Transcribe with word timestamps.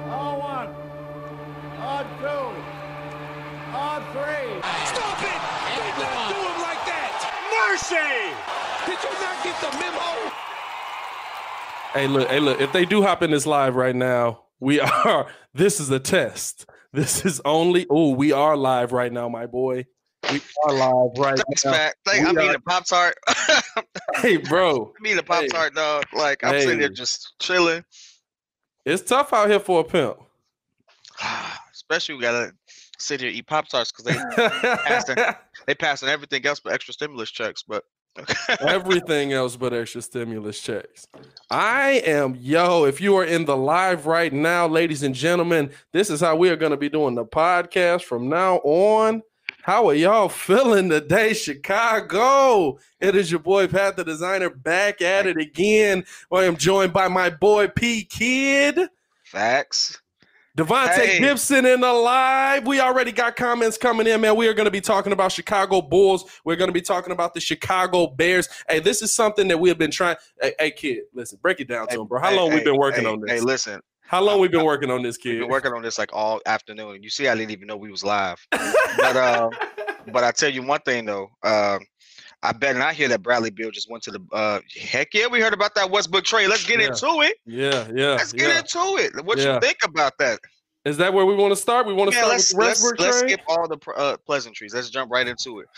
On 0.00 0.38
one. 0.38 0.68
On 1.78 2.04
two. 2.18 2.62
On 3.76 4.02
three. 4.12 4.60
Stop 4.86 5.22
it! 5.22 5.40
Do 5.76 6.02
not 6.02 6.28
do 6.28 6.36
him 6.36 6.58
like 6.60 6.82
that! 6.86 7.12
Mercy! 7.70 8.10
Did 8.86 8.98
you 9.02 9.12
not 9.20 9.36
get 9.44 9.56
the 9.60 9.70
memo? 9.78 10.08
Hey, 11.94 12.06
look, 12.08 12.28
hey, 12.28 12.40
look. 12.40 12.60
If 12.60 12.72
they 12.72 12.84
do 12.84 13.02
hop 13.02 13.22
in 13.22 13.30
this 13.30 13.46
live 13.46 13.74
right 13.76 13.94
now, 13.94 14.44
we 14.60 14.80
are. 15.04 15.26
This 15.54 15.80
is 15.80 15.90
a 15.90 16.00
test. 16.00 16.66
This 16.92 17.24
is 17.24 17.40
only. 17.44 17.86
Oh, 17.88 18.10
we 18.10 18.32
are 18.32 18.56
live 18.56 18.92
right 18.92 19.12
now, 19.12 19.28
my 19.28 19.46
boy. 19.46 19.86
We 20.30 20.40
are 20.64 20.72
live 20.72 21.10
right 21.18 21.36
Thanks, 21.38 21.64
now. 21.64 21.70
Mac. 21.72 21.96
Thank, 22.06 22.26
I 22.26 22.30
We 22.30 22.36
mean, 22.36 22.50
are- 22.50 22.52
the 22.54 22.60
Pop 22.60 22.86
Tart. 22.86 23.14
Hey, 24.16 24.36
bro, 24.36 24.92
I 24.96 25.02
mean, 25.02 25.16
the 25.16 25.22
Pop 25.22 25.42
Hey. 25.42 25.48
Tart, 25.48 25.74
dog. 25.74 26.04
Like, 26.12 26.44
I'm 26.44 26.60
sitting 26.60 26.78
there 26.78 26.88
Hey. 26.88 26.94
just 26.94 27.32
chilling. 27.40 27.82
It's 28.84 29.02
tough 29.02 29.32
out 29.32 29.48
here 29.48 29.60
for 29.60 29.80
a 29.80 29.84
pimp. 29.84 30.18
Especially 31.72 32.14
we 32.14 32.22
gotta 32.22 32.52
sit 32.98 33.20
here 33.20 33.28
and 33.28 33.36
eat 33.36 33.46
Pop 33.46 33.68
Tarts 33.68 33.92
because 33.92 34.04
they 34.04 34.44
passing, 34.84 35.16
they 35.66 35.74
passing 35.74 36.08
everything 36.08 36.44
else 36.46 36.60
but 36.60 36.72
extra 36.72 36.94
stimulus 36.94 37.30
checks. 37.30 37.62
But 37.62 37.84
Everything 38.60 39.32
else 39.32 39.56
but 39.56 39.72
extra 39.72 40.02
stimulus 40.02 40.60
checks. 40.60 41.06
I 41.50 42.02
am, 42.04 42.36
yo, 42.38 42.84
if 42.84 43.00
you 43.00 43.16
are 43.16 43.24
in 43.24 43.46
the 43.46 43.56
live 43.56 44.06
right 44.06 44.32
now, 44.32 44.66
ladies 44.66 45.02
and 45.02 45.14
gentlemen, 45.14 45.70
this 45.92 46.10
is 46.10 46.20
how 46.20 46.36
we 46.36 46.50
are 46.50 46.56
going 46.56 46.72
to 46.72 46.76
be 46.76 46.90
doing 46.90 47.14
the 47.14 47.24
podcast 47.24 48.02
from 48.02 48.28
now 48.28 48.56
on. 48.64 49.22
How 49.62 49.86
are 49.86 49.94
y'all 49.94 50.28
feeling 50.28 50.88
today, 50.90 51.34
Chicago? 51.34 52.80
It 52.98 53.14
is 53.14 53.30
your 53.30 53.38
boy 53.38 53.68
Pat 53.68 53.96
the 53.96 54.02
Designer 54.02 54.50
back 54.50 55.00
at 55.00 55.24
it 55.24 55.36
again. 55.36 56.04
I 56.32 56.44
am 56.46 56.56
joined 56.56 56.92
by 56.92 57.06
my 57.06 57.30
boy 57.30 57.68
P 57.68 58.02
Kid. 58.02 58.88
facts. 59.24 60.00
Devontae 60.58 60.94
Hey. 60.96 61.18
Gibson 61.20 61.64
in 61.64 61.80
the 61.80 61.92
live. 61.92 62.66
We 62.66 62.80
already 62.80 63.12
got 63.12 63.36
comments 63.36 63.78
coming 63.78 64.06
in, 64.08 64.20
man. 64.20 64.34
We 64.34 64.48
are 64.48 64.52
going 64.52 64.64
to 64.66 64.70
be 64.72 64.80
talking 64.82 65.12
about 65.12 65.30
Chicago 65.30 65.80
Bulls. 65.80 66.24
We're 66.44 66.56
going 66.56 66.68
to 66.68 66.74
be 66.74 66.82
talking 66.82 67.12
about 67.12 67.32
the 67.32 67.40
Chicago 67.40 68.08
Bears. 68.08 68.48
Hey, 68.68 68.80
this 68.80 69.00
is 69.00 69.14
something 69.14 69.46
that 69.46 69.58
we 69.58 69.68
have 69.68 69.78
been 69.78 69.92
trying. 69.92 70.16
Hey, 70.40 70.54
hey 70.58 70.70
kid, 70.72 71.04
listen, 71.14 71.38
break 71.40 71.60
it 71.60 71.68
down 71.68 71.86
to 71.86 72.00
him, 72.00 72.06
bro. 72.08 72.20
How 72.20 72.30
Hey, 72.30 72.36
long 72.36 72.50
we 72.50 72.56
hey, 72.56 72.64
been 72.64 72.76
working 72.76 73.04
hey, 73.04 73.10
on 73.10 73.20
this? 73.20 73.30
Hey, 73.30 73.40
listen, 73.40 73.80
How 74.12 74.20
long 74.22 74.40
we 74.40 74.48
been 74.48 74.64
working 74.66 74.90
on 74.90 75.02
this, 75.02 75.16
we've 75.24 75.32
kid? 75.36 75.40
been 75.40 75.48
working 75.48 75.72
on 75.72 75.80
this 75.80 75.98
like 75.98 76.10
all 76.12 76.42
afternoon. 76.44 77.02
You 77.02 77.08
see, 77.08 77.28
I 77.28 77.34
didn't 77.34 77.50
even 77.50 77.66
know 77.66 77.78
we 77.78 77.90
was 77.90 78.04
live. 78.04 78.36
But 78.98 79.16
uh, 79.16 79.48
but 80.12 80.22
I 80.22 80.30
tell 80.32 80.50
you 80.50 80.62
one 80.62 80.80
thing 80.80 81.06
though. 81.06 81.30
Um, 81.42 81.80
I 82.42 82.52
bet 82.52 82.74
and 82.74 82.84
I 82.84 82.92
hear 82.92 83.08
that 83.08 83.22
Bradley 83.22 83.48
Beal 83.48 83.70
just 83.70 83.90
went 83.90 84.02
to 84.04 84.10
the. 84.10 84.20
Uh, 84.30 84.60
heck 84.78 85.14
yeah, 85.14 85.28
we 85.28 85.40
heard 85.40 85.54
about 85.54 85.74
that 85.76 85.90
Westbrook 85.90 86.24
trade. 86.24 86.48
Let's 86.48 86.66
get 86.66 86.78
Yeah. 86.78 86.88
into 86.88 87.06
it. 87.22 87.38
yeah, 87.46 87.88
yeah, 87.94 88.08
Let's 88.16 88.34
get 88.34 88.48
yeah. 88.48 88.58
into 88.58 89.02
it. 89.02 89.24
What 89.24 89.38
Yeah. 89.38 89.54
you 89.54 89.60
think 89.60 89.78
about 89.82 90.18
that? 90.18 90.40
Is 90.84 90.98
that 90.98 91.14
where 91.14 91.24
we 91.24 91.34
want 91.34 91.52
to 91.52 91.56
start? 91.56 91.86
We 91.86 91.94
want 91.94 92.10
to 92.10 92.16
start 92.18 92.28
with 92.28 92.34
let's 92.36 92.52
let's, 92.52 92.82
Westbrook 92.82 93.00
let's 93.00 93.20
trade? 93.22 93.30
skip 93.32 93.40
all 93.48 93.66
the 93.66 93.78
uh, 93.96 94.16
pleasantries. 94.26 94.74
Let's 94.74 94.90
jump 94.90 95.10
right 95.10 95.26
into 95.26 95.60
it. 95.60 95.68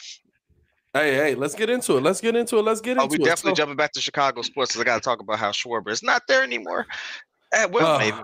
Hey, 0.92 1.14
hey, 1.14 1.34
let's 1.36 1.54
get 1.54 1.70
into 1.70 1.96
it. 1.98 2.02
Let's 2.02 2.20
get 2.20 2.34
into 2.34 2.58
it. 2.58 2.62
Let's 2.62 2.80
get 2.80 2.98
Oh, 2.98 3.04
into 3.04 3.18
we 3.18 3.22
it. 3.22 3.28
definitely 3.28 3.52
So- 3.52 3.56
jumping 3.56 3.76
back 3.76 3.92
to 3.92 4.00
Chicago 4.00 4.42
sports 4.42 4.72
because 4.72 4.80
I 4.80 4.84
got 4.84 4.96
to 4.96 5.00
talk 5.02 5.20
about 5.20 5.38
how 5.38 5.52
Schwarber 5.52 5.90
is 5.90 6.02
not 6.02 6.22
there 6.26 6.42
anymore. 6.42 6.86
Eh, 7.54 7.66
well, 7.66 8.00
Uh, 8.00 8.22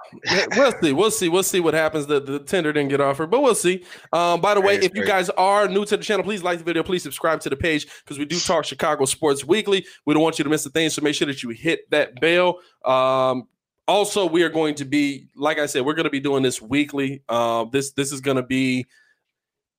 we'll 0.57 0.73
see. 0.81 0.93
We'll 0.93 1.11
see. 1.11 1.29
We'll 1.29 1.43
see 1.43 1.61
what 1.61 1.75
happens. 1.75 2.07
The, 2.07 2.21
the 2.21 2.41
tender 2.41 2.73
didn't 2.73 2.91
get 2.91 3.01
offered, 3.01 3.31
but 3.31 3.43
we'll 3.43 3.55
see. 3.55 3.85
Um, 4.13 4.41
by 4.41 4.55
the 4.55 4.61
way, 4.61 4.77
if 4.77 4.95
you 4.95 5.05
guys 5.05 5.31
are 5.31 5.69
new 5.69 5.85
to 5.85 5.97
the 5.97 6.03
channel, 6.03 6.25
please 6.25 6.43
like 6.43 6.59
the 6.59 6.65
video. 6.65 6.83
Please 6.83 7.03
subscribe 7.03 7.41
to 7.41 7.51
the 7.51 7.57
page 7.57 7.87
because 8.05 8.19
we 8.19 8.25
do 8.25 8.39
talk 8.39 8.65
Chicago 8.65 9.05
sports 9.05 9.45
weekly. 9.45 9.87
We 10.05 10.15
don't 10.15 10.23
want 10.23 10.39
you 10.39 10.45
to 10.45 10.51
miss 10.51 10.67
a 10.67 10.71
thing, 10.71 10.91
so 10.91 11.03
make 11.03 11.15
sure 11.15 11.27
that 11.27 11.43
you 11.43 11.51
hit 11.51 11.89
that 11.91 12.21
bell. 12.21 12.59
Um, 12.85 13.47
also, 13.87 14.27
we 14.27 14.43
are 14.43 14.49
going 14.49 14.75
to 14.77 14.85
be, 14.85 15.29
like 15.37 15.59
I 15.59 15.67
said, 15.67 15.85
we're 15.85 15.95
going 15.95 16.05
to 16.05 16.11
be 16.11 16.21
doing 16.21 16.43
this 16.43 16.61
weekly. 16.61 17.23
Um, 17.29 17.71
this 17.73 17.93
this 17.93 18.13
is 18.13 18.21
going 18.21 18.37
to 18.37 18.43
be, 18.43 18.87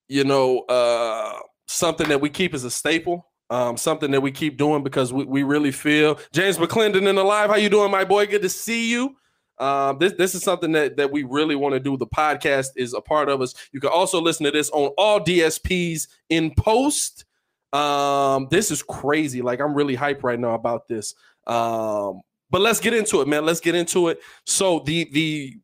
you 0.07 0.23
know, 0.23 0.59
uh, 0.61 1.33
something 1.67 2.07
that 2.09 2.21
we 2.21 2.29
keep 2.29 2.53
as 2.53 2.63
a 2.63 2.71
staple. 2.71 3.27
Um, 3.49 3.75
something 3.75 4.11
that 4.11 4.21
we 4.21 4.31
keep 4.31 4.57
doing 4.57 4.81
because 4.81 5.11
we, 5.11 5.25
we 5.25 5.43
really 5.43 5.73
feel 5.73 6.17
James 6.31 6.57
McClendon 6.57 7.05
in 7.09 7.15
the 7.15 7.23
live. 7.23 7.49
How 7.49 7.57
you 7.57 7.67
doing, 7.67 7.91
my 7.91 8.05
boy? 8.05 8.25
Good 8.25 8.43
to 8.43 8.49
see 8.49 8.89
you. 8.89 9.17
Um, 9.61 9.99
this 9.99 10.13
this 10.13 10.33
is 10.33 10.41
something 10.41 10.71
that 10.71 10.97
that 10.97 11.11
we 11.11 11.23
really 11.23 11.55
want 11.55 11.73
to 11.73 11.79
do. 11.79 11.95
The 11.95 12.07
podcast 12.07 12.69
is 12.75 12.95
a 12.95 13.01
part 13.01 13.29
of 13.29 13.41
us. 13.41 13.53
You 13.71 13.79
can 13.79 13.91
also 13.91 14.19
listen 14.19 14.45
to 14.45 14.51
this 14.51 14.71
on 14.71 14.87
all 14.97 15.19
DSPs 15.19 16.07
in 16.29 16.51
post. 16.55 17.25
Um, 17.71 18.47
this 18.49 18.71
is 18.71 18.81
crazy. 18.81 19.43
Like 19.43 19.61
I'm 19.61 19.75
really 19.75 19.95
hyped 19.95 20.23
right 20.23 20.39
now 20.39 20.55
about 20.55 20.87
this. 20.87 21.13
Um, 21.45 22.21
but 22.49 22.61
let's 22.61 22.79
get 22.79 22.95
into 22.95 23.21
it, 23.21 23.27
man. 23.27 23.45
Let's 23.45 23.59
get 23.59 23.75
into 23.75 24.07
it. 24.07 24.19
So 24.45 24.79
the 24.79 25.07
the 25.11 25.57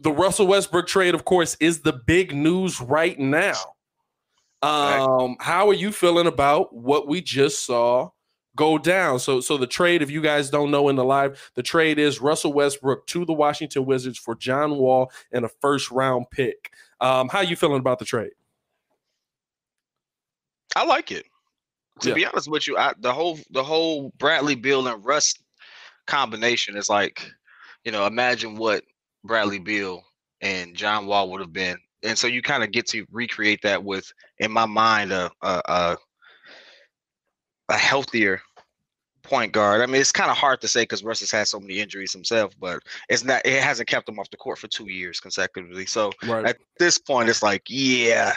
the 0.00 0.10
Russell 0.10 0.48
Westbrook 0.48 0.88
trade, 0.88 1.14
of 1.14 1.24
course, 1.24 1.56
is 1.60 1.80
the 1.80 1.92
big 1.92 2.34
news 2.34 2.80
right 2.80 3.18
now. 3.18 3.54
Um, 4.62 5.36
how 5.38 5.68
are 5.68 5.74
you 5.74 5.92
feeling 5.92 6.26
about 6.26 6.74
what 6.74 7.06
we 7.06 7.20
just 7.20 7.64
saw 7.64 8.10
go 8.58 8.76
down? 8.76 9.18
So, 9.20 9.40
so 9.40 9.56
the 9.56 9.66
trade, 9.66 10.02
if 10.02 10.10
you 10.10 10.20
guys 10.20 10.50
don't 10.50 10.70
know 10.70 10.90
in 10.90 10.96
the 10.96 11.04
live, 11.04 11.50
the 11.54 11.62
trade 11.62 11.98
is 11.98 12.20
Russell 12.20 12.52
Westbrook 12.52 13.06
to 13.06 13.24
the 13.24 13.32
Washington 13.32 13.86
Wizards 13.86 14.18
for 14.18 14.34
John 14.34 14.76
Wall 14.76 15.10
and 15.32 15.46
a 15.46 15.48
first 15.48 15.90
round 15.90 16.26
pick. 16.30 16.72
Um, 17.00 17.28
how 17.28 17.40
you 17.40 17.56
feeling 17.56 17.78
about 17.80 18.00
the 18.00 18.04
trade? 18.04 18.32
I 20.76 20.84
like 20.84 21.10
it. 21.12 21.26
To 22.00 22.08
Yeah. 22.08 22.14
be 22.14 22.26
honest 22.26 22.50
with 22.50 22.66
you, 22.66 22.76
I, 22.76 22.92
the 23.00 23.12
whole 23.12 23.38
the 23.50 23.64
whole 23.64 24.10
Bradley 24.18 24.54
Beal 24.54 24.86
and 24.86 25.04
Russ 25.04 25.34
combination 26.06 26.76
is 26.76 26.88
like, 26.88 27.28
you 27.84 27.92
know, 27.92 28.06
imagine 28.06 28.56
what 28.56 28.84
Bradley 29.24 29.58
Beal 29.58 30.04
and 30.40 30.76
John 30.76 31.06
Wall 31.06 31.30
would 31.30 31.40
have 31.40 31.52
been, 31.52 31.78
and 32.04 32.16
so 32.16 32.26
you 32.28 32.42
kind 32.42 32.62
of 32.62 32.70
get 32.70 32.86
to 32.88 33.06
recreate 33.10 33.62
that 33.62 33.82
with, 33.82 34.12
in 34.38 34.52
my 34.52 34.66
mind, 34.66 35.12
a 35.12 35.30
a 35.42 35.62
a, 35.66 35.96
a 37.70 37.76
healthier 37.76 38.40
point 39.28 39.52
guard. 39.52 39.80
I 39.80 39.86
mean, 39.86 40.00
it's 40.00 40.12
kind 40.12 40.30
of 40.30 40.36
hard 40.36 40.60
to 40.62 40.68
say 40.68 40.82
because 40.82 41.04
Russ 41.04 41.20
has 41.20 41.30
had 41.30 41.46
so 41.46 41.60
many 41.60 41.78
injuries 41.78 42.12
himself, 42.12 42.54
but 42.58 42.80
it's 43.08 43.24
not. 43.24 43.44
It 43.44 43.62
hasn't 43.62 43.88
kept 43.88 44.08
him 44.08 44.18
off 44.18 44.30
the 44.30 44.36
court 44.36 44.58
for 44.58 44.68
two 44.68 44.90
years 44.90 45.20
consecutively. 45.20 45.86
So 45.86 46.12
Right. 46.26 46.46
at 46.46 46.58
this 46.78 46.98
point, 46.98 47.28
it's 47.28 47.42
like, 47.42 47.62
yeah, 47.68 48.32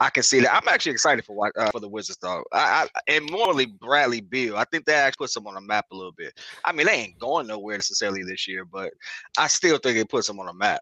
I 0.00 0.10
can 0.10 0.22
see 0.22 0.40
that. 0.40 0.54
I'm 0.54 0.68
actually 0.68 0.92
excited 0.92 1.24
for 1.24 1.34
what 1.34 1.52
uh, 1.56 1.70
for 1.70 1.80
the 1.80 1.88
Wizards, 1.88 2.18
though. 2.20 2.44
I, 2.52 2.88
I 2.94 3.00
and 3.08 3.30
morally 3.30 3.66
Bradley 3.66 4.20
Beal. 4.20 4.56
I 4.56 4.64
think 4.64 4.86
that 4.86 5.06
actually 5.06 5.24
puts 5.24 5.34
them 5.34 5.46
on 5.46 5.54
the 5.54 5.60
map 5.60 5.86
a 5.92 5.96
little 5.96 6.12
bit. 6.12 6.38
I 6.64 6.72
mean, 6.72 6.86
they 6.86 6.94
ain't 6.94 7.18
going 7.18 7.46
nowhere 7.46 7.76
necessarily 7.76 8.22
this 8.22 8.46
year, 8.48 8.64
but 8.64 8.92
I 9.36 9.48
still 9.48 9.78
think 9.78 9.98
it 9.98 10.08
puts 10.08 10.26
them 10.26 10.40
on 10.40 10.46
the 10.46 10.54
map. 10.54 10.80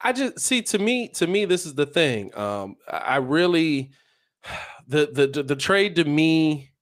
I 0.00 0.12
just 0.12 0.40
see 0.40 0.62
to 0.62 0.78
me, 0.78 1.08
to 1.08 1.26
me, 1.26 1.44
this 1.44 1.66
is 1.66 1.74
the 1.74 1.86
thing. 1.86 2.36
Um, 2.36 2.76
I 2.88 2.96
I 2.96 3.16
really 3.16 3.90
the 4.86 5.08
the 5.12 5.26
the, 5.26 5.42
the 5.42 5.56
trade 5.56 5.96
to 5.96 6.04
me 6.04 6.72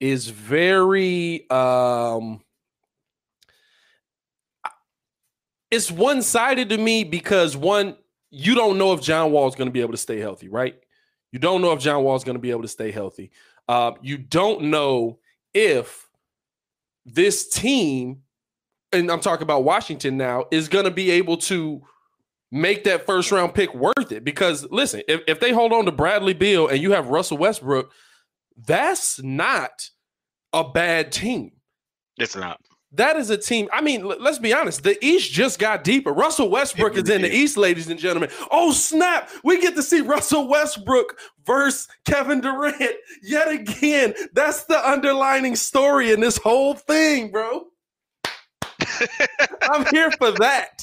is 0.00 0.28
very 0.28 1.48
um 1.50 2.40
it's 5.70 5.90
one-sided 5.90 6.68
to 6.70 6.78
me 6.78 7.04
because 7.04 7.56
one, 7.56 7.96
you 8.30 8.54
don't 8.54 8.76
know 8.76 8.92
if 8.92 9.00
John 9.00 9.30
Wall 9.30 9.46
is 9.46 9.54
going 9.54 9.68
to 9.68 9.72
be 9.72 9.80
able 9.80 9.92
to 9.92 9.98
stay 9.98 10.18
healthy, 10.18 10.48
right? 10.48 10.74
You 11.32 11.38
don't 11.38 11.62
know 11.62 11.72
if 11.72 11.80
John 11.80 12.02
Wall 12.02 12.16
is 12.16 12.24
going 12.24 12.34
to 12.34 12.40
be 12.40 12.50
able 12.50 12.62
to 12.62 12.68
stay 12.68 12.90
healthy. 12.90 13.30
Uh, 13.68 13.92
you 14.02 14.18
don't 14.18 14.62
know 14.62 15.20
if 15.54 16.08
this 17.06 17.48
team, 17.48 18.22
and 18.92 19.10
I'm 19.10 19.20
talking 19.20 19.44
about 19.44 19.62
Washington 19.62 20.16
now, 20.16 20.46
is 20.50 20.68
going 20.68 20.86
to 20.86 20.90
be 20.90 21.12
able 21.12 21.36
to 21.38 21.82
make 22.50 22.82
that 22.84 23.06
first 23.06 23.30
round 23.30 23.54
pick 23.54 23.72
worth 23.72 24.10
it. 24.10 24.24
Because 24.24 24.66
listen, 24.70 25.02
if, 25.06 25.20
if 25.28 25.38
they 25.38 25.52
hold 25.52 25.72
on 25.72 25.84
to 25.84 25.92
Bradley 25.92 26.34
Beal 26.34 26.66
and 26.66 26.82
you 26.82 26.92
have 26.92 27.08
Russell 27.08 27.38
Westbrook, 27.38 27.92
that's 28.56 29.22
not 29.22 29.90
a 30.52 30.64
bad 30.68 31.12
team. 31.12 31.52
It's 32.18 32.36
not. 32.36 32.60
That 32.92 33.16
is 33.16 33.30
a 33.30 33.38
team. 33.38 33.68
I 33.72 33.80
mean, 33.82 34.04
let's 34.04 34.40
be 34.40 34.52
honest. 34.52 34.82
The 34.82 35.02
East 35.04 35.30
just 35.30 35.60
got 35.60 35.84
deeper. 35.84 36.12
Russell 36.12 36.50
Westbrook 36.50 36.96
is 36.96 37.08
in 37.08 37.22
the. 37.22 37.32
East, 37.32 37.56
ladies 37.56 37.88
and 37.88 38.00
gentlemen. 38.00 38.30
Oh, 38.50 38.72
snap. 38.72 39.30
We 39.44 39.60
get 39.60 39.76
to 39.76 39.82
see 39.82 40.00
Russell 40.00 40.48
Westbrook 40.48 41.16
versus 41.46 41.86
Kevin 42.04 42.40
Durant 42.40 42.82
yet 43.22 43.48
again. 43.48 44.14
That's 44.32 44.64
the 44.64 44.88
underlining 44.88 45.54
story 45.54 46.10
in 46.10 46.18
this 46.18 46.36
whole 46.36 46.74
thing, 46.74 47.30
bro. 47.30 47.66
I'm 49.62 49.86
here 49.92 50.10
for 50.10 50.32
that. 50.32 50.82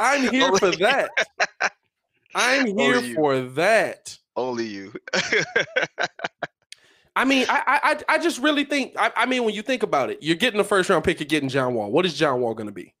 I'm 0.00 0.28
here 0.32 0.46
Only- 0.46 0.58
for 0.58 0.70
that. 0.72 1.10
I'm 2.34 2.76
here 2.76 3.00
for 3.14 3.40
that. 3.42 4.18
Only 4.34 4.66
you. 4.66 4.92
I 7.16 7.24
mean, 7.24 7.46
I, 7.48 7.80
I, 8.08 8.14
I- 8.14 8.18
just 8.18 8.40
really 8.40 8.64
think. 8.64 8.94
I, 8.98 9.12
I 9.16 9.26
mean, 9.26 9.44
when 9.44 9.54
you 9.54 9.62
think 9.62 9.82
about 9.82 10.10
it, 10.10 10.18
you're 10.20 10.36
getting 10.36 10.58
the 10.58 10.64
first 10.64 10.90
round 10.90 11.04
pick. 11.04 11.20
You're 11.20 11.26
getting 11.26 11.48
John 11.48 11.74
Wall. 11.74 11.90
What 11.90 12.06
is 12.06 12.14
John 12.14 12.40
Wall 12.40 12.54
going 12.54 12.66
to 12.68 12.72
be? 12.72 12.94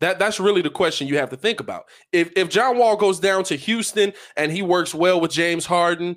That 0.00 0.18
that's 0.18 0.40
really 0.40 0.62
the 0.62 0.70
question 0.70 1.06
you 1.08 1.18
have 1.18 1.28
to 1.30 1.36
think 1.36 1.60
about. 1.60 1.84
If 2.12 2.32
if 2.36 2.48
John 2.48 2.78
Wall 2.78 2.96
goes 2.96 3.20
down 3.20 3.44
to 3.44 3.56
Houston 3.56 4.14
and 4.36 4.50
he 4.50 4.62
works 4.62 4.94
well 4.94 5.20
with 5.20 5.30
James 5.30 5.66
Harden, 5.66 6.16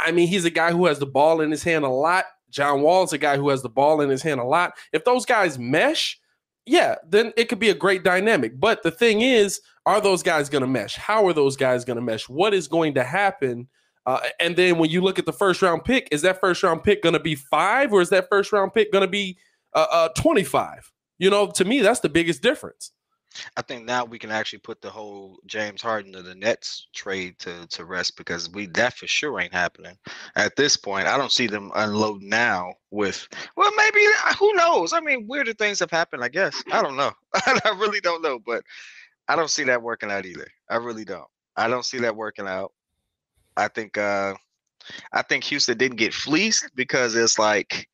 I 0.00 0.12
mean, 0.12 0.28
he's 0.28 0.46
a 0.46 0.50
guy 0.50 0.72
who 0.72 0.86
has 0.86 0.98
the 0.98 1.06
ball 1.06 1.42
in 1.42 1.50
his 1.50 1.62
hand 1.62 1.84
a 1.84 1.88
lot. 1.90 2.24
John 2.50 2.80
Wall's 2.80 3.12
a 3.12 3.18
guy 3.18 3.36
who 3.36 3.50
has 3.50 3.62
the 3.62 3.68
ball 3.68 4.00
in 4.00 4.08
his 4.08 4.22
hand 4.22 4.40
a 4.40 4.44
lot. 4.44 4.72
If 4.94 5.04
those 5.04 5.26
guys 5.26 5.58
mesh, 5.58 6.18
yeah, 6.64 6.94
then 7.06 7.34
it 7.36 7.50
could 7.50 7.58
be 7.58 7.68
a 7.68 7.74
great 7.74 8.02
dynamic. 8.02 8.58
But 8.58 8.82
the 8.82 8.90
thing 8.90 9.20
is, 9.20 9.60
are 9.84 10.00
those 10.00 10.22
guys 10.22 10.48
going 10.48 10.62
to 10.62 10.66
mesh? 10.68 10.96
How 10.96 11.26
are 11.26 11.34
those 11.34 11.56
guys 11.56 11.84
going 11.84 11.96
to 11.98 12.02
mesh? 12.02 12.28
What 12.30 12.54
is 12.54 12.66
going 12.66 12.94
to 12.94 13.04
happen? 13.04 13.68
Uh, 14.08 14.20
and 14.40 14.56
then 14.56 14.78
when 14.78 14.88
you 14.88 15.02
look 15.02 15.18
at 15.18 15.26
the 15.26 15.32
first 15.34 15.60
round 15.60 15.84
pick, 15.84 16.08
is 16.10 16.22
that 16.22 16.40
first 16.40 16.62
round 16.62 16.82
pick 16.82 17.02
going 17.02 17.12
to 17.12 17.20
be 17.20 17.34
five 17.34 17.92
or 17.92 18.00
is 18.00 18.08
that 18.08 18.26
first 18.30 18.52
round 18.52 18.72
pick 18.72 18.90
going 18.90 19.02
to 19.02 19.10
be 19.10 19.36
uh, 19.74 19.86
uh, 19.92 20.08
25? 20.16 20.90
You 21.18 21.28
know, 21.28 21.48
to 21.48 21.64
me, 21.66 21.80
that's 21.80 22.00
the 22.00 22.08
biggest 22.08 22.40
difference. 22.40 22.92
I 23.58 23.60
think 23.60 23.84
now 23.84 24.06
we 24.06 24.18
can 24.18 24.30
actually 24.30 24.60
put 24.60 24.80
the 24.80 24.88
whole 24.88 25.40
James 25.44 25.82
Harden 25.82 26.14
to 26.14 26.22
the 26.22 26.34
Nets 26.34 26.86
trade 26.94 27.38
to 27.40 27.66
to 27.68 27.84
rest 27.84 28.16
because 28.16 28.48
we 28.48 28.64
that 28.68 28.94
for 28.94 29.06
sure 29.06 29.38
ain't 29.38 29.52
happening 29.52 29.98
at 30.36 30.56
this 30.56 30.74
point. 30.74 31.06
I 31.06 31.18
don't 31.18 31.30
see 31.30 31.46
them 31.46 31.70
unload 31.74 32.22
now 32.22 32.72
with 32.90 33.28
well 33.56 33.70
maybe 33.76 34.00
uh, 34.24 34.32
who 34.36 34.54
knows? 34.54 34.94
I 34.94 35.00
mean 35.00 35.26
weirder 35.28 35.52
things 35.52 35.80
have 35.80 35.90
happened. 35.90 36.24
I 36.24 36.28
guess 36.28 36.64
I 36.72 36.80
don't 36.80 36.96
know. 36.96 37.12
I 37.34 37.76
really 37.76 38.00
don't 38.00 38.22
know, 38.22 38.38
but 38.38 38.64
I 39.28 39.36
don't 39.36 39.50
see 39.50 39.64
that 39.64 39.82
working 39.82 40.10
out 40.10 40.24
either. 40.24 40.48
I 40.70 40.76
really 40.76 41.04
don't. 41.04 41.28
I 41.54 41.68
don't 41.68 41.84
see 41.84 41.98
that 41.98 42.16
working 42.16 42.48
out. 42.48 42.72
I 43.58 43.68
think 43.68 43.98
uh 43.98 44.34
I 45.12 45.22
think 45.22 45.44
Houston 45.44 45.76
didn't 45.76 45.98
get 45.98 46.14
fleeced 46.14 46.70
because 46.74 47.14
it's 47.14 47.38
like 47.38 47.88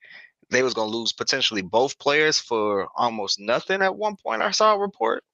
they 0.51 0.63
was 0.63 0.75
gonna 0.75 0.91
lose 0.91 1.13
potentially 1.13 1.63
both 1.63 1.99
players 1.99 2.39
for 2.39 2.87
almost 2.97 3.41
nothing 3.41 3.83
at 3.83 3.97
one 3.97 4.17
point. 4.17 4.43
I 4.43 4.51
saw 4.53 4.75
a 4.75 4.79
report. 4.79 5.25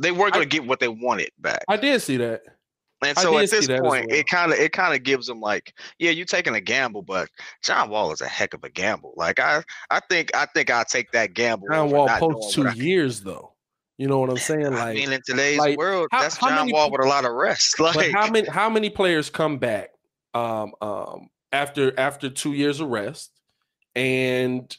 They 0.00 0.12
were 0.12 0.30
gonna 0.30 0.42
I- 0.42 0.46
get 0.46 0.66
what 0.66 0.80
they 0.80 0.88
wanted 0.88 1.30
back. 1.38 1.64
I 1.68 1.76
did 1.76 2.00
see 2.00 2.16
that. 2.18 2.42
And 3.02 3.16
so 3.16 3.38
at 3.38 3.48
this 3.50 3.66
point, 3.66 3.82
well. 3.82 4.04
it 4.10 4.26
kind 4.26 4.52
of 4.52 4.58
it 4.58 4.72
kind 4.72 4.94
of 4.94 5.02
gives 5.02 5.26
them 5.26 5.40
like, 5.40 5.72
yeah, 5.98 6.10
you're 6.10 6.26
taking 6.26 6.54
a 6.54 6.60
gamble, 6.60 7.00
but 7.00 7.30
John 7.62 7.88
Wall 7.88 8.12
is 8.12 8.20
a 8.20 8.26
heck 8.28 8.52
of 8.52 8.62
a 8.62 8.68
gamble. 8.68 9.14
Like 9.16 9.40
I 9.40 9.62
I 9.90 10.00
think 10.10 10.30
I 10.34 10.46
think 10.54 10.70
I'll 10.70 10.84
take 10.84 11.10
that 11.12 11.32
gamble. 11.34 11.66
John 11.70 11.90
Wall 11.90 12.06
not 12.06 12.20
post 12.20 12.52
two 12.54 12.62
knowing 12.64 12.76
what 12.76 12.82
I- 12.82 12.86
years 12.86 13.22
though. 13.22 13.49
You 14.00 14.08
know 14.08 14.18
what 14.18 14.30
I'm 14.30 14.38
saying? 14.38 14.64
I 14.64 14.68
Like, 14.70 14.94
mean, 14.96 15.12
in 15.12 15.20
today's 15.26 15.58
like, 15.58 15.76
world, 15.76 16.08
how- 16.10 16.22
that's 16.22 16.38
how 16.38 16.48
John 16.48 16.60
many 16.60 16.72
Wall 16.72 16.90
with 16.90 17.02
a 17.02 17.06
lot 17.06 17.26
of 17.26 17.32
rest. 17.32 17.78
Like, 17.80 18.10
how 18.12 18.30
many 18.30 18.48
how 18.48 18.70
many 18.70 18.88
players 18.88 19.28
come 19.28 19.58
back 19.58 19.90
um, 20.32 20.72
um, 20.80 21.28
after 21.52 21.92
after 22.00 22.30
two 22.30 22.54
years 22.54 22.80
of 22.80 22.88
rest 22.88 23.30
and 23.94 24.74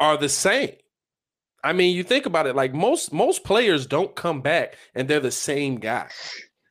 are 0.00 0.16
the 0.16 0.28
same? 0.28 0.72
I 1.62 1.72
mean, 1.72 1.94
you 1.94 2.02
think 2.02 2.26
about 2.26 2.48
it. 2.48 2.56
Like 2.56 2.74
most 2.74 3.12
most 3.12 3.44
players 3.44 3.86
don't 3.86 4.12
come 4.16 4.40
back 4.40 4.74
and 4.92 5.06
they're 5.06 5.20
the 5.20 5.30
same 5.30 5.76
guy. 5.76 6.08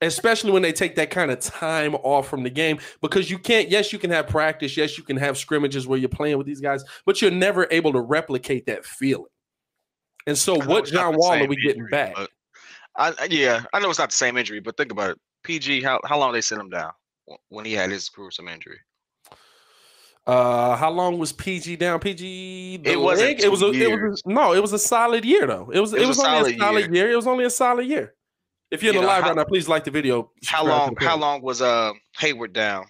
Especially 0.02 0.52
when 0.52 0.62
they 0.62 0.74
take 0.74 0.96
that 0.96 1.10
kind 1.10 1.32
of 1.32 1.40
time 1.40 1.96
off 1.96 2.28
from 2.28 2.44
the 2.44 2.50
game, 2.50 2.80
because 3.02 3.32
you 3.32 3.40
can't. 3.40 3.70
Yes, 3.70 3.94
you 3.94 3.98
can 4.00 4.10
have 4.10 4.28
practice. 4.28 4.76
Yes, 4.76 4.98
you 4.98 5.06
can 5.06 5.16
have 5.16 5.38
scrimmages 5.38 5.88
where 5.88 5.98
you're 5.98 6.10
playing 6.10 6.38
with 6.38 6.48
these 6.48 6.60
guys, 6.60 6.84
but 7.06 7.22
you're 7.22 7.32
never 7.32 7.66
able 7.72 7.94
to 7.94 8.02
replicate 8.02 8.66
that 8.66 8.84
feeling. 8.86 9.24
And 10.28 10.38
so, 10.38 10.60
what 10.60 10.86
John 10.86 11.16
Wall 11.18 11.34
are 11.34 11.48
we 11.48 11.56
getting 11.56 11.84
injury, 11.84 11.90
back? 11.92 12.16
I, 12.96 13.28
yeah, 13.30 13.64
I 13.74 13.80
know 13.80 13.90
it's 13.90 14.00
not 14.00 14.10
the 14.10 14.16
same 14.16 14.38
injury, 14.38 14.60
but 14.60 14.78
think 14.78 14.92
about 14.92 15.12
it. 15.12 15.18
PG, 15.44 15.81
how 15.81 16.00
how 16.06 16.18
long 16.18 16.31
they 16.31 16.42
sent 16.42 16.62
him 16.62 16.70
down 16.70 16.92
when 17.50 17.66
he 17.66 17.74
had 17.74 17.90
his 17.90 18.08
gruesome 18.10 18.48
injury? 18.48 18.80
Uh, 20.25 20.78
how 20.78 20.90
long 20.90 21.18
was 21.18 21.34
PG 21.34 21.75
down? 21.75 22.00
PG, 22.00 22.81
It 22.86 23.00
wasn't? 23.00 23.42
It 23.42 23.52
was 23.52 23.62
a, 23.62 23.72
it 23.72 24.02
was 24.02 24.22
a, 24.25 24.30
no, 24.30 24.54
it 24.54 24.62
was 24.62 24.72
a 24.72 24.80
solid 24.80 25.25
year 25.25 25.46
though. 25.46 25.70
It 25.74 25.81
was 25.81 25.94
it, 25.94 26.08
was, 26.08 26.18
only 26.18 26.54
a 26.54 26.58
solid 26.58 26.96
year. 26.96 27.12
It 27.12 27.16
was 27.16 27.28
only 27.28 27.44
a 27.44 27.50
solid 27.50 27.88
year. 27.88 28.14
If 28.72 28.81
you're 28.81 28.94
in 28.94 28.98
the 28.98 29.02
know, 29.02 29.08
live 29.08 29.24
how- 29.24 29.30
right 29.30 29.36
now, 29.36 29.44
please 29.44 29.68
like 29.68 29.84
the 29.84 29.92
video. 29.92 30.31
How 30.46 30.66
long? 30.66 30.96
How 30.98 31.18
long 31.18 31.42
was 31.42 31.62
uh 31.62 31.92
Hayward 32.19 32.54
down? 32.54 32.86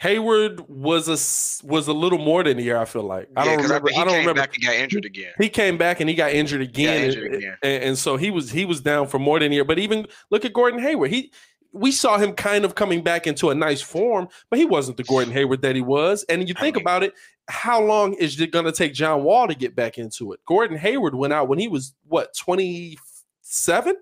Hayward 0.00 0.60
was 0.68 1.08
a 1.08 1.66
was 1.66 1.88
a 1.88 1.92
little 1.92 2.18
more 2.20 2.44
than 2.44 2.58
a 2.58 2.62
year. 2.62 2.76
I 2.76 2.84
feel 2.84 3.02
like 3.02 3.28
I 3.36 3.44
Yeah, 3.44 3.56
don't 3.56 3.64
remember. 3.64 3.88
he 3.90 3.96
I, 3.96 4.04
don't 4.04 4.08
came 4.12 4.20
remember. 4.20 4.40
back 4.42 4.54
and 4.54 4.64
got 4.64 4.74
injured 4.76 5.04
again. 5.04 5.32
He 5.38 5.48
came 5.48 5.76
back 5.76 5.98
and 6.00 6.08
he 6.08 6.14
got 6.14 6.32
injured 6.32 6.60
again, 6.60 7.04
injured 7.04 7.24
and, 7.26 7.34
again. 7.34 7.56
and- 7.62 7.82
and 7.82 7.98
so 7.98 8.16
he 8.16 8.30
was 8.30 8.50
he 8.50 8.64
was 8.64 8.80
down 8.80 9.08
for 9.08 9.18
more 9.18 9.40
than 9.40 9.50
a 9.50 9.54
year. 9.56 9.64
But 9.64 9.78
even 9.80 10.06
look 10.30 10.44
at 10.44 10.52
Gordon 10.52 10.80
Hayward. 10.80 11.10
He 11.10 11.32
we 11.72 11.90
saw 11.92 12.16
him 12.16 12.32
kind 12.32 12.64
of 12.64 12.74
coming 12.76 13.02
back 13.02 13.26
into 13.26 13.50
a 13.50 13.54
nice 13.54 13.80
form, 13.82 14.28
but 14.50 14.58
he 14.58 14.64
wasn't 14.64 14.96
the 14.96 15.04
Gordon 15.04 15.32
Hayward 15.32 15.62
that 15.62 15.74
he 15.74 15.82
was. 15.82 16.24
And 16.28 16.48
you 16.48 16.54
I 16.56 16.60
think 16.60 16.76
mean- 16.76 16.82
about 16.84 17.02
it, 17.02 17.12
how 17.48 17.82
long 17.82 18.14
is 18.14 18.40
it 18.40 18.52
going 18.52 18.64
to 18.66 18.72
take 18.72 18.94
John 18.94 19.24
Wall 19.24 19.48
to 19.48 19.54
get 19.54 19.74
back 19.74 19.98
into 19.98 20.32
it? 20.32 20.40
Gordon 20.46 20.78
Hayward 20.78 21.14
went 21.16 21.32
out 21.32 21.48
when 21.48 21.58
he 21.58 21.66
was 21.66 21.92
what 22.06 22.34
twenty 22.36 22.96
seven, 23.42 23.96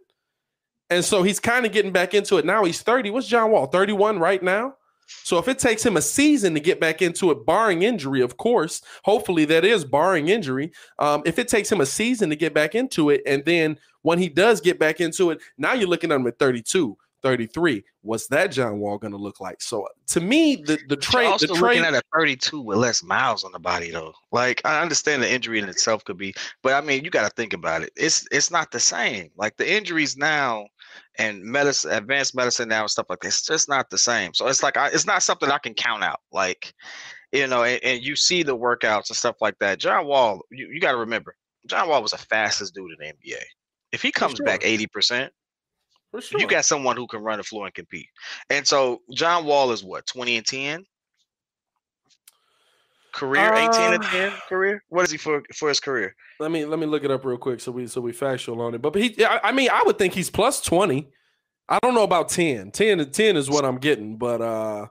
and 0.91 1.03
so 1.05 1.23
he's 1.23 1.41
kind 1.41 1.65
of 1.65 1.73
getting 1.73 1.91
back 1.93 2.13
into 2.13 2.37
it 2.37 2.45
now. 2.45 2.65
He's 2.65 2.83
thirty. 2.83 3.09
What's 3.11 3.27
John 3.29 3.51
Wall? 3.51 3.67
Thirty 3.67 3.95
one 3.95 4.19
right 4.19 4.43
now. 4.43 4.75
So 5.07 5.39
if 5.39 5.49
it 5.49 5.59
takes 5.59 5.85
him 5.85 5.97
a 5.97 6.03
season 6.03 6.55
to 6.55 6.61
get 6.61 6.81
back 6.81 7.03
into 7.03 7.31
it, 7.31 7.47
barring 7.47 7.83
injury, 7.83 8.21
of 8.21 8.37
course, 8.37 8.83
hopefully 9.05 9.45
that 9.47 9.65
is 9.65 9.85
barring 9.85 10.29
injury. 10.29 10.73
Um, 10.99 11.23
if 11.25 11.39
it 11.39 11.49
takes 11.49 11.71
him 11.71 11.81
a 11.81 11.87
season 11.87 12.31
to 12.31 12.37
get 12.37 12.55
back 12.55 12.75
into 12.75 13.11
it, 13.11 13.23
and 13.27 13.45
then 13.45 13.79
when 14.03 14.19
he 14.19 14.29
does 14.29 14.61
get 14.61 14.79
back 14.79 15.01
into 15.01 15.31
it, 15.31 15.41
now 15.59 15.73
you're 15.73 15.89
looking 15.89 16.13
at 16.13 16.17
him 16.17 16.27
at 16.27 16.39
32, 16.39 16.97
33. 17.23 17.85
What's 18.03 18.29
that 18.29 18.53
John 18.53 18.79
Wall 18.79 18.99
going 18.99 19.13
to 19.13 19.19
look 19.19 19.41
like? 19.41 19.61
So 19.61 19.89
to 20.09 20.21
me, 20.21 20.57
the 20.57 20.79
the 20.89 20.97
trade, 20.97 21.27
also 21.27 21.49
the 21.49 21.55
trade, 21.55 21.81
looking 21.81 21.95
at 21.95 21.95
a 21.95 22.03
32 22.15 22.61
with 22.61 22.79
less 22.79 23.03
miles 23.03 23.43
on 23.43 23.51
the 23.51 23.59
body, 23.59 23.91
though. 23.91 24.13
Like 24.31 24.61
I 24.65 24.81
understand 24.81 25.23
the 25.23 25.33
injury 25.33 25.59
in 25.59 25.69
itself 25.69 26.05
could 26.05 26.19
be, 26.19 26.35
but 26.63 26.73
I 26.73 26.87
mean 26.87 27.05
you 27.05 27.11
got 27.11 27.25
to 27.25 27.35
think 27.35 27.53
about 27.53 27.83
it. 27.83 27.91
It's 27.97 28.27
it's 28.31 28.51
not 28.51 28.71
the 28.71 28.81
same. 28.81 29.31
Like 29.37 29.57
the 29.57 29.69
injuries 29.69 30.17
now 30.17 30.67
and 31.19 31.43
medicine, 31.43 31.93
advanced 31.93 32.35
medicine 32.35 32.69
now 32.69 32.83
and 32.83 32.91
stuff 32.91 33.07
like 33.09 33.21
this, 33.21 33.39
it's 33.39 33.47
just 33.47 33.69
not 33.69 33.91
the 33.91 33.99
same. 33.99 34.35
So 34.35 34.47
it's 34.49 34.63
like 34.63 34.77
I, 34.77 34.89
it's 34.89 35.07
not 35.07 35.23
something 35.23 35.51
I 35.51 35.59
can 35.59 35.75
count 35.75 36.03
out. 36.03 36.21
Like 36.33 36.75
you 37.33 37.47
know, 37.47 37.65
and, 37.65 37.83
and 37.83 38.03
you 38.03 38.17
see 38.17 38.43
the 38.43 38.57
workouts 38.57 39.11
and 39.11 39.17
stuff 39.17 39.37
like 39.41 39.59
that. 39.59 39.79
John 39.79 40.07
Wall, 40.07 40.41
you, 40.51 40.69
you 40.73 40.81
got 40.81 40.93
to 40.93 40.99
remember, 40.99 41.35
John 41.67 41.89
Wall 41.89 42.03
was 42.03 42.13
the 42.13 42.19
fastest 42.19 42.75
dude 42.75 42.91
in 42.93 42.97
the 42.99 43.13
NBA. 43.13 43.43
If 43.93 44.03
he 44.03 44.13
comes 44.13 44.41
back 44.41 44.61
80 44.65 44.87
percent, 44.89 45.33
sure. 46.21 46.41
you 46.41 46.47
got 46.47 46.65
someone 46.65 46.97
who 46.97 47.07
can 47.07 47.23
run 47.23 47.39
the 47.39 47.45
floor 47.45 47.67
and 47.67 47.75
compete. 47.75 48.09
And 48.51 48.67
so 48.67 49.01
John 49.15 49.45
Wall 49.45 49.73
is 49.73 49.85
what 49.85 50.07
20 50.07 50.37
and 50.39 50.47
10 50.47 50.85
career, 53.13 53.53
18 53.55 53.95
and 53.95 54.05
Uh, 54.05 54.09
10 54.09 54.33
career. 54.49 54.85
What 54.89 55.05
is 55.05 55.11
he 55.11 55.19
for 55.19 55.43
for 55.55 55.69
his 55.69 55.81
career? 55.81 56.15
let 56.39 56.51
me 56.51 56.65
let 56.65 56.79
me 56.79 56.87
look 56.87 57.05
it 57.05 57.11
up 57.11 57.25
real 57.25 57.39
quick 57.39 57.61
so 57.61 57.73
we 57.73 57.87
so 57.87 58.01
we 58.01 58.13
factual 58.13 58.61
on 58.61 58.75
it. 58.75 58.83
But, 58.83 58.93
but 58.93 59.03
he, 59.03 59.25
I, 59.25 59.41
I 59.45 59.53
mean, 59.53 59.71
I 59.73 59.83
would 59.85 59.99
think 59.99 60.15
he's 60.15 60.31
plus 60.31 60.61
20. 60.61 61.09
I 61.69 61.79
don't 61.83 61.95
know 61.95 62.05
about 62.05 62.29
10. 62.29 62.71
10 62.71 62.99
to 62.99 63.07
10 63.07 63.37
is 63.37 63.51
what 63.51 63.65
I'm 63.65 63.79
getting, 63.79 64.17
but 64.17 64.41
uh, 64.41 64.87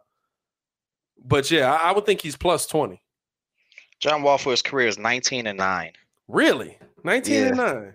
but 1.24 1.50
yeah, 1.50 1.74
I, 1.74 1.90
I 1.90 1.92
would 1.94 2.06
think 2.06 2.22
he's 2.22 2.36
plus 2.36 2.68
20. 2.68 3.02
John 4.00 4.24
Wall 4.24 4.38
for 4.38 4.52
his 4.52 4.62
career 4.62 4.88
is 4.88 4.98
19 4.98 5.48
and 5.48 5.58
9. 5.58 5.92
Really, 6.28 6.78
19 7.04 7.48
and 7.48 7.58
9. 7.58 7.94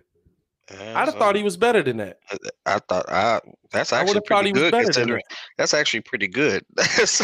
I'd 0.73 1.09
have 1.09 1.15
thought 1.15 1.35
he 1.35 1.43
was 1.43 1.57
better 1.57 1.83
than 1.83 1.97
that. 1.97 2.21
I 2.65 2.79
thought 2.79 3.05
I 3.09 3.41
that's 3.73 3.93
actually 3.93 4.21
pretty 4.21 4.53
good 4.53 4.73
considering. 4.73 5.23
That's 5.59 5.75
actually 5.75 6.03
pretty 6.03 6.29
good. 6.29 6.65
It's 6.79 7.21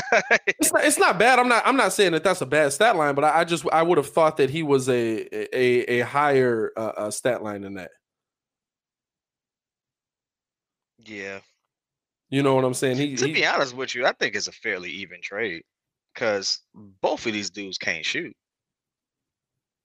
not, 0.72 0.84
it's 0.84 0.98
not 0.98 1.18
bad. 1.18 1.38
I'm 1.38 1.48
not. 1.48 1.62
I'm 1.66 1.76
not 1.76 1.92
saying 1.92 2.12
that 2.12 2.25
that's 2.25 2.40
a 2.40 2.46
bad 2.46 2.72
stat 2.72 2.96
line, 2.96 3.14
but 3.14 3.25
I, 3.25 3.40
I 3.40 3.44
just 3.44 3.66
I 3.72 3.82
would 3.82 3.98
have 3.98 4.08
thought 4.08 4.36
that 4.38 4.50
he 4.50 4.62
was 4.62 4.88
a 4.88 5.26
a 5.56 6.00
a 6.00 6.00
higher 6.00 6.72
uh, 6.76 6.92
uh, 6.96 7.10
stat 7.10 7.42
line 7.42 7.62
than 7.62 7.75
that. 7.75 7.90
Yeah. 11.06 11.40
You 12.28 12.42
know 12.42 12.54
what 12.54 12.64
I'm 12.64 12.75
saying? 12.75 12.96
He, 12.96 13.14
To 13.16 13.26
he 13.26 13.32
be 13.32 13.46
honest 13.46 13.75
with 13.75 13.94
you, 13.94 14.06
I 14.06 14.12
think 14.12 14.34
it's 14.34 14.48
a 14.48 14.52
fairly 14.52 14.90
even 14.90 15.20
trade 15.20 15.62
because 16.12 16.60
both 16.75 17.26
of 17.26 17.32
these 17.32 17.50
dudes 17.50 17.78
can't 17.78 18.04
shoot. 18.04 18.34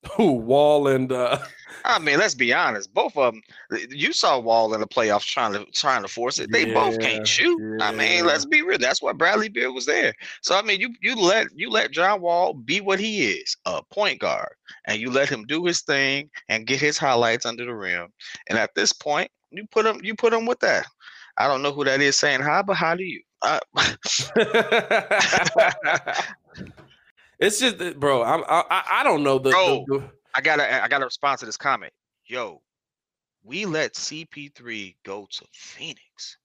who 0.16 0.32
Wall 0.32 0.88
and 0.88 1.12
uh, 1.12 1.38
I 1.86 2.00
mean, 2.00 2.18
let's 2.18 2.34
be 2.34 2.54
honest. 2.54 2.94
Both 2.94 3.16
of 3.18 3.34
them. 3.34 3.42
You 3.90 4.14
saw 4.14 4.40
Wall 4.40 4.74
in 4.74 4.82
the 4.82 4.88
playoffs 4.88 5.26
trying 5.26 5.54
to 5.54 5.66
trying 5.72 6.02
to 6.02 6.08
force 6.08 6.40
it. 6.40 6.52
They 6.52 6.74
both 6.74 7.00
can't 7.00 7.28
shoot. 7.28 7.80
I 7.82 7.92
mean, 7.92 8.26
let's 8.26 8.46
be 8.46 8.62
real. 8.64 8.80
That's 8.80 9.02
why 9.02 9.14
Bradley 9.14 9.50
Beal 9.50 9.74
was 9.74 9.86
there. 9.86 10.14
So 10.42 10.58
I 10.58 10.64
mean, 10.64 10.80
you 10.80 10.94
you 11.02 11.16
let 11.16 11.48
you 11.56 11.70
let 11.70 11.92
John 11.92 12.22
Wall 12.22 12.54
be 12.54 12.82
what 12.82 13.00
he 13.00 13.32
is, 13.32 13.56
a 13.66 13.84
point 13.84 14.20
guard, 14.20 14.54
and 14.86 15.00
you 15.00 15.12
let 15.12 15.30
him 15.30 15.46
do 15.46 15.66
his 15.66 15.82
thing 15.82 16.30
and 16.50 16.68
get 16.68 16.80
his 16.80 16.98
highlights 16.98 17.46
under 17.46 17.66
the 17.66 17.76
rim. 17.76 18.08
And 18.50 18.58
at 18.58 18.74
this 18.76 18.94
point, 18.94 19.30
you 19.52 19.66
put 19.72 19.86
him 19.86 20.02
you 20.04 20.16
put 20.16 20.34
him 20.34 20.46
with 20.46 20.60
that. 20.62 20.86
I 21.38 21.48
don't 21.48 21.62
know 21.62 21.72
who 21.72 21.84
that 21.86 22.02
is 22.02 22.18
saying 22.18 22.42
hi, 22.42 22.62
but 22.62 22.76
how 22.76 22.96
do 22.96 23.04
you? 23.04 23.22
Uh, 23.42 23.60
it's 27.40 27.60
just, 27.60 28.00
bro. 28.00 28.24
I'm, 28.24 28.44
I 28.48 28.64
I- 28.70 28.84
I 29.00 29.04
don't 29.04 29.24
know 29.24 29.40
the, 29.40 29.50
Bro. 29.52 29.86
the, 29.88 30.00
the 30.00 30.12
I 30.36 30.42
gotta 30.42 30.84
I 30.84 30.88
gotta 30.88 31.06
respond 31.06 31.40
to 31.40 31.46
this 31.46 31.58
comment. 31.58 31.92
Yo, 32.26 32.62
we 33.44 33.66
let 33.66 33.94
CP3 33.96 34.96
go 35.04 35.28
to 35.32 35.46
Phoenix. 35.54 36.38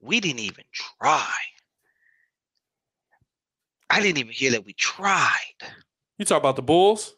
We 0.00 0.20
didn't 0.20 0.40
even 0.40 0.64
try. 0.72 1.32
I 3.90 4.00
didn't 4.00 4.18
even 4.18 4.32
hear 4.32 4.50
that 4.52 4.64
we 4.64 4.74
tried. 4.74 5.32
You 6.18 6.24
talk 6.24 6.38
about 6.38 6.56
the 6.56 6.62
Bulls? 6.62 7.14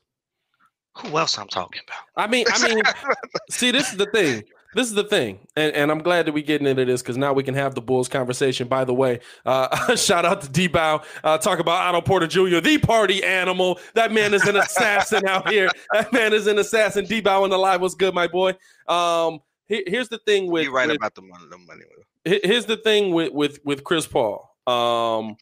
Who 0.99 1.19
else 1.19 1.39
I'm 1.39 1.49
talking 1.49 1.83
about? 1.87 2.05
I 2.17 2.27
mean, 2.31 2.47
I 2.51 2.67
mean, 2.67 2.83
see, 3.51 3.71
this 3.71 3.91
is 3.91 3.97
the 3.97 4.07
thing. 4.07 4.43
This 4.73 4.87
is 4.87 4.95
the 4.95 5.03
thing, 5.03 5.41
and, 5.57 5.75
and 5.75 5.91
I'm 5.91 5.99
glad 5.99 6.27
that 6.27 6.33
we're 6.33 6.45
getting 6.45 6.69
into 6.69 6.85
this 6.85 7.03
because 7.03 7.17
now 7.17 7.33
we 7.33 7.43
can 7.43 7.55
have 7.55 7.75
the 7.75 7.81
Bulls 7.81 8.09
conversation. 8.09 8.69
By 8.69 8.85
the 8.85 8.95
way, 8.95 9.19
uh, 9.45 9.97
shout 9.97 10.25
out 10.25 10.43
to 10.43 10.49
D-Bow. 10.49 11.03
Uh, 11.25 11.39
talk 11.39 11.59
about 11.59 11.89
Otto 11.89 12.01
Porter 12.03 12.29
Jr., 12.29 12.61
the 12.61 12.79
party 12.79 13.25
animal. 13.25 13.81
That 13.95 14.13
man 14.13 14.33
is 14.33 14.47
an 14.47 14.55
assassin 14.57 15.27
out 15.27 15.49
here. 15.51 15.69
That 15.93 16.13
man 16.13 16.33
is 16.33 16.47
an 16.47 16.59
assassin. 16.59 17.05
D-Bow 17.07 17.43
in 17.45 17.51
the 17.51 17.59
live. 17.59 17.81
What's 17.81 17.97
good, 17.97 18.15
my 18.15 18.29
boy? 18.29 18.51
Um, 18.87 19.41
here, 19.67 19.83
here's 19.89 20.09
the 20.09 20.19
thing 20.19 20.49
with 20.51 20.65
You're 20.65 20.73
right 20.73 20.87
with- 20.87 20.99
about 20.99 21.17
the 21.17 21.23
money. 21.23 21.45
The 21.51 21.59
money. 21.59 21.83
Here- 22.25 22.41
here's 22.45 22.67
the 22.67 22.77
thing 22.77 23.13
with 23.13 23.33
with 23.33 23.59
with 23.65 23.83
Chris 23.83 24.07
Paul. 24.07 24.55
Um, 24.69 25.37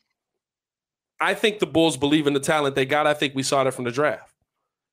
I 1.20 1.34
think 1.34 1.58
the 1.58 1.66
Bulls 1.66 1.96
believe 1.98 2.26
in 2.26 2.32
the 2.32 2.40
talent 2.40 2.76
they 2.76 2.86
got. 2.86 3.06
I 3.06 3.12
think 3.12 3.34
we 3.34 3.42
saw 3.42 3.62
that 3.64 3.74
from 3.74 3.84
the 3.84 3.90
draft. 3.90 4.32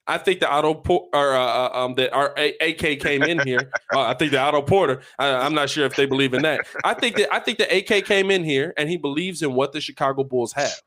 I 0.08 0.18
think 0.18 0.40
the 0.40 0.50
Otto 0.50 0.76
Por- 0.76 1.08
or 1.14 1.34
uh, 1.34 1.46
uh, 1.46 1.70
um 1.74 1.96
that 1.96 2.14
our 2.14 2.34
A- 2.38 2.56
AK 2.60 3.00
came 3.00 3.24
in 3.24 3.40
here. 3.40 3.72
Uh, 3.94 4.02
I 4.02 4.14
think 4.16 4.32
the 4.32 4.40
Otto 4.40 4.62
Porter. 4.62 5.02
I, 5.20 5.30
I'm 5.30 5.54
not 5.54 5.70
sure 5.70 5.86
if 5.86 5.96
they 5.96 6.06
believe 6.06 6.34
in 6.34 6.42
that. 6.42 6.68
I 6.84 6.94
think 6.96 7.16
that 7.18 7.34
I 7.34 7.40
think 7.40 7.60
the 7.60 7.78
AK 7.78 8.04
came 8.04 8.30
in 8.30 8.44
here 8.44 8.74
and 8.78 8.90
he 8.90 8.98
believes 8.98 9.42
in 9.42 9.54
what 9.54 9.72
the 9.72 9.80
Chicago 9.80 10.24
Bulls 10.24 10.54
have. 10.54 10.82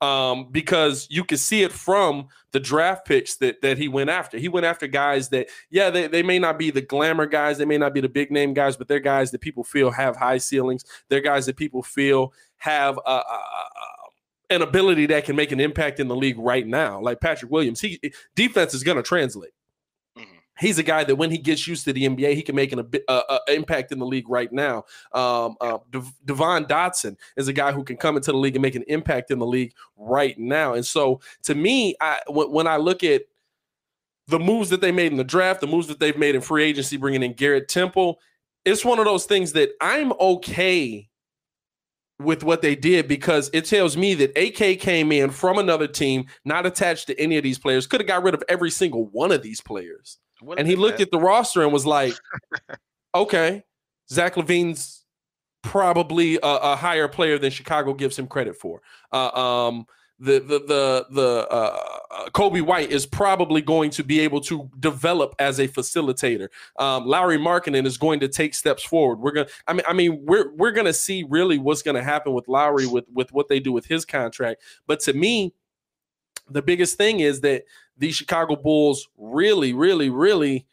Um, 0.00 0.48
because 0.50 1.08
you 1.10 1.24
can 1.24 1.38
see 1.38 1.62
it 1.62 1.72
from 1.72 2.28
the 2.52 2.60
draft 2.60 3.06
picks 3.06 3.36
that 3.36 3.62
that 3.62 3.78
he 3.78 3.88
went 3.88 4.10
after. 4.10 4.38
He 4.38 4.48
went 4.48 4.66
after 4.66 4.86
guys 4.86 5.30
that, 5.30 5.48
yeah, 5.70 5.90
they, 5.90 6.06
they 6.06 6.22
may 6.22 6.38
not 6.38 6.58
be 6.58 6.70
the 6.70 6.82
glamour 6.82 7.26
guys, 7.26 7.58
they 7.58 7.64
may 7.64 7.78
not 7.78 7.94
be 7.94 8.00
the 8.00 8.08
big 8.08 8.30
name 8.30 8.54
guys, 8.54 8.76
but 8.76 8.86
they're 8.86 9.00
guys 9.00 9.30
that 9.32 9.40
people 9.40 9.64
feel 9.64 9.90
have 9.90 10.16
high 10.16 10.38
ceilings. 10.38 10.84
They're 11.08 11.20
guys 11.20 11.46
that 11.46 11.56
people 11.56 11.82
feel 11.82 12.32
have 12.58 12.98
uh, 12.98 13.00
uh, 13.06 13.22
uh, 13.26 13.68
an 14.50 14.62
ability 14.62 15.06
that 15.06 15.24
can 15.24 15.36
make 15.36 15.52
an 15.52 15.60
impact 15.60 16.00
in 16.00 16.08
the 16.08 16.16
league 16.16 16.38
right 16.38 16.66
now. 16.66 17.00
Like 17.00 17.20
Patrick 17.20 17.50
Williams, 17.50 17.80
he 17.80 18.00
defense 18.34 18.74
is 18.74 18.82
going 18.82 18.96
to 18.96 19.02
translate. 19.02 19.52
Mhm. 20.18 20.26
He's 20.58 20.78
a 20.78 20.82
guy 20.82 21.04
that 21.04 21.14
when 21.16 21.30
he 21.30 21.38
gets 21.38 21.66
used 21.68 21.84
to 21.84 21.92
the 21.92 22.04
NBA, 22.04 22.34
he 22.34 22.42
can 22.42 22.56
make 22.56 22.72
an 22.72 22.80
a, 22.80 23.12
uh, 23.12 23.38
impact 23.48 23.92
in 23.92 23.98
the 23.98 24.06
league 24.06 24.28
right 24.28 24.52
now. 24.52 24.84
Um, 25.12 25.56
uh, 25.60 25.78
Dev- 25.90 26.12
Devon 26.24 26.64
Dotson 26.66 27.16
is 27.36 27.48
a 27.48 27.52
guy 27.52 27.72
who 27.72 27.84
can 27.84 27.96
come 27.96 28.16
into 28.16 28.32
the 28.32 28.38
league 28.38 28.56
and 28.56 28.62
make 28.62 28.74
an 28.74 28.84
impact 28.88 29.30
in 29.30 29.38
the 29.38 29.46
league 29.46 29.72
right 29.96 30.38
now. 30.38 30.74
And 30.74 30.84
so, 30.84 31.20
to 31.44 31.54
me, 31.54 31.94
I 32.00 32.20
when, 32.26 32.50
when 32.50 32.66
I 32.66 32.76
look 32.76 33.04
at 33.04 33.22
the 34.26 34.38
moves 34.38 34.70
that 34.70 34.80
they 34.80 34.92
made 34.92 35.10
in 35.10 35.18
the 35.18 35.24
draft, 35.24 35.60
the 35.60 35.66
moves 35.66 35.88
that 35.88 35.98
they've 35.98 36.16
made 36.16 36.34
in 36.34 36.40
free 36.40 36.64
agency, 36.64 36.96
bringing 36.96 37.22
in 37.22 37.32
Garrett 37.32 37.68
Temple, 37.68 38.20
it's 38.64 38.84
one 38.84 38.98
of 38.98 39.04
those 39.04 39.26
things 39.26 39.52
that 39.52 39.70
I'm 39.80 40.12
okay 40.20 41.09
with 42.20 42.44
what 42.44 42.62
they 42.62 42.76
did 42.76 43.08
because 43.08 43.50
it 43.52 43.64
tells 43.64 43.96
me 43.96 44.14
that 44.14 44.36
AK 44.36 44.78
came 44.78 45.10
in 45.10 45.30
from 45.30 45.58
another 45.58 45.86
team, 45.86 46.26
not 46.44 46.66
attached 46.66 47.06
to 47.06 47.18
any 47.18 47.36
of 47.36 47.42
these 47.42 47.58
players, 47.58 47.86
could 47.86 48.00
have 48.00 48.06
got 48.06 48.22
rid 48.22 48.34
of 48.34 48.44
every 48.48 48.70
single 48.70 49.06
one 49.06 49.32
of 49.32 49.42
these 49.42 49.60
players. 49.60 50.18
And 50.56 50.66
he 50.66 50.76
looked 50.76 51.00
at 51.00 51.10
the 51.10 51.18
roster 51.18 51.62
and 51.62 51.72
was 51.72 51.86
like, 51.86 52.14
okay, 53.14 53.64
Zach 54.10 54.34
LaVine's 54.34 55.04
probably 55.62 56.36
a, 56.36 56.40
a 56.42 56.76
higher 56.76 57.08
player 57.08 57.38
than 57.38 57.50
Chicago 57.50 57.94
gives 57.94 58.18
him 58.18 58.26
credit 58.26 58.56
for. 58.56 58.80
Uh, 59.12 59.30
um, 59.30 59.86
the 60.18 60.38
the 60.40 60.58
the 60.66 61.06
the 61.10 61.48
uh, 61.50 61.98
uh, 62.10 62.28
Coby 62.30 62.60
White 62.60 62.90
is 62.90 63.06
probably 63.06 63.62
going 63.62 63.90
to 63.90 64.02
be 64.02 64.20
able 64.20 64.40
to 64.42 64.68
develop 64.80 65.34
as 65.38 65.60
a 65.60 65.68
facilitator. 65.68 66.48
Um, 66.76 67.06
Lauri 67.06 67.38
Markkanen 67.38 67.86
is 67.86 67.96
going 67.96 68.20
to 68.20 68.28
take 68.28 68.54
steps 68.54 68.82
forward. 68.82 69.20
We're 69.20 69.32
gonna. 69.32 69.48
I 69.68 69.72
mean, 69.72 69.84
I 69.86 69.92
mean, 69.92 70.24
we're 70.24 70.52
we're 70.54 70.72
gonna 70.72 70.92
see 70.92 71.24
really 71.28 71.58
what's 71.58 71.82
gonna 71.82 72.02
happen 72.02 72.32
with 72.32 72.48
Lauri 72.48 72.86
with 72.86 73.04
with 73.12 73.32
what 73.32 73.48
they 73.48 73.60
do 73.60 73.72
with 73.72 73.86
his 73.86 74.04
contract. 74.04 74.62
But 74.86 75.00
to 75.00 75.12
me, 75.12 75.54
the 76.48 76.62
biggest 76.62 76.96
thing 76.96 77.20
is 77.20 77.40
that 77.42 77.64
the 77.96 78.10
Chicago 78.10 78.56
Bulls 78.56 79.08
really, 79.16 79.72
really, 79.72 80.10
really 80.10 80.66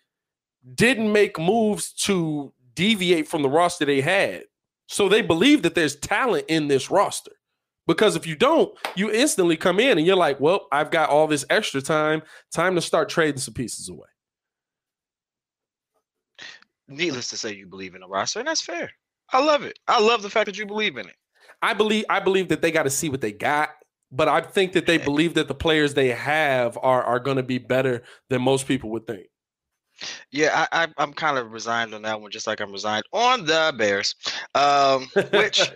didn't 0.73 1.11
make 1.11 1.37
moves 1.37 1.93
to 1.93 2.51
deviate 2.73 3.27
from 3.27 3.41
the 3.41 3.49
roster 3.49 3.85
they 3.85 4.01
had. 4.01 4.43
So 4.87 5.09
they 5.09 5.21
believe 5.21 5.61
that 5.63 5.75
there's 5.75 5.95
talent 5.97 6.45
in 6.47 6.67
this 6.67 6.89
roster. 6.89 7.33
Because 7.87 8.15
if 8.15 8.27
you 8.27 8.35
don't, 8.35 8.77
you 8.95 9.09
instantly 9.09 9.55
come 9.55 9.79
in 9.79 9.97
and 9.97 10.05
you're 10.05 10.17
like, 10.17 10.39
well, 10.39 10.67
I've 10.71 10.91
got 10.91 11.09
all 11.09 11.25
this 11.25 11.45
extra 11.49 11.81
time. 11.81 12.21
Time 12.51 12.75
to 12.75 12.81
start 12.81 13.09
trading 13.09 13.39
some 13.39 13.53
pieces 13.53 13.89
away. 13.89 14.07
Needless 16.89 17.29
to 17.29 17.37
say, 17.37 17.55
you 17.55 17.65
believe 17.65 17.95
in 17.95 18.01
the 18.01 18.07
roster, 18.07 18.39
and 18.39 18.47
that's 18.47 18.61
fair. 18.61 18.91
I 19.31 19.43
love 19.43 19.63
it. 19.63 19.79
I 19.87 19.99
love 19.99 20.21
the 20.21 20.29
fact 20.29 20.45
that 20.45 20.57
you 20.57 20.65
believe 20.65 20.97
in 20.97 21.07
it. 21.07 21.15
I 21.61 21.73
believe 21.73 22.05
I 22.09 22.19
believe 22.19 22.49
that 22.49 22.61
they 22.61 22.71
got 22.71 22.83
to 22.83 22.89
see 22.89 23.09
what 23.09 23.21
they 23.21 23.31
got, 23.31 23.69
but 24.11 24.27
I 24.27 24.41
think 24.41 24.73
that 24.73 24.85
they 24.85 24.97
believe 24.97 25.33
that 25.33 25.47
the 25.47 25.55
players 25.55 25.93
they 25.93 26.09
have 26.09 26.77
are 26.81 27.03
are 27.03 27.19
going 27.19 27.37
to 27.37 27.43
be 27.43 27.57
better 27.57 28.03
than 28.29 28.41
most 28.41 28.67
people 28.67 28.91
would 28.91 29.07
think. 29.07 29.27
Yeah, 30.31 30.67
I, 30.71 30.83
I, 30.83 30.87
I'm 30.97 31.13
kind 31.13 31.37
of 31.37 31.51
resigned 31.51 31.93
on 31.93 32.01
that 32.03 32.21
one, 32.21 32.31
just 32.31 32.47
like 32.47 32.59
I'm 32.59 32.71
resigned 32.71 33.05
on 33.11 33.45
the 33.45 33.73
Bears. 33.77 34.15
Um, 34.55 35.07
which, 35.31 35.71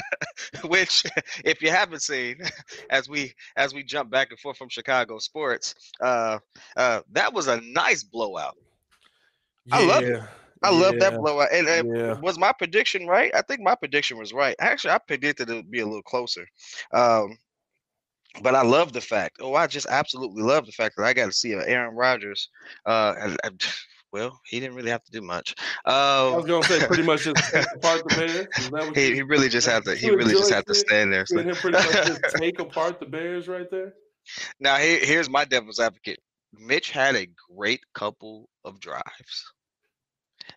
which, 0.64 1.04
if 1.44 1.62
you 1.62 1.70
haven't 1.70 2.02
seen, 2.02 2.36
as 2.90 3.08
we 3.08 3.34
as 3.56 3.74
we 3.74 3.82
jump 3.82 4.10
back 4.10 4.30
and 4.30 4.38
forth 4.38 4.56
from 4.56 4.68
Chicago 4.68 5.18
sports, 5.18 5.74
uh, 6.00 6.38
uh, 6.76 7.00
that 7.12 7.32
was 7.32 7.46
a 7.48 7.60
nice 7.62 8.02
blowout. 8.02 8.56
I 9.70 9.78
love 9.78 10.04
it. 10.08 10.16
I 10.62 10.70
love 10.70 10.98
that 10.98 11.18
blowout. 11.18 11.48
And 11.52 11.68
uh, 11.68 11.84
Yeah. 11.84 12.14
was 12.20 12.38
my 12.38 12.52
prediction 12.52 13.06
right? 13.06 13.30
I 13.34 13.42
think 13.42 13.60
my 13.60 13.74
prediction 13.74 14.18
was 14.18 14.32
right. 14.32 14.56
Actually, 14.58 14.92
I 14.92 14.98
predicted 14.98 15.50
it 15.50 15.54
would 15.54 15.70
be 15.70 15.80
a 15.80 15.86
little 15.86 16.02
closer. 16.02 16.46
Um, 16.92 17.38
but 18.42 18.54
I 18.54 18.62
love 18.62 18.92
the 18.92 19.00
fact. 19.00 19.36
Oh, 19.40 19.54
I 19.54 19.66
just 19.66 19.86
absolutely 19.88 20.42
love 20.42 20.66
the 20.66 20.72
fact 20.72 20.96
that 20.96 21.04
I 21.04 21.12
got 21.12 21.26
to 21.26 21.32
see 21.32 21.52
Aaron 21.54 21.94
Rodgers. 21.94 22.48
Uh, 22.86 23.34
well, 24.12 24.38
he 24.46 24.60
didn't 24.60 24.74
really 24.76 24.90
have 24.90 25.04
to 25.04 25.10
do 25.10 25.20
much. 25.20 25.54
I 25.84 26.30
was 26.34 26.44
Um, 26.44 26.48
going 26.48 26.62
to 26.62 26.68
say 26.68 26.86
pretty 26.86 27.02
much 27.02 27.24
just 27.24 27.54
apart 27.74 28.02
the 28.08 28.14
Bears. 28.16 28.46
Is 28.58 28.70
that 28.70 28.86
what 28.86 28.96
he, 28.96 29.14
he 29.14 29.22
really 29.22 29.48
just 29.48 29.66
had 29.66 29.84
to. 29.84 29.94
He 29.94 30.10
really 30.10 30.34
just 30.34 30.52
had 30.52 30.66
to 30.66 30.74
stand 30.74 31.12
there. 31.12 31.26
So. 31.26 31.38
him 31.40 31.54
pretty 31.54 31.78
much 31.78 32.06
just 32.06 32.22
take 32.36 32.58
apart 32.58 33.00
the 33.00 33.06
Bears 33.06 33.48
right 33.48 33.70
there? 33.70 33.94
Now 34.60 34.76
here, 34.76 34.98
here's 35.02 35.30
my 35.30 35.46
devil's 35.46 35.80
advocate. 35.80 36.18
Mitch 36.52 36.90
had 36.90 37.16
a 37.16 37.26
great 37.56 37.80
couple 37.94 38.50
of 38.62 38.78
drives. 38.78 39.52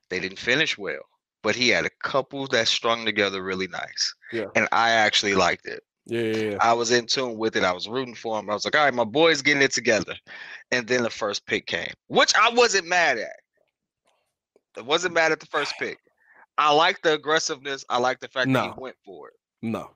They 0.09 0.19
didn't 0.19 0.39
finish 0.39 0.77
well, 0.77 0.99
but 1.41 1.55
he 1.55 1.69
had 1.69 1.85
a 1.85 1.89
couple 2.03 2.47
that 2.47 2.67
strung 2.67 3.05
together 3.05 3.41
really 3.41 3.67
nice. 3.67 4.13
Yeah. 4.33 4.47
And 4.57 4.67
I 4.73 4.91
actually 4.91 5.35
liked 5.35 5.65
it. 5.67 5.83
Yeah, 6.05 6.21
yeah, 6.21 6.49
yeah. 6.51 6.57
I 6.59 6.73
was 6.73 6.91
in 6.91 7.05
tune 7.05 7.37
with 7.37 7.55
it. 7.55 7.63
I 7.63 7.71
was 7.71 7.87
rooting 7.87 8.15
for 8.15 8.39
him. 8.39 8.49
I 8.49 8.53
was 8.53 8.65
like, 8.65 8.75
all 8.75 8.83
right, 8.83 8.93
my 8.93 9.03
boy's 9.03 9.41
getting 9.41 9.61
it 9.61 9.71
together. 9.71 10.15
And 10.71 10.87
then 10.87 11.03
the 11.03 11.09
first 11.09 11.45
pick 11.45 11.67
came, 11.67 11.93
which 12.07 12.33
I 12.35 12.49
wasn't 12.53 12.87
mad 12.87 13.17
at. 13.17 13.35
I 14.77 14.81
wasn't 14.81 15.13
mad 15.13 15.31
at 15.31 15.39
the 15.39 15.45
first 15.47 15.73
pick. 15.79 15.97
I 16.57 16.73
like 16.73 17.01
the 17.01 17.13
aggressiveness. 17.13 17.85
I 17.89 17.97
like 17.97 18.19
the 18.19 18.27
fact 18.27 18.51
that 18.53 18.73
he 18.73 18.81
went 18.81 18.95
for 19.05 19.29
it. 19.29 19.33
No, 19.61 19.91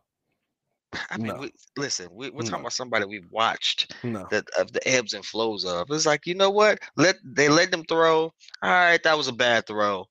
I 1.10 1.18
mean, 1.18 1.28
No. 1.28 1.36
we, 1.38 1.52
listen, 1.78 2.08
we, 2.12 2.30
we're 2.30 2.44
No. 2.44 2.50
talking 2.50 2.62
about 2.62 2.74
somebody 2.74 3.06
we've 3.06 3.30
watched 3.32 3.96
no. 4.04 4.28
the 4.30 4.44
of 4.58 4.72
the 4.72 4.88
ebbs 4.88 5.14
and 5.14 5.26
flows 5.26 5.66
of. 5.66 5.88
It's 5.90 6.06
like, 6.06 6.26
you 6.26 6.36
know 6.36 6.50
what? 6.50 6.80
Let 6.98 7.16
they 7.24 7.50
let 7.50 7.72
them 7.72 7.84
throw. 7.84 8.24
All 8.26 8.34
right, 8.62 9.02
that 9.04 9.18
was 9.18 9.28
a 9.28 9.34
bad 9.34 9.68
throw. 9.68 10.06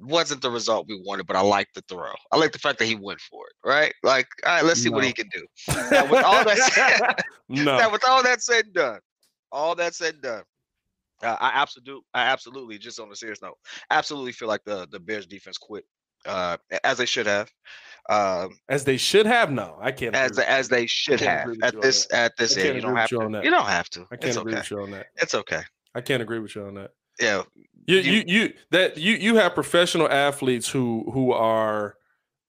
Wasn't 0.00 0.40
the 0.42 0.50
result 0.50 0.86
we 0.88 1.00
wanted, 1.04 1.26
but 1.26 1.36
I 1.36 1.40
like 1.42 1.68
the 1.74 1.82
throw. 1.88 2.12
I 2.32 2.36
like 2.36 2.52
the 2.52 2.58
fact 2.58 2.78
that 2.78 2.86
he 2.86 2.94
went 2.94 3.20
for 3.20 3.44
it. 3.46 3.68
Right? 3.68 3.92
Like, 4.02 4.26
all 4.46 4.54
right, 4.54 4.64
let's 4.64 4.82
see 4.82 4.88
what 4.88 5.04
he 5.04 5.12
can 5.12 5.28
do. 5.32 5.46
Now, 5.90 6.10
with 6.10 6.24
all 6.24 6.44
that 6.44 6.58
said, 6.72 7.24
no. 7.48 7.76
now 7.78 7.90
with 7.90 8.02
all 8.08 8.22
that 8.22 8.42
said 8.42 8.66
and 8.66 8.74
done, 8.74 9.00
all 9.52 9.74
that 9.74 9.94
said 9.94 10.14
and 10.14 10.22
done, 10.22 10.42
uh, 11.22 11.36
I 11.38 11.50
absolutely, 11.54 12.02
I 12.14 12.22
absolutely, 12.22 12.78
just 12.78 12.98
on 12.98 13.10
a 13.12 13.16
serious 13.16 13.42
note, 13.42 13.58
absolutely 13.90 14.32
feel 14.32 14.48
like 14.48 14.64
the 14.64 14.88
the 14.90 14.98
Bears 15.00 15.26
defense 15.26 15.58
quit, 15.58 15.84
uh, 16.24 16.56
as 16.82 16.96
they 16.96 17.04
should 17.06 17.26
have, 17.26 17.50
um, 18.08 18.56
As 18.70 18.84
they 18.84 18.96
should 18.96 19.26
have. 19.26 19.52
No, 19.52 19.76
I 19.80 19.92
can't. 19.92 20.14
as 20.14 20.32
agree. 20.32 20.44
as 20.44 20.68
they 20.68 20.86
should 20.86 21.20
have 21.20 21.54
at 21.62 21.80
this 21.82 22.06
at 22.12 22.32
this 22.38 22.56
end. 22.56 22.76
You 22.76 22.80
don't 22.80 22.96
have 22.96 23.10
you 23.10 23.18
to. 23.18 23.40
You 23.44 23.50
don't 23.50 23.66
have 23.66 23.90
to. 23.90 24.06
I 24.10 24.16
can't 24.16 24.24
It's 24.24 24.36
agree 24.38 24.52
okay. 24.52 24.60
with 24.60 24.70
you 24.70 24.80
on 24.80 24.90
that. 24.92 25.06
It's 25.16 25.34
okay. 25.34 25.60
I 25.94 26.00
can't 26.00 26.22
agree 26.22 26.38
with 26.38 26.54
you 26.56 26.64
on 26.64 26.74
that. 26.74 26.92
Yeah. 27.20 27.42
You, 27.86 27.98
You- 27.98 28.24
you, 28.26 28.52
that 28.70 28.96
you, 28.98 29.14
you 29.14 29.36
have 29.36 29.54
professional 29.54 30.08
athletes 30.10 30.68
who, 30.68 31.10
who 31.12 31.32
are, 31.32 31.96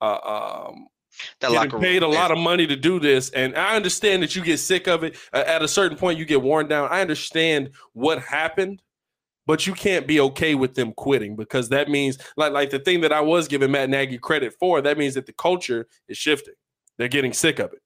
uh, 0.01 0.65
um, 0.69 0.88
That 1.39 1.50
getting 1.50 1.55
locker 1.55 1.75
room 1.77 1.81
paid 1.81 2.03
a 2.03 2.07
lot 2.07 2.31
of 2.31 2.38
money 2.38 2.67
to 2.67 2.75
do 2.75 3.00
this, 3.00 3.29
and 3.31 3.55
I 3.57 3.75
understand 3.75 4.23
that 4.23 4.35
you 4.35 4.43
get 4.43 4.57
sick 4.57 4.88
of 4.88 5.03
it. 5.03 5.15
Uh, 5.33 5.43
at 5.45 5.61
a 5.61 5.67
certain 5.67 5.97
point, 5.97 6.17
you 6.19 6.25
get 6.25 6.41
worn 6.41 6.67
down. 6.67 6.89
I 6.91 7.01
understand 7.01 7.71
what 7.93 8.19
happened, 8.19 8.81
but 9.45 9.65
you 9.67 9.73
can't 9.73 10.05
be 10.07 10.19
okay 10.19 10.55
with 10.55 10.75
them 10.75 10.93
quitting 10.93 11.35
because 11.35 11.69
that 11.69 11.89
means, 11.89 12.17
like, 12.38 12.51
like 12.53 12.69
the 12.69 12.79
thing 12.79 13.01
that 13.01 13.11
I 13.13 13.21
was 13.21 13.47
giving 13.47 13.71
Matt 13.71 13.89
Nagy 13.89 14.17
credit 14.17 14.53
for, 14.59 14.81
that 14.81 14.97
means 14.97 15.13
that 15.15 15.25
the 15.25 15.33
culture 15.33 15.88
is 16.07 16.17
shifting. 16.17 16.53
They're 16.97 17.07
getting 17.07 17.33
sick 17.33 17.59
of 17.59 17.73
it, 17.73 17.81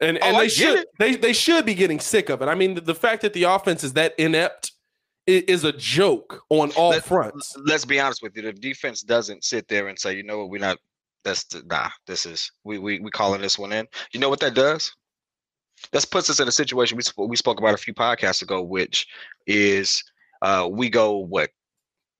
and 0.00 0.18
Oh, 0.22 0.26
and 0.26 0.36
I 0.36 0.40
they 0.42 0.48
should 0.48 0.78
it. 0.80 0.88
they 0.98 1.16
they 1.16 1.32
should 1.32 1.66
be 1.66 1.74
getting 1.74 2.00
sick 2.00 2.28
of 2.28 2.40
it. 2.42 2.46
I 2.48 2.54
mean, 2.54 2.74
the, 2.74 2.80
the 2.80 2.94
fact 2.94 3.22
that 3.22 3.32
the 3.32 3.44
offense 3.44 3.82
is 3.84 3.92
that 3.94 4.14
inept 4.18 4.72
is 5.28 5.64
a 5.64 5.72
joke 5.72 6.42
on 6.50 6.70
all 6.72 6.90
Let- 6.90 7.04
fronts. 7.04 7.54
Let's 7.64 7.84
be 7.84 8.00
honest 8.00 8.22
with 8.22 8.36
you. 8.36 8.42
The 8.42 8.52
defense 8.52 9.02
doesn't 9.02 9.44
sit 9.44 9.68
there 9.68 9.88
and 9.88 9.98
say, 9.98 10.16
you 10.16 10.22
know 10.22 10.38
what, 10.38 10.50
we're 10.50 10.60
not. 10.60 10.78
That's 11.24 11.44
the, 11.44 11.62
nah. 11.66 11.90
This 12.06 12.24
is 12.26 12.50
we 12.64 12.78
we 12.78 13.00
we 13.00 13.10
calling 13.10 13.40
this 13.40 13.58
one 13.58 13.72
in. 13.72 13.86
You 14.12 14.20
know 14.20 14.30
what 14.30 14.40
that 14.40 14.54
does? 14.54 14.94
That 15.92 16.06
puts 16.10 16.30
us 16.30 16.40
in 16.40 16.48
a 16.48 16.52
situation 16.52 16.96
we 16.96 17.02
sp- 17.04 17.28
we 17.28 17.36
spoke 17.36 17.58
about 17.58 17.74
a 17.74 17.78
few 17.78 17.92
podcasts 17.92 18.42
ago, 18.42 18.62
which 18.62 19.06
is 19.46 20.02
uh 20.42 20.68
we 20.70 20.88
go 20.88 21.16
what 21.18 21.50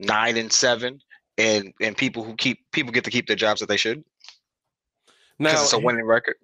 nine 0.00 0.36
and 0.36 0.52
seven, 0.52 1.00
and 1.38 1.72
and 1.80 1.96
people 1.96 2.22
who 2.24 2.34
keep 2.36 2.58
people 2.72 2.92
get 2.92 3.04
to 3.04 3.10
keep 3.10 3.26
their 3.26 3.36
jobs 3.36 3.60
that 3.60 3.68
they 3.68 3.76
should 3.76 4.04
because 5.38 5.54
Now, 5.54 5.62
it's 5.62 5.72
a 5.72 5.78
winning 5.78 6.04
record. 6.04 6.36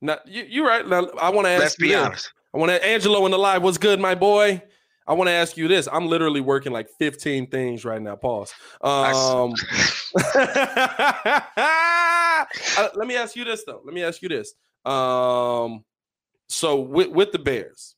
now 0.00 0.18
you, 0.26 0.44
you're 0.48 0.66
right. 0.66 0.86
Now, 0.86 1.08
I 1.20 1.30
want 1.30 1.46
to 1.46 1.50
ask 1.50 1.62
Let's 1.62 1.76
be 1.76 1.94
honest. 1.94 2.32
I 2.52 2.58
want 2.58 2.70
to 2.70 2.84
Angelo 2.84 3.24
in 3.26 3.30
the 3.30 3.38
live. 3.38 3.62
What's 3.62 3.78
good, 3.78 4.00
my 4.00 4.14
boy? 4.14 4.62
I 5.06 5.14
want 5.14 5.28
to 5.28 5.32
ask 5.32 5.56
you 5.56 5.66
this. 5.68 5.88
I'm 5.90 6.06
literally 6.06 6.40
working 6.40 6.72
like 6.72 6.88
15 6.98 7.48
things 7.48 7.84
right 7.84 8.00
now. 8.00 8.16
Pause. 8.16 8.52
Um, 8.82 9.54
uh, 12.76 12.88
let 12.94 13.06
me 13.06 13.16
ask 13.16 13.34
you 13.36 13.44
this 13.44 13.64
though. 13.64 13.80
Let 13.84 13.94
me 13.94 14.02
ask 14.02 14.22
you 14.22 14.28
this. 14.28 14.54
Um, 14.84 15.84
so 16.48 16.80
with 16.80 17.08
with 17.10 17.32
the 17.32 17.38
Bears, 17.38 17.94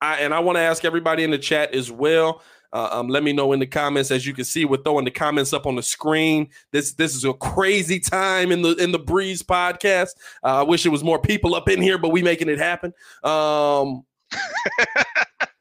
I 0.00 0.20
and 0.20 0.34
I 0.34 0.40
want 0.40 0.56
to 0.56 0.62
ask 0.62 0.84
everybody 0.84 1.24
in 1.24 1.30
the 1.30 1.38
chat 1.38 1.74
as 1.74 1.90
well. 1.90 2.42
Uh, 2.72 2.88
um, 2.90 3.08
let 3.08 3.22
me 3.22 3.32
know 3.34 3.52
in 3.52 3.60
the 3.60 3.66
comments. 3.66 4.10
As 4.10 4.26
you 4.26 4.32
can 4.32 4.44
see, 4.44 4.64
we're 4.64 4.82
throwing 4.82 5.04
the 5.04 5.10
comments 5.10 5.52
up 5.52 5.66
on 5.66 5.76
the 5.76 5.82
screen. 5.82 6.48
This 6.70 6.94
this 6.94 7.14
is 7.14 7.24
a 7.24 7.34
crazy 7.34 8.00
time 8.00 8.50
in 8.50 8.62
the 8.62 8.74
in 8.76 8.92
the 8.92 8.98
Breeze 8.98 9.42
podcast. 9.42 10.10
Uh, 10.42 10.60
I 10.60 10.62
wish 10.62 10.86
it 10.86 10.90
was 10.90 11.04
more 11.04 11.18
people 11.18 11.54
up 11.54 11.68
in 11.68 11.82
here, 11.82 11.98
but 11.98 12.10
we 12.10 12.22
making 12.22 12.48
it 12.48 12.58
happen. 12.58 12.94
Um, 13.22 14.04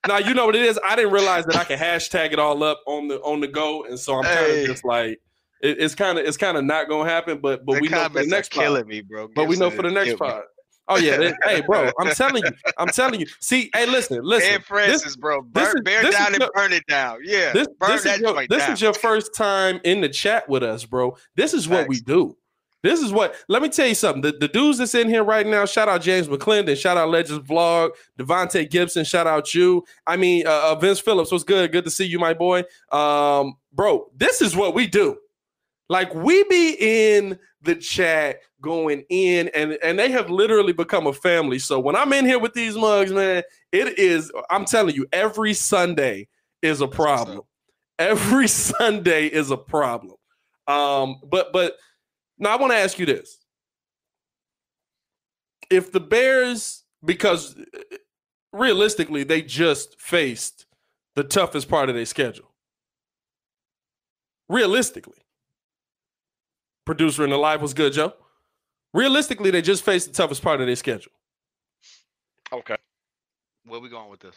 now 0.08 0.18
you 0.18 0.34
know 0.34 0.46
what 0.46 0.56
it 0.56 0.64
is. 0.64 0.80
I 0.88 0.96
didn't 0.96 1.12
realize 1.12 1.46
that 1.46 1.56
I 1.56 1.64
could 1.64 1.80
hashtag 1.80 2.32
it 2.34 2.40
all 2.40 2.64
up 2.64 2.82
on 2.88 3.08
the 3.08 3.20
on 3.22 3.40
the 3.42 3.48
go, 3.48 3.84
and 3.86 4.00
so 4.00 4.16
I'm 4.18 4.24
kind 4.24 4.40
of 4.40 4.46
Hey. 4.48 4.66
just 4.66 4.84
like 4.86 5.20
it, 5.62 5.78
it's 5.80 5.96
kind 5.96 6.18
of 6.18 6.26
it's 6.26 6.38
kind 6.38 6.58
of 6.58 6.64
not 6.66 6.90
gonna 6.90 7.10
happen. 7.10 7.40
But 7.42 7.66
but 7.66 7.76
the 7.76 7.82
we 7.82 7.88
know 7.90 8.04
for 8.08 8.10
the 8.14 8.20
are 8.22 8.26
next 8.26 8.52
pod. 8.54 8.64
killing 8.64 8.88
me, 8.88 9.02
bro. 9.02 9.28
But 9.36 9.48
we 9.48 9.58
know 9.58 9.70
for 9.70 9.82
the 9.84 9.92
next 9.92 10.18
part. 10.18 10.46
Oh 10.88 10.98
yeah, 10.98 11.16
they- 11.16 11.34
hey 11.44 11.62
bro, 11.62 11.90
I'm 12.00 12.10
telling 12.16 12.44
you, 12.44 12.52
I'm 12.78 12.88
telling 12.88 13.20
you. 13.22 13.28
See, 13.40 13.70
hey, 13.74 13.86
listen, 13.86 14.20
listen. 14.24 14.56
Ed 14.56 14.66
Francis, 14.66 15.16
bro. 15.16 15.42
this 15.54 15.64
Burn, 15.70 15.78
is- 15.78 15.82
bear 15.84 16.02
this 16.02 16.16
is 16.16 16.18
down 16.20 16.34
and 16.34 16.50
burn 16.54 16.74
it 16.74 16.86
down. 16.88 17.20
Yeah. 17.24 17.54
this, 17.54 17.68
burn 17.80 17.92
this 17.92 18.04
that 18.04 18.16
is 18.16 18.22
your, 18.22 18.48
this 18.50 18.64
down. 18.64 18.72
is 18.74 18.82
your 18.82 18.94
first 18.96 19.34
time 19.36 19.80
in 19.86 20.02
the 20.02 20.10
chat 20.10 20.50
with 20.50 20.64
us, 20.64 20.84
bro. 20.84 21.16
This 21.36 21.54
is 21.54 21.70
what 21.70 21.88
we 21.88 22.02
do. 22.02 22.36
This 22.84 23.02
is 23.02 23.12
what. 23.12 23.36
Let 23.48 23.62
me 23.62 23.70
tell 23.70 23.88
you 23.88 23.96
something. 23.96 24.22
The, 24.22 24.32
the 24.32 24.48
dudes 24.48 24.80
that's 24.80 24.96
in 24.96 25.08
here 25.08 25.24
right 25.24 25.46
now. 25.46 25.66
Shout 25.66 25.88
out 25.88 26.02
James 26.02 26.28
McClendon. 26.28 26.76
Shout 26.78 26.98
out 26.98 27.10
Legends 27.10 27.48
Vlog. 27.48 27.92
Devontae 28.18 28.70
Gibson. 28.70 29.06
Shout 29.06 29.28
out 29.28 29.54
you. 29.54 29.84
I 30.08 30.18
mean, 30.18 30.48
uh, 30.48 30.72
uh, 30.72 30.76
Vince 30.76 31.00
Phillips. 31.00 31.32
What's 31.32 31.44
good? 31.44 31.72
Good 31.72 31.86
to 31.86 31.92
see 31.92 32.06
you, 32.06 32.18
my 32.18 32.34
boy. 32.34 32.64
Um, 32.92 33.56
bro, 33.72 34.08
this 34.16 34.42
is 34.42 34.56
what 34.56 34.74
we 34.74 34.88
do. 34.88 35.18
Like 35.90 36.14
we 36.16 36.44
be 36.46 36.78
in 36.80 37.38
the 37.62 37.76
chat 37.76 38.40
going 38.62 39.04
in, 39.10 39.50
and 39.50 39.78
and 39.84 40.00
they 40.00 40.10
have 40.10 40.30
literally 40.30 40.74
become 40.74 41.06
a 41.06 41.14
family. 41.14 41.60
So 41.60 41.80
when 41.80 41.96
I'm 41.96 42.14
in 42.14 42.26
here 42.26 42.40
with 42.40 42.54
these 42.54 42.76
mugs, 42.76 43.12
man, 43.12 43.44
it 43.72 44.00
is. 44.00 44.32
I'm 44.50 44.66
telling 44.66 44.96
you, 44.96 45.06
every 45.12 45.54
Sunday 45.54 46.30
is 46.62 46.82
a 46.82 46.88
problem. 46.88 47.42
Every 48.00 48.48
Sunday 48.48 49.28
is 49.28 49.52
a 49.52 49.58
problem. 49.58 50.16
Um, 50.68 51.18
but 51.30 51.52
but 51.52 51.76
now 52.42 52.58
I 52.58 52.60
want 52.60 52.74
to 52.74 52.78
ask 52.78 53.00
you 53.00 53.06
this: 53.06 53.40
If 55.70 55.92
the 55.94 56.02
Bears, 56.02 56.84
because 57.04 57.56
realistically 58.52 59.24
they 59.24 59.42
just 59.42 60.00
faced 60.02 60.66
the 61.16 61.24
toughest 61.24 61.70
part 61.70 61.88
of 61.88 61.96
their 61.96 62.06
schedule, 62.06 62.52
realistically, 64.50 65.20
producer 66.84 67.24
in 67.24 67.30
the 67.30 67.38
live 67.38 67.62
was 67.62 67.74
good, 67.74 67.94
Joe. 67.94 68.14
Realistically, 68.94 69.52
they 69.52 69.62
just 69.62 69.86
faced 69.86 70.08
the 70.08 70.14
toughest 70.14 70.42
part 70.42 70.60
of 70.60 70.68
their 70.68 70.76
schedule. 70.76 71.14
Okay. 72.52 72.76
Where 73.64 73.80
we 73.80 73.88
going 73.88 74.10
with 74.10 74.20
this? 74.20 74.36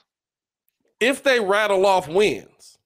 if 1.00 1.22
they 1.22 1.40
rattle 1.40 1.86
off 1.86 2.08
wins, 2.08 2.78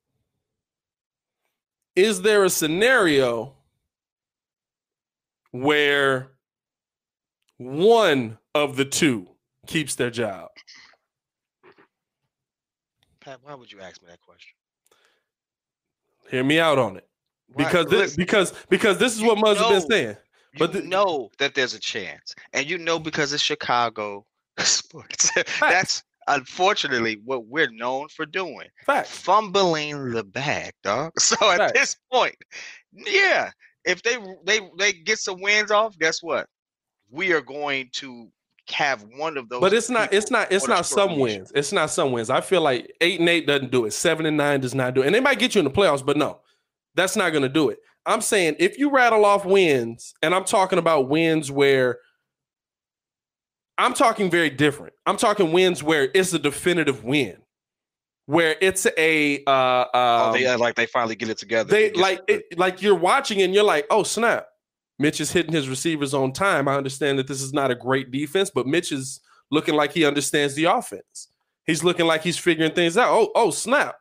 is 1.95 2.23
there 2.23 2.45
a 2.45 2.51
scenario 2.51 3.55
where 5.51 6.33
one 7.57 8.39
of 8.55 8.77
the 8.77 8.85
two 8.85 9.27
keeps 9.67 9.95
their 9.95 10.11
job? 10.11 10.49
Pat, 13.21 13.39
why 13.43 13.55
would 13.55 13.71
you 13.71 13.81
ask 13.81 14.01
me 14.03 14.09
that 14.11 14.21
question? 14.21 14.53
Hear 16.31 16.45
me 16.45 16.61
out 16.61 16.79
on 16.79 16.97
it. 16.97 17.09
Why- 17.53 17.65
Because 17.65 17.87
this, 17.87 18.01
listen, 18.01 18.17
because 18.23 18.53
because 18.69 18.99
this 18.99 19.17
is 19.17 19.23
what 19.23 19.39
Muzz 19.39 19.57
has 19.57 19.85
been 19.87 19.91
saying. 19.91 20.17
you 20.53 20.59
but 20.59 20.73
the- 20.73 20.83
know 20.83 21.31
that 21.39 21.55
there's 21.55 21.75
a 21.75 21.81
chance, 21.81 22.35
and 22.53 22.69
you 22.69 22.79
know 22.79 22.99
because 22.99 23.33
it's 23.33 23.43
Chicago 23.43 24.25
sports. 24.59 25.31
That's 25.61 26.03
unfortunately 26.27 27.21
what 27.25 27.47
we're 27.47 27.71
known 27.71 28.09
for 28.09 28.27
doing. 28.27 28.69
Facts. 28.85 29.11
fumbling 29.19 30.11
the 30.11 30.25
bag, 30.25 30.73
dog. 30.83 31.13
So 31.21 31.37
at 31.51 31.59
Facts. 31.59 31.73
this 31.73 31.97
point, 32.13 32.37
yeah, 32.93 33.51
if 33.89 34.03
they 34.03 34.19
they 34.45 34.61
they 34.79 34.93
get 34.93 35.19
some 35.19 35.41
wins 35.41 35.71
off, 35.71 35.99
guess 35.99 36.23
what? 36.23 36.47
We 37.11 37.33
are 37.33 37.41
going 37.41 37.89
to 37.95 38.29
have 38.69 39.03
one 39.17 39.39
of 39.39 39.49
those. 39.49 39.61
But 39.61 39.73
it's 39.73 39.89
not. 39.89 40.13
It's 40.13 40.31
not. 40.31 40.53
It's 40.53 40.69
not 40.69 40.85
some 40.85 41.19
wins. 41.19 41.51
It's 41.55 41.73
not 41.73 41.91
some 41.91 42.13
wins. 42.13 42.29
I 42.29 42.43
feel 42.43 42.61
like 42.61 42.95
eight 43.01 43.19
and 43.19 43.29
eight 43.29 43.47
doesn't 43.47 43.73
do 43.73 43.87
it. 43.87 43.93
Seven 43.93 44.27
and 44.27 44.37
nine 44.37 44.61
does 44.61 44.75
not 44.75 44.95
do 44.95 45.03
it. 45.03 45.07
And 45.07 45.15
they 45.15 45.21
might 45.21 45.39
get 45.39 45.55
you 45.55 45.61
in 45.61 45.65
the 45.65 45.71
playoffs, 45.71 46.05
but 46.05 46.19
no, 46.19 46.41
that's 46.95 47.17
not 47.17 47.31
going 47.31 47.43
to 47.43 47.49
do 47.49 47.71
it. 47.71 47.79
I'm 48.05 48.21
saying 48.21 48.57
if 48.59 48.79
you 48.79 48.91
rattle 48.91 49.25
off 49.25 49.45
wins, 49.45 50.15
and 50.23 50.35
I'm 50.35 50.45
talking 50.45 50.79
about 50.79 51.09
wins 51.09 51.51
where 51.51 51.99
I'm 53.79 53.95
talking 53.95 54.31
very 54.31 54.51
different. 54.51 54.93
I'm 55.07 55.17
talking 55.17 55.53
wins 55.53 55.83
where 55.83 56.11
it's 56.15 56.35
a 56.35 56.39
definitive 56.39 57.05
win, 57.05 57.39
where 58.29 58.57
it's 58.61 58.87
a 58.99 59.43
uh, 59.47 59.87
Oh, 59.95 60.27
um, 60.27 60.33
they 60.35 60.55
like 60.55 60.75
they 60.75 60.85
finally 60.85 61.17
get 61.17 61.31
it 61.31 61.39
together. 61.39 61.71
they 61.71 61.93
like 61.93 62.21
it, 62.29 62.59
like 62.59 62.83
you're 62.83 62.95
watching 62.95 63.41
and 63.41 63.55
you're 63.55 63.65
like, 63.65 63.87
oh 63.89 64.03
snap, 64.03 64.49
Mitch 64.99 65.19
is 65.19 65.33
hitting 65.33 65.55
his 65.55 65.67
receivers 65.67 66.13
on 66.13 66.35
time. 66.35 66.69
I 66.69 66.75
understand 66.75 67.19
that 67.19 67.27
this 67.27 67.41
is 67.41 67.55
not 67.55 67.71
a 67.71 67.75
great 67.75 68.11
defense, 68.11 68.51
but 68.51 68.67
Mitch 68.67 68.93
is 68.93 69.21
looking 69.51 69.75
like 69.75 69.93
he 69.93 70.05
understands 70.05 70.55
the 70.55 70.65
offense. 70.65 71.29
He's 71.65 71.83
looking 71.83 72.05
like 72.05 72.23
he's 72.23 72.37
figuring 72.37 72.73
things 72.75 72.99
out. 72.99 73.09
Oh, 73.09 73.33
oh 73.35 73.51
snap, 73.51 73.97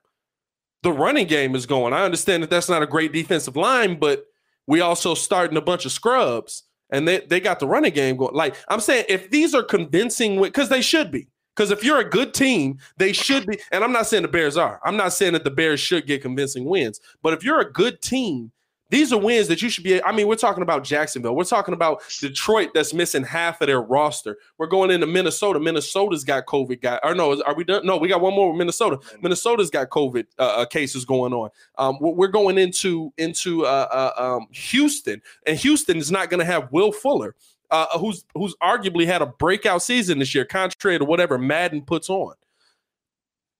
the 0.84 0.92
running 0.92 1.28
game 1.28 1.56
is 1.56 1.66
going. 1.66 1.94
I 1.94 2.04
understand 2.04 2.44
that 2.44 2.50
that's 2.50 2.68
not 2.68 2.84
a 2.84 2.88
great 2.88 3.14
defensive 3.14 3.56
line, 3.56 3.98
but 3.98 4.26
we 4.68 4.82
also 4.82 5.14
starting 5.14 5.56
a 5.56 5.62
bunch 5.62 5.86
of 5.86 5.94
scrubs, 5.94 6.64
and 6.90 7.08
they 7.08 7.20
they 7.20 7.40
got 7.40 7.62
the 7.62 7.68
running 7.68 7.94
game 7.94 8.18
going. 8.18 8.36
Like 8.36 8.58
I'm 8.68 8.82
saying, 8.82 9.06
if 9.08 9.32
these 9.32 9.56
are 9.56 9.64
convincing, 9.64 10.42
because 10.42 10.68
they 10.68 10.82
should 10.82 11.14
be. 11.14 11.30
Because 11.58 11.72
if 11.72 11.84
you're 11.84 12.00
a 12.00 12.08
good 12.08 12.36
team, 12.36 12.78
they 12.98 13.12
should 13.12 13.48
be. 13.48 13.58
And 13.72 13.84
I'm 13.84 13.92
not 13.92 14.06
saying 14.06 14.22
the 14.22 14.28
Bears 14.28 14.58
are. 14.58 14.80
I'm 14.86 14.96
not 14.96 15.12
saying 15.12 15.34
that 15.34 15.44
the 15.44 15.50
Bears 15.50 15.80
should 15.80 16.06
get 16.06 16.22
convincing 16.22 16.66
wins. 16.66 17.02
But 17.24 17.34
if 17.34 17.44
you're 17.44 17.60
a 17.60 17.72
good 17.72 18.00
team, 18.00 18.52
these 18.90 19.12
are 19.12 19.20
wins 19.20 19.48
that 19.48 19.62
you 19.62 19.70
should 19.70 19.84
be. 19.84 20.02
I 20.04 20.12
mean, 20.12 20.28
we're 20.28 20.36
talking 20.36 20.62
about 20.62 20.84
Jacksonville. 20.84 21.36
We're 21.36 21.44
talking 21.46 21.74
about 21.74 22.04
Detroit 22.22 22.70
that's 22.76 22.94
missing 22.94 23.24
half 23.24 23.60
of 23.60 23.68
their 23.68 23.82
roster. 23.82 24.38
We're 24.60 24.68
going 24.68 24.92
into 24.92 25.08
Minnesota. 25.08 25.60
Minnesota's 25.60 26.24
got 26.24 26.46
COVID. 26.46 26.80
Got 26.80 27.00
or 27.04 27.16
no? 27.16 27.42
Are 27.42 27.56
we 27.56 27.64
done? 27.64 27.86
No, 27.86 27.98
we 27.98 28.08
got 28.08 28.22
one 28.22 28.36
more 28.36 28.54
Minnesota. 28.54 29.00
Minnesota's 29.22 29.72
got 29.72 29.90
COVID 29.90 30.28
uh, 30.38 30.44
uh, 30.44 30.66
cases 30.66 31.06
going 31.06 31.34
on. 31.34 31.50
Um, 31.80 31.98
we're 32.00 32.12
we're 32.12 32.28
going 32.28 32.60
into 32.60 33.12
into 33.18 33.66
uh, 33.66 34.12
uh, 34.18 34.36
um, 34.38 34.48
Houston, 34.52 35.24
and 35.48 35.58
Houston 35.58 35.98
is 35.98 36.12
not 36.12 36.30
going 36.30 36.40
to 36.40 36.46
have 36.46 36.72
Will 36.72 36.92
Fuller, 36.92 37.36
uh, 37.70 37.98
who's 38.00 38.24
who's 38.34 38.56
arguably 38.62 39.06
had 39.06 39.22
a 39.22 39.26
breakout 39.26 39.82
season 39.82 40.20
this 40.20 40.34
year, 40.34 40.46
contrary 40.46 40.98
to 40.98 41.06
whatever 41.06 41.38
Madden 41.38 41.82
puts 41.82 42.10
on. 42.10 42.34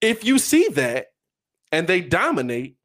If 0.00 0.24
you 0.24 0.38
see 0.38 0.68
that 0.68 1.08
and 1.72 1.86
they 1.86 2.00
dominate, 2.00 2.76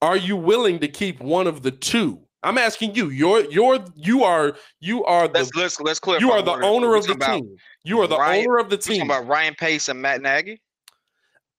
are 0.00 0.16
you 0.16 0.36
willing 0.36 0.78
to 0.80 0.88
keep 0.88 1.20
one 1.20 1.46
of 1.46 1.62
the 1.62 1.70
two? 1.70 2.20
I'm 2.42 2.58
asking 2.58 2.96
you. 2.96 3.10
You're 3.10 3.44
you're 3.52 3.78
you 3.94 4.24
are 4.24 4.56
you 4.80 5.04
are 5.04 5.28
the 5.28 5.38
let's 5.38 5.54
let's 5.54 5.80
let's 5.80 6.00
clarify. 6.00 6.26
you 6.26 6.32
are 6.32 6.42
the 6.42 6.52
owner 6.66 6.96
of 6.96 7.06
the 7.06 7.14
team. 7.14 7.56
You 7.84 8.00
are 8.00 8.08
the 8.08 8.16
Ryan- 8.18 8.46
owner 8.46 8.58
of 8.58 8.68
the 8.68 8.78
team. 8.78 9.02
about 9.02 9.26
Ryan 9.28 9.54
Pace 9.54 9.88
and 9.88 10.02
Matt 10.02 10.22
Nagy. 10.22 10.60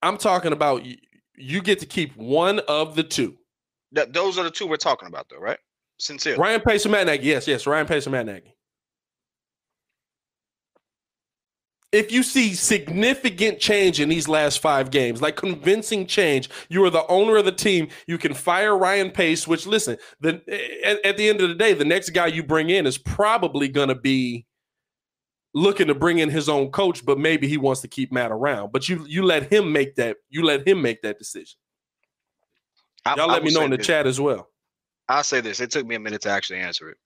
I'm 0.02 0.18
talking 0.18 0.52
about 0.52 0.82
y- 0.82 0.98
you 1.36 1.62
get 1.62 1.78
to 1.78 1.86
keep 1.86 2.14
one 2.16 2.60
of 2.68 2.94
the 2.96 3.02
two. 3.02 3.38
Th- 3.94 4.08
those 4.10 4.36
are 4.36 4.44
the 4.44 4.50
two 4.50 4.66
we're 4.66 4.76
talking 4.76 5.08
about, 5.08 5.28
though, 5.30 5.38
right? 5.38 5.58
Sincerely. 5.98 6.40
Ryan 6.40 6.60
Pace 6.60 6.84
and 6.84 6.92
Matt 6.92 7.06
Nagy. 7.06 7.24
Yes, 7.26 7.46
yes, 7.46 7.66
Ryan 7.66 7.86
Pace 7.86 8.06
and 8.06 8.12
Matt 8.12 8.26
Nagy. 8.26 8.54
If 11.92 12.10
you 12.10 12.24
see 12.24 12.54
significant 12.54 13.60
change 13.60 14.00
in 14.00 14.08
these 14.08 14.26
last 14.26 14.58
five 14.58 14.90
games, 14.90 15.22
like 15.22 15.36
convincing 15.36 16.08
change, 16.08 16.50
you 16.68 16.84
are 16.84 16.90
the 16.90 17.06
owner 17.06 17.36
of 17.36 17.44
the 17.44 17.52
team. 17.52 17.86
You 18.08 18.18
can 18.18 18.34
fire 18.34 18.76
Ryan 18.76 19.12
Pace, 19.12 19.46
which 19.46 19.64
listen, 19.64 19.96
the 20.18 20.42
at, 20.84 21.06
at 21.06 21.16
the 21.16 21.28
end 21.28 21.40
of 21.40 21.48
the 21.48 21.54
day, 21.54 21.72
the 21.72 21.84
next 21.84 22.10
guy 22.10 22.26
you 22.26 22.42
bring 22.42 22.70
in 22.70 22.84
is 22.84 22.98
probably 22.98 23.68
going 23.68 23.90
to 23.90 23.94
be 23.94 24.44
looking 25.54 25.86
to 25.86 25.94
bring 25.94 26.18
in 26.18 26.30
his 26.30 26.48
own 26.48 26.72
coach, 26.72 27.06
but 27.06 27.16
maybe 27.16 27.46
he 27.46 27.58
wants 27.58 27.80
to 27.82 27.88
keep 27.88 28.10
Matt 28.10 28.32
around. 28.32 28.72
But 28.72 28.88
you 28.88 29.06
you 29.08 29.22
let 29.22 29.52
him 29.52 29.70
make 29.72 29.94
that 29.94 30.16
you 30.28 30.42
let 30.42 30.66
him 30.66 30.82
make 30.82 31.00
that 31.02 31.20
decision. 31.20 31.58
Y'all 33.06 33.30
I 33.30 33.34
let 33.34 33.44
me 33.44 33.52
know 33.52 33.62
in 33.62 33.70
the 33.70 33.76
this. 33.76 33.86
chat 33.86 34.08
as 34.08 34.20
well. 34.20 34.48
I'll 35.08 35.24
say 35.24 35.40
this: 35.40 35.60
it 35.60 35.70
took 35.70 35.86
me 35.86 35.94
a 35.94 36.00
minute 36.00 36.22
to 36.22 36.30
actually 36.30 36.60
answer 36.60 36.90
it. 36.90 36.96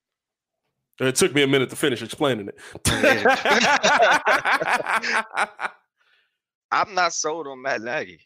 It 1.00 1.14
took 1.14 1.32
me 1.34 1.42
a 1.42 1.46
minute 1.46 1.70
to 1.70 1.76
finish 1.76 2.02
explaining 2.02 2.48
it. 2.48 2.58
I'm 6.70 6.94
not 6.94 7.12
sold 7.14 7.46
on 7.46 7.62
Matt 7.62 7.80
Nagy, 7.82 8.20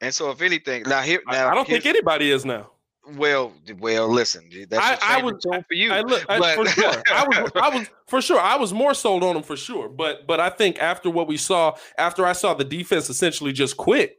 and 0.00 0.12
so 0.12 0.30
if 0.30 0.42
anything, 0.42 0.82
now 0.86 1.00
here, 1.02 1.20
I, 1.28 1.32
now 1.34 1.50
I 1.50 1.54
don't 1.54 1.66
think 1.66 1.86
anybody 1.86 2.30
is 2.30 2.44
now. 2.44 2.70
Well, 3.16 3.52
well, 3.78 4.08
listen, 4.08 4.48
that's 4.68 5.02
I- 5.02 5.18
I 5.18 5.22
would- 5.22 5.40
tone 5.42 5.62
for 5.68 5.74
you. 5.74 5.92
I 5.92 6.00
look 6.00 6.24
I, 6.28 6.38
but- 6.38 6.54
for 6.56 6.66
sure. 6.66 7.02
I 7.12 7.26
was 7.28 7.52
I 7.54 7.68
was 7.78 7.90
for 8.08 8.22
sure. 8.22 8.40
I 8.40 8.56
was 8.56 8.72
more 8.72 8.94
sold 8.94 9.22
on 9.22 9.36
him 9.36 9.42
for 9.42 9.56
sure. 9.56 9.88
But 9.90 10.26
but 10.26 10.40
I 10.40 10.48
think 10.48 10.78
after 10.80 11.10
what 11.10 11.28
we 11.28 11.36
saw, 11.36 11.76
after 11.98 12.24
I 12.26 12.32
saw 12.32 12.54
the 12.54 12.64
defense 12.64 13.10
essentially 13.10 13.52
just 13.52 13.76
quit. 13.76 14.16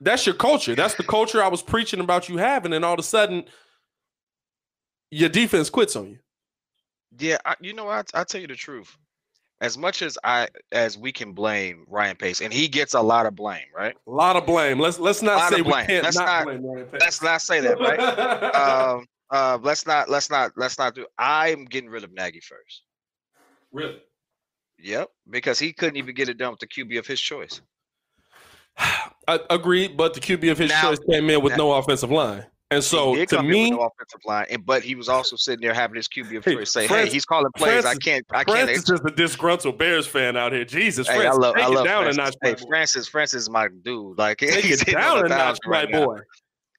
That's 0.00 0.26
your 0.26 0.34
culture. 0.34 0.74
That's 0.74 0.94
the 0.94 1.04
culture 1.04 1.42
I 1.42 1.48
was 1.48 1.62
preaching 1.62 2.00
about 2.00 2.28
you 2.28 2.36
having, 2.36 2.72
and 2.72 2.84
all 2.84 2.94
of 2.94 2.98
a 2.98 3.02
sudden, 3.02 3.44
your 5.10 5.28
defense 5.28 5.70
quits 5.70 5.96
on 5.96 6.10
you. 6.10 6.18
Yeah, 7.18 7.38
I, 7.44 7.54
you 7.60 7.72
know. 7.72 7.88
I, 7.88 8.02
I'll 8.14 8.24
tell 8.24 8.40
you 8.40 8.46
the 8.46 8.56
truth. 8.56 8.96
As 9.62 9.78
much 9.78 10.02
as 10.02 10.18
I 10.22 10.48
as 10.70 10.98
we 10.98 11.12
can 11.12 11.32
blame 11.32 11.86
Ryan 11.88 12.16
Pace, 12.16 12.42
and 12.42 12.52
he 12.52 12.68
gets 12.68 12.92
a 12.92 13.00
lot 13.00 13.24
of 13.24 13.34
blame, 13.34 13.64
right? 13.74 13.94
A 14.06 14.10
lot 14.10 14.36
of 14.36 14.44
blame. 14.44 14.78
Let's 14.78 14.98
let's 14.98 15.22
not 15.22 15.50
say 15.50 15.62
we 15.62 15.72
can't 15.72 16.04
Let's 16.04 16.16
not, 16.16 16.26
not- 16.26 16.44
blame 16.44 16.66
Ryan 16.66 16.86
Pace. 16.88 17.00
Let's 17.00 17.22
not 17.22 17.40
say 17.40 17.60
that, 17.60 17.80
right? 17.80 17.98
um, 18.54 19.06
uh, 19.30 19.58
let's 19.62 19.86
not, 19.86 20.08
let's 20.10 20.30
not, 20.30 20.52
let's 20.56 20.78
not 20.78 20.94
do. 20.94 21.06
I'm 21.18 21.64
getting 21.64 21.88
rid 21.90 22.04
of 22.04 22.12
Nagy 22.12 22.40
first. 22.40 22.82
really. 23.72 23.96
Yep, 24.78 25.08
because 25.30 25.58
he 25.58 25.72
couldn't 25.72 25.96
even 25.96 26.14
get 26.14 26.28
it 26.28 26.36
done 26.36 26.50
with 26.50 26.60
the 26.60 26.66
QB 26.66 26.98
of 26.98 27.06
his 27.06 27.18
choice. 27.18 27.62
I 28.78 29.40
agreed, 29.50 29.96
but 29.96 30.14
the 30.14 30.20
QB 30.20 30.50
of 30.52 30.58
his 30.58 30.70
Now- 30.70 30.82
choice 30.82 30.98
came 31.10 31.28
in 31.30 31.42
with 31.42 31.52
now- 31.52 31.56
no 31.58 31.72
offensive 31.72 32.10
line, 32.10 32.46
and 32.70 32.82
so 32.84 33.12
he 33.14 33.20
did 33.20 33.28
to 33.30 33.42
me, 33.42 33.70
with 33.70 33.78
no 33.80 33.86
offensive 33.86 34.20
line, 34.24 34.46
and, 34.50 34.64
but 34.64 34.82
he 34.82 34.94
was 34.94 35.08
also 35.08 35.34
sitting 35.36 35.60
there 35.62 35.74
having 35.74 35.96
his 35.96 36.06
QB 36.08 36.36
of 36.36 36.44
Hey, 36.44 36.54
choice 36.54 36.70
say, 36.72 36.86
Francis- 36.86 37.08
"Hey, 37.10 37.14
he's 37.16 37.24
calling 37.24 37.50
plays. 37.56 37.84
I 37.84 37.94
can't, 37.96 38.24
I 38.30 38.44
can't." 38.44 38.68
Francis 38.68 38.90
is 38.90 39.00
a 39.04 39.10
disgruntled 39.10 39.78
Bears 39.78 40.06
fan 40.06 40.36
out 40.36 40.52
here. 40.52 40.64
Jesus, 40.64 41.08
Hey, 41.08 41.14
I 41.14 41.16
Francis, 41.22 41.40
love, 41.40 41.54
take 41.56 41.64
I 41.64 41.66
it 41.66 41.70
love 41.74 41.84
down 41.84 42.02
Francis. 42.04 42.18
a 42.18 42.22
notch, 42.48 42.58
Hey. 42.60 42.66
Francis, 42.68 43.08
Francis 43.08 43.42
is 43.42 43.50
my 43.50 43.68
dude. 43.82 44.16
Like 44.18 44.38
Take 44.38 44.64
he's 44.64 44.82
it 44.82 44.92
down 44.92 45.24
a 45.24 45.28
notch, 45.28 45.58
right 45.66 45.90
now. 45.90 46.06
boy. 46.06 46.18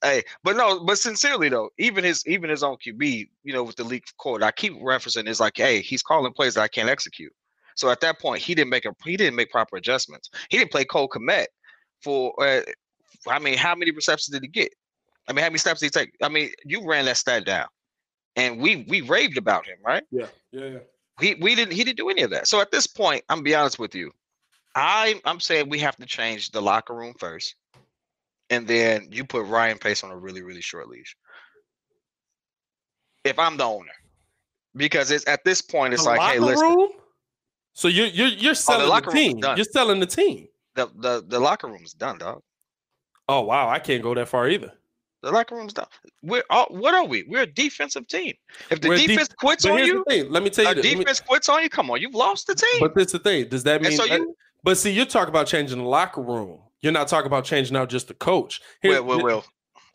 Hey, 0.04 0.22
but 0.44 0.56
no, 0.56 0.86
but 0.86 1.00
sincerely 1.00 1.50
though, 1.50 1.70
even 1.80 2.04
his 2.04 2.24
even 2.28 2.50
his 2.52 2.62
own 2.64 2.78
QB, 2.78 3.28
you 3.44 3.52
know, 3.52 3.64
with 3.64 3.76
the 3.76 3.84
leak 3.84 4.06
code, 4.20 4.44
I 4.44 4.52
keep 4.52 4.74
referencing 4.76 5.28
is 5.28 5.40
like, 5.40 5.58
hey, 5.58 5.82
he's 5.82 6.04
calling 6.04 6.32
plays 6.34 6.54
that 6.54 6.62
I 6.62 6.68
can't 6.68 6.88
execute. 6.88 7.34
So 7.76 7.90
at 7.90 8.00
that 8.02 8.20
point, 8.20 8.42
he 8.42 8.54
didn't 8.56 8.70
make 8.70 8.86
a 8.86 8.94
he 9.04 9.18
didn't 9.18 9.36
make 9.36 9.50
proper 9.52 9.76
adjustments. 9.78 10.30
He 10.50 10.58
didn't 10.60 10.72
play 10.72 10.86
Cole 10.86 11.10
Kmet 11.10 11.48
for 12.02 12.34
uh, 12.42 12.62
I 13.28 13.40
mean, 13.40 13.58
how 13.58 13.76
many 13.76 13.92
receptions 13.92 14.34
did 14.34 14.44
he 14.44 14.48
get? 14.48 14.74
I 15.28 15.34
mean, 15.34 15.44
how 15.44 15.50
many 15.50 15.58
steps 15.58 15.80
did 15.82 15.88
he 15.88 16.00
take? 16.00 16.16
I 16.22 16.30
mean, 16.30 16.52
you 16.66 16.86
ran 16.86 17.06
that 17.06 17.18
stat 17.18 17.46
down, 17.46 17.68
and 18.36 18.60
we 18.60 18.86
we 18.88 19.02
raved 19.02 19.38
about 19.38 19.66
him, 19.66 19.78
right? 19.86 20.04
Yeah, 20.12 20.28
yeah, 20.52 20.66
yeah. 20.66 20.80
He 21.20 21.36
we 21.36 21.56
didn't 21.56 21.74
he 21.74 21.84
didn't 21.84 21.98
do 21.98 22.10
any 22.10 22.22
of 22.22 22.30
that. 22.32 22.48
So 22.48 22.62
at 22.62 22.72
this 22.72 22.88
point, 22.88 23.24
I'm 23.30 23.38
gonna 23.38 23.44
be 23.44 23.56
honest 23.56 23.80
with 23.80 23.96
you. 23.96 24.12
I 24.76 25.20
I'm 25.26 25.40
saying 25.40 25.70
we 25.70 25.80
have 25.80 25.96
to 25.98 26.06
change 26.06 26.52
the 26.52 26.62
locker 26.62 26.94
room 26.94 27.14
first. 27.20 27.56
And 28.50 28.68
then 28.68 29.10
you 29.12 29.26
put 29.26 29.46
Ryan 29.46 29.78
Pace 29.78 30.04
on 30.04 30.12
a 30.12 30.16
really, 30.16 30.42
really 30.42 30.62
short 30.62 30.88
leash. 30.88 31.18
If 33.24 33.38
I'm 33.38 33.58
the 33.58 33.66
owner. 33.66 33.92
Because 34.76 35.12
it's 35.12 35.28
at 35.28 35.44
this 35.44 35.62
point, 35.62 35.94
it's 35.94 36.04
The 36.04 36.12
like, 36.12 36.22
hey, 36.22 36.40
locker 36.40 36.52
listen, 36.52 36.68
room? 36.68 36.90
So 37.74 37.88
you're 37.88 38.08
you're 38.08 38.28
you're 38.28 38.54
selling 38.54 38.84
the, 38.84 38.88
locker 38.88 39.10
room 39.10 39.18
is 39.18 39.34
team. 39.34 39.44
You're 39.56 39.66
selling 39.66 40.00
the 40.00 40.06
team. 40.06 40.48
The, 40.78 40.90
the 40.96 41.24
the 41.28 41.40
locker 41.40 41.68
room's 41.68 41.94
done, 41.94 42.18
dog. 42.20 42.42
Oh 43.28 43.42
wow, 43.42 43.68
I 43.68 43.80
can't 43.80 44.02
go 44.02 44.14
that 44.16 44.30
far 44.30 44.48
either. 44.48 44.72
The 45.24 45.32
locker 45.32 45.56
room's 45.56 45.74
done. 45.74 45.88
We're 46.22 46.44
all, 46.50 46.68
what 46.70 46.94
are 46.94 47.04
we? 47.04 47.24
We're 47.28 47.42
a 47.42 47.46
defensive 47.48 48.08
team. 48.08 48.36
If 48.70 48.82
the 48.82 48.88
We're 48.90 48.94
a 48.94 48.98
def- 49.00 49.08
defense 49.08 49.30
quits 49.40 49.66
on 49.66 49.80
you. 49.80 50.06
Let 50.08 50.44
me 50.44 50.50
tell 50.52 50.66
you 50.66 50.76
this. 50.76 50.86
Let 50.86 50.98
me- 50.98 51.04
defense 51.04 51.20
quits 51.20 51.50
on 51.50 51.64
you. 51.64 51.70
Come 51.70 51.90
on, 51.92 52.00
you've 52.00 52.14
lost 52.16 52.48
the 52.48 52.56
team. 52.56 52.80
but 52.80 52.94
this 52.96 53.12
the 53.12 53.20
thing. 53.20 53.50
Does 53.50 53.64
that 53.64 53.82
mean? 53.82 53.94
so 53.98 54.06
you- 54.06 54.36
but 54.64 54.78
see, 54.78 54.92
you're 54.92 55.06
talking 55.06 55.30
about 55.30 55.48
changing 55.48 55.80
the 55.80 55.84
locker 55.84 56.22
room. 56.22 56.60
You're 56.82 56.94
not 56.94 57.08
talking 57.08 57.26
about 57.28 57.44
changing 57.46 57.76
out 57.76 57.90
just 57.90 58.08
the 58.08 58.14
coach. 58.14 58.62
Here- 58.82 59.02
well, 59.02 59.18
well, 59.18 59.24
well, 59.26 59.46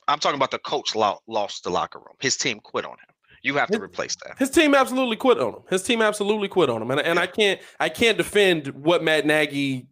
I'm 0.09 0.19
talking 0.19 0.37
about 0.37 0.51
the 0.51 0.59
coach 0.59 0.95
lo- 0.97 1.21
lost 1.29 1.63
the 1.65 1.71
locker 1.71 2.01
room. 2.01 2.17
His 2.21 2.37
team 2.37 2.59
quit 2.59 2.85
on 2.85 2.93
him. 2.93 3.15
You 3.45 3.55
have 3.55 3.69
to 3.69 3.75
His- 3.75 3.83
replace 3.83 4.17
that. 4.25 4.39
His 4.39 4.51
team 4.51 4.75
absolutely 4.75 5.17
quit 5.17 5.39
on 5.39 5.55
him. 5.55 5.63
His 5.71 5.83
team 5.85 6.03
absolutely 6.03 6.49
quit 6.49 6.69
on 6.69 6.83
him, 6.83 6.91
and 6.91 7.01
and 7.01 7.19
I 7.19 7.27
can't 7.29 7.61
I 7.79 7.89
can't 7.89 8.19
defend 8.19 8.69
what 8.69 9.03
Matt 9.05 9.25
Nagy. 9.25 9.87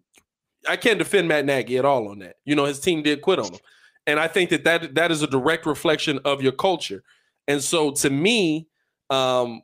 I 0.68 0.76
can't 0.76 0.98
defend 0.98 1.28
Matt 1.28 1.44
Nagy 1.44 1.78
at 1.78 1.84
all 1.84 2.08
on 2.08 2.18
that. 2.20 2.36
You 2.44 2.54
know, 2.54 2.64
his 2.64 2.80
team 2.80 3.02
did 3.02 3.22
quit 3.22 3.38
on 3.38 3.52
him, 3.52 3.60
and 4.06 4.20
I 4.20 4.28
think 4.28 4.50
that 4.50 4.64
that 4.64 4.94
that 4.94 5.10
is 5.10 5.22
a 5.22 5.26
direct 5.26 5.66
reflection 5.66 6.18
of 6.24 6.42
your 6.42 6.52
culture. 6.52 7.02
And 7.48 7.62
so, 7.62 7.92
to 7.92 8.10
me, 8.10 8.68
um, 9.08 9.62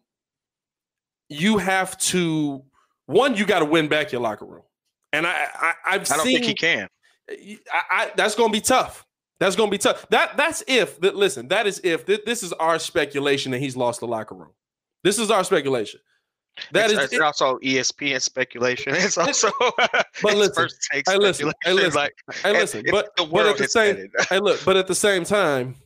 you 1.29 1.59
have 1.59 1.99
to 1.99 2.65
one, 3.07 3.37
you 3.37 3.47
got 3.47 3.61
to 3.61 3.65
win 3.65 3.89
back 3.89 4.13
your 4.13 4.21
locker 4.21 4.47
room, 4.47 4.63
and 5.13 5.27
I, 5.27 5.47
I 5.55 5.73
I've 5.87 6.11
I 6.11 6.17
don't 6.17 6.27
seen 6.27 6.37
think 6.37 6.47
he 6.47 6.55
can. 6.55 6.89
I, 7.29 7.83
I, 7.91 8.13
that's 8.17 8.35
going 8.35 8.51
to 8.51 8.53
be 8.53 8.61
tough. 8.61 9.05
That's 9.39 9.57
going 9.57 9.69
to 9.69 9.75
be 9.75 9.79
tough. 9.79 10.09
That 10.11 10.37
that's 10.37 10.63
if. 10.67 11.01
That, 11.01 11.17
listen, 11.17 11.49
that 11.49 11.67
is 11.67 11.81
if. 11.85 12.07
Th- 12.07 12.25
this 12.25 12.43
is 12.43 12.53
our 12.55 12.79
speculation 12.79 13.53
that 13.53 13.59
he's 13.59 13.77
lost 13.77 14.01
the 14.01 14.07
locker 14.07 14.35
room. 14.35 14.53
This 15.05 15.19
is 15.19 15.31
our 15.31 15.45
speculation. 15.45 16.01
That 16.73 16.91
it's, 16.91 17.01
is. 17.01 17.13
it's 17.13 17.21
also 17.21 17.59
ESPN 17.59 18.21
speculation. 18.21 18.95
It's 18.97 19.19
also 19.19 19.51
But 20.23 20.37
listen, 20.37 20.55
first 20.55 20.89
take 20.91 21.09
hey, 21.09 21.17
listen, 21.17 21.47
hey, 21.47 21.53
speculation, 21.53 21.85
listen, 21.85 22.01
like, 22.01 22.15
and 22.45 22.53
listen, 22.55 22.85
but 22.91 23.11
but 23.31 23.47
at 23.47 23.59
the 23.59 23.69
same. 23.69 24.11
hey, 24.29 24.39
look, 24.41 24.65
but 24.65 24.77
at 24.77 24.87
the 24.87 24.95
same 24.95 25.25
time, 25.25 25.77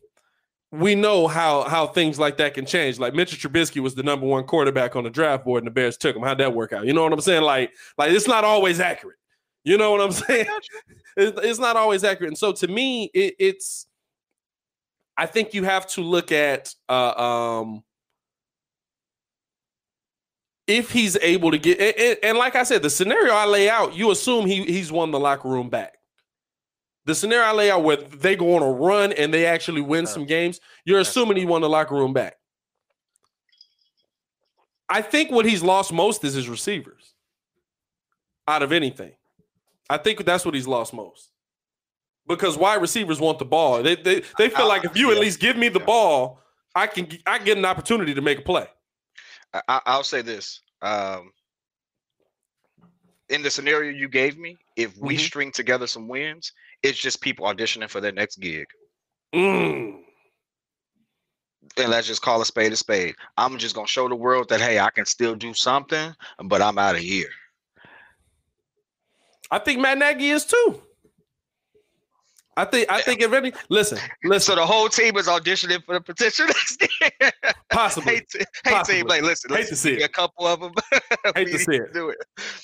we 0.73 0.95
know 0.95 1.27
how 1.27 1.63
how 1.65 1.87
things 1.87 2.19
like 2.19 2.37
that 2.37 2.55
can 2.55 2.65
change. 2.65 2.99
Like 2.99 3.15
Mitchell 3.15 3.39
Trubisky 3.39 3.81
was 3.81 3.95
the 3.95 4.03
number 4.03 4.27
one 4.27 4.45
quarterback 4.45 4.95
on 4.95 5.05
the 5.05 5.11
draft 5.11 5.45
board, 5.45 5.63
and 5.63 5.67
the 5.67 5.73
Bears 5.73 5.97
took 5.97 6.15
him. 6.15 6.23
How'd 6.23 6.39
that 6.39 6.55
work 6.55 6.73
out? 6.73 6.87
You 6.87 6.93
know 6.93 7.03
what 7.03 7.13
I'm 7.13 7.21
saying? 7.21 7.43
Like 7.43 7.73
like 7.99 8.13
it's 8.13 8.29
not 8.29 8.45
always 8.45 8.79
accurate. 8.81 9.17
You 9.65 9.77
know 9.77 9.91
what 9.91 10.01
I'm 10.01 10.13
saying? 10.13 10.47
It's, 11.17 11.41
it's 11.43 11.59
not 11.59 11.77
always 11.77 12.05
accurate. 12.05 12.31
And 12.31 12.39
so 12.39 12.53
to 12.53 12.69
me, 12.69 13.11
it, 13.13 13.35
it's. 13.39 13.87
I 15.17 15.27
think 15.27 15.53
you 15.53 15.65
have 15.65 15.87
to 15.89 16.01
look 16.01 16.33
at 16.33 16.75
uh, 16.89 17.13
um, 17.13 17.83
if 20.71 20.91
he's 20.93 21.17
able 21.17 21.51
to 21.51 21.59
get 21.59 21.81
and, 21.81 22.19
and- 22.23 22.39
like 22.39 22.55
I 22.57 22.63
said, 22.63 22.83
the 22.83 22.91
scenario 22.91 23.33
I 23.35 23.45
lay 23.47 23.69
out, 23.69 23.95
you 23.95 24.11
assume 24.11 24.47
he 24.47 24.65
he's 24.65 24.93
won 24.93 25.11
the 25.11 25.21
locker 25.21 25.49
room 25.49 25.69
back. 25.69 25.95
The 27.07 27.15
scenario 27.15 27.47
I 27.47 27.53
lay 27.53 27.71
out 27.71 27.83
where 27.83 27.97
they 27.97 28.37
go 28.37 28.55
on 28.57 28.63
a 28.63 28.71
run 28.71 29.13
and 29.13 29.35
they 29.35 29.47
actually 29.47 29.81
win 29.81 30.07
some 30.07 30.27
games, 30.27 30.61
you're 30.85 31.01
assuming 31.01 31.37
he 31.39 31.47
won 31.47 31.61
the 31.63 31.69
locker 31.69 31.95
room 31.95 32.13
back. 32.13 32.37
I 34.89 35.03
think 35.03 35.31
what 35.31 35.47
he's 35.47 35.63
lost 35.63 35.93
most 35.93 36.25
is 36.25 36.35
his 36.35 36.49
receivers. 36.49 37.15
Out 38.49 38.63
of 38.63 38.73
anything, 38.73 39.13
I 39.89 39.97
think 39.97 40.25
that's 40.25 40.45
what 40.45 40.55
he's 40.55 40.67
lost 40.67 40.93
most. 40.93 41.31
Because 42.27 42.57
wide 42.59 42.81
receivers 42.81 43.21
want 43.21 43.39
the 43.39 43.45
ball. 43.45 43.83
They 43.83 43.97
they, 43.97 44.23
they 44.39 44.49
feel 44.49 44.69
like 44.69 44.85
if 44.85 44.97
you 44.97 45.11
at 45.13 45.19
least 45.19 45.41
give 45.41 45.57
me 45.57 45.69
the 45.69 45.81
ball, 45.81 46.41
I 46.75 46.87
can 46.87 47.09
I 47.27 47.39
get 47.39 47.59
an 47.59 47.65
opportunity 47.65 48.15
to 48.15 48.21
make 48.21 48.39
a 48.39 48.43
play. 48.43 48.67
I, 49.55 49.61
I- 49.69 49.83
I'll 49.87 50.05
say 50.05 50.23
this. 50.23 50.61
Um, 50.83 51.31
in 53.29 53.43
the 53.43 53.51
scenario 53.51 53.91
you 53.91 54.09
gave 54.09 54.39
me, 54.39 54.57
if 54.77 54.97
we 54.99 55.17
Mhm. 55.17 55.21
string 55.21 55.53
together 55.53 55.87
some 55.87 56.09
wins, 56.09 56.53
it's 56.83 56.99
just 56.99 57.21
people 57.21 57.47
auditioning 57.47 57.89
for 57.89 58.01
their 58.01 58.13
next 58.13 58.37
gig. 58.41 58.67
Mm. 59.35 60.03
And 61.77 61.89
let's 61.91 62.07
just 62.09 62.23
call 62.23 62.41
a 62.41 62.45
spade 62.47 62.73
a 62.73 62.77
spade. 62.77 63.15
I'm 63.37 63.57
just 63.59 63.75
gonna 63.75 63.87
show 63.87 64.09
the 64.09 64.17
world 64.17 64.49
that 64.49 64.61
hey, 64.61 64.81
I 64.81 64.91
can 64.91 65.07
still 65.07 65.35
do 65.37 65.55
something, 65.55 66.15
but 66.45 66.61
I'm 66.63 66.79
out 66.79 66.97
of 66.97 67.03
here. 67.03 67.29
I 69.51 69.59
think 69.59 69.81
Matt 69.81 69.99
Nagy 69.99 70.31
is 70.31 70.45
too. 70.45 70.83
I 72.57 72.65
think 72.65 72.91
I 72.91 73.01
think 73.01 73.21
if 73.23 73.33
any 73.33 73.53
listen, 73.69 73.99
listen. 74.25 74.55
So 74.55 74.61
the 74.61 74.67
whole 74.67 74.89
team 74.89 75.17
is 75.17 75.27
auditioning 75.29 75.83
for 75.85 75.95
the 75.95 76.01
potential 76.01 76.47
next 76.47 76.83
year. 77.01 77.31
possibly. 77.71 78.15
hate, 78.17 78.29
to, 78.31 78.39
hate 78.39 78.47
Possibly. 78.65 78.99
team, 79.01 79.07
like 79.07 79.23
listen, 79.23 79.55
Hate 79.55 79.69
to 79.69 79.77
see 79.77 79.95
it. 79.95 80.03
a 80.03 80.09
couple 80.09 80.47
of 80.47 80.61
them. 80.61 80.73
Hate 81.37 81.49
to 81.49 81.59
see 81.59 81.77
it. 81.77 81.95
Do 81.95 82.11
it. 82.11 82.19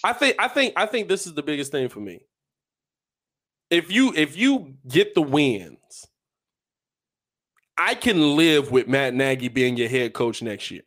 I 0.05 0.13
think 0.13 0.37
I 0.39 0.49
think 0.49 0.75
I 0.77 0.87
think 0.87 1.09
this 1.09 1.27
is 1.27 1.35
the 1.35 1.43
biggest 1.43 1.71
thing 1.73 1.89
for 1.89 2.01
me. 2.01 2.21
If 3.71 3.91
you 3.91 4.13
if 4.15 4.37
you 4.37 4.75
get 4.89 5.15
the 5.15 5.23
wins, 5.23 5.79
I 7.79 7.95
can 7.95 8.37
live 8.37 8.71
with 8.71 8.89
Matt 8.89 9.15
Nagy 9.15 9.49
being 9.49 9.77
your 9.77 9.89
head 9.89 10.13
coach 10.13 10.43
next 10.43 10.71
year. 10.71 10.83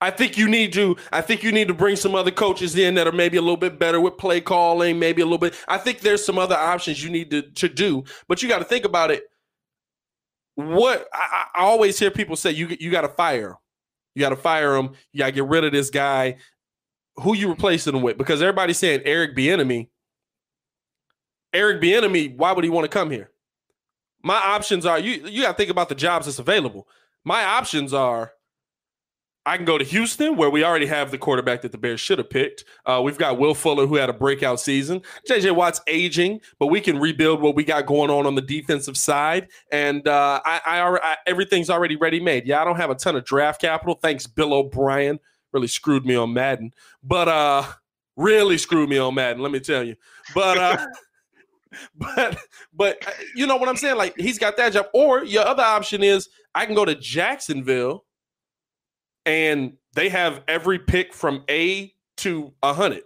I 0.00 0.10
think 0.10 0.38
you 0.38 0.48
need 0.48 0.72
to 0.74 0.96
I 1.12 1.20
think 1.20 1.42
you 1.42 1.52
need 1.52 1.68
to 1.68 1.74
bring 1.74 1.96
some 1.96 2.14
other 2.14 2.30
coaches 2.30 2.76
in 2.76 2.94
that 2.94 3.06
are 3.06 3.12
maybe 3.12 3.36
a 3.36 3.42
little 3.42 3.56
bit 3.56 3.78
better 3.78 4.00
with 4.00 4.16
play 4.16 4.40
calling, 4.40 4.98
maybe 4.98 5.20
a 5.20 5.26
little 5.26 5.38
bit. 5.38 5.54
I 5.68 5.78
think 5.78 6.00
there's 6.00 6.24
some 6.24 6.38
other 6.38 6.56
options 6.56 7.04
you 7.04 7.10
need 7.10 7.30
to, 7.30 7.42
to 7.42 7.68
do, 7.68 8.04
but 8.26 8.42
you 8.42 8.48
got 8.48 8.60
to 8.60 8.64
think 8.64 8.84
about 8.84 9.10
it. 9.10 9.24
What 10.54 11.06
I, 11.12 11.46
I 11.54 11.60
always 11.60 11.98
hear 11.98 12.10
people 12.10 12.36
say 12.36 12.50
you 12.52 12.76
you 12.80 12.90
got 12.90 13.02
to 13.02 13.08
fire. 13.08 13.56
You 14.14 14.20
got 14.20 14.30
to 14.30 14.36
fire 14.36 14.76
him. 14.76 14.92
You 15.12 15.18
got 15.18 15.26
to 15.26 15.32
get 15.32 15.46
rid 15.46 15.64
of 15.64 15.72
this 15.72 15.90
guy. 15.90 16.38
Who 17.16 17.34
you 17.34 17.48
replacing 17.48 17.94
him 17.94 18.02
with? 18.02 18.18
Because 18.18 18.40
everybody's 18.40 18.78
saying 18.78 19.02
Eric 19.04 19.36
Bieniemy. 19.36 19.88
Eric 21.52 21.82
Bieniemy, 21.82 22.36
why 22.36 22.52
would 22.52 22.64
he 22.64 22.70
want 22.70 22.84
to 22.84 22.88
come 22.88 23.10
here? 23.10 23.30
My 24.22 24.36
options 24.36 24.86
are 24.86 24.98
you. 24.98 25.26
You 25.26 25.42
got 25.42 25.52
to 25.52 25.56
think 25.56 25.70
about 25.70 25.88
the 25.88 25.94
jobs 25.94 26.26
that's 26.26 26.38
available. 26.38 26.88
My 27.24 27.44
options 27.44 27.92
are 27.92 28.32
I 29.50 29.56
can 29.56 29.66
go 29.66 29.78
to 29.78 29.84
Houston, 29.84 30.36
where 30.36 30.48
we 30.48 30.62
already 30.62 30.86
have 30.86 31.10
the 31.10 31.18
quarterback 31.18 31.62
that 31.62 31.72
the 31.72 31.78
Bears 31.78 31.98
should 31.98 32.18
have 32.18 32.30
picked. 32.30 32.62
Uh, 32.86 33.00
we've 33.02 33.18
got 33.18 33.36
Will 33.36 33.52
Fuller, 33.52 33.84
who 33.84 33.96
had 33.96 34.08
a 34.08 34.12
breakout 34.12 34.60
season. 34.60 35.02
JJ 35.28 35.56
Watt's 35.56 35.80
aging, 35.88 36.40
but 36.60 36.68
we 36.68 36.80
can 36.80 37.00
rebuild 37.00 37.42
what 37.42 37.56
we 37.56 37.64
got 37.64 37.84
going 37.84 38.10
on 38.10 38.28
on 38.28 38.36
the 38.36 38.42
defensive 38.42 38.96
side. 38.96 39.48
And 39.72 40.06
uh, 40.06 40.40
I, 40.44 40.60
I, 40.64 40.98
I, 41.02 41.16
everything's 41.26 41.68
already 41.68 41.96
ready 41.96 42.20
made. 42.20 42.46
Yeah, 42.46 42.62
I 42.62 42.64
don't 42.64 42.76
have 42.76 42.90
a 42.90 42.94
ton 42.94 43.16
of 43.16 43.24
draft 43.24 43.60
capital. 43.60 43.96
Thanks, 43.96 44.24
Bill 44.24 44.54
O'Brien. 44.54 45.18
Really 45.52 45.66
screwed 45.66 46.06
me 46.06 46.14
on 46.14 46.32
Madden, 46.32 46.72
but 47.02 47.26
uh, 47.26 47.64
really 48.14 48.56
screwed 48.56 48.88
me 48.88 48.98
on 48.98 49.16
Madden. 49.16 49.42
Let 49.42 49.50
me 49.50 49.58
tell 49.58 49.82
you. 49.82 49.96
But 50.32 50.58
uh, 50.58 50.86
but 51.96 52.38
but 52.72 53.04
uh, 53.04 53.10
you 53.34 53.48
know 53.48 53.56
what 53.56 53.68
I'm 53.68 53.74
saying? 53.74 53.96
Like 53.96 54.16
he's 54.16 54.38
got 54.38 54.56
that 54.58 54.74
job. 54.74 54.86
Or 54.94 55.24
your 55.24 55.44
other 55.44 55.64
option 55.64 56.04
is 56.04 56.28
I 56.54 56.66
can 56.66 56.76
go 56.76 56.84
to 56.84 56.94
Jacksonville 56.94 58.04
and 59.24 59.74
they 59.94 60.08
have 60.08 60.42
every 60.48 60.78
pick 60.78 61.12
from 61.12 61.44
A 61.48 61.92
to 62.18 62.52
a 62.62 62.72
hundred. 62.72 63.02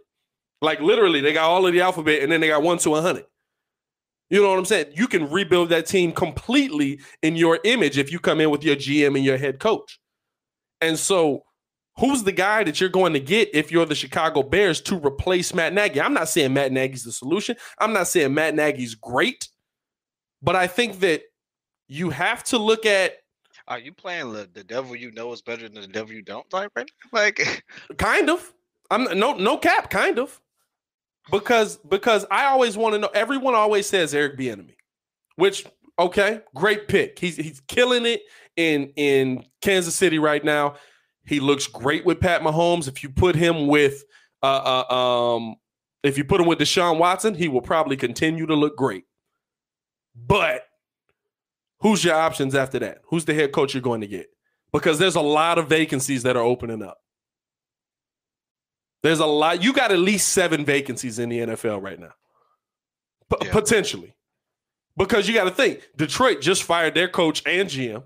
Like 0.60 0.80
literally, 0.80 1.20
they 1.20 1.32
got 1.32 1.48
all 1.48 1.66
of 1.66 1.72
the 1.72 1.80
alphabet, 1.80 2.22
and 2.22 2.30
then 2.30 2.40
they 2.40 2.48
got 2.48 2.62
one 2.62 2.78
to 2.78 2.94
a 2.94 3.02
hundred. 3.02 3.26
You 4.30 4.42
know 4.42 4.50
what 4.50 4.58
I'm 4.58 4.64
saying? 4.64 4.86
You 4.94 5.06
can 5.06 5.30
rebuild 5.30 5.68
that 5.68 5.86
team 5.86 6.12
completely 6.12 7.00
in 7.22 7.36
your 7.36 7.60
image 7.64 7.98
if 7.98 8.10
you 8.10 8.18
come 8.18 8.40
in 8.40 8.50
with 8.50 8.64
your 8.64 8.76
GM 8.76 9.16
and 9.16 9.24
your 9.24 9.36
head 9.36 9.60
coach. 9.60 10.00
And 10.80 10.98
so, 10.98 11.44
who's 11.98 12.22
the 12.24 12.32
guy 12.32 12.64
that 12.64 12.80
you're 12.80 12.88
going 12.88 13.12
to 13.12 13.20
get 13.20 13.54
if 13.54 13.70
you're 13.70 13.86
the 13.86 13.94
Chicago 13.94 14.42
Bears 14.42 14.80
to 14.82 14.96
replace 14.96 15.54
Matt 15.54 15.74
Nagy? 15.74 16.00
I'm 16.00 16.14
not 16.14 16.28
saying 16.28 16.52
Matt 16.52 16.72
Nagy's 16.72 17.04
the 17.04 17.12
solution. 17.12 17.56
I'm 17.78 17.92
not 17.92 18.08
saying 18.08 18.34
Matt 18.34 18.54
Nagy's 18.54 18.94
great, 18.94 19.48
but 20.42 20.56
I 20.56 20.66
think 20.66 21.00
that 21.00 21.22
you 21.86 22.10
have 22.10 22.42
to 22.44 22.58
look 22.58 22.86
at 22.86 23.12
are 23.68 23.78
you 23.78 23.92
playing 23.92 24.32
the, 24.32 24.48
the 24.52 24.64
devil 24.64 24.94
you 24.94 25.10
know 25.12 25.32
is 25.32 25.42
better 25.42 25.68
than 25.68 25.80
the 25.80 25.88
devil 25.88 26.12
you 26.12 26.22
don't 26.22 26.46
like 26.52 26.70
right 26.76 26.90
now? 27.12 27.18
Like 27.18 27.64
kind 27.98 28.30
of. 28.30 28.52
I'm 28.90 29.18
no 29.18 29.34
no 29.34 29.56
cap, 29.56 29.90
kind 29.90 30.18
of. 30.18 30.40
Because 31.30 31.78
because 31.78 32.26
I 32.30 32.46
always 32.46 32.76
want 32.76 32.94
to 32.94 32.98
know 32.98 33.08
everyone 33.14 33.54
always 33.54 33.86
says 33.86 34.14
Eric 34.14 34.36
Bieniemy, 34.36 34.76
which 35.36 35.64
okay, 35.98 36.40
great 36.54 36.86
pick. 36.86 37.18
He's 37.18 37.36
he's 37.36 37.60
killing 37.60 38.04
it 38.04 38.22
in 38.56 38.92
in 38.96 39.44
Kansas 39.62 39.94
City 39.94 40.18
right 40.18 40.44
now. 40.44 40.74
He 41.26 41.40
looks 41.40 41.66
great 41.66 42.04
with 42.04 42.20
Pat 42.20 42.42
Mahomes. 42.42 42.88
If 42.88 43.02
you 43.02 43.08
put 43.08 43.34
him 43.34 43.66
with 43.66 44.04
uh, 44.42 44.84
uh 44.90 44.94
um 44.94 45.56
if 46.02 46.18
you 46.18 46.24
put 46.24 46.42
him 46.42 46.46
with 46.46 46.58
Deshaun 46.58 46.98
Watson, 46.98 47.34
he 47.34 47.48
will 47.48 47.62
probably 47.62 47.96
continue 47.96 48.44
to 48.44 48.54
look 48.54 48.76
great. 48.76 49.04
But 50.14 50.66
who's 51.84 52.02
your 52.02 52.14
options 52.14 52.54
after 52.54 52.78
that? 52.80 53.02
Who's 53.04 53.26
the 53.26 53.34
head 53.34 53.52
coach 53.52 53.74
you're 53.74 53.82
going 53.82 54.00
to 54.00 54.06
get? 54.08 54.30
Because 54.72 54.98
there's 54.98 55.14
a 55.14 55.20
lot 55.20 55.58
of 55.58 55.68
vacancies 55.68 56.24
that 56.24 56.36
are 56.36 56.42
opening 56.42 56.82
up. 56.82 56.98
There's 59.02 59.20
a 59.20 59.26
lot. 59.26 59.62
You 59.62 59.74
got 59.74 59.92
at 59.92 59.98
least 59.98 60.30
seven 60.30 60.64
vacancies 60.64 61.18
in 61.18 61.28
the 61.28 61.40
NFL 61.40 61.82
right 61.82 62.00
now, 62.00 62.14
P- 63.30 63.46
yeah. 63.46 63.52
potentially. 63.52 64.16
Because 64.96 65.28
you 65.28 65.34
got 65.34 65.44
to 65.44 65.50
think, 65.50 65.86
Detroit 65.94 66.40
just 66.40 66.62
fired 66.62 66.94
their 66.94 67.08
coach 67.08 67.42
and 67.46 67.68
GM. 67.68 68.02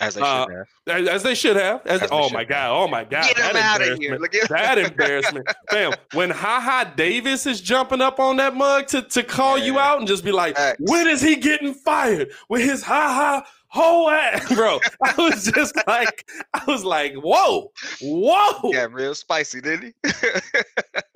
As 0.00 0.14
they 0.14 0.22
uh, 0.22 0.46
should 0.46 0.56
have. 0.56 0.68
As, 0.86 1.08
as, 1.08 1.22
they 1.22 1.34
should 1.34 1.56
have. 1.56 1.86
As, 1.86 2.02
as 2.02 2.08
oh 2.10 2.30
my 2.30 2.44
god! 2.44 2.70
Oh 2.70 2.88
my 2.88 3.04
god! 3.04 3.24
Get 3.24 3.36
that 3.36 3.56
out 3.56 3.86
of 3.86 3.98
here! 3.98 4.18
that 4.48 4.78
embarrassment, 4.78 5.46
fam. 5.70 5.92
When 6.14 6.30
Ha 6.30 6.60
Ha 6.60 6.94
Davis 6.96 7.44
is 7.46 7.60
jumping 7.60 8.00
up 8.00 8.18
on 8.18 8.36
that 8.36 8.54
mug 8.56 8.86
to 8.88 9.02
to 9.02 9.22
call 9.22 9.58
yeah. 9.58 9.64
you 9.64 9.78
out 9.78 9.98
and 9.98 10.08
just 10.08 10.24
be 10.24 10.32
like, 10.32 10.58
X. 10.58 10.78
"When 10.80 11.06
is 11.06 11.20
he 11.20 11.36
getting 11.36 11.74
fired?" 11.74 12.30
With 12.48 12.62
his 12.62 12.82
Ha 12.84 13.44
Ha 13.44 13.46
whole 13.72 14.10
ass, 14.10 14.54
bro. 14.54 14.78
I 15.02 15.14
was 15.16 15.46
just 15.46 15.74
like, 15.86 16.28
I 16.54 16.62
was 16.66 16.84
like, 16.84 17.14
whoa, 17.14 17.72
whoa. 18.00 18.70
Yeah, 18.72 18.86
real 18.90 19.14
spicy, 19.14 19.60
didn't 19.60 19.94
he? 20.04 20.10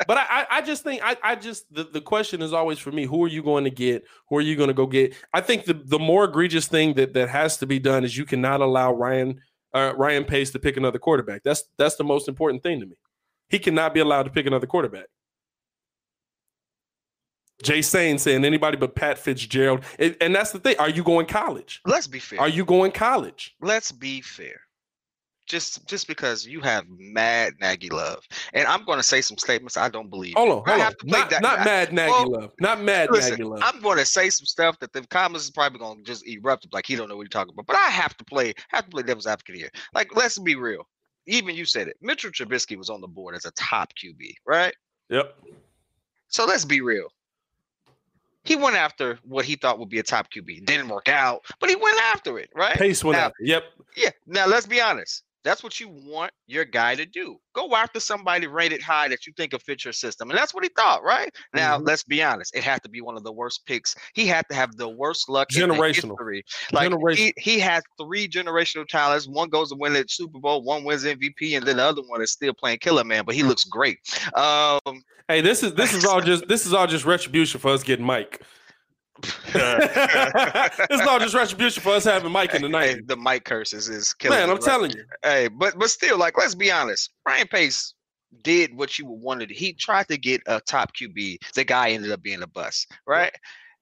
but 0.06 0.16
I, 0.16 0.46
I 0.50 0.62
just 0.62 0.82
think 0.82 1.02
I, 1.04 1.16
I 1.22 1.36
just 1.36 1.72
the, 1.72 1.84
the 1.84 2.00
question 2.00 2.42
is 2.42 2.52
always 2.52 2.78
for 2.78 2.90
me, 2.90 3.04
who 3.04 3.22
are 3.24 3.28
you 3.28 3.42
going 3.42 3.64
to 3.64 3.70
get? 3.70 4.04
Who 4.30 4.38
are 4.38 4.42
you 4.42 4.56
going 4.56 4.68
to 4.68 4.74
go 4.74 4.86
get? 4.86 5.14
I 5.32 5.40
think 5.42 5.64
the, 5.64 5.74
the 5.74 5.98
more 5.98 6.24
egregious 6.24 6.66
thing 6.66 6.94
that, 6.94 7.12
that 7.14 7.28
has 7.28 7.58
to 7.58 7.66
be 7.66 7.78
done 7.78 8.04
is 8.04 8.16
you 8.16 8.24
cannot 8.24 8.60
allow 8.60 8.92
Ryan 8.92 9.40
uh, 9.74 9.92
Ryan 9.96 10.24
Pace 10.24 10.50
to 10.52 10.58
pick 10.58 10.76
another 10.76 10.98
quarterback. 10.98 11.42
That's 11.44 11.64
that's 11.76 11.96
the 11.96 12.04
most 12.04 12.28
important 12.28 12.62
thing 12.62 12.80
to 12.80 12.86
me. 12.86 12.96
He 13.48 13.58
cannot 13.58 13.94
be 13.94 14.00
allowed 14.00 14.24
to 14.24 14.30
pick 14.30 14.46
another 14.46 14.66
quarterback. 14.66 15.06
Jay 17.62 17.82
Sane 17.82 18.18
saying 18.18 18.44
anybody 18.44 18.76
but 18.76 18.94
Pat 18.94 19.18
Fitzgerald. 19.18 19.84
And, 19.98 20.16
and 20.20 20.34
that's 20.34 20.52
the 20.52 20.58
thing. 20.58 20.76
Are 20.78 20.90
you 20.90 21.02
going 21.02 21.26
college? 21.26 21.80
Let's 21.86 22.06
be 22.06 22.18
fair. 22.18 22.40
Are 22.40 22.48
you 22.48 22.64
going 22.64 22.92
college? 22.92 23.54
Let's 23.60 23.92
be 23.92 24.20
fair. 24.20 24.60
Just 25.46 25.86
just 25.86 26.08
because 26.08 26.44
you 26.44 26.60
have 26.60 26.86
mad 26.88 27.54
Nagy 27.60 27.88
love, 27.88 28.18
and 28.52 28.66
I'm 28.66 28.84
going 28.84 28.98
to 28.98 29.04
say 29.04 29.20
some 29.20 29.38
statements 29.38 29.76
I 29.76 29.88
don't 29.88 30.10
believe. 30.10 30.34
Hold 30.36 30.48
on, 30.48 30.62
hold 30.66 30.80
on. 30.80 30.92
Not, 31.04 31.30
that, 31.30 31.40
not 31.40 31.64
mad 31.64 31.92
Nagy 31.92 32.10
well, 32.10 32.32
love. 32.32 32.50
Not 32.58 32.80
mad 32.80 33.10
listen, 33.12 33.30
Nagy 33.30 33.44
love. 33.44 33.60
I'm 33.62 33.80
going 33.80 33.98
to 33.98 34.04
say 34.04 34.28
some 34.28 34.44
stuff 34.44 34.76
that 34.80 34.92
the 34.92 35.06
comments 35.06 35.44
is 35.44 35.52
probably 35.52 35.78
going 35.78 35.98
to 35.98 36.02
just 36.02 36.26
erupt 36.26 36.66
like 36.72 36.84
he 36.84 36.96
don't 36.96 37.08
know 37.08 37.14
what 37.14 37.22
you're 37.22 37.28
talking 37.28 37.52
about. 37.54 37.66
But 37.66 37.76
I 37.76 37.90
have 37.90 38.16
to 38.16 38.24
play 38.24 38.54
have 38.70 38.86
to 38.86 38.90
play 38.90 39.04
devil's 39.04 39.28
advocate 39.28 39.54
here. 39.54 39.70
Like 39.94 40.16
let's 40.16 40.36
be 40.36 40.56
real. 40.56 40.82
Even 41.28 41.54
you 41.54 41.64
said 41.64 41.86
it. 41.86 41.96
Mitchell 42.02 42.32
Trubisky 42.32 42.76
was 42.76 42.90
on 42.90 43.00
the 43.00 43.06
board 43.06 43.36
as 43.36 43.44
a 43.44 43.52
top 43.52 43.92
QB, 43.94 44.34
right? 44.48 44.74
Yep. 45.10 45.32
So 46.26 46.44
let's 46.44 46.64
be 46.64 46.80
real 46.80 47.06
he 48.48 48.56
went 48.56 48.76
after 48.76 49.18
what 49.22 49.44
he 49.44 49.56
thought 49.56 49.78
would 49.78 49.88
be 49.88 49.98
a 49.98 50.02
top 50.02 50.28
QB. 50.32 50.64
Didn't 50.64 50.88
work 50.88 51.08
out, 51.08 51.44
but 51.60 51.68
he 51.68 51.76
went 51.76 51.98
after 52.00 52.38
it, 52.38 52.50
right? 52.54 52.76
Pace 52.76 53.04
went 53.04 53.18
now, 53.18 53.26
after. 53.26 53.42
Yep. 53.42 53.64
Yeah. 53.96 54.10
Now 54.26 54.46
let's 54.46 54.66
be 54.66 54.80
honest. 54.80 55.22
That's 55.46 55.62
what 55.62 55.78
you 55.78 55.88
want 55.88 56.32
your 56.48 56.64
guy 56.64 56.96
to 56.96 57.06
do. 57.06 57.36
Go 57.54 57.72
after 57.76 58.00
somebody 58.00 58.48
rated 58.48 58.82
high 58.82 59.06
that 59.06 59.28
you 59.28 59.32
think 59.36 59.52
will 59.52 59.60
fit 59.60 59.84
your 59.84 59.92
system. 59.92 60.28
And 60.28 60.36
that's 60.36 60.52
what 60.52 60.64
he 60.64 60.70
thought, 60.76 61.04
right? 61.04 61.32
Now, 61.54 61.76
mm-hmm. 61.76 61.86
let's 61.86 62.02
be 62.02 62.20
honest. 62.20 62.52
It 62.56 62.64
had 62.64 62.82
to 62.82 62.88
be 62.88 63.00
one 63.00 63.16
of 63.16 63.22
the 63.22 63.30
worst 63.30 63.64
picks. 63.64 63.94
He 64.14 64.26
had 64.26 64.44
to 64.50 64.56
have 64.56 64.76
the 64.76 64.88
worst 64.88 65.28
luck 65.28 65.48
generational. 65.50 66.16
in 66.20 66.42
Like 66.72 66.90
generational. 66.90 67.16
he, 67.16 67.32
he 67.36 67.60
has 67.60 67.84
three 67.96 68.26
generational 68.26 68.88
talents. 68.88 69.28
One 69.28 69.48
goes 69.48 69.68
to 69.70 69.76
win 69.76 69.92
the 69.92 70.04
Super 70.08 70.40
Bowl, 70.40 70.62
one 70.62 70.82
wins 70.82 71.04
MVP, 71.04 71.56
and 71.56 71.64
then 71.64 71.76
the 71.76 71.84
other 71.84 72.02
one 72.02 72.20
is 72.22 72.32
still 72.32 72.52
playing 72.52 72.78
killer 72.78 73.04
man, 73.04 73.24
but 73.24 73.36
he 73.36 73.44
looks 73.44 73.62
great. 73.62 73.98
Um, 74.34 75.04
hey, 75.28 75.42
this 75.42 75.62
is 75.62 75.74
this 75.74 75.94
is 75.94 76.04
all 76.06 76.20
just 76.20 76.48
this 76.48 76.66
is 76.66 76.74
all 76.74 76.88
just 76.88 77.04
retribution 77.04 77.60
for 77.60 77.70
us 77.70 77.84
getting 77.84 78.04
Mike. 78.04 78.42
it's 79.22 81.04
not 81.04 81.20
just 81.20 81.34
retribution 81.34 81.82
for 81.82 81.90
us 81.90 82.04
having 82.04 82.30
Mike 82.30 82.54
in 82.54 82.62
the 82.62 82.68
night. 82.68 82.96
Hey, 82.96 83.00
the 83.06 83.16
Mike 83.16 83.44
curses 83.44 83.88
is 83.88 84.12
killing. 84.14 84.38
Man, 84.38 84.50
I'm 84.50 84.58
telling 84.58 84.90
you. 84.90 85.04
Hey, 85.22 85.48
but 85.48 85.78
but 85.78 85.90
still, 85.90 86.18
like, 86.18 86.36
let's 86.36 86.54
be 86.54 86.70
honest. 86.70 87.10
Ryan 87.26 87.46
Pace 87.48 87.94
did 88.42 88.76
what 88.76 88.98
you 88.98 89.06
wanted. 89.06 89.50
He 89.50 89.72
tried 89.72 90.08
to 90.08 90.18
get 90.18 90.42
a 90.46 90.60
top 90.60 90.94
QB. 90.94 91.38
The 91.54 91.64
guy 91.64 91.90
ended 91.90 92.12
up 92.12 92.22
being 92.22 92.42
a 92.42 92.46
bust, 92.46 92.90
right? 93.06 93.32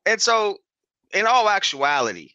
And 0.07 0.21
so, 0.21 0.59
in 1.13 1.27
all 1.27 1.49
actuality, 1.49 2.31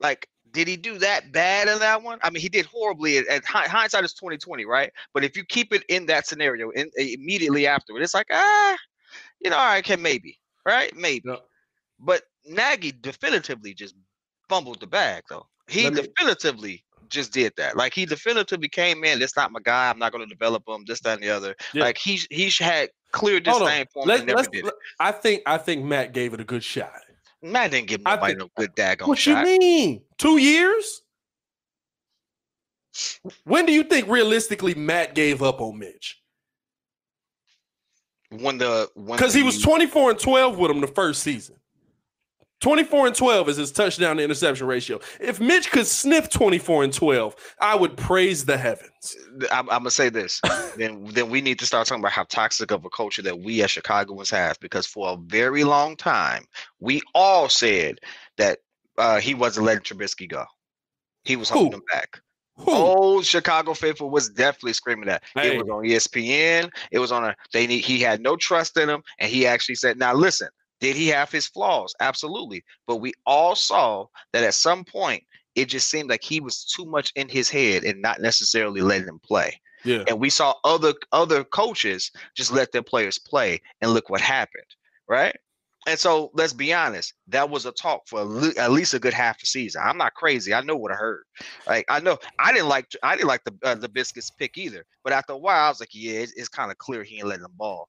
like, 0.00 0.26
did 0.52 0.68
he 0.68 0.76
do 0.76 0.98
that 0.98 1.32
bad 1.32 1.68
in 1.68 1.78
that 1.80 2.02
one? 2.02 2.18
I 2.22 2.30
mean, 2.30 2.40
he 2.40 2.48
did 2.48 2.66
horribly. 2.66 3.18
At, 3.18 3.26
at 3.28 3.44
hindsight 3.44 4.04
is 4.04 4.14
2020, 4.14 4.64
right? 4.64 4.90
But 5.12 5.24
if 5.24 5.36
you 5.36 5.44
keep 5.44 5.74
it 5.74 5.84
in 5.88 6.06
that 6.06 6.26
scenario, 6.26 6.70
in, 6.70 6.90
immediately 6.96 7.66
after 7.66 7.96
it, 7.96 8.02
it's 8.02 8.14
like 8.14 8.28
ah, 8.32 8.76
you 9.40 9.50
know, 9.50 9.56
all 9.56 9.66
right, 9.66 9.84
can 9.84 10.00
maybe, 10.00 10.38
right? 10.64 10.94
Maybe. 10.96 11.22
No 11.26 11.40
but 11.98 12.22
Nagy 12.46 12.92
definitively 12.92 13.74
just 13.74 13.94
fumbled 14.48 14.80
the 14.80 14.86
bag, 14.86 15.24
though. 15.28 15.46
He 15.68 15.88
me, 15.88 15.96
definitively 15.96 16.84
just 17.08 17.32
did 17.32 17.52
that. 17.56 17.76
Like 17.76 17.94
he 17.94 18.06
definitively 18.06 18.68
came 18.68 19.04
in. 19.04 19.18
That's 19.18 19.36
not 19.36 19.52
my 19.52 19.60
guy. 19.62 19.88
I'm 19.88 19.98
not 19.98 20.12
going 20.12 20.26
to 20.26 20.32
develop 20.32 20.64
him. 20.68 20.84
This, 20.86 21.00
that, 21.00 21.14
and 21.14 21.22
the 21.22 21.30
other. 21.30 21.54
Yeah. 21.72 21.84
Like 21.84 21.98
he 21.98 22.20
he 22.30 22.50
had 22.62 22.90
cleared 23.12 23.44
this 23.44 23.56
thing 23.58 23.86
for 23.92 24.04
me. 24.04 24.18
Let, 24.18 24.50
did 24.50 24.66
it. 24.66 24.74
I 25.00 25.12
think 25.12 25.42
I 25.46 25.58
think 25.58 25.84
Matt 25.84 26.12
gave 26.12 26.34
it 26.34 26.40
a 26.40 26.44
good 26.44 26.64
shot. 26.64 26.92
Matt 27.42 27.70
didn't 27.70 27.88
give 27.88 28.02
nobody 28.02 28.34
think, 28.34 28.38
no 28.38 28.48
good 28.56 28.74
daggone 28.74 29.06
what 29.06 29.18
shot. 29.18 29.44
What 29.44 29.50
you 29.50 29.58
mean? 29.58 30.02
Two 30.18 30.38
years? 30.38 31.02
When 33.44 33.66
do 33.66 33.72
you 33.72 33.84
think 33.84 34.08
realistically 34.08 34.74
Matt 34.74 35.14
gave 35.14 35.42
up 35.42 35.60
on 35.60 35.78
Mitch? 35.78 36.20
When 38.30 38.58
the 38.58 38.88
because 38.94 39.34
he 39.34 39.42
was 39.42 39.60
24 39.60 40.10
and 40.10 40.18
12 40.18 40.58
with 40.58 40.70
him 40.70 40.80
the 40.80 40.86
first 40.86 41.22
season. 41.22 41.56
24 42.64 43.08
and 43.08 43.14
12 43.14 43.48
is 43.50 43.56
his 43.58 43.70
touchdown 43.70 44.16
to 44.16 44.22
interception 44.22 44.66
ratio. 44.66 44.98
If 45.20 45.38
Mitch 45.38 45.70
could 45.70 45.86
sniff 45.86 46.30
24 46.30 46.84
and 46.84 46.92
12, 46.94 47.36
I 47.60 47.74
would 47.74 47.94
praise 47.94 48.46
the 48.46 48.56
heavens. 48.56 49.14
I'm, 49.52 49.68
I'm 49.68 49.80
gonna 49.80 49.90
say 49.90 50.08
this. 50.08 50.40
then 50.78 51.04
then 51.04 51.28
we 51.28 51.42
need 51.42 51.58
to 51.58 51.66
start 51.66 51.86
talking 51.86 52.00
about 52.00 52.12
how 52.12 52.24
toxic 52.24 52.70
of 52.70 52.86
a 52.86 52.88
culture 52.88 53.20
that 53.20 53.38
we 53.38 53.62
as 53.62 53.70
Chicagoans 53.70 54.30
have 54.30 54.58
because 54.60 54.86
for 54.86 55.10
a 55.10 55.18
very 55.26 55.62
long 55.62 55.94
time 55.94 56.46
we 56.80 57.02
all 57.14 57.50
said 57.50 57.98
that 58.38 58.60
uh, 58.96 59.20
he 59.20 59.34
wasn't 59.34 59.66
letting 59.66 59.82
Trubisky 59.82 60.26
go. 60.26 60.46
He 61.24 61.36
was 61.36 61.50
holding 61.50 61.72
Who? 61.72 61.76
him 61.76 61.82
back. 61.92 62.18
Who? 62.56 62.72
Old 62.72 63.26
Chicago 63.26 63.74
faithful 63.74 64.08
was 64.08 64.30
definitely 64.30 64.72
screaming 64.72 65.08
that. 65.08 65.22
Hey. 65.34 65.56
It 65.56 65.58
was 65.58 65.68
on 65.68 65.84
ESPN. 65.84 66.70
It 66.90 66.98
was 66.98 67.12
on 67.12 67.26
a. 67.26 67.36
They 67.52 67.66
need. 67.66 67.84
He 67.84 68.00
had 68.00 68.22
no 68.22 68.36
trust 68.36 68.78
in 68.78 68.88
him, 68.88 69.02
and 69.18 69.30
he 69.30 69.46
actually 69.46 69.74
said, 69.74 69.98
"Now 69.98 70.14
listen, 70.14 70.48
did 70.84 70.96
he 70.96 71.08
have 71.08 71.32
his 71.32 71.46
flaws? 71.46 71.94
Absolutely, 72.00 72.62
but 72.86 72.96
we 72.96 73.14
all 73.24 73.56
saw 73.56 74.04
that 74.34 74.44
at 74.44 74.52
some 74.52 74.84
point 74.84 75.24
it 75.54 75.66
just 75.66 75.88
seemed 75.88 76.10
like 76.10 76.22
he 76.22 76.40
was 76.40 76.62
too 76.62 76.84
much 76.84 77.10
in 77.16 77.26
his 77.26 77.48
head 77.48 77.84
and 77.84 78.02
not 78.02 78.20
necessarily 78.20 78.82
letting 78.82 79.08
him 79.08 79.18
play. 79.24 79.58
Yeah. 79.82 80.04
And 80.06 80.20
we 80.20 80.28
saw 80.28 80.52
other 80.62 80.92
other 81.10 81.42
coaches 81.42 82.10
just 82.36 82.52
let 82.52 82.70
their 82.72 82.82
players 82.82 83.18
play, 83.18 83.62
and 83.80 83.92
look 83.92 84.10
what 84.10 84.20
happened, 84.20 84.66
right? 85.08 85.34
And 85.86 85.98
so 85.98 86.30
let's 86.34 86.52
be 86.52 86.74
honest, 86.74 87.14
that 87.28 87.48
was 87.48 87.64
a 87.64 87.72
talk 87.72 88.02
for 88.06 88.20
at 88.58 88.70
least 88.70 88.92
a 88.92 88.98
good 88.98 89.14
half 89.14 89.42
a 89.42 89.46
season. 89.46 89.80
I'm 89.82 89.96
not 89.96 90.12
crazy. 90.12 90.52
I 90.52 90.60
know 90.60 90.76
what 90.76 90.92
I 90.92 90.96
heard. 90.96 91.24
Like 91.66 91.86
I 91.88 92.00
know 92.00 92.18
I 92.38 92.52
didn't 92.52 92.68
like 92.68 92.88
I 93.02 93.16
didn't 93.16 93.28
like 93.28 93.44
the 93.44 93.54
uh, 93.62 93.74
the 93.74 93.88
biscuits 93.88 94.30
pick 94.30 94.58
either. 94.58 94.84
But 95.02 95.14
after 95.14 95.32
a 95.32 95.38
while, 95.38 95.64
I 95.64 95.68
was 95.70 95.80
like, 95.80 95.94
yeah, 95.94 96.20
it's, 96.20 96.32
it's 96.32 96.48
kind 96.50 96.70
of 96.70 96.76
clear 96.76 97.04
he 97.04 97.16
ain't 97.16 97.28
letting 97.28 97.42
them 97.42 97.52
ball. 97.56 97.88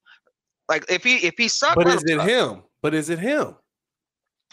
Like 0.70 0.86
if 0.90 1.04
he 1.04 1.18
if 1.18 1.36
he 1.38 1.48
sucked, 1.48 1.76
But 1.76 1.88
is 1.88 2.04
it 2.04 2.18
suck. 2.18 2.28
him? 2.28 2.64
But 2.82 2.94
is 2.94 3.10
it 3.10 3.20
him? 3.20 3.56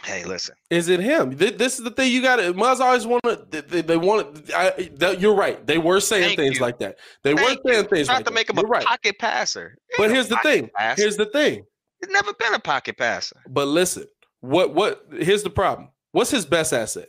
Hey, 0.02 0.24
listen. 0.24 0.56
Is 0.68 0.88
it 0.88 0.98
him? 0.98 1.36
This 1.36 1.78
is 1.78 1.84
the 1.84 1.90
thing 1.90 2.10
you 2.10 2.22
got 2.22 2.36
to. 2.36 2.52
Muzz 2.54 2.80
always 2.80 3.06
want 3.06 3.22
to. 3.24 3.46
They, 3.50 3.60
they, 3.60 3.82
they 3.82 3.96
want 3.96 4.34
to. 4.46 4.90
That, 4.96 5.20
you're 5.20 5.34
right. 5.34 5.64
They 5.64 5.78
were 5.78 6.00
saying 6.00 6.24
Thank 6.24 6.38
things 6.40 6.56
you. 6.56 6.60
like 6.62 6.78
that. 6.80 6.98
They 7.22 7.34
Thank 7.36 7.62
were 7.64 7.70
saying 7.70 7.84
you. 7.84 7.88
things 7.88 8.06
Tried 8.08 8.14
like 8.16 8.24
to 8.24 8.30
that. 8.30 8.34
make 8.34 8.50
him 8.50 8.56
You're 8.56 8.66
a 8.66 8.68
right. 8.68 8.84
pocket 8.84 9.18
passer. 9.20 9.76
He 9.90 9.94
But 9.98 10.10
here's 10.10 10.26
the 10.28 10.38
thing. 10.42 10.70
passer. 10.76 11.02
Here's 11.02 11.16
the 11.16 11.26
thing. 11.26 11.64
He's 12.00 12.10
never 12.12 12.32
been 12.34 12.52
a 12.52 12.58
pocket 12.58 12.98
passer. 12.98 13.36
But 13.48 13.68
listen, 13.68 14.06
what 14.40 14.74
what? 14.74 15.04
Here's 15.16 15.44
the 15.44 15.50
problem. 15.50 15.90
What's 16.10 16.30
his 16.32 16.44
best 16.46 16.72
asset? 16.72 17.08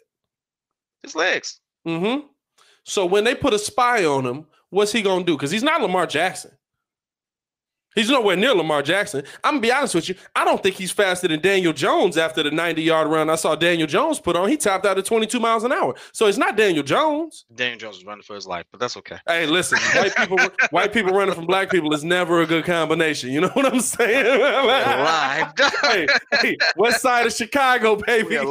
His 1.02 1.16
legs. 1.16 1.60
Mm-hmm. 1.88 2.28
So 2.84 3.08
when 3.08 3.24
they 3.24 3.34
put 3.34 3.54
a 3.56 3.60
spy 3.60 4.06
on 4.06 4.24
him, 4.26 4.46
what's 4.70 4.92
he 4.92 5.02
gonna 5.02 5.26
do? 5.26 5.36
Because 5.36 5.50
he's 5.50 5.64
not 5.64 5.82
Lamar 5.82 6.06
Jackson. 6.06 6.52
He's 7.96 8.10
nowhere 8.10 8.36
near 8.36 8.54
Lamar 8.54 8.82
Jackson. 8.82 9.24
I'm 9.44 9.56
gonna 9.56 9.62
be 9.62 9.72
honest 9.72 9.96
with 9.96 10.10
you. 10.10 10.16
I 10.36 10.46
don't 10.46 10.62
think 10.62 10.76
he's 10.76 10.92
faster 10.92 11.28
than 11.28 11.42
Daniel 11.42 11.74
Jones 11.74 12.18
after 12.18 12.42
the 12.44 12.52
90 12.52 12.82
yard 12.82 13.08
run 13.08 13.30
I 13.30 13.36
saw 13.36 13.56
Daniel 13.56 13.88
Jones 13.88 14.20
put 14.20 14.36
on. 14.36 14.50
He 14.50 14.58
topped 14.58 14.86
out 14.86 14.98
at 14.98 15.06
22 15.06 15.40
miles 15.40 15.64
an 15.64 15.72
hour. 15.72 15.94
So 16.12 16.28
it's 16.28 16.38
not 16.38 16.58
Daniel 16.58 16.84
Jones. 16.84 17.46
Daniel 17.54 17.78
Jones 17.80 17.98
was 17.98 18.06
running 18.06 18.24
for 18.24 18.36
his 18.36 18.48
life, 18.48 18.66
but 18.72 18.80
that's 18.80 18.98
okay. 18.98 19.18
Hey, 19.28 19.46
listen, 19.46 19.80
white 19.96 20.16
people 20.16 20.38
white 20.72 20.94
people 20.94 21.14
running 21.14 21.36
from 21.36 21.46
black 21.46 21.70
people 21.70 21.94
is 21.94 22.04
never 22.04 22.42
a 22.42 22.48
good 22.48 22.66
combination. 22.66 23.32
You 23.32 23.42
know 23.42 23.50
what 23.50 23.66
I'm 23.66 23.80
saying? 23.80 24.40
live. 24.40 25.54
hey, 25.82 26.08
hey, 26.32 26.58
west 26.76 27.02
side 27.02 27.26
of 27.26 27.34
Chicago, 27.34 27.96
baby. 27.96 28.38
Baby. 28.38 28.46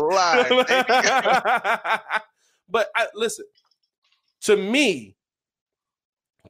but 2.68 2.88
I, 2.94 3.06
listen, 3.14 3.44
to 4.42 4.56
me, 4.56 5.16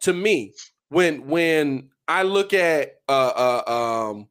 to 0.00 0.12
me, 0.12 0.52
when 0.88 1.26
when 1.26 1.90
I 2.08 2.22
look 2.22 2.52
at 2.52 3.00
uh, 3.08 3.62
uh 3.66 4.10
um 4.10 4.28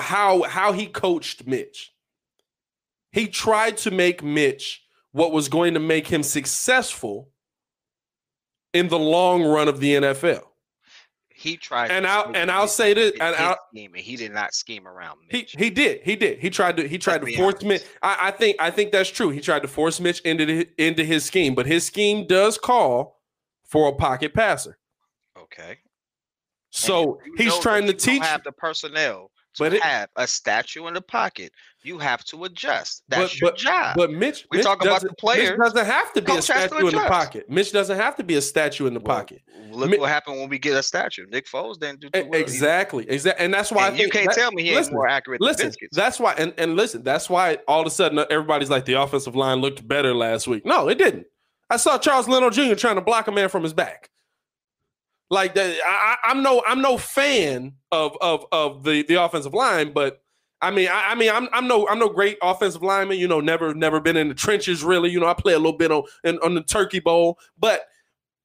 how 0.00 0.42
how 0.42 0.72
he 0.72 0.86
coached 0.86 1.46
Mitch, 1.46 1.92
he 3.10 3.26
tried 3.26 3.76
to 3.78 3.90
make 3.90 4.22
Mitch 4.22 4.82
what 5.12 5.32
was 5.32 5.48
going 5.48 5.74
to 5.74 5.80
make 5.80 6.06
him 6.06 6.22
successful 6.22 7.30
in 8.72 8.88
the 8.88 8.98
long 8.98 9.44
run 9.44 9.68
of 9.68 9.80
the 9.80 9.94
NFL. 9.94 10.42
he 11.28 11.56
tried. 11.56 11.90
And 11.90 12.06
I'll 12.06 12.26
and 12.26 12.36
his- 12.36 12.50
I'll 12.50 12.68
say 12.68 12.94
this, 12.94 13.12
his 13.12 13.20
and 13.20 13.36
I'll, 13.36 13.58
scheme, 13.70 13.92
and 13.94 14.02
he 14.02 14.16
did 14.16 14.32
not 14.32 14.54
scheme 14.54 14.86
around 14.86 15.18
he 15.28 15.38
Mitch. 15.38 15.54
he 15.58 15.68
did 15.70 16.00
he 16.02 16.16
did 16.16 16.38
he 16.38 16.48
tried 16.48 16.76
to 16.78 16.88
he 16.88 16.96
tried 16.98 17.20
to 17.22 17.36
force 17.36 17.56
honest. 17.56 17.66
Mitch. 17.66 17.82
I, 18.02 18.28
I 18.28 18.30
think 18.30 18.56
I 18.60 18.70
think 18.70 18.92
that's 18.92 19.10
true. 19.10 19.30
He 19.30 19.40
tried 19.40 19.62
to 19.62 19.68
force 19.68 20.00
Mitch 20.00 20.20
into 20.20 20.46
the, 20.46 20.68
into 20.78 21.04
his 21.04 21.24
scheme, 21.24 21.54
but 21.54 21.66
his 21.66 21.84
scheme 21.84 22.26
does 22.26 22.56
call 22.56 23.20
for 23.64 23.88
a 23.88 23.92
pocket 23.92 24.32
passer. 24.32 24.78
Okay. 25.52 25.78
So 26.70 27.20
he's 27.36 27.56
trying 27.58 27.82
to 27.86 27.92
that 27.92 28.06
you 28.06 28.12
don't 28.12 28.20
teach. 28.20 28.26
have 28.26 28.42
the 28.44 28.52
personnel 28.52 29.30
to 29.56 29.62
But 29.64 29.74
it- 29.74 29.82
have 29.82 30.08
a 30.16 30.26
statue 30.26 30.86
in 30.86 30.94
the 30.94 31.02
pocket. 31.02 31.52
You 31.82 31.98
have 31.98 32.24
to 32.26 32.44
adjust. 32.44 33.02
But- 33.08 33.18
That's 33.18 33.38
your 33.38 33.50
but- 33.50 33.58
job. 33.58 33.96
But 33.96 34.10
Mitch, 34.10 34.46
We 34.50 34.56
Mitch 34.58 34.64
talking 34.64 34.88
about 34.88 35.02
the 35.02 35.12
players. 35.18 35.50
Mitch 35.50 35.58
doesn't 35.58 35.84
have 35.84 36.10
to 36.14 36.22
be 36.22 36.32
a 36.32 36.34
Coach 36.36 36.46
to 36.46 36.52
statue 36.52 36.86
in 36.86 36.94
the 36.94 37.00
pocket. 37.06 37.50
Mitch 37.50 37.72
doesn't 37.72 37.96
have 37.98 38.16
to 38.16 38.24
be 38.24 38.36
a 38.36 38.40
statue 38.40 38.86
in 38.86 38.94
the 38.94 39.00
Well, 39.00 39.18
pocket. 39.18 39.42
Look 39.70 39.90
Mi- 39.90 39.98
what 39.98 40.08
happened 40.08 40.40
when 40.40 40.48
we 40.48 40.58
get 40.58 40.74
a 40.74 40.82
statue. 40.82 41.26
Nick 41.28 41.46
Foles 41.46 41.78
didn't 41.78 42.00
do 42.00 42.08
too 42.08 42.20
well. 42.20 42.28
either. 42.28 42.38
Exactly, 42.38 43.06
exactly, 43.10 43.44
and 43.44 43.52
that's 43.52 43.70
why 43.70 43.84
I 43.84 43.88
And 43.88 43.98
you 43.98 44.08
can't 44.08 44.28
that- 44.28 44.34
tell 44.36 44.52
me 44.52 44.62
he 44.62 44.74
listen, 44.74 44.94
more 44.94 45.06
accurate 45.08 45.40
than 45.40 45.48
Listen, 45.48 45.72
that's 45.92 46.18
why, 46.18 46.32
and, 46.38 46.54
and 46.56 46.74
listen, 46.74 47.02
that's 47.02 47.28
why 47.28 47.58
all 47.68 47.82
of 47.82 47.86
a 47.86 47.90
sudden 47.90 48.18
uh, 48.18 48.24
everybody's 48.30 48.70
like 48.70 48.86
the 48.86 48.94
offensive 48.94 49.36
line 49.36 49.58
looked 49.60 49.86
better 49.86 50.14
last 50.14 50.46
week. 50.46 50.64
No, 50.64 50.88
it 50.88 50.96
didn't. 50.96 51.26
I 51.68 51.76
saw 51.76 51.98
Charles 51.98 52.26
Leno 52.28 52.48
Jr. 52.48 52.74
trying 52.74 52.94
to 52.96 53.00
block 53.02 53.28
a 53.28 53.32
man 53.32 53.50
from 53.50 53.62
his 53.64 53.74
back. 53.74 54.08
Like 55.32 55.54
that, 55.54 55.78
I, 55.86 56.16
I- 56.24 56.30
I'm 56.30 56.42
no, 56.42 56.62
I'm 56.68 56.82
no 56.82 56.98
fan 56.98 57.72
of 57.90 58.18
of 58.20 58.44
of 58.52 58.84
the 58.84 59.02
the 59.04 59.14
offensive 59.24 59.54
line, 59.54 59.94
but 59.94 60.22
I 60.60 60.70
mean, 60.70 60.88
I, 60.88 61.12
I 61.12 61.14
mean, 61.16 61.30
I'm 61.30 61.48
I'm 61.54 61.66
no 61.66 61.88
I'm 61.88 61.98
no 61.98 62.10
great 62.10 62.38
offensive 62.42 62.82
lineman. 62.82 63.18
You 63.18 63.28
know, 63.28 63.40
never 63.40 63.74
never 63.74 63.98
been 63.98 64.18
in 64.18 64.28
the 64.28 64.34
trenches 64.34 64.84
really. 64.84 65.10
You 65.10 65.20
know, 65.20 65.26
I 65.26 65.34
play 65.34 65.54
a 65.54 65.58
little 65.58 65.78
bit 65.78 65.90
on 65.90 66.04
in, 66.24 66.38
on 66.40 66.54
the 66.54 66.62
turkey 66.62 67.00
bowl, 67.00 67.38
but 67.58 67.86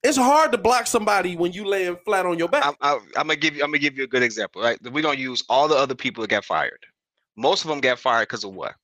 it's 0.03 0.17
hard 0.17 0.53
to 0.53 0.57
block 0.57 0.87
somebody 0.87 1.35
when 1.35 1.51
you 1.51 1.65
laying 1.65 1.97
flat 2.05 2.25
on 2.25 2.39
your 2.39 2.47
back. 2.47 2.65
I'm, 2.65 2.75
I'm, 2.81 2.99
I'm 3.17 3.27
gonna 3.27 3.35
give 3.35 3.57
you. 3.57 3.63
I'm 3.63 3.69
gonna 3.71 3.79
give 3.79 3.97
you 3.97 4.05
a 4.05 4.07
good 4.07 4.23
example. 4.23 4.61
Right, 4.61 4.79
we're 4.91 5.03
gonna 5.03 5.19
use 5.19 5.43
all 5.49 5.67
the 5.67 5.75
other 5.75 5.95
people 5.95 6.21
that 6.21 6.29
got 6.29 6.45
fired. 6.45 6.85
Most 7.35 7.65
of 7.65 7.69
them 7.69 7.81
got 7.81 7.99
fired 7.99 8.29
because 8.29 8.45
of 8.45 8.53
what? 8.53 8.75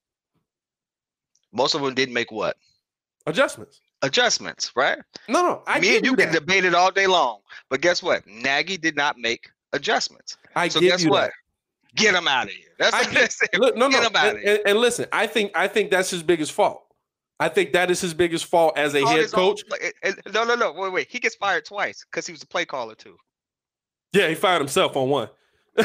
Most 1.54 1.74
of 1.76 1.82
them 1.82 1.96
didn't 1.96 2.14
make 2.14 2.32
what 2.34 2.58
Adjustments. 3.26 3.80
Adjustments, 4.04 4.72
right? 4.76 5.00
No, 5.28 5.42
no, 5.42 5.64
I 5.66 5.80
Me 5.80 5.98
and 5.98 6.06
you 6.06 6.16
can 6.16 6.32
debate 6.32 6.66
it 6.66 6.76
all 6.76 6.92
day 6.92 7.08
long, 7.08 7.40
but 7.70 7.82
guess 7.82 8.04
what? 8.04 8.26
Nagy 8.28 8.78
did 8.78 8.96
not 8.96 9.18
make 9.18 9.50
adjustments. 9.72 10.38
I 10.56 10.68
so 10.68 10.80
guess 10.80 11.04
what? 11.06 11.22
that. 11.22 11.32
Get 11.96 12.14
him 12.16 12.28
out 12.28 12.46
of 12.46 12.52
here. 12.52 12.70
That's 12.80 12.94
I 12.94 13.02
what 13.04 13.12
get- 13.12 13.24
I'm 13.24 13.30
saying. 13.30 13.62
Look, 13.62 13.78
no, 13.78 13.90
Get 13.90 14.02
no, 14.02 14.08
him 14.10 14.16
outta 14.16 14.30
and, 14.30 14.40
here. 14.40 14.56
and- 14.58 14.68
and 14.68 14.80
listen, 14.80 15.06
I 15.12 15.26
think 15.28 15.52
I 15.56 15.68
think 15.68 15.90
that's 15.92 16.10
his 16.10 16.22
biggest 16.24 16.52
fault. 16.52 16.82
I 17.40 17.50
think 17.50 17.74
that 17.74 17.90
is 17.92 18.00
his 18.02 18.14
biggest 18.14 18.46
fault 18.46 18.78
as 18.78 18.94
a 18.94 19.06
head 19.06 19.20
own 19.20 19.28
coach. 19.30 19.64
and- 20.04 20.20
No, 20.34 20.44
no, 20.44 20.56
no. 20.56 20.72
Wait, 20.72 20.92
wait. 20.94 21.08
He 21.10 21.20
gets 21.20 21.36
fired 21.36 21.66
twice 21.66 22.06
because 22.10 22.26
he 22.28 22.32
was 22.34 22.42
a 22.44 22.48
play 22.48 22.66
caller 22.66 22.96
too. 22.96 23.18
Yeah, 24.12 24.28
he 24.28 24.36
fired 24.36 24.60
himself 24.60 24.96
on 24.96 25.10
one. 25.10 25.30
he 25.78 25.84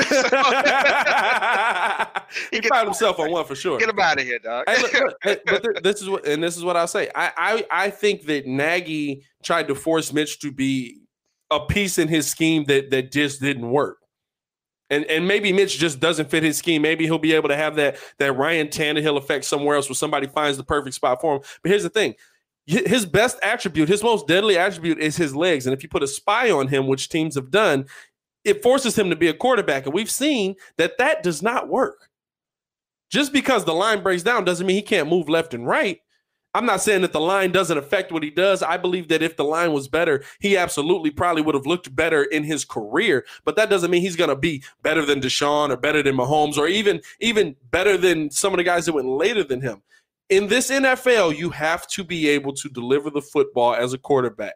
gets 2.60 2.68
fired 2.68 2.84
himself 2.84 3.18
on 3.18 3.30
one 3.30 3.44
for 3.46 3.54
sure. 3.54 3.78
Get 3.78 3.88
him 3.88 3.98
out 3.98 4.18
of 4.20 4.24
here, 4.24 4.38
dog. 4.38 4.64
Hey, 4.68 4.82
look, 4.82 4.92
look, 4.92 5.16
hey, 5.22 5.38
but 5.46 5.62
th- 5.62 5.82
this 5.82 6.02
is 6.02 6.10
what, 6.10 6.26
and 6.26 6.42
this 6.42 6.58
is 6.58 6.64
what 6.64 6.76
I'll 6.76 6.86
say. 6.86 7.10
I, 7.14 7.32
I, 7.36 7.66
I 7.70 7.90
think 7.90 8.26
that 8.26 8.46
Nagy 8.46 9.24
tried 9.42 9.68
to 9.68 9.74
force 9.74 10.12
Mitch 10.12 10.40
to 10.40 10.52
be 10.52 11.00
a 11.50 11.60
piece 11.60 11.96
in 11.98 12.08
his 12.08 12.26
scheme 12.26 12.64
that 12.64 12.90
that 12.90 13.12
just 13.12 13.40
didn't 13.40 13.70
work. 13.70 13.98
And 14.90 15.04
and 15.06 15.26
maybe 15.26 15.52
Mitch 15.52 15.78
just 15.78 16.00
doesn't 16.00 16.30
fit 16.30 16.42
his 16.42 16.58
scheme. 16.58 16.82
Maybe 16.82 17.04
he'll 17.04 17.18
be 17.18 17.34
able 17.34 17.48
to 17.48 17.56
have 17.56 17.76
that 17.76 17.96
that 18.18 18.34
Ryan 18.34 18.68
Tannehill 18.68 19.16
effect 19.16 19.44
somewhere 19.44 19.76
else 19.76 19.88
where 19.88 19.94
somebody 19.94 20.26
finds 20.26 20.58
the 20.58 20.64
perfect 20.64 20.94
spot 20.94 21.20
for 21.20 21.36
him. 21.36 21.42
But 21.62 21.70
here's 21.70 21.82
the 21.82 21.90
thing. 21.90 22.14
His 22.66 23.06
best 23.06 23.38
attribute, 23.42 23.88
his 23.88 24.02
most 24.02 24.26
deadly 24.26 24.58
attribute 24.58 24.98
is 24.98 25.16
his 25.16 25.34
legs. 25.34 25.66
And 25.66 25.72
if 25.72 25.82
you 25.82 25.88
put 25.88 26.02
a 26.02 26.06
spy 26.06 26.50
on 26.50 26.68
him, 26.68 26.86
which 26.86 27.08
teams 27.08 27.34
have 27.34 27.50
done, 27.50 27.86
it 28.44 28.62
forces 28.62 28.98
him 28.98 29.10
to 29.10 29.16
be 29.16 29.28
a 29.28 29.34
quarterback. 29.34 29.84
And 29.84 29.94
we've 29.94 30.10
seen 30.10 30.56
that 30.76 30.98
that 30.98 31.22
does 31.22 31.42
not 31.42 31.68
work. 31.68 32.08
Just 33.10 33.32
because 33.32 33.64
the 33.64 33.74
line 33.74 34.02
breaks 34.02 34.22
down 34.22 34.44
doesn't 34.44 34.66
mean 34.66 34.76
he 34.76 34.82
can't 34.82 35.08
move 35.08 35.28
left 35.28 35.54
and 35.54 35.66
right. 35.66 36.00
I'm 36.54 36.66
not 36.66 36.80
saying 36.80 37.02
that 37.02 37.12
the 37.12 37.20
line 37.20 37.52
doesn't 37.52 37.76
affect 37.76 38.10
what 38.10 38.22
he 38.22 38.30
does. 38.30 38.62
I 38.62 38.78
believe 38.78 39.08
that 39.08 39.22
if 39.22 39.36
the 39.36 39.44
line 39.44 39.72
was 39.72 39.86
better, 39.86 40.24
he 40.40 40.56
absolutely 40.56 41.10
probably 41.10 41.42
would 41.42 41.54
have 41.54 41.66
looked 41.66 41.94
better 41.94 42.24
in 42.24 42.42
his 42.42 42.64
career. 42.64 43.26
But 43.44 43.56
that 43.56 43.68
doesn't 43.68 43.90
mean 43.90 44.02
he's 44.02 44.16
going 44.16 44.30
to 44.30 44.36
be 44.36 44.62
better 44.82 45.04
than 45.04 45.20
Deshaun 45.20 45.70
or 45.70 45.76
better 45.76 46.02
than 46.02 46.16
Mahomes 46.16 46.56
or 46.56 46.66
even 46.66 47.02
even 47.20 47.54
better 47.70 47.96
than 47.96 48.30
some 48.30 48.52
of 48.54 48.56
the 48.56 48.64
guys 48.64 48.86
that 48.86 48.94
went 48.94 49.08
later 49.08 49.44
than 49.44 49.60
him. 49.60 49.82
In 50.30 50.46
this 50.46 50.70
NFL, 50.70 51.36
you 51.36 51.50
have 51.50 51.86
to 51.88 52.04
be 52.04 52.28
able 52.28 52.54
to 52.54 52.68
deliver 52.68 53.10
the 53.10 53.22
football 53.22 53.74
as 53.74 53.92
a 53.92 53.98
quarterback. 53.98 54.54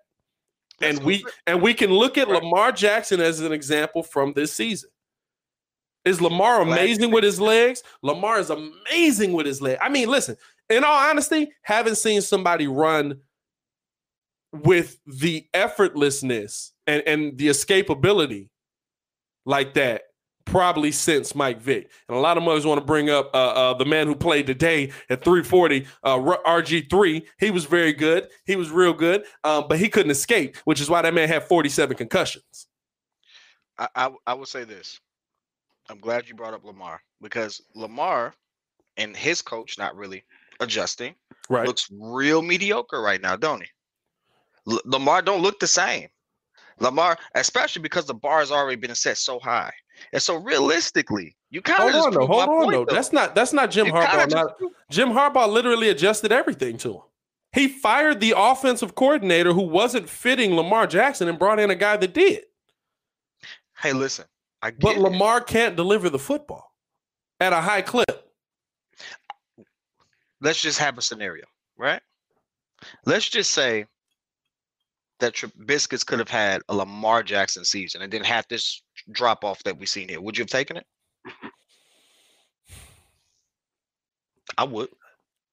And 0.82 0.98
That's 0.98 1.06
we 1.06 1.24
and 1.46 1.62
we 1.62 1.74
can 1.74 1.90
look 1.90 2.18
at 2.18 2.28
Right. 2.28 2.42
Lamar 2.42 2.72
Jackson 2.72 3.20
as 3.20 3.40
an 3.40 3.52
example 3.52 4.02
from 4.02 4.32
this 4.32 4.52
season. 4.52 4.90
Is 6.04 6.20
Lamar 6.20 6.62
amazing 6.62 7.12
with 7.12 7.22
his 7.22 7.40
legs? 7.40 7.82
Lamar 8.02 8.40
is 8.40 8.50
amazing 8.50 9.32
with 9.32 9.46
his 9.46 9.62
leg. 9.62 9.78
I 9.80 9.88
mean, 9.88 10.08
listen, 10.08 10.36
in 10.68 10.82
all 10.82 11.10
honesty, 11.10 11.52
haven't 11.62 11.96
seen 11.96 12.20
somebody 12.22 12.66
run 12.66 13.20
with 14.52 14.98
the 15.06 15.46
effortlessness 15.54 16.70
and, 16.86 17.02
and 17.06 17.38
the 17.38 17.48
escapability 17.48 18.48
like 19.46 19.74
that 19.74 20.02
probably 20.44 20.92
since 20.92 21.34
Mike 21.34 21.60
Vick. 21.60 21.90
And 22.08 22.16
a 22.16 22.20
lot 22.20 22.36
of 22.36 22.42
mothers 22.42 22.66
want 22.66 22.80
to 22.80 22.84
bring 22.84 23.10
up 23.10 23.30
uh, 23.34 23.38
uh, 23.38 23.74
the 23.74 23.84
man 23.84 24.06
who 24.06 24.14
played 24.14 24.46
today 24.46 24.90
at 25.10 25.24
340, 25.24 25.86
uh, 26.02 26.16
RG3. 26.18 27.26
He 27.38 27.50
was 27.50 27.64
very 27.64 27.92
good. 27.92 28.28
He 28.44 28.56
was 28.56 28.70
real 28.70 28.92
good, 28.92 29.24
um, 29.44 29.66
but 29.68 29.78
he 29.78 29.88
couldn't 29.88 30.10
escape, 30.10 30.56
which 30.64 30.80
is 30.80 30.88
why 30.90 31.02
that 31.02 31.14
man 31.14 31.28
had 31.28 31.44
47 31.44 31.96
concussions. 31.96 32.66
I, 33.78 33.88
I 33.94 34.10
I 34.26 34.34
would 34.34 34.48
say 34.48 34.64
this. 34.64 35.00
I'm 35.88 35.98
glad 35.98 36.28
you 36.28 36.34
brought 36.34 36.54
up 36.54 36.64
Lamar 36.64 37.00
because 37.20 37.60
Lamar 37.74 38.34
and 38.96 39.16
his 39.16 39.42
coach, 39.42 39.78
not 39.78 39.96
really, 39.96 40.24
adjusting, 40.60 41.14
Right. 41.48 41.66
looks 41.66 41.88
real 41.90 42.40
mediocre 42.42 43.00
right 43.02 43.20
now, 43.20 43.34
don't 43.36 43.62
he? 43.62 43.68
L- 44.70 44.80
Lamar 44.84 45.22
don't 45.22 45.42
look 45.42 45.58
the 45.58 45.66
same. 45.66 46.08
Lamar, 46.78 47.18
especially 47.34 47.82
because 47.82 48.06
the 48.06 48.14
bar 48.14 48.38
has 48.40 48.50
already 48.52 48.76
been 48.76 48.94
set 48.94 49.18
so 49.18 49.38
high, 49.40 49.72
and 50.12 50.22
so 50.22 50.36
realistically, 50.36 51.36
you 51.50 51.60
kind 51.62 51.88
of 51.88 51.92
hold 51.94 52.06
on, 52.06 52.12
though. 52.14 52.26
Hold 52.26 52.48
on, 52.48 52.70
though. 52.72 52.84
Though. 52.84 52.94
That's 52.94 53.12
not 53.12 53.34
that's 53.34 53.52
not 53.52 53.70
Jim 53.70 53.86
You 53.86 53.92
Harbaugh. 53.92 54.28
just- 54.30 54.34
Not, 54.34 54.54
Jim 54.90 55.10
Harbaugh 55.10 55.48
literally 55.48 55.88
adjusted 55.88 56.32
everything 56.32 56.76
to 56.78 56.94
him. 56.94 57.00
He 57.52 57.68
fired 57.68 58.20
the 58.20 58.34
offensive 58.36 58.94
coordinator 58.94 59.52
who 59.52 59.62
wasn't 59.62 60.08
fitting 60.08 60.54
Lamar 60.56 60.86
Jackson 60.86 61.28
and 61.28 61.38
brought 61.38 61.60
in 61.60 61.70
a 61.70 61.74
guy 61.74 61.96
that 61.98 62.14
did. 62.14 62.44
hey, 63.82 63.92
listen, 63.92 64.24
I 64.62 64.70
get 64.70 64.80
But 64.80 64.96
it. 64.96 65.00
Lamar 65.00 65.40
can't 65.42 65.76
deliver 65.76 66.08
the 66.08 66.18
football 66.18 66.72
at 67.40 67.52
a 67.52 67.60
high 67.60 67.82
clip. 67.82 68.32
let's 70.40 70.60
just 70.62 70.78
have 70.78 70.98
a 70.98 71.02
scenario, 71.02 71.44
right? 71.76 72.00
Let's 73.06 73.28
just 73.28 73.50
say 73.52 73.86
that 75.20 75.34
Trubiscuits 75.34 76.04
could 76.04 76.18
have 76.18 76.28
had 76.30 76.62
a 76.68 76.74
Lamar 76.74 77.22
Jackson 77.22 77.64
season 77.64 78.02
and 78.02 78.10
didn't 78.10 78.26
have 78.26 78.46
this 78.48 78.82
drop 79.10 79.44
off 79.44 79.62
that 79.64 79.78
we've 79.78 79.88
seen 79.88 80.08
here. 80.08 80.20
Would 80.20 80.38
you 80.38 80.42
have 80.42 80.50
taken 80.50 80.76
it? 80.76 80.86
I 84.56 84.64
would. 84.64 84.88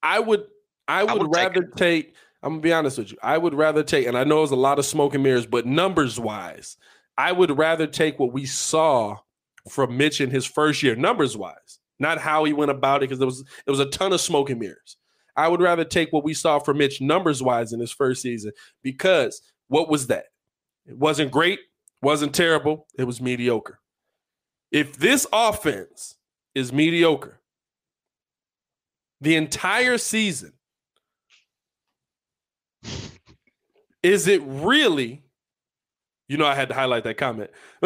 I 0.02 0.20
would 0.20 0.46
I 0.88 1.04
would, 1.04 1.22
would 1.22 1.34
take 1.34 1.56
rather 1.56 1.64
take 1.76 2.16
I'm 2.42 2.54
gonna 2.54 2.62
be 2.62 2.74
honest 2.74 2.98
with 2.98 3.12
you. 3.12 3.18
I 3.22 3.38
would 3.38 3.54
rather 3.54 3.84
take, 3.84 4.08
and 4.08 4.18
I 4.18 4.24
know 4.24 4.44
it's 4.44 4.52
a 4.52 4.56
lot 4.56 4.80
of 4.80 4.86
smoke 4.86 5.14
and 5.14 5.24
mirrors, 5.24 5.46
but 5.46 5.66
numbers 5.66 6.20
wise, 6.20 6.78
I 7.18 7.32
would 7.32 7.58
rather 7.58 7.86
take 7.86 8.18
what 8.18 8.32
we 8.32 8.46
saw 8.46 9.18
from 9.70 9.98
Mitch 9.98 10.22
in 10.22 10.30
his 10.30 10.46
first 10.46 10.82
year, 10.82 10.96
numbers 10.96 11.36
wise, 11.36 11.80
not 12.00 12.18
how 12.18 12.46
he 12.46 12.54
went 12.54 12.72
about 12.72 12.98
it, 12.98 13.10
because 13.10 13.20
there 13.20 13.28
was 13.28 13.44
there 13.44 13.74
was 13.74 13.82
a 13.82 13.90
ton 13.90 14.14
of 14.14 14.22
smoke 14.22 14.50
and 14.50 14.60
mirrors. 14.60 14.98
I 15.36 15.48
would 15.48 15.62
rather 15.62 15.84
take 15.84 16.14
what 16.14 16.24
we 16.24 16.34
saw 16.34 16.60
from 16.60 16.78
Mitch 16.78 17.02
numbers 17.02 17.44
wise 17.44 17.74
in 17.74 17.80
his 17.80 17.92
first 17.92 18.22
season, 18.22 18.54
because 18.84 19.42
what 19.68 19.90
was 19.90 20.08
that? 20.08 20.26
It 20.86 20.98
wasn't 20.98 21.32
great, 21.32 21.60
wasn't 22.02 22.34
terrible, 22.34 22.88
it 22.98 23.04
was 23.04 23.22
mediocre. 23.22 23.80
If 24.72 24.98
this 24.98 25.26
offense 25.34 26.16
is 26.56 26.72
mediocre, 26.72 27.40
the 29.22 29.36
entire 29.36 29.98
season, 29.98 30.54
is 34.04 34.28
it 34.28 34.42
really? 34.46 35.24
You 36.28 36.38
know, 36.38 36.46
I 36.46 36.56
had 36.56 36.70
to 36.70 36.76
highlight 36.76 37.04
that 37.06 37.18
comment. 37.18 37.50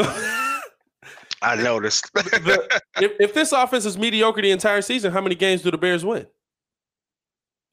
I 1.43 1.55
noticed. 1.55 2.11
The- 2.13 2.81
if, 2.97 3.11
if 3.19 3.33
this 3.33 3.51
offense 3.51 3.85
is 3.85 3.97
mediocre 3.97 4.41
the 4.41 4.51
entire 4.51 4.81
season, 4.81 5.11
how 5.11 5.21
many 5.21 5.35
games 5.35 5.61
do 5.61 5.71
the 5.71 5.77
Bears 5.77 6.05
win? 6.05 6.27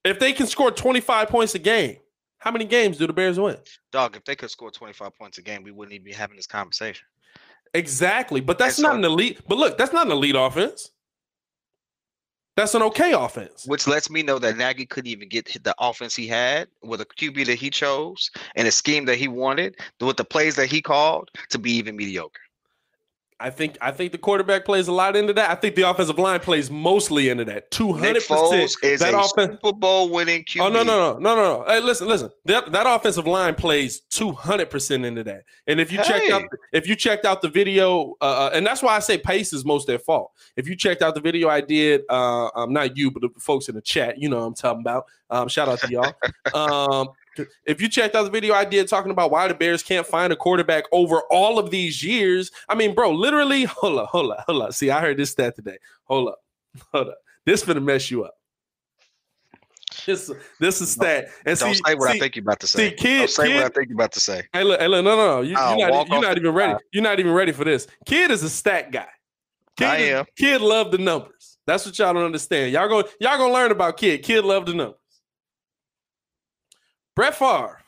If 0.04 0.18
they 0.18 0.32
can 0.32 0.46
score 0.46 0.70
25 0.70 1.28
points 1.28 1.54
a 1.54 1.58
game, 1.58 1.98
how 2.40 2.50
many 2.50 2.64
games 2.64 2.96
do 2.98 3.06
the 3.06 3.12
Bears 3.12 3.38
win? 3.38 3.56
Dog, 3.92 4.16
if 4.16 4.24
they 4.24 4.34
could 4.34 4.50
score 4.50 4.70
25 4.70 5.14
points 5.16 5.38
a 5.38 5.42
game, 5.42 5.62
we 5.62 5.70
wouldn't 5.70 5.94
even 5.94 6.04
be 6.04 6.12
having 6.12 6.36
this 6.36 6.46
conversation. 6.46 7.06
Exactly. 7.74 8.40
But 8.40 8.58
that's 8.58 8.78
And 8.78 8.82
not 8.82 8.92
so- 8.92 8.98
an 8.98 9.04
elite. 9.04 9.40
But 9.46 9.58
look, 9.58 9.78
that's 9.78 9.92
not 9.92 10.06
an 10.06 10.12
elite 10.12 10.34
offense. 10.36 10.90
That's 12.56 12.74
an 12.74 12.82
okay 12.82 13.12
offense. 13.12 13.64
Which 13.66 13.86
lets 13.86 14.10
me 14.10 14.22
know 14.22 14.38
that 14.40 14.56
Nagy 14.56 14.84
couldn't 14.84 15.08
even 15.10 15.28
get 15.28 15.46
the 15.62 15.74
offense 15.78 16.16
he 16.16 16.26
had 16.26 16.68
with 16.82 17.00
a 17.00 17.06
QB 17.06 17.46
that 17.46 17.54
he 17.54 17.70
chose 17.70 18.30
and 18.56 18.66
a 18.66 18.72
scheme 18.72 19.04
that 19.06 19.16
he 19.16 19.28
wanted, 19.28 19.76
with 20.00 20.16
the 20.16 20.24
plays 20.24 20.56
that 20.56 20.66
he 20.66 20.82
called 20.82 21.30
to 21.50 21.58
be 21.58 21.70
even 21.72 21.96
mediocre. 21.96 22.40
I 23.40 23.48
think 23.48 23.78
I 23.80 23.90
think 23.90 24.12
the 24.12 24.18
quarterback 24.18 24.66
plays 24.66 24.86
a 24.86 24.92
lot 24.92 25.16
into 25.16 25.32
that. 25.32 25.50
I 25.50 25.54
think 25.54 25.74
the 25.74 25.88
offensive 25.88 26.18
line 26.18 26.40
plays 26.40 26.70
mostly 26.70 27.30
into 27.30 27.44
that. 27.46 27.70
Two 27.70 27.92
hundred 27.92 28.26
percent. 28.26 28.70
is 28.82 29.00
That 29.00 29.14
a 29.14 29.20
offense. 29.20 29.58
Super 29.62 29.72
Bowl 29.72 30.10
winning 30.10 30.44
QB. 30.44 30.60
Oh 30.60 30.68
no 30.68 30.82
no 30.82 31.14
no 31.14 31.18
no 31.18 31.34
no 31.34 31.42
no! 31.42 31.64
Hey, 31.66 31.80
listen 31.80 32.06
listen. 32.06 32.30
That 32.44 32.70
that 32.72 32.86
offensive 32.86 33.26
line 33.26 33.54
plays 33.54 34.00
two 34.10 34.32
hundred 34.32 34.68
percent 34.68 35.06
into 35.06 35.24
that. 35.24 35.44
And 35.66 35.80
if 35.80 35.90
you 35.90 35.98
checked 36.04 36.30
out 36.30 36.42
if 36.72 36.86
you 36.86 36.94
checked 36.94 37.24
out 37.24 37.40
the 37.40 37.48
video, 37.48 38.14
uh, 38.20 38.24
uh, 38.24 38.50
and 38.52 38.66
that's 38.66 38.82
why 38.82 38.94
I 38.94 38.98
say 38.98 39.16
pace 39.16 39.54
is 39.54 39.64
most 39.64 39.86
their 39.86 39.98
fault. 39.98 40.32
If 40.56 40.68
you 40.68 40.76
checked 40.76 41.00
out 41.00 41.14
the 41.14 41.20
video 41.22 41.48
I 41.48 41.62
did, 41.62 42.02
uh, 42.10 42.50
um, 42.54 42.74
not 42.74 42.96
you, 42.96 43.10
but 43.10 43.22
the 43.22 43.30
folks 43.40 43.70
in 43.70 43.74
the 43.74 43.80
chat, 43.80 44.18
you 44.18 44.28
know 44.28 44.40
what 44.40 44.46
I'm 44.46 44.54
talking 44.54 44.80
about. 44.82 45.06
Um, 45.30 45.48
shout 45.48 45.68
out 45.68 45.80
to 45.80 45.90
y'all. 45.90 46.12
um, 47.00 47.08
if 47.66 47.80
you 47.80 47.88
checked 47.88 48.14
out 48.14 48.24
the 48.24 48.30
video 48.30 48.54
I 48.54 48.64
did 48.64 48.88
talking 48.88 49.10
about 49.10 49.30
why 49.30 49.48
the 49.48 49.54
Bears 49.54 49.82
can't 49.82 50.06
find 50.06 50.32
a 50.32 50.36
quarterback 50.36 50.84
over 50.92 51.22
all 51.30 51.58
of 51.58 51.70
these 51.70 52.02
years, 52.02 52.50
I 52.68 52.74
mean, 52.74 52.94
bro, 52.94 53.12
literally, 53.12 53.64
hold 53.68 53.98
up, 53.98 54.08
hold 54.08 54.32
up, 54.32 54.44
hold 54.46 54.62
up. 54.62 54.72
See, 54.74 54.90
I 54.90 55.00
heard 55.00 55.16
this 55.16 55.30
stat 55.30 55.56
today. 55.56 55.78
Hold 56.04 56.28
up, 56.28 56.38
hold 56.92 57.08
up. 57.08 57.18
This 57.46 57.64
gonna 57.64 57.80
mess 57.80 58.10
you 58.10 58.24
up. 58.24 58.34
This 60.06 60.30
this 60.58 60.80
is 60.80 60.92
stat. 60.92 61.28
And 61.44 61.58
Don't 61.58 61.74
see, 61.74 61.82
say 61.86 61.94
what 61.94 62.10
see, 62.10 62.16
I 62.16 62.18
think 62.18 62.36
you're 62.36 62.42
about 62.42 62.60
to 62.60 62.66
say. 62.66 62.90
see, 62.90 62.96
kid- 62.96 63.18
Don't 63.18 63.30
say 63.30 63.54
what 63.54 63.64
I 63.64 63.68
think 63.68 63.88
you're 63.88 63.96
about 63.96 64.12
to 64.12 64.20
say. 64.20 64.42
Hey, 64.52 64.64
look, 64.64 64.80
hey, 64.80 64.88
look, 64.88 65.04
no, 65.04 65.16
no, 65.16 65.36
no. 65.36 65.40
You, 65.42 65.50
you're 65.50 65.90
walk 65.90 66.08
not, 66.08 66.08
you're 66.08 66.20
not 66.20 66.36
even 66.38 66.52
ready. 66.52 66.74
You're 66.92 67.02
not 67.02 67.20
even 67.20 67.32
ready 67.32 67.52
for 67.52 67.64
this. 67.64 67.86
Kid 68.06 68.30
is 68.30 68.42
a 68.42 68.50
stat 68.50 68.92
guy. 68.92 69.08
Kid, 69.76 69.86
I 69.86 69.96
am. 69.96 70.24
Kid 70.36 70.60
love 70.60 70.90
the 70.90 70.98
numbers. 70.98 71.58
That's 71.66 71.86
what 71.86 71.98
y'all 71.98 72.12
don't 72.12 72.24
understand. 72.24 72.72
Y'all 72.72 72.88
go, 72.88 73.08
y'all 73.20 73.38
gonna 73.38 73.52
learn 73.52 73.70
about 73.70 73.96
kid. 73.96 74.22
Kid 74.22 74.44
love 74.44 74.66
the 74.66 74.74
numbers. 74.74 74.99
Brett 77.16 77.34
Favre, 77.34 77.78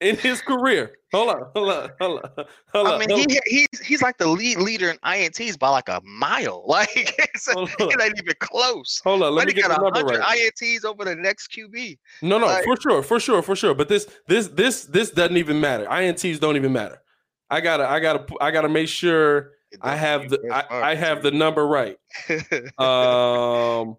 in 0.00 0.16
his 0.16 0.42
career, 0.42 0.92
hold 1.12 1.30
on, 1.30 1.42
hold 1.54 1.68
on, 1.70 1.90
hold 2.00 2.20
on, 2.22 2.30
hold 2.72 2.86
on. 2.86 2.94
I 2.94 2.98
mean, 2.98 3.08
hold 3.10 3.30
he 3.30 3.40
he's 3.46 3.80
he's 3.80 4.02
like 4.02 4.18
the 4.18 4.26
lead 4.26 4.58
leader 4.58 4.90
in 4.90 4.98
INTs 4.98 5.58
by 5.58 5.70
like 5.70 5.88
a 5.88 6.00
mile. 6.04 6.64
Like 6.68 6.90
it's, 6.94 7.48
it 7.48 8.02
ain't 8.02 8.18
even 8.18 8.34
close. 8.40 9.00
Hold 9.04 9.22
on, 9.22 9.34
let 9.34 9.42
But 9.42 9.48
me 9.48 9.54
get 9.54 9.68
got 9.68 9.76
the 9.78 9.82
number 9.90 10.00
hundred 10.00 10.18
right. 10.20 10.52
INTs 10.60 10.84
over 10.84 11.04
the 11.04 11.14
next 11.16 11.48
QB. 11.52 11.96
No, 12.22 12.38
no, 12.38 12.46
Like- 12.46 12.64
for 12.64 12.76
sure, 12.78 13.02
for 13.02 13.18
sure, 13.20 13.40
for 13.40 13.56
sure. 13.56 13.74
But 13.74 13.88
this, 13.88 14.06
this, 14.26 14.48
this, 14.48 14.84
this 14.84 15.10
doesn't 15.10 15.36
even 15.38 15.60
matter. 15.60 15.86
Ints 15.86 16.38
don't 16.40 16.56
even 16.56 16.72
matter. 16.72 17.00
I 17.48 17.60
gotta, 17.60 17.88
I 17.88 18.00
gotta, 18.00 18.26
I 18.40 18.50
gotta 18.50 18.68
make 18.68 18.88
sure 18.88 19.52
I 19.80 19.94
have 19.96 20.28
the, 20.28 20.40
I, 20.52 20.90
I 20.90 20.94
have 20.96 21.22
the 21.22 21.30
number 21.30 21.66
right. 21.66 21.96
Um, 22.78 23.96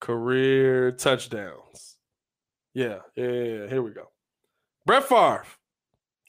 career 0.00 0.92
touchdowns. 0.92 1.96
Yeah, 2.74 2.98
yeah, 3.16 3.26
yeah. 3.30 3.66
Here 3.68 3.82
we 3.82 3.90
go. 3.90 4.10
Brett 4.86 5.04
Favre, 5.08 5.44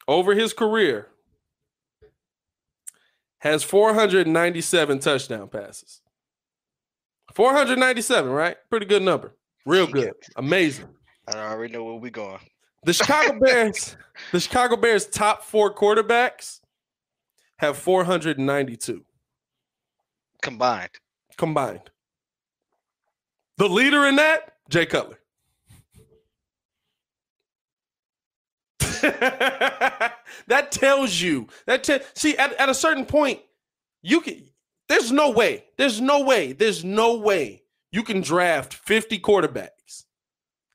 over 0.07 0.33
his 0.33 0.53
career, 0.53 1.07
has 3.39 3.63
497 3.63 4.99
touchdown 4.99 5.47
passes. 5.47 6.01
497, 7.35 8.31
right? 8.31 8.57
Pretty 8.69 8.85
good 8.85 9.03
number. 9.03 9.35
Real 9.65 9.87
good. 9.87 10.13
Amazing. 10.35 10.89
I 11.27 11.37
already 11.37 11.71
know 11.71 11.83
where 11.83 11.95
we're 11.95 12.09
going. 12.09 12.39
The 12.85 12.93
Chicago 12.93 13.39
Bears, 13.45 13.95
the 14.31 14.39
Chicago 14.39 14.75
Bears 14.75 15.05
top 15.05 15.43
four 15.43 15.73
quarterbacks 15.73 16.59
have 17.59 17.77
492 17.77 19.05
Combined. 20.41 20.89
combined. 21.37 21.91
The 23.59 23.67
leader 23.67 24.05
in 24.05 24.15
that, 24.15 24.53
Jay 24.69 24.85
Cutler. 24.85 25.19
that 30.47 30.71
tells 30.71 31.19
you 31.19 31.47
that 31.65 31.83
te- 31.83 31.99
see 32.15 32.37
at, 32.37 32.53
at 32.53 32.69
a 32.69 32.73
certain 32.73 33.05
point 33.05 33.39
you 34.01 34.19
can 34.19 34.43
there's 34.89 35.09
no 35.09 35.29
way 35.29 35.63
there's 35.77 36.01
no 36.01 36.21
way 36.23 36.51
there's 36.51 36.83
no 36.83 37.17
way 37.17 37.63
you 37.91 38.03
can 38.03 38.19
draft 38.19 38.73
50 38.73 39.19
quarterbacks 39.19 40.03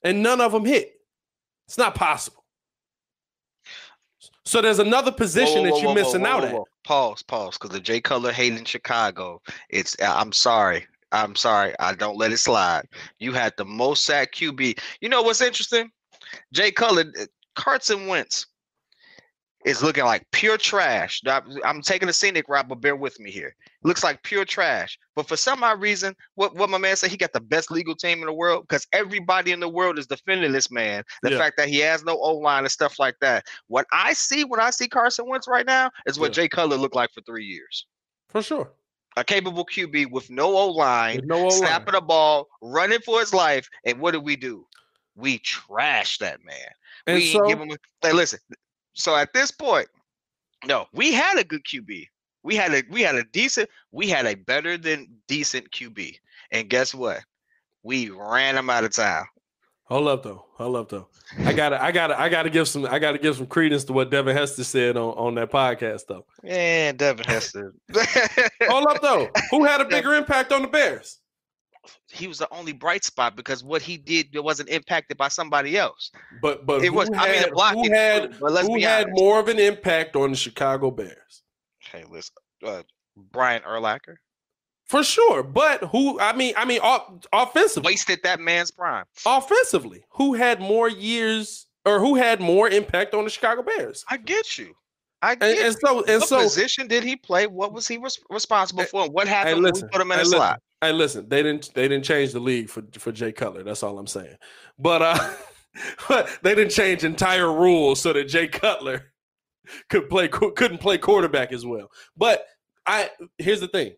and 0.03 0.23
none 0.23 0.41
of 0.41 0.53
them 0.53 0.65
hit 0.65 0.95
it's 1.67 1.77
not 1.77 1.95
possible 1.95 2.45
so 4.47 4.61
there's 4.63 4.79
another 4.79 5.13
position 5.13 5.63
Whoa, 5.63 5.71
whoa, 5.71 5.75
that 5.77 5.83
you're 5.83 5.89
whoa, 5.89 5.95
missing 5.95 6.27
out 6.27 6.45
at. 6.45 6.55
Pause, 6.85 7.23
pause, 7.23 7.57
because 7.57 7.71
the 7.71 7.81
Jay 7.81 8.01
Cutler 8.01 8.31
hate 8.31 8.53
in 8.53 8.65
Chicago. 8.67 9.41
It's 9.71 9.97
I'm 10.03 10.33
sorry. 10.33 10.87
I'm 11.15 11.37
sorry. 11.37 11.75
I 11.79 11.95
don't 11.95 12.19
let 12.19 12.33
it 12.33 12.39
slide. 12.39 12.87
You 13.21 13.33
had 13.33 13.53
the 13.57 13.65
most 13.65 14.05
sack 14.05 14.33
QB. 14.35 14.79
You 15.01 15.09
know 15.09 15.23
what's 15.23 15.41
interesting? 15.41 15.91
Jay 16.53 16.73
Cutler, 16.73 17.05
uh, 17.21 17.27
Carson 17.55 18.09
Wentz 18.09 18.47
is 19.65 19.81
looking 19.83 20.05
like 20.05 20.27
pure 20.33 20.59
trash. 20.59 21.23
I'm 21.65 21.81
taking 21.83 22.09
a 22.09 22.13
scenic 22.13 22.49
route, 22.49 22.69
but 22.69 22.81
bear 22.81 22.97
with 22.97 23.19
me 23.21 23.31
here. 23.31 23.55
Looks 23.85 24.03
like 24.03 24.23
pure 24.25 24.45
trash. 24.45 24.99
But 25.15 25.29
for 25.29 25.37
some 25.37 25.63
odd 25.63 25.81
reason, 25.81 26.15
what, 26.35 26.55
what 26.57 26.69
my 26.69 26.79
man 26.79 26.97
said, 26.97 27.11
he 27.11 27.17
got 27.17 27.33
the 27.33 27.41
best 27.41 27.71
legal 27.71 27.95
team 27.95 28.19
in 28.19 28.27
the 28.27 28.33
world 28.33 28.65
because 28.69 28.87
everybody 28.93 29.53
in 29.53 29.61
the 29.61 29.69
world 29.69 29.99
is 29.99 30.07
defending 30.09 30.51
this 30.53 30.71
man. 30.71 31.05
The 31.23 31.31
Yeah. 31.31 31.39
fact 31.39 31.57
that 31.59 31.69
he 31.69 31.79
has 31.79 32.03
no 32.05 32.19
O 32.19 32.35
line 32.35 32.65
and 32.65 32.73
stuff 32.73 32.99
like 32.99 33.15
that. 33.21 33.45
What 33.69 33.87
I 33.93 34.13
see 34.15 34.43
when 34.45 34.59
I 34.61 34.71
see 34.71 34.89
Carson 34.89 35.29
Wentz 35.29 35.47
right 35.49 35.65
now 35.65 35.91
is 36.07 36.19
what 36.19 36.33
Yeah. 36.33 36.43
Jay 36.43 36.49
Cutler 36.49 36.77
looked 36.77 36.97
like 36.97 37.11
for 37.15 37.21
three 37.23 37.45
years. 37.47 37.87
for 38.29 38.43
sure 38.43 38.73
A 39.17 39.25
capable 39.25 39.65
QB 39.65 40.11
with 40.11 40.29
no 40.29 40.57
O 40.57 40.69
line, 40.71 41.21
no 41.25 41.49
snapping 41.49 41.95
the 41.95 42.01
ball, 42.01 42.49
running 42.61 43.01
for 43.01 43.21
his 43.21 43.33
life. 43.33 43.69
And 43.85 44.01
what 44.01 44.11
did 44.11 44.25
we 44.25 44.37
do? 44.37 44.67
We 45.15 45.39
trashed 45.39 46.19
that 46.19 46.45
man. 46.45 46.57
and 47.07 47.17
we 47.17 47.33
so 47.33 47.47
give 47.47 47.61
him. 47.61 47.71
A, 47.71 47.77
hey, 48.03 48.13
listen. 48.13 48.41
So 48.95 49.15
at 49.15 49.33
this 49.33 49.51
point, 49.51 49.89
no, 50.67 50.87
we 50.93 51.13
had 51.13 51.39
a 51.39 51.45
good 51.45 51.65
QB. 51.65 52.09
We 52.43 52.57
had 52.57 52.75
a 52.75 52.83
we 52.91 53.03
had 53.03 53.15
a 53.15 53.25
decent, 53.25 53.71
we 53.93 54.09
had 54.09 54.27
a 54.27 54.35
better 54.35 54.77
than 54.77 55.09
decent 55.29 55.71
QB. 55.71 56.17
And 56.51 56.69
guess 56.69 56.95
what? 56.95 57.21
We 57.83 58.11
ran 58.11 58.57
him 58.57 58.71
out 58.71 58.85
of 58.85 58.93
town. 58.93 59.27
Hold 59.87 60.09
up 60.09 60.23
though. 60.23 60.47
Hold 60.55 60.77
up 60.77 60.89
though. 60.89 61.09
I 61.45 61.53
gotta 61.53 61.83
I 61.83 61.93
gotta 61.93 62.19
I 62.19 62.29
gotta 62.29 62.49
give 62.51 62.67
some 62.69 62.87
I 62.87 62.99
gotta 62.99 63.19
give 63.19 63.37
some 63.37 63.47
credence 63.47 63.85
to 63.85 63.93
what 63.93 64.11
Devin 64.11 64.35
Hester 64.35 64.65
said 64.65 64.97
on, 64.97 65.11
on 65.19 65.35
that 65.35 65.51
podcast 65.51 66.03
though. 66.09 66.25
Yeah, 66.43 66.93
Devin 66.93 67.27
Hester. 67.27 67.75
Hold 68.63 68.87
up 68.89 69.03
though. 69.03 69.29
Who 69.51 69.65
had 69.65 69.81
a 69.81 69.85
bigger 69.85 70.15
impact 70.15 70.53
on 70.53 70.63
the 70.63 70.69
Bears? 70.69 71.19
he 72.11 72.27
was 72.27 72.39
the 72.39 72.49
only 72.51 72.73
bright 72.73 73.05
spot 73.05 73.37
because 73.37 73.63
what 73.63 73.83
he 73.83 73.99
did 73.99 74.35
wasn't 74.39 74.69
impacted 74.71 75.19
by 75.19 75.29
somebody 75.29 75.77
else. 75.77 76.11
But 76.41 76.65
but 76.65 76.83
It 76.83 76.87
who 76.89 76.95
was- 76.95 77.11
I 77.15 77.27
mean, 77.29 77.35
had, 77.41 77.49
the 77.49 77.53
block 77.53 77.75
who 77.75 77.91
had, 77.93 78.23
true, 78.31 78.39
but 78.41 78.53
let's 78.53 78.69
who 78.69 78.77
be 78.77 78.83
had 78.83 79.05
honest. 79.07 79.21
more 79.23 79.39
of 79.41 79.49
an 79.49 79.59
impact 79.59 80.17
on 80.17 80.31
the 80.31 80.37
Chicago 80.37 80.91
Bears? 80.91 81.43
Hey, 81.81 82.05
listen, 82.09 82.33
uh, 82.65 82.83
Brian 83.31 83.61
Urlacher 83.63 84.15
For 84.87 85.03
sure. 85.03 85.43
But 85.43 85.85
who 85.85 86.21
I 86.21 86.35
mean 86.35 86.55
I 86.57 86.65
mean 86.65 86.81
off, 86.83 87.11
offensively. 87.33 87.93
wasted 87.93 88.21
that 88.23 88.41
man's 88.41 88.71
prime. 88.71 89.05
offensively, 89.27 90.05
who 90.11 90.35
had 90.35 90.61
more 90.61 90.89
years 90.89 91.67
or 91.87 92.01
who 92.01 92.15
had 92.17 92.41
more 92.41 92.69
impact 92.69 93.15
on 93.15 93.25
the 93.25 93.31
Chicago 93.31 93.63
Bears? 93.63 94.05
I 94.11 94.17
get 94.19 94.59
you. 94.59 94.75
I 95.23 95.33
And, 95.33 95.41
get 95.41 95.67
and 95.67 95.77
so 95.83 96.05
and 96.05 96.21
what 96.21 96.29
so 96.29 96.43
position 96.43 96.87
did 96.87 97.03
he 97.03 97.17
play? 97.17 97.47
What 97.47 97.73
was 97.73 97.89
he 97.89 97.97
res- 97.97 98.19
responsible 98.29 98.85
for? 98.85 99.05
And 99.05 99.15
what 99.15 99.27
hey, 99.27 99.35
happened 99.35 99.63
when 99.63 99.73
listen, 99.73 99.89
we 99.91 99.97
put 99.99 100.03
him 100.03 100.13
in 100.13 100.19
hey, 100.19 100.23
a 100.23 100.25
listen, 100.25 100.39
slot? 100.39 100.63
hey, 100.83 100.93
listen, 100.93 101.29
they 101.31 101.43
didn't 101.43 101.73
they 101.75 101.89
didn't 101.89 102.05
change 102.05 102.33
the 102.33 102.41
league 102.41 102.69
for 102.69 102.83
for 102.99 103.11
Jay 103.11 103.33
Cutler. 103.33 103.63
That's 103.63 103.83
all 103.83 103.99
I'm 103.99 104.07
saying. 104.07 104.37
But 104.79 105.01
uh 105.03 105.35
but 106.09 106.29
they 106.43 106.55
didn't 106.55 106.73
change 106.73 107.05
entire 107.05 107.51
rules 107.51 108.01
so 108.03 108.13
that 108.13 108.25
Jay 108.29 108.49
Cutler 108.49 109.13
could 109.89 110.11
play 110.11 110.29
couldn't 110.29 110.79
play 110.79 110.99
quarterback 110.99 111.53
as 111.53 111.65
well. 111.65 111.91
But 112.19 112.47
I 112.87 113.09
here's 113.39 113.61
the 113.61 113.69
thing. 113.69 113.95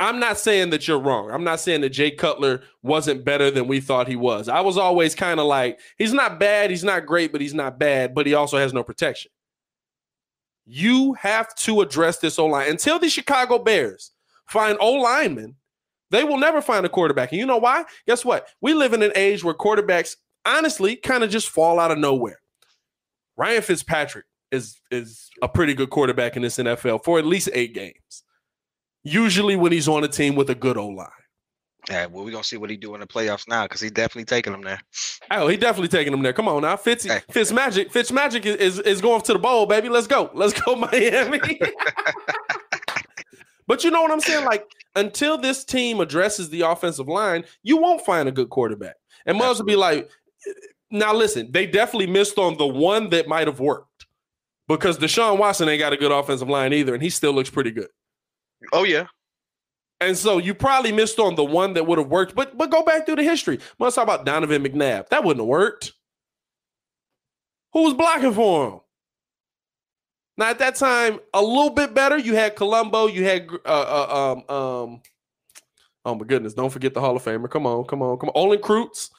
I'm 0.00 0.18
not 0.18 0.38
saying 0.38 0.70
that 0.70 0.88
you're 0.88 0.98
wrong. 0.98 1.30
I'm 1.30 1.44
not 1.44 1.60
saying 1.60 1.82
that 1.82 1.90
Jay 1.90 2.10
Cutler 2.10 2.62
wasn't 2.82 3.22
better 3.22 3.50
than 3.50 3.68
we 3.68 3.80
thought 3.80 4.08
he 4.08 4.16
was. 4.16 4.48
I 4.48 4.62
was 4.62 4.78
always 4.78 5.14
kind 5.14 5.38
of 5.38 5.44
like, 5.44 5.78
he's 5.98 6.14
not 6.14 6.40
bad, 6.40 6.70
he's 6.70 6.82
not 6.82 7.04
great, 7.04 7.32
but 7.32 7.42
he's 7.42 7.52
not 7.52 7.78
bad, 7.78 8.14
but 8.14 8.26
he 8.26 8.32
also 8.32 8.56
has 8.56 8.72
no 8.72 8.82
protection. 8.82 9.30
You 10.64 11.12
have 11.14 11.54
to 11.56 11.82
address 11.82 12.16
this 12.16 12.38
O 12.38 12.46
line 12.46 12.70
until 12.70 12.98
the 12.98 13.10
Chicago 13.10 13.58
Bears 13.58 14.12
find 14.46 14.78
O 14.80 14.92
linemen. 14.94 15.56
They 16.10 16.24
will 16.24 16.38
never 16.38 16.62
find 16.62 16.86
a 16.86 16.88
quarterback. 16.88 17.32
And 17.32 17.38
you 17.38 17.46
know 17.46 17.58
why? 17.58 17.84
Guess 18.06 18.24
what? 18.24 18.48
We 18.62 18.72
live 18.72 18.94
in 18.94 19.02
an 19.02 19.12
age 19.14 19.44
where 19.44 19.54
quarterbacks, 19.54 20.16
honestly, 20.46 20.96
kind 20.96 21.22
of 21.22 21.28
just 21.30 21.50
fall 21.50 21.78
out 21.78 21.90
of 21.90 21.98
nowhere. 21.98 22.40
Ryan 23.36 23.62
Fitzpatrick 23.62 24.24
is 24.50 24.80
is 24.90 25.28
a 25.42 25.48
pretty 25.48 25.74
good 25.74 25.90
quarterback 25.90 26.36
in 26.36 26.42
this 26.42 26.56
NFL 26.56 27.04
for 27.04 27.18
at 27.18 27.26
least 27.26 27.50
eight 27.52 27.74
games. 27.74 28.24
Usually 29.02 29.56
when 29.56 29.72
he's 29.72 29.88
on 29.88 30.04
a 30.04 30.08
team 30.08 30.34
with 30.34 30.50
a 30.50 30.54
good 30.54 30.76
O 30.76 30.88
line. 30.88 31.08
Yeah, 31.88 32.06
well, 32.06 32.24
we're 32.24 32.30
gonna 32.30 32.44
see 32.44 32.58
what 32.58 32.70
he 32.70 32.76
do 32.76 32.94
in 32.94 33.00
the 33.00 33.06
playoffs 33.06 33.48
now 33.48 33.64
because 33.64 33.80
he's 33.80 33.90
definitely 33.90 34.26
taking 34.26 34.52
them 34.52 34.62
there. 34.62 34.80
Oh, 35.30 35.48
he 35.48 35.56
definitely 35.56 35.88
taking 35.88 36.12
them 36.12 36.22
there. 36.22 36.32
Come 36.32 36.46
on 36.46 36.62
now, 36.62 36.76
Fitz, 36.76 37.04
Hey. 37.04 37.20
Fitz 37.30 37.52
Magic, 37.52 37.90
Fitz 37.90 38.12
Magic 38.12 38.44
is, 38.44 38.56
is 38.56 38.78
is 38.80 39.00
going 39.00 39.22
to 39.22 39.32
the 39.32 39.38
bowl, 39.38 39.64
baby. 39.66 39.88
Let's 39.88 40.06
go, 40.06 40.30
let's 40.34 40.58
go, 40.60 40.76
Miami. 40.92 41.40
but 43.66 43.82
you 43.82 43.90
know 43.90 44.02
what 44.02 44.10
I'm 44.10 44.20
saying? 44.20 44.44
Like 44.44 44.66
until 44.94 45.38
this 45.38 45.64
team 45.64 46.00
addresses 46.00 46.50
the 46.50 46.62
offensive 46.62 47.08
line, 47.08 47.44
you 47.62 47.78
won't 47.78 48.04
find 48.04 48.28
a 48.28 48.32
good 48.32 48.50
quarterback. 48.50 48.96
And 49.26 49.40
Muzz 49.40 49.58
will 49.58 49.66
be 49.66 49.76
like, 49.76 50.08
now 50.90 51.14
listen, 51.14 51.50
they 51.50 51.66
definitely 51.66 52.08
missed 52.08 52.38
on 52.38 52.56
the 52.58 52.66
one 52.66 53.10
that 53.10 53.28
might 53.28 53.46
have 53.46 53.60
worked 53.60 54.06
because 54.68 54.98
Deshaun 54.98 55.38
Watson 55.38 55.68
ain't 55.68 55.80
got 55.80 55.92
a 55.92 55.96
good 55.96 56.12
offensive 56.12 56.48
line 56.48 56.72
either, 56.72 56.94
and 56.94 57.02
he 57.02 57.10
still 57.10 57.32
looks 57.32 57.50
pretty 57.50 57.70
good. 57.70 57.88
Oh 58.72 58.84
yeah, 58.84 59.06
And 60.00 60.16
so 60.16 60.38
you 60.38 60.54
probably 60.54 60.92
missed 60.92 61.18
on 61.18 61.34
the 61.34 61.44
one 61.44 61.74
that 61.74 61.86
would 61.86 61.98
have 61.98 62.08
worked, 62.08 62.34
but 62.34 62.56
but 62.58 62.70
go 62.70 62.82
back 62.82 63.06
through 63.06 63.16
the 63.16 63.22
history. 63.24 63.58
Let's 63.78 63.96
talk 63.96 64.04
about 64.04 64.24
Donovan 64.26 64.62
McNabb. 64.62 65.08
That 65.08 65.24
wouldn't 65.24 65.42
have 65.42 65.48
worked. 65.48 65.92
Who 67.72 67.84
was 67.84 67.94
blocking 67.94 68.32
for 68.32 68.68
him? 68.68 68.80
Now 70.36 70.50
at 70.50 70.58
that 70.58 70.76
time, 70.76 71.20
a 71.34 71.42
little 71.42 71.70
bit 71.70 71.94
better. 71.94 72.18
You 72.18 72.34
had 72.34 72.56
Colombo. 72.56 73.06
You 73.06 73.24
had 73.24 73.48
uh, 73.64 73.68
uh, 73.68 74.32
um 74.48 74.56
um. 74.56 75.02
Oh 76.04 76.14
my 76.14 76.24
goodness! 76.24 76.54
Don't 76.54 76.70
forget 76.70 76.94
the 76.94 77.00
Hall 77.00 77.16
of 77.16 77.22
Famer. 77.22 77.50
Come 77.50 77.66
on, 77.66 77.84
come 77.84 78.02
on, 78.02 78.18
come 78.18 78.30
on. 78.30 78.34
Olin 78.34 78.60
Kreutz. 78.60 79.10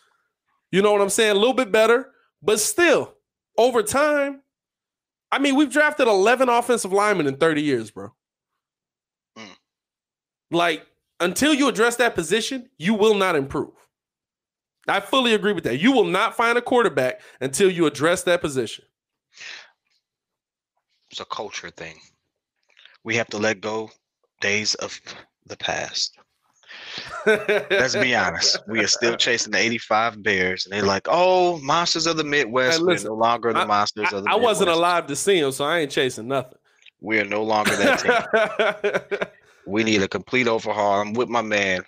You 0.71 0.81
know 0.81 0.91
what 0.91 1.01
I'm 1.01 1.09
saying? 1.09 1.31
A 1.31 1.39
little 1.39 1.53
bit 1.53 1.71
better, 1.71 2.11
but 2.41 2.59
still, 2.59 3.15
over 3.57 3.83
time. 3.83 4.41
I 5.33 5.39
mean, 5.39 5.55
we've 5.55 5.71
drafted 5.71 6.09
11 6.09 6.49
offensive 6.49 6.91
linemen 6.91 7.25
in 7.25 7.37
30 7.37 7.61
years, 7.61 7.89
bro. 7.89 8.11
Like 10.51 10.85
until 11.19 11.53
you 11.53 11.67
address 11.67 11.95
that 11.97 12.15
position, 12.15 12.69
you 12.77 12.93
will 12.93 13.15
not 13.15 13.35
improve. 13.35 13.71
I 14.87 14.99
fully 14.99 15.33
agree 15.33 15.53
with 15.53 15.63
that. 15.63 15.79
You 15.79 15.91
will 15.91 16.05
not 16.05 16.35
find 16.35 16.57
a 16.57 16.61
quarterback 16.61 17.21
until 17.39 17.71
you 17.71 17.85
address 17.85 18.23
that 18.23 18.41
position. 18.41 18.85
it's 21.09 21.19
a 21.19 21.25
culture 21.25 21.69
thing. 21.69 21.95
We 23.03 23.15
have 23.15 23.27
to 23.27 23.37
let 23.37 23.61
go 23.61 23.89
days 24.41 24.75
of 24.75 24.99
the 25.45 25.57
past. 25.57 26.17
Let's 27.25 27.95
be 27.95 28.15
honest. 28.15 28.59
We 28.67 28.79
are 28.79 28.87
still 28.87 29.15
chasing 29.17 29.51
the 29.51 29.59
85 29.59 30.23
Bears, 30.23 30.65
and 30.65 30.73
they're 30.73 30.83
like, 30.83 31.07
oh, 31.09 31.59
monsters 31.61 32.07
of 32.07 32.17
the 32.17 32.23
Midwest. 32.23 32.79
Hey, 32.79 32.83
We're 32.83 32.97
no 33.03 33.13
longer 33.13 33.53
the 33.53 33.65
monsters 33.65 34.07
I, 34.11 34.17
of 34.17 34.23
the 34.23 34.31
I 34.31 34.35
wasn't 34.35 34.69
alive 34.69 35.07
to 35.07 35.15
see 35.15 35.39
them, 35.39 35.51
so 35.51 35.65
I 35.65 35.79
ain't 35.79 35.91
chasing 35.91 36.27
nothing. 36.27 36.57
We 36.99 37.19
are 37.19 37.25
no 37.25 37.43
longer 37.43 37.75
that 37.75 37.99
team. 37.99 39.27
we 39.71 39.83
need 39.83 40.01
a 40.03 40.07
complete 40.07 40.47
overhaul. 40.47 40.99
I'm 41.01 41.13
with 41.13 41.29
my 41.29 41.41
man. 41.41 41.83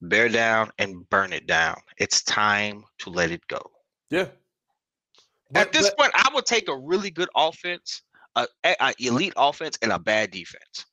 Bear 0.00 0.28
down 0.28 0.70
and 0.78 1.08
burn 1.10 1.32
it 1.32 1.46
down. 1.46 1.76
It's 1.98 2.22
time 2.22 2.84
to 3.00 3.10
let 3.10 3.30
it 3.30 3.46
go. 3.48 3.60
yeah. 4.10 4.28
At 5.54 5.72
this 5.72 5.88
but- 5.90 5.98
point, 5.98 6.12
I 6.14 6.30
would 6.34 6.44
take 6.46 6.68
a 6.68 6.76
really 6.76 7.10
good 7.10 7.28
offense, 7.34 8.02
a, 8.36 8.46
elite 8.98 9.32
offense, 9.36 9.78
and 9.80 9.90
a 9.92 9.98
bad 9.98 10.30
defense. 10.30 10.84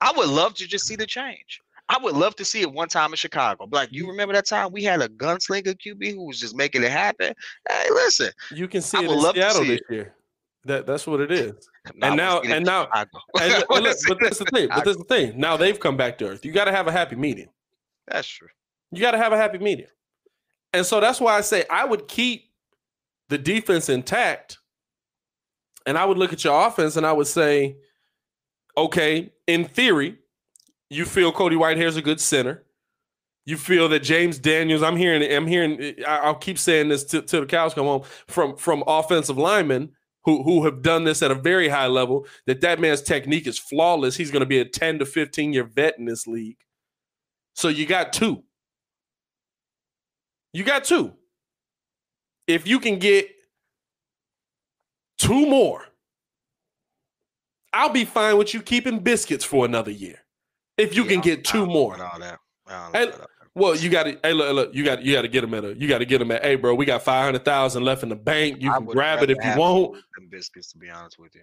I 0.00 0.12
would 0.16 0.28
love 0.28 0.54
to 0.54 0.66
just 0.68 0.86
see 0.86 0.94
the 0.94 1.06
change. 1.06 1.60
I 1.88 1.98
would 2.00 2.14
love 2.14 2.36
to 2.36 2.44
see 2.44 2.60
it 2.60 2.72
one 2.72 2.88
time 2.88 3.10
in 3.12 3.16
Chicago. 3.16 3.66
Like, 3.72 3.88
you 3.90 4.06
remember 4.06 4.32
that 4.34 4.46
time 4.46 4.70
we 4.72 4.84
had 4.84 5.02
a 5.02 5.08
gunslinger 5.08 5.74
QB 5.74 6.14
who 6.14 6.24
was 6.26 6.38
just 6.38 6.54
making 6.54 6.84
it 6.84 6.92
happen? 6.92 7.34
Hey, 7.68 7.86
listen. 7.90 8.30
you 8.52 8.68
can 8.68 8.80
see 8.80 8.98
I 8.98 9.02
it 9.02 9.10
in 9.10 9.20
Seattle 9.20 9.62
see 9.62 9.68
this 9.68 9.80
it. 9.88 9.92
year. 9.94 10.14
That 10.68 10.86
that's 10.86 11.06
what 11.06 11.20
it 11.20 11.32
is. 11.32 11.68
And 12.02 12.16
now- 12.16 12.40
and 12.40 12.64
now-. 12.66 12.86
And, 12.94 13.08
I 13.36 13.48
look- 13.58 13.70
wanna 13.70 13.82
look, 13.88 13.96
see 13.96 14.08
but 14.08 14.18
that's 14.20 14.38
the 14.38 14.44
thing. 14.44 14.68
But 14.68 14.84
that's 14.84 14.98
the 14.98 15.04
thing. 15.04 15.38
Now 15.40 15.56
they've 15.56 15.80
come 15.80 15.96
back 15.96 16.18
to 16.18 16.28
earth. 16.28 16.44
You 16.44 16.52
got 16.52 16.66
to 16.66 16.72
have 16.72 16.86
a 16.86 16.92
happy 16.92 17.16
medium. 17.16 17.48
That's 18.06 18.28
true. 18.28 18.48
You 18.92 19.00
got 19.00 19.12
to 19.12 19.18
have 19.18 19.32
a 19.32 19.36
happy 19.38 19.56
medium. 19.58 19.88
And 20.74 20.84
so 20.84 21.00
that's 21.00 21.18
why 21.20 21.36
I 21.36 21.40
say 21.40 21.64
I 21.70 21.86
would 21.86 22.06
keep 22.06 22.50
the 23.30 23.38
defense 23.38 23.88
intact. 23.88 24.58
And 25.86 25.96
I 25.96 26.04
would 26.04 26.18
look 26.18 26.32
at 26.34 26.44
your 26.44 26.66
offense 26.66 26.96
and 26.96 27.06
I 27.06 27.12
would 27.12 27.26
say, 27.26 27.76
okay, 28.76 29.32
in 29.46 29.64
theory, 29.64 30.18
you 30.90 31.06
feel 31.06 31.32
Cody 31.32 31.56
Whitehair's 31.56 31.96
a 31.96 32.02
good 32.02 32.20
center. 32.20 32.64
You 33.46 33.56
feel 33.56 33.88
that 33.88 34.00
James 34.00 34.38
Daniels, 34.38 34.82
I'm 34.82 34.96
hearing, 34.96 35.22
I'm 35.32 35.46
hearing, 35.46 35.94
I- 36.06 36.18
I'll 36.18 36.34
keep 36.34 36.58
saying 36.58 36.88
this 36.90 37.04
till, 37.04 37.22
till 37.22 37.40
the 37.40 37.46
cows 37.46 37.72
come 37.72 37.86
home 37.86 38.02
from 38.26 38.56
from 38.56 38.84
offensive 38.86 39.38
linemen 39.38 39.92
who 40.28 40.42
who 40.42 40.64
have 40.66 40.82
done 40.82 41.04
this 41.04 41.22
at 41.22 41.30
a 41.30 41.34
very 41.34 41.68
high 41.68 41.86
level. 41.86 42.26
That 42.46 42.60
that 42.60 42.80
man's 42.80 43.00
technique 43.00 43.46
is 43.46 43.58
flawless. 43.58 44.14
He's 44.16 44.30
going 44.30 44.40
to 44.40 44.46
be 44.46 44.58
a 44.58 44.64
10 44.66 44.98
to 44.98 45.06
15 45.06 45.54
year 45.54 45.64
vet 45.64 45.98
in 45.98 46.04
this 46.04 46.26
league. 46.26 46.58
So 47.54 47.68
you 47.68 47.86
got 47.86 48.12
two. 48.12 48.44
You 50.52 50.64
got 50.64 50.84
two. 50.84 51.14
If 52.46 52.66
you 52.66 52.78
can 52.78 52.98
get 52.98 53.30
two 55.18 55.46
more, 55.46 55.82
I'll 57.72 57.88
be 57.90 58.04
fine 58.04 58.36
with 58.36 58.52
you 58.52 58.60
keeping 58.62 59.00
biscuits 59.00 59.44
for 59.44 59.64
another 59.64 59.90
year. 59.90 60.18
If 60.76 60.94
you 60.94 61.04
Yeah, 61.04 61.08
can 61.08 61.20
get 61.20 61.38
I 61.40 61.42
two 61.52 61.58
don't 61.60 61.68
know 61.68 61.72
more. 61.74 61.94
about 61.94 62.12
all 62.12 62.20
that. 62.20 62.38
I 62.94 63.37
don't 63.58 63.78
Hey, 63.78 63.82
know 63.82 63.82
about 63.82 63.82
all 63.82 63.82
that. 63.82 63.82
Well, 63.82 63.84
you 63.84 63.90
got 63.90 64.02
to. 64.04 64.18
Hey, 64.22 64.32
look, 64.32 64.54
look, 64.54 64.74
you 64.74 64.84
got 64.84 65.02
you 65.02 65.12
got 65.14 65.22
to 65.22 65.28
get 65.28 65.40
them 65.42 65.54
at 65.54 65.64
a. 65.64 65.74
You 65.74 65.88
got 65.88 65.98
to 65.98 66.04
get 66.06 66.18
them 66.18 66.30
at. 66.30 66.42
Hey, 66.42 66.56
bro, 66.56 66.74
we 66.74 66.86
got 66.86 67.02
five 67.02 67.24
hundred 67.24 67.44
thousand 67.44 67.84
left 67.84 68.02
in 68.02 68.08
the 68.08 68.16
bank. 68.16 68.62
You 68.62 68.70
I 68.70 68.76
can 68.76 68.86
grab 68.86 69.22
it 69.22 69.30
if 69.30 69.38
you 69.44 69.56
want. 69.58 69.94
Them 70.16 70.28
biscuits, 70.30 70.72
to 70.72 70.78
be 70.78 70.90
honest 70.90 71.18
with 71.18 71.34
you. 71.34 71.42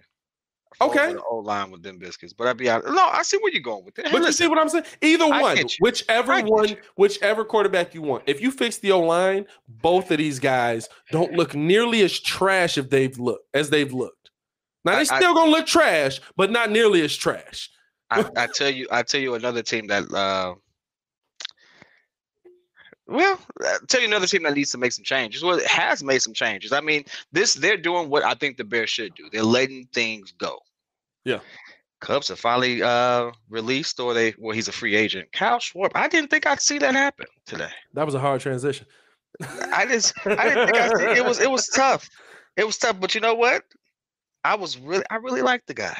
Okay. 0.80 1.14
The 1.14 1.22
old 1.22 1.46
line 1.46 1.70
with 1.70 1.82
them 1.82 1.98
biscuits, 1.98 2.32
but 2.32 2.46
I'd 2.46 2.58
be 2.58 2.68
honest. 2.68 2.88
No, 2.88 3.06
I 3.06 3.22
see 3.22 3.38
where 3.38 3.50
you're 3.52 3.62
going 3.62 3.84
with 3.84 3.98
it. 3.98 4.06
Hey, 4.06 4.12
But 4.12 4.22
you 4.22 4.32
see 4.32 4.46
what 4.46 4.58
I'm 4.58 4.68
saying? 4.68 4.84
Either 5.00 5.24
I 5.24 5.40
one, 5.40 5.58
whichever 5.80 6.40
one, 6.42 6.76
whichever 6.96 7.44
quarterback 7.44 7.94
you 7.94 8.02
want. 8.02 8.24
If 8.26 8.42
you 8.42 8.50
fix 8.50 8.76
the 8.78 8.92
O 8.92 9.00
line, 9.00 9.46
both 9.68 10.10
of 10.10 10.18
these 10.18 10.38
guys 10.38 10.88
don't 11.10 11.32
look 11.32 11.54
nearly 11.54 12.02
as 12.02 12.18
trash 12.20 12.76
if 12.76 12.90
they've 12.90 13.18
looked 13.18 13.48
as 13.54 13.70
they've 13.70 13.92
looked. 13.92 14.30
Now 14.84 14.92
I- 14.92 14.94
they 14.96 15.00
I- 15.10 15.18
still 15.18 15.34
gonna 15.34 15.50
look 15.50 15.66
trash, 15.66 16.20
but 16.36 16.50
not 16.50 16.70
nearly 16.70 17.00
as 17.02 17.16
trash. 17.16 17.70
I, 18.10 18.24
I 18.36 18.46
tell 18.46 18.70
you, 18.70 18.86
I 18.90 19.02
tell 19.02 19.20
you 19.20 19.34
another 19.34 19.62
team 19.62 19.86
that. 19.88 20.12
Uh, 20.12 20.54
well, 23.06 23.38
I 23.62 23.76
tell 23.88 24.00
you 24.00 24.08
another 24.08 24.26
team 24.26 24.42
that 24.42 24.54
needs 24.54 24.70
to 24.72 24.78
make 24.78 24.92
some 24.92 25.04
changes. 25.04 25.42
Well, 25.42 25.58
it 25.58 25.66
has 25.66 26.02
made 26.02 26.20
some 26.20 26.34
changes. 26.34 26.72
I 26.72 26.80
mean, 26.80 27.04
this 27.32 27.54
they're 27.54 27.76
doing 27.76 28.10
what 28.10 28.24
I 28.24 28.34
think 28.34 28.56
the 28.56 28.64
Bears 28.64 28.90
should 28.90 29.14
do. 29.14 29.28
They're 29.30 29.42
letting 29.42 29.88
things 29.92 30.32
go. 30.32 30.58
Yeah. 31.24 31.40
Cubs 32.00 32.28
have 32.28 32.38
finally 32.38 32.82
uh 32.82 33.30
released, 33.48 34.00
or 34.00 34.12
they 34.12 34.34
well, 34.38 34.54
he's 34.54 34.68
a 34.68 34.72
free 34.72 34.96
agent. 34.96 35.32
Kyle 35.32 35.58
Schwarber. 35.58 35.92
I 35.94 36.08
didn't 36.08 36.30
think 36.30 36.46
I'd 36.46 36.60
see 36.60 36.78
that 36.78 36.94
happen 36.94 37.26
today. 37.46 37.70
That 37.94 38.04
was 38.06 38.14
a 38.14 38.20
hard 38.20 38.40
transition. 38.40 38.86
I 39.72 39.86
just 39.86 40.14
I 40.26 40.48
didn't 40.48 40.66
think 40.66 40.76
I'd 40.76 40.98
see 40.98 41.20
it 41.20 41.24
was 41.24 41.40
it 41.40 41.50
was 41.50 41.66
tough. 41.66 42.08
It 42.56 42.66
was 42.66 42.78
tough, 42.78 43.00
but 43.00 43.14
you 43.14 43.20
know 43.20 43.34
what? 43.34 43.62
I 44.44 44.56
was 44.56 44.78
really 44.78 45.04
I 45.10 45.16
really 45.16 45.42
liked 45.42 45.66
the 45.66 45.74
guy. 45.74 45.96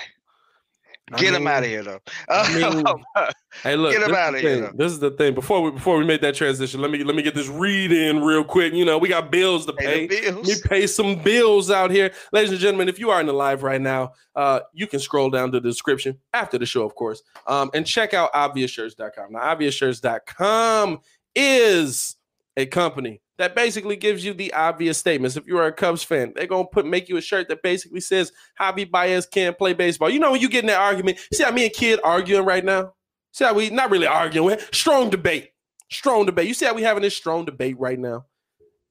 I 1.12 1.18
Get 1.18 1.34
him 1.34 1.46
out 1.46 1.62
of 1.62 1.68
here 1.68 1.84
though. 1.84 2.00
I 2.28 2.72
mean, 2.74 2.84
Hey, 3.62 3.76
look, 3.76 3.92
Get 3.92 4.02
him 4.02 4.08
this, 4.10 4.10
is 4.10 4.16
outta 4.16 4.32
the 4.32 4.40
here, 4.40 4.54
thing. 4.54 4.62
though. 4.62 4.72
this 4.84 4.92
is 4.92 4.98
the 4.98 5.10
thing. 5.12 5.34
Before 5.34 5.62
we 5.62 5.70
before 5.70 5.98
we 5.98 6.04
make 6.04 6.20
that 6.22 6.34
transition, 6.34 6.80
let 6.80 6.90
me 6.90 7.04
let 7.04 7.14
me 7.14 7.22
get 7.22 7.34
this 7.34 7.46
read 7.48 7.92
in 7.92 8.22
real 8.22 8.42
quick. 8.42 8.72
You 8.72 8.84
know, 8.84 8.98
we 8.98 9.08
got 9.08 9.30
bills 9.30 9.66
to 9.66 9.72
pay. 9.72 10.08
Pay 10.08 10.30
Let 10.32 10.44
me 10.44 10.54
pay 10.64 10.86
some 10.86 11.22
bills 11.22 11.70
out 11.70 11.90
here. 11.92 12.12
Ladies 12.32 12.50
and 12.50 12.58
gentlemen, 12.58 12.88
if 12.88 12.98
you 12.98 13.10
are 13.10 13.20
in 13.20 13.26
the 13.26 13.32
live 13.32 13.62
right 13.62 13.80
now, 13.80 14.12
uh, 14.34 14.60
you 14.72 14.86
can 14.88 14.98
scroll 14.98 15.30
down 15.30 15.52
to 15.52 15.60
the 15.60 15.68
description 15.68 16.18
after 16.34 16.58
the 16.58 16.66
show, 16.66 16.84
of 16.84 16.94
course, 16.96 17.22
um, 17.46 17.70
and 17.72 17.86
check 17.86 18.12
out 18.12 18.32
obviousshirts.com. 18.32 19.32
Now, 19.32 19.54
obviousshirts.com 19.54 21.00
is 21.36 22.16
a 22.56 22.66
company 22.66 23.20
that 23.38 23.54
basically 23.54 23.96
gives 23.96 24.24
you 24.24 24.32
the 24.32 24.52
obvious 24.52 24.98
statements. 24.98 25.36
If 25.36 25.46
you 25.46 25.58
are 25.58 25.66
a 25.66 25.72
Cubs 25.72 26.02
fan, 26.02 26.32
they're 26.34 26.46
gonna 26.46 26.66
put 26.66 26.86
make 26.86 27.08
you 27.08 27.16
a 27.16 27.22
shirt 27.22 27.48
that 27.48 27.62
basically 27.62 28.00
says 28.00 28.32
Javi 28.60 28.90
Baez 28.90 29.26
can't 29.26 29.58
play 29.58 29.72
baseball. 29.72 30.10
You 30.10 30.18
know 30.18 30.32
when 30.32 30.40
you 30.40 30.48
get 30.48 30.64
in 30.64 30.68
that 30.68 30.80
argument, 30.80 31.18
see 31.32 31.44
how 31.44 31.50
me 31.50 31.66
and 31.66 31.74
kid 31.74 32.00
arguing 32.02 32.44
right 32.44 32.64
now? 32.64 32.94
See 33.32 33.44
how 33.44 33.54
we 33.54 33.68
not 33.70 33.90
really 33.90 34.06
arguing, 34.06 34.58
strong 34.72 35.10
debate. 35.10 35.50
Strong 35.90 36.26
debate. 36.26 36.48
You 36.48 36.54
see 36.54 36.64
how 36.66 36.74
we 36.74 36.82
having 36.82 37.02
this 37.02 37.16
strong 37.16 37.44
debate 37.44 37.78
right 37.78 37.98
now? 37.98 38.24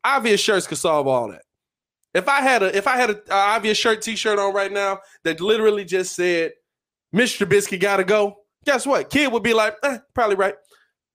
Obvious 0.03 0.39
shirts 0.39 0.67
could 0.67 0.77
solve 0.77 1.07
all 1.07 1.29
that. 1.29 1.41
If 2.13 2.29
I 2.29 2.41
had 2.41 2.63
a 2.63 2.75
if 2.75 2.87
I 2.87 2.95
had 2.95 3.09
a, 3.09 3.21
a 3.29 3.35
obvious 3.35 3.77
shirt 3.77 4.01
t-shirt 4.01 4.39
on 4.39 4.53
right 4.53 4.71
now 4.71 4.99
that 5.23 5.41
literally 5.41 5.83
just 5.83 6.15
said 6.15 6.53
Mr. 7.13 7.45
Trubisky 7.45 7.79
gotta 7.79 8.03
go, 8.03 8.37
guess 8.65 8.85
what? 8.85 9.09
Kid 9.09 9.31
would 9.31 9.43
be 9.43 9.53
like, 9.53 9.75
eh, 9.83 9.97
probably 10.13 10.35
right. 10.35 10.55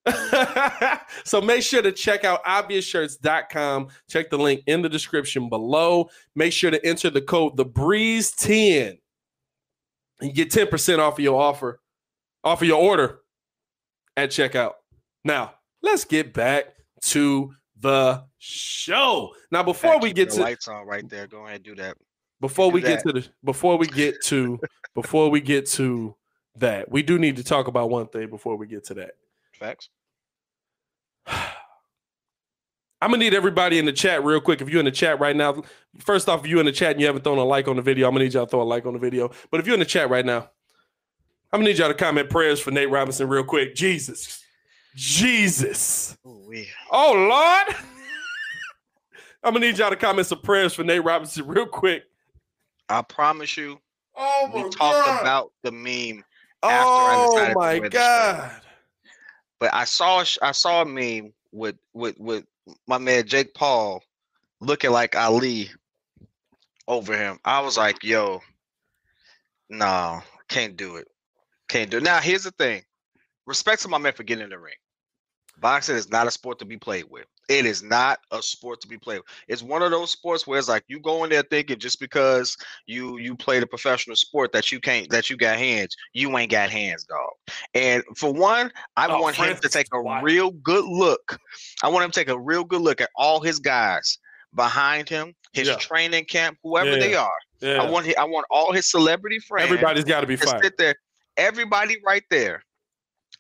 so 1.25 1.41
make 1.41 1.63
sure 1.63 1.83
to 1.83 1.93
check 1.93 2.25
out 2.25 2.43
obviousshirts.com. 2.45 3.89
Check 4.09 4.31
the 4.31 4.39
link 4.39 4.63
in 4.67 4.83
the 4.83 4.89
description 4.89 5.49
below. 5.49 6.09
Make 6.35 6.53
sure 6.53 6.71
to 6.71 6.85
enter 6.87 7.11
the 7.11 7.21
code 7.21 7.57
the 7.57 7.65
breeze 7.65 8.33
10 8.33 8.99
and 10.21 10.35
get 10.35 10.51
10% 10.51 10.99
off 10.99 11.19
of 11.19 11.25
your 11.25 11.41
offer, 11.41 11.81
off 12.45 12.63
of 12.63 12.69
your 12.69 12.81
order 12.81 13.21
at 14.17 14.31
checkout. 14.31 14.73
Now, 15.25 15.55
let's 15.83 16.05
get 16.05 16.33
back 16.33 16.67
to 17.03 17.55
the 17.79 18.25
show. 18.39 19.35
Now, 19.51 19.63
before 19.63 19.99
we 19.99 20.13
get 20.13 20.31
to 20.31 20.41
lights 20.41 20.69
on 20.69 20.87
right 20.87 21.09
there. 21.09 21.27
Go 21.27 21.45
ahead 21.45 21.57
and 21.57 21.65
do 21.65 21.75
that. 21.77 21.97
before 22.41 22.71
do 22.71 22.75
we 22.75 22.81
get 22.81 23.03
to 23.03 23.13
the 23.13 23.29
before 23.45 23.77
we 23.77 23.87
get 23.87 24.23
to 24.25 24.59
before 24.95 25.31
we 25.31 25.41
get 25.41 25.67
to 25.71 26.15
that, 26.57 26.91
we 26.91 27.03
do 27.03 27.19
need 27.19 27.37
to 27.37 27.45
talk 27.45 27.69
about 27.69 27.91
one 27.91 28.07
thing 28.09 28.29
before 28.29 28.57
we 28.57 28.67
get 28.67 28.85
to 28.87 28.95
that. 28.95 29.13
Facts. 29.61 29.91
I'm 33.03 33.11
gonna 33.11 33.19
need 33.19 33.35
everybody 33.35 33.79
in 33.79 33.85
the 33.85 33.93
chat 33.93 34.25
real 34.25 34.41
quick. 34.41 34.61
If 34.61 34.69
you're 34.69 34.81
in 34.81 34.85
the 34.85 34.91
chat 34.91 35.21
right 35.21 35.37
now, 35.37 35.63
first 35.99 36.29
off, 36.29 36.41
if 36.41 36.51
you're 36.51 36.61
in 36.61 36.67
the 36.67 36.73
chat 36.73 36.93
and 36.93 37.01
you 37.01 37.07
haven't 37.07 37.25
thrown 37.25 37.39
a 37.39 37.45
like 37.45 37.69
on 37.69 37.77
the 37.77 37.83
video, 37.83 38.09
I'm 38.09 38.15
gonna 38.15 38.25
need 38.25 38.35
y'all 38.35 38.47
to 38.47 38.51
throw 38.51 38.63
a 38.63 38.65
like 38.65 38.85
on 38.85 38.93
the 38.95 38.99
video. 38.99 39.31
But 39.51 39.61
if 39.61 39.67
you're 39.67 39.75
in 39.75 39.81
the 39.81 39.87
chat 39.87 40.11
right 40.11 40.25
now, 40.25 40.51
I'm 41.53 41.61
gonna 41.61 41.65
need 41.65 41.79
y'all 41.79 41.89
to 41.89 41.95
comment 41.95 42.29
prayers 42.29 42.61
for 42.61 42.71
Nate 42.73 42.91
Robinson 42.91 43.29
real 43.29 43.45
quick. 43.45 43.75
Jesus, 43.75 44.43
Jesus, 44.95 46.17
Ooh, 46.27 46.45
we. 46.47 46.69
oh 46.91 47.13
Lord, 47.13 47.77
I'm 49.45 49.55
gonna 49.55 49.67
need 49.67 49.79
y'all 49.79 49.91
to 49.91 49.97
comment 49.97 50.27
some 50.27 50.41
prayers 50.41 50.75
for 50.75 50.85
Nate 50.85 51.05
Robinson 51.05 51.47
real 51.47 51.67
quick. 51.67 52.05
I 52.89 53.01
promise 53.03 53.57
you, 53.57 53.81
Oh 54.15 54.51
we 54.55 54.63
talked 54.71 55.23
about 55.23 55.53
the 55.63 55.73
meme, 55.73 56.23
after 56.63 57.03
Oh 57.03 57.55
my 57.55 57.79
wear 57.79 57.81
the 57.81 57.85
shirt. 57.85 57.93
God. 57.93 58.61
But 59.61 59.73
I 59.75 59.85
saw 59.85 60.25
I 60.43 60.53
saw 60.53 60.83
a 60.83 60.87
meme 60.87 61.33
with 61.53 61.77
with 61.93 62.19
with 62.19 62.45
my 62.89 62.99
man 62.99 63.27
Jake 63.27 63.55
Paul 63.55 64.03
looking 64.61 64.91
like 64.91 65.15
Ali 65.15 65.71
over 66.89 67.17
him. 67.17 67.39
I 67.45 67.61
was 67.61 67.77
like, 67.77 68.03
yo, 68.03 68.41
no, 69.69 70.23
can't 70.49 70.77
do 70.77 70.97
it. 70.97 71.07
Can't 71.69 71.91
do 71.91 71.99
it. 71.99 72.03
Now 72.03 72.19
here's 72.19 72.45
the 72.45 72.51
thing. 72.53 72.83
Respect 73.47 73.83
to 73.83 73.89
my 73.89 73.99
man 73.99 74.15
for 74.15 74.25
getting 74.25 74.45
in 74.45 74.51
the 74.51 74.59
ring. 74.59 74.75
Boxing 75.61 75.97
is 75.97 76.11
not 76.11 76.27
a 76.27 76.31
sport 76.31 76.59
to 76.61 76.65
be 76.65 76.79
played 76.79 77.05
with. 77.11 77.27
It 77.51 77.67
is 77.67 77.83
not 77.83 78.21
a 78.31 78.41
sport 78.43 78.81
to 78.83 78.89
be 78.89 78.97
played 78.97 79.19
with. 79.19 79.27
It's 79.49 79.63
one 79.63 79.83
of 79.83 79.91
those 79.91 80.13
sports 80.13 80.47
where 80.47 80.59
it's 80.59 80.69
like 80.69 80.85
you 80.89 81.01
go 81.01 81.25
in 81.25 81.31
there 81.31 81.43
thinking 81.43 81.79
just 81.81 81.99
because 81.99 82.57
you 82.87 83.19
you 83.19 83.37
played 83.37 83.63
a 83.65 83.67
professional 83.67 84.15
sport 84.17 84.53
that 84.53 84.71
you 84.71 84.81
can't 84.81 85.11
that 85.11 85.29
you 85.29 85.37
got 85.37 85.59
hands, 85.59 85.97
you 86.15 86.37
ain't 86.39 86.53
got 86.53 86.71
hands, 86.71 87.05
dog. 87.05 87.31
And 87.75 88.05
for 88.17 88.33
one, 88.33 88.71
I 88.97 89.09
Oh, 89.09 89.21
want 89.21 89.37
him 89.37 89.57
to 89.63 89.69
take 89.69 89.89
a 89.93 90.23
real 90.23 90.53
good 90.53 90.85
look. 90.85 91.39
I 91.83 91.89
want 91.89 92.05
him 92.05 92.13
to 92.13 92.21
take 92.21 92.29
a 92.29 92.39
real 92.39 92.65
good 92.65 92.83
look 92.83 93.01
at 93.01 93.11
all 93.17 93.41
his 93.41 93.59
guys 93.59 94.19
behind 94.55 95.09
him, 95.09 95.35
his 95.53 95.69
Yeah. 95.69 95.77
training 95.77 96.27
camp, 96.27 96.59
whoever 96.63 96.97
they 96.97 97.15
are. 97.15 97.31
Yeah. 97.61 97.83
I 97.83 97.91
want 97.91 98.07
I 98.17 98.25
want 98.25 98.47
all 98.51 98.73
his 98.73 98.89
celebrity 98.91 99.41
friends 99.41 99.71
Everybody's 99.71 100.05
got 100.05 100.21
to 100.21 100.27
be 100.27 100.37
fired. 100.37 100.63
sit 100.65 100.79
there. 100.79 100.95
Everybody 101.37 101.97
right 102.07 102.25
there. 102.31 102.63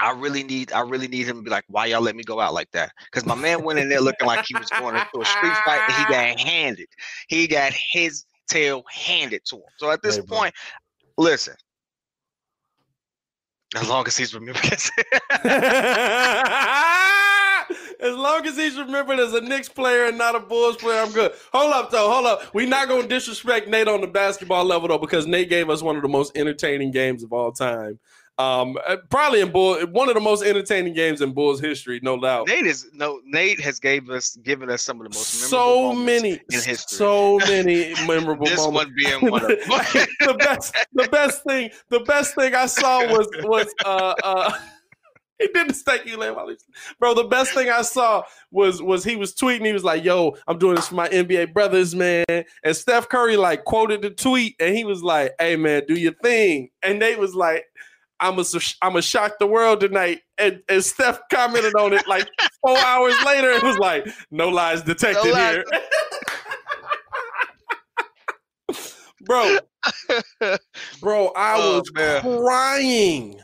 I 0.01 0.13
really 0.13 0.43
need 0.43 0.73
I 0.73 0.81
really 0.81 1.09
need 1.09 1.27
him 1.27 1.37
to 1.37 1.43
be 1.43 1.51
like, 1.51 1.65
why 1.69 1.87
y'all 1.87 2.01
let 2.01 2.17
me 2.17 2.23
go 2.25 2.41
out 2.41 2.55
like 2.55 2.71
that? 2.73 2.93
Because 3.05 3.27
my 3.27 3.35
man 3.35 3.63
went 3.63 3.79
in 3.79 3.89
there 3.89 4.01
looking 4.01 4.27
like 4.27 4.45
he 4.47 4.55
was 4.55 4.71
going 4.71 4.97
into 4.97 5.21
a 5.21 5.25
street 5.25 5.53
fight 5.65 5.83
and 5.87 5.97
he 5.97 6.05
got 6.13 6.39
handed. 6.49 6.89
He 7.29 7.47
got 7.47 7.73
his 7.75 8.25
tail 8.49 8.83
handed 8.91 9.45
to 9.47 9.57
him. 9.57 9.63
So 9.77 9.91
at 9.91 10.03
this 10.03 10.17
Hey, 10.17 10.23
bro. 10.23 10.39
point, 10.39 10.55
listen. 11.19 11.55
As 13.77 13.89
long 13.89 14.05
as 14.09 14.17
he's 14.17 14.35
remembering 14.35 14.67
as 18.01 18.17
long 18.17 18.45
as 18.47 18.57
he's 18.57 18.77
remembered 18.79 19.21
as 19.21 19.33
a 19.35 19.41
Knicks 19.41 19.69
player 19.69 20.07
and 20.07 20.19
not 20.19 20.35
a 20.35 20.41
Bulls 20.41 20.77
player, 20.77 21.01
I'm 21.01 21.13
good. 21.13 21.33
Hold 21.53 21.73
up, 21.73 21.91
though. 21.91 22.11
Hold 22.11 22.27
up. 22.27 22.53
We're 22.55 22.67
not 22.67 22.89
going 22.89 23.03
to 23.03 23.09
disrespect 23.09 23.69
Nate 23.69 23.87
on 23.87 24.01
the 24.01 24.07
basketball 24.09 24.65
level, 24.65 24.89
though, 24.89 24.99
because 24.99 25.27
Nate 25.29 25.49
gave 25.49 25.71
us 25.71 25.83
one 25.83 25.95
of 25.95 26.03
the 26.03 26.09
most 26.09 26.37
entertaining 26.37 26.91
games 26.91 27.23
of 27.23 27.33
all 27.33 27.53
time. 27.53 28.01
Um, 28.41 28.79
uh, 28.87 28.97
probably 29.11 29.41
in 29.41 29.51
Bull, 29.51 29.81
one 29.89 30.09
of 30.09 30.15
the 30.15 30.21
most 30.21 30.43
entertaining 30.43 30.95
games 30.95 31.21
in 31.21 31.33
Bulls 31.33 31.61
history, 31.61 32.01
no 32.03 32.19
doubt. 32.19 32.49
Nate 32.49 32.67
is 32.67 32.89
no 32.93 33.21
Nate 33.25 33.61
has 33.61 33.79
gave 33.79 34.09
us 34.09 34.37
given 34.37 34.71
us 34.71 34.83
some 34.83 35.01
of 35.01 35.11
the 35.11 35.17
most 35.19 35.51
memorable 35.51 35.93
so 35.93 35.93
many, 35.95 36.31
in 36.31 36.41
history. 36.51 36.75
so 36.77 37.39
many 37.39 37.95
memorable 38.07 38.47
this 38.47 38.59
moments. 38.59 38.87
one 38.87 38.95
being 38.97 39.31
one 39.31 39.43
of 39.45 39.49
the 39.59 40.37
best, 40.39 40.75
the 40.93 41.09
best 41.09 41.45
thing, 41.45 41.71
the 41.91 42.01
best 42.01 42.35
thing 42.35 42.55
I 42.55 42.67
saw 42.67 43.07
was 43.07 43.29
was 43.43 43.67
uh 43.85 44.15
uh. 44.25 44.53
He 45.41 45.49
didn't 45.55 45.73
thank 45.73 46.05
you, 46.05 46.19
Lamb. 46.19 46.37
bro. 46.99 47.15
The 47.15 47.25
best 47.25 47.55
thing 47.55 47.71
I 47.71 47.81
saw 47.81 48.25
was 48.51 48.83
was 48.83 49.03
he 49.05 49.17
was 49.17 49.35
tweeting. 49.35 49.65
He 49.65 49.73
was 49.73 49.83
like, 49.83 50.05
"Yo, 50.05 50.37
I'm 50.47 50.59
doing 50.59 50.75
this 50.75 50.89
for 50.89 50.97
my 50.97 51.09
NBA 51.09 51.55
brothers, 51.55 51.95
man." 51.95 52.27
And 52.29 52.77
Steph 52.77 53.09
Curry 53.09 53.39
like 53.39 53.65
quoted 53.65 54.03
the 54.03 54.11
tweet, 54.11 54.55
and 54.61 54.77
he 54.77 54.85
was 54.85 55.03
like, 55.03 55.33
"Hey, 55.39 55.57
man, 55.57 55.85
do 55.89 55.95
your 55.95 56.13
thing." 56.23 56.69
And 56.83 56.99
Nate 56.99 57.19
was 57.19 57.35
like, 57.35 57.65
"I'm 58.21 58.39
a 58.39 58.45
I'm 58.83 58.97
a 58.97 59.03
shock 59.03 59.39
the 59.39 59.47
world 59.47 59.81
tonight." 59.81 60.21
And, 60.39 60.63
and 60.69 60.85
Steph 60.85 61.21
commented 61.33 61.75
on 61.75 61.93
it 61.93 62.07
like 62.09 62.29
four 62.65 62.79
hours 62.79 63.15
later. 63.25 63.51
It 63.51 63.63
was 63.63 63.79
like, 63.79 64.07
"No 64.31 64.49
lies 64.49 64.83
detected 64.83 65.25
No 65.27 65.33
lies 65.33 65.55
here." 65.55 65.65
bro, 69.23 69.59
bro, 71.01 71.33
I 71.37 71.55
Oh, 71.59 71.79
was 71.79 71.91
man. 71.95 72.21
crying. 72.23 73.41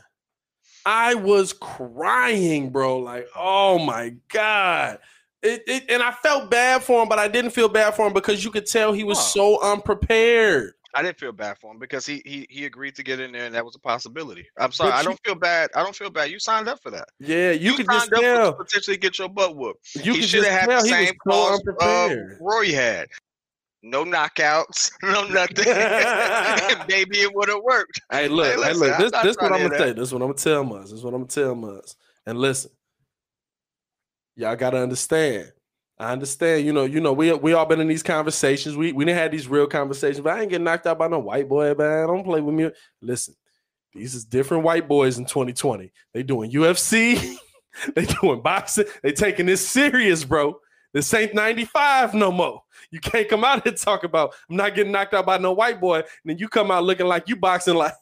I 0.85 1.15
was 1.15 1.53
crying, 1.53 2.71
bro. 2.71 2.99
Like, 2.99 3.27
oh 3.37 3.79
my 3.79 4.15
god. 4.33 4.99
It, 5.43 5.63
it, 5.67 5.85
and 5.91 6.03
I 6.03 6.13
felt 6.13 6.51
bad 6.51 6.83
for 6.83 7.03
him, 7.03 7.09
but 7.09 7.19
I 7.19 7.29
didn't 7.29 7.51
feel 7.53 7.69
bad 7.69 7.95
for 7.95 8.07
him 8.07 8.13
because 8.13 8.45
you 8.45 8.51
could 8.51 8.67
tell 8.67 8.93
he 8.93 9.05
was 9.05 9.19
Oh. 9.19 9.59
so 9.61 9.73
unprepared. 9.73 10.73
I 10.97 11.03
didn't 11.03 11.19
feel 11.19 11.33
bad 11.33 11.59
for 11.59 11.71
him 11.71 11.79
because 11.79 12.07
he 12.07 12.23
he 12.25 12.47
he 12.49 12.65
agreed 12.65 12.95
to 12.95 13.03
get 13.03 13.21
in 13.21 13.31
there 13.31 13.45
and 13.45 13.55
that 13.55 13.63
was 13.63 13.77
a 13.77 13.79
possibility. 13.79 14.47
I'm 14.59 14.73
sorry, 14.73 14.93
I 14.93 15.03
don't 15.03 15.21
feel 15.27 15.35
bad. 15.35 15.69
I 15.75 15.83
don't 15.83 15.95
feel 15.95 16.09
bad. 16.09 16.31
You 16.31 16.39
signed 16.39 16.69
up 16.69 16.83
for 16.83 16.91
that. 16.91 17.09
Yeah, 17.21 17.51
you, 17.51 17.75
could 17.75 17.87
just 17.87 18.11
signed 18.11 18.15
up 18.15 18.21
tell. 18.23 18.53
to 18.53 18.57
potentially 18.57 18.97
get 18.97 19.19
your 19.19 19.29
butt 19.29 19.57
whooped. 19.57 19.95
You 20.03 20.15
he 20.15 20.23
should 20.23 20.45
have 20.45 20.63
had 20.63 20.71
the 20.71 20.81
same 20.81 21.13
so 21.29 21.59
cause 21.59 21.63
uh. 21.83 22.17
Roy 22.41 22.73
had. 22.73 23.09
No 23.83 24.07
knockouts, 24.07 24.91
no 25.03 25.29
nothing. 25.29 25.67
Maybe 26.89 27.19
it 27.19 27.35
would 27.35 27.51
have 27.51 27.63
worked. 27.63 28.01
Hey, 28.11 28.29
look, 28.29 28.47
hey, 28.47 28.57
listen, 28.57 28.81
look. 28.81 28.95
I'm 28.95 29.01
This, 29.03 29.13
this 29.23 29.37
what 29.37 29.53
I'm 29.53 29.63
gonna 29.63 29.79
say. 29.79 29.93
This 29.93 30.09
is 30.09 30.15
what 30.15 30.23
I'm 30.23 30.29
gonna 30.29 30.39
tell 30.39 30.65
Muzz. 30.65 30.83
This 30.85 30.93
is 30.93 31.05
what 31.05 31.13
I'm 31.13 31.27
gonna 31.27 31.27
tell 31.27 31.55
Muzz. 31.55 31.95
And 32.25 32.39
listen, 32.39 32.71
y'all 34.35 34.57
gotta 34.57 34.79
understand. 34.79 35.53
I 35.99 36.13
understand. 36.13 36.67
You 36.67 36.73
know, 36.73 36.85
you 36.85 37.01
know, 37.01 37.13
we 37.13 37.33
we 37.33 37.53
all 37.55 37.67
been 37.67 37.81
in 37.81 37.89
these 37.89 38.03
conversations. 38.03 38.77
We 38.77 38.93
we 38.93 39.05
didn't 39.05 39.19
have 39.19 39.31
these 39.31 39.49
real 39.49 39.67
conversations, 39.67 40.21
but 40.21 40.37
I 40.37 40.43
ain't 40.43 40.51
getting 40.51 40.65
knocked 40.65 40.87
out 40.87 40.99
by 40.99 41.09
no 41.09 41.19
white 41.19 41.49
boy, 41.49 41.75
man. 41.75 42.09
Don't 42.09 42.25
play 42.25 42.41
with 42.41 42.55
me. 42.55 42.71
Listen, 43.01 43.35
these 43.95 44.15
is 44.15 44.25
different 44.25 44.65
white 44.65 44.89
boys 44.89 45.19
in 45.19 45.25
2020. 45.25 45.91
They 46.13 46.23
doing 46.23 46.51
UFC, 46.51 47.37
they 47.95 48.05
doing 48.05 48.43
boxing, 48.43 48.85
they 49.03 49.13
taking 49.13 49.47
this 49.47 49.67
serious, 49.67 50.25
bro. 50.25 50.59
This 50.93 51.13
ain't 51.13 51.35
95 51.35 52.15
no 52.15 52.31
more. 52.33 52.63
You 52.91 53.01
can't 53.01 53.29
come 53.29 53.45
out 53.45 53.65
here 53.65 53.73
and 53.73 53.81
talk 53.81 54.05
about 54.05 54.35
I'm 54.49 54.57
not 54.57 54.75
getting 54.75 54.93
knocked 54.93 55.15
out 55.15 55.27
by 55.27 55.39
no 55.39 55.53
white 55.53 55.81
boy, 55.81 55.99
and 55.99 56.07
then 56.25 56.39
you 56.39 56.49
come 56.49 56.71
out 56.71 56.85
looking 56.85 57.07
like 57.07 57.29
you 57.29 57.37
boxing 57.37 57.75
like 57.75 57.95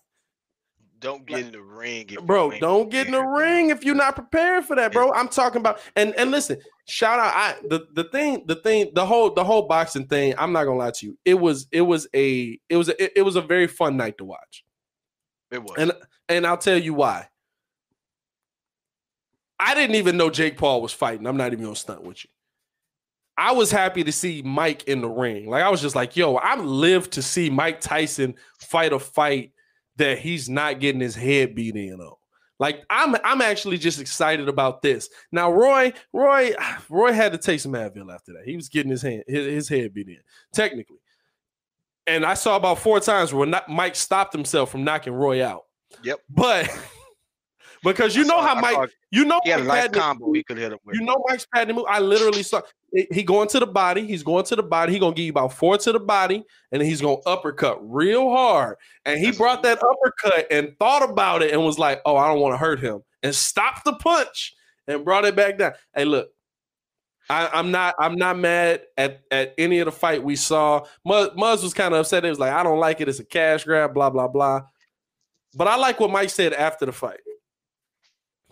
don't 1.04 1.26
get 1.26 1.40
in 1.40 1.52
the 1.52 1.60
ring, 1.60 2.08
bro 2.22 2.50
don't 2.60 2.90
get 2.90 3.06
in 3.06 3.12
the 3.12 3.22
ring 3.22 3.68
if 3.68 3.84
you're 3.84 3.94
not 3.94 4.14
prepared 4.14 4.64
for 4.64 4.74
that 4.74 4.90
bro 4.90 5.12
i'm 5.12 5.28
talking 5.28 5.60
about 5.60 5.78
and 5.96 6.14
and 6.14 6.30
listen 6.30 6.56
shout 6.86 7.18
out 7.18 7.32
i 7.34 7.56
the, 7.68 7.86
the 7.94 8.04
thing 8.04 8.42
the 8.46 8.56
thing 8.56 8.90
the 8.94 9.04
whole 9.04 9.30
the 9.32 9.42
whole 9.42 9.66
boxing 9.66 10.06
thing 10.06 10.34
i'm 10.36 10.52
not 10.52 10.64
gonna 10.64 10.78
lie 10.78 10.90
to 10.90 11.06
you 11.06 11.18
it 11.24 11.34
was 11.34 11.66
it 11.72 11.80
was 11.80 12.06
a 12.14 12.58
it 12.68 12.76
was 12.76 12.88
a, 12.88 13.02
it, 13.02 13.12
it 13.16 13.22
was 13.22 13.36
a 13.36 13.40
very 13.40 13.66
fun 13.66 13.96
night 13.96 14.18
to 14.18 14.24
watch. 14.24 14.64
It 15.50 15.62
was. 15.62 15.74
and 15.78 15.92
and 16.28 16.46
i'll 16.46 16.58
tell 16.58 16.78
you 16.78 16.94
why. 16.94 17.28
I 19.58 19.74
didn't 19.74 19.96
even 19.96 20.16
know 20.16 20.28
jake 20.28 20.58
paul 20.58 20.82
was 20.82 20.92
fighting 20.92 21.26
i'm 21.26 21.36
not 21.38 21.52
even 21.52 21.64
gonna 21.64 21.76
stunt 21.76 22.02
with 22.02 22.24
you. 22.24 22.30
I 23.36 23.52
was 23.52 23.70
happy 23.70 24.04
to 24.04 24.12
see 24.12 24.42
mike 24.42 24.84
in 24.84 25.00
the 25.00 25.08
ring 25.08 25.48
like 25.48 25.62
i 25.62 25.70
was 25.70 25.80
just 25.80 25.96
like 25.96 26.16
yo 26.16 26.36
i 26.36 26.56
lived 26.56 27.12
to 27.12 27.22
see 27.22 27.48
mike 27.48 27.80
tyson 27.80 28.34
fight 28.60 28.92
a 28.92 28.98
fight 28.98 29.52
that 29.96 30.18
he's 30.18 30.50
not 30.50 30.80
getting 30.80 31.00
his 31.00 31.14
head 31.14 31.54
beat 31.54 31.76
in 31.76 32.00
on 32.00 32.14
like 32.64 32.82
I'm 32.88 33.14
I'm 33.24 33.42
actually 33.42 33.76
just 33.76 34.00
excited 34.00 34.48
about 34.48 34.80
this. 34.80 35.10
Now 35.30 35.52
Roy 35.52 35.92
Roy 36.14 36.54
Roy 36.88 37.12
had 37.12 37.32
to 37.32 37.38
take 37.38 37.60
some 37.60 37.72
Advil 37.72 38.12
after 38.12 38.32
that. 38.32 38.44
He 38.46 38.56
was 38.56 38.70
getting 38.70 38.90
his 38.90 39.02
hand 39.02 39.24
his, 39.26 39.46
his 39.46 39.68
head 39.68 39.92
beat 39.92 40.08
in 40.08 40.16
technically. 40.54 40.96
And 42.06 42.24
I 42.24 42.32
saw 42.32 42.56
about 42.56 42.78
four 42.78 43.00
times 43.00 43.34
where 43.34 43.46
not, 43.46 43.68
Mike 43.68 43.94
stopped 43.94 44.32
himself 44.32 44.70
from 44.70 44.82
knocking 44.82 45.12
Roy 45.12 45.44
out. 45.44 45.64
Yep. 46.04 46.20
But 46.30 46.70
because 47.84 48.16
you 48.16 48.24
know 48.24 48.40
how 48.40 48.54
Mike 48.54 48.90
you 49.10 49.26
know 49.26 49.40
he 49.44 49.50
had 49.50 49.60
a 49.60 49.64
nice 49.64 49.88
combo 49.90 50.32
he 50.32 50.42
could 50.42 50.56
hit 50.56 50.72
him 50.72 50.78
with. 50.86 50.96
you 50.96 51.04
know 51.04 51.22
Mike's 51.28 51.46
pattern 51.54 51.76
move. 51.76 51.84
I 51.86 52.00
literally 52.00 52.42
saw 52.42 52.62
he 53.10 53.24
going 53.24 53.48
to 53.48 53.58
the 53.58 53.66
body. 53.66 54.06
He's 54.06 54.22
going 54.22 54.44
to 54.44 54.56
the 54.56 54.62
body. 54.62 54.92
He 54.92 54.98
gonna 54.98 55.14
give 55.14 55.24
you 55.24 55.30
about 55.30 55.52
four 55.52 55.76
to 55.78 55.92
the 55.92 55.98
body, 55.98 56.44
and 56.70 56.80
he's 56.80 57.00
gonna 57.00 57.20
uppercut 57.26 57.78
real 57.82 58.30
hard. 58.30 58.76
And 59.04 59.18
he 59.18 59.32
brought 59.32 59.62
that 59.64 59.78
uppercut 59.82 60.46
and 60.50 60.78
thought 60.78 61.08
about 61.08 61.42
it 61.42 61.52
and 61.52 61.64
was 61.64 61.78
like, 61.78 62.00
"Oh, 62.06 62.16
I 62.16 62.28
don't 62.28 62.40
want 62.40 62.54
to 62.54 62.58
hurt 62.58 62.78
him," 62.78 63.02
and 63.22 63.34
stopped 63.34 63.84
the 63.84 63.94
punch 63.94 64.54
and 64.86 65.04
brought 65.04 65.24
it 65.24 65.34
back 65.34 65.58
down. 65.58 65.72
Hey, 65.94 66.04
look, 66.04 66.28
I, 67.28 67.50
I'm 67.52 67.72
not 67.72 67.96
I'm 67.98 68.14
not 68.14 68.38
mad 68.38 68.82
at 68.96 69.22
at 69.30 69.54
any 69.58 69.80
of 69.80 69.86
the 69.86 69.92
fight 69.92 70.22
we 70.22 70.36
saw. 70.36 70.86
Muzz, 71.06 71.34
Muzz 71.36 71.64
was 71.64 71.74
kind 71.74 71.94
of 71.94 72.00
upset. 72.00 72.24
It 72.24 72.28
was 72.28 72.38
like, 72.38 72.52
"I 72.52 72.62
don't 72.62 72.78
like 72.78 73.00
it. 73.00 73.08
It's 73.08 73.18
a 73.18 73.24
cash 73.24 73.64
grab." 73.64 73.92
Blah 73.92 74.10
blah 74.10 74.28
blah. 74.28 74.62
But 75.56 75.66
I 75.66 75.76
like 75.76 75.98
what 75.98 76.10
Mike 76.10 76.30
said 76.30 76.52
after 76.52 76.86
the 76.86 76.92
fight 76.92 77.20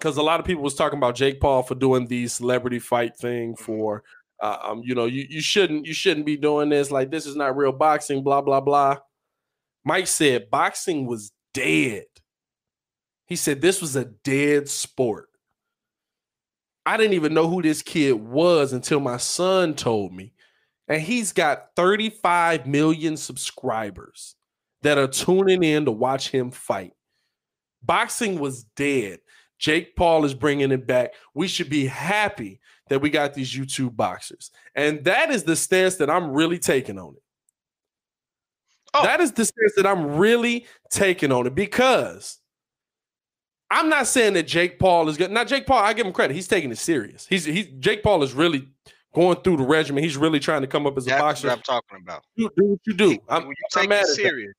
because 0.02 0.16
a 0.16 0.22
lot 0.22 0.40
of 0.40 0.46
people 0.46 0.64
was 0.64 0.74
talking 0.74 0.98
about 0.98 1.14
Jake 1.14 1.40
Paul 1.40 1.62
for 1.62 1.76
doing 1.76 2.08
the 2.08 2.26
celebrity 2.26 2.80
fight 2.80 3.16
thing 3.16 3.54
mm-hmm. 3.54 3.62
for 3.62 4.02
uh, 4.42 4.58
um 4.62 4.82
you 4.84 4.94
know 4.94 5.06
you 5.06 5.26
you 5.30 5.40
shouldn't 5.40 5.86
you 5.86 5.94
shouldn't 5.94 6.26
be 6.26 6.36
doing 6.36 6.68
this 6.68 6.90
like 6.90 7.10
this 7.10 7.26
is 7.26 7.36
not 7.36 7.56
real 7.56 7.72
boxing 7.72 8.22
blah 8.22 8.42
blah 8.42 8.60
blah. 8.60 8.98
Mike 9.84 10.06
said 10.06 10.50
boxing 10.50 11.06
was 11.06 11.32
dead. 11.54 12.04
He 13.26 13.36
said 13.36 13.60
this 13.62 13.80
was 13.80 13.96
a 13.96 14.04
dead 14.04 14.68
sport. 14.68 15.28
I 16.84 16.96
didn't 16.96 17.14
even 17.14 17.34
know 17.34 17.48
who 17.48 17.62
this 17.62 17.80
kid 17.80 18.12
was 18.12 18.72
until 18.72 19.00
my 19.00 19.16
son 19.16 19.74
told 19.74 20.12
me. 20.12 20.32
And 20.88 21.00
he's 21.00 21.32
got 21.32 21.68
35 21.76 22.66
million 22.66 23.16
subscribers 23.16 24.34
that 24.82 24.98
are 24.98 25.06
tuning 25.06 25.62
in 25.62 25.84
to 25.84 25.92
watch 25.92 26.28
him 26.28 26.50
fight. 26.50 26.92
Boxing 27.82 28.38
was 28.38 28.64
dead. 28.76 29.20
Jake 29.58 29.94
Paul 29.94 30.24
is 30.24 30.34
bringing 30.34 30.72
it 30.72 30.86
back. 30.86 31.14
We 31.34 31.46
should 31.46 31.70
be 31.70 31.86
happy 31.86 32.60
that 32.92 33.00
we 33.00 33.08
got 33.08 33.32
these 33.32 33.50
YouTube 33.50 33.96
boxers. 33.96 34.50
And 34.74 35.02
that 35.04 35.30
is 35.30 35.44
the 35.44 35.56
stance 35.56 35.96
that 35.96 36.10
I'm 36.10 36.30
really 36.30 36.58
taking 36.58 36.98
on 36.98 37.14
it. 37.14 37.22
Oh. 38.92 39.02
That 39.02 39.20
is 39.20 39.32
the 39.32 39.46
stance 39.46 39.72
that 39.76 39.86
I'm 39.86 40.16
really 40.16 40.66
taking 40.90 41.32
on 41.32 41.46
it 41.46 41.54
because 41.54 42.38
I'm 43.70 43.88
not 43.88 44.06
saying 44.08 44.34
that 44.34 44.46
Jake 44.46 44.78
Paul 44.78 45.08
is 45.08 45.16
good. 45.16 45.30
Now, 45.30 45.44
Jake 45.44 45.66
Paul, 45.66 45.82
I 45.82 45.94
give 45.94 46.04
him 46.06 46.12
credit. 46.12 46.34
He's 46.34 46.48
taking 46.48 46.70
it 46.70 46.76
serious. 46.76 47.26
He's 47.26 47.46
he's 47.46 47.68
Jake 47.78 48.02
Paul 48.02 48.22
is 48.22 48.34
really 48.34 48.68
going 49.14 49.38
through 49.38 49.56
the 49.56 49.64
regimen. 49.64 50.04
He's 50.04 50.18
really 50.18 50.38
trying 50.38 50.60
to 50.60 50.66
come 50.66 50.86
up 50.86 50.98
as 50.98 51.06
a 51.06 51.10
That's 51.10 51.22
boxer. 51.22 51.48
what 51.48 51.56
I'm 51.56 51.62
talking 51.62 51.98
about. 52.02 52.24
You 52.36 52.50
do 52.58 52.64
what 52.66 52.80
you 52.86 52.92
do. 52.92 53.08
when 53.08 53.20
I'm, 53.30 53.42
you 53.44 53.54
I'm 53.74 53.80
take 53.82 53.90
it 53.90 53.92
at 53.94 54.00
that. 54.02 54.08
serious 54.08 54.54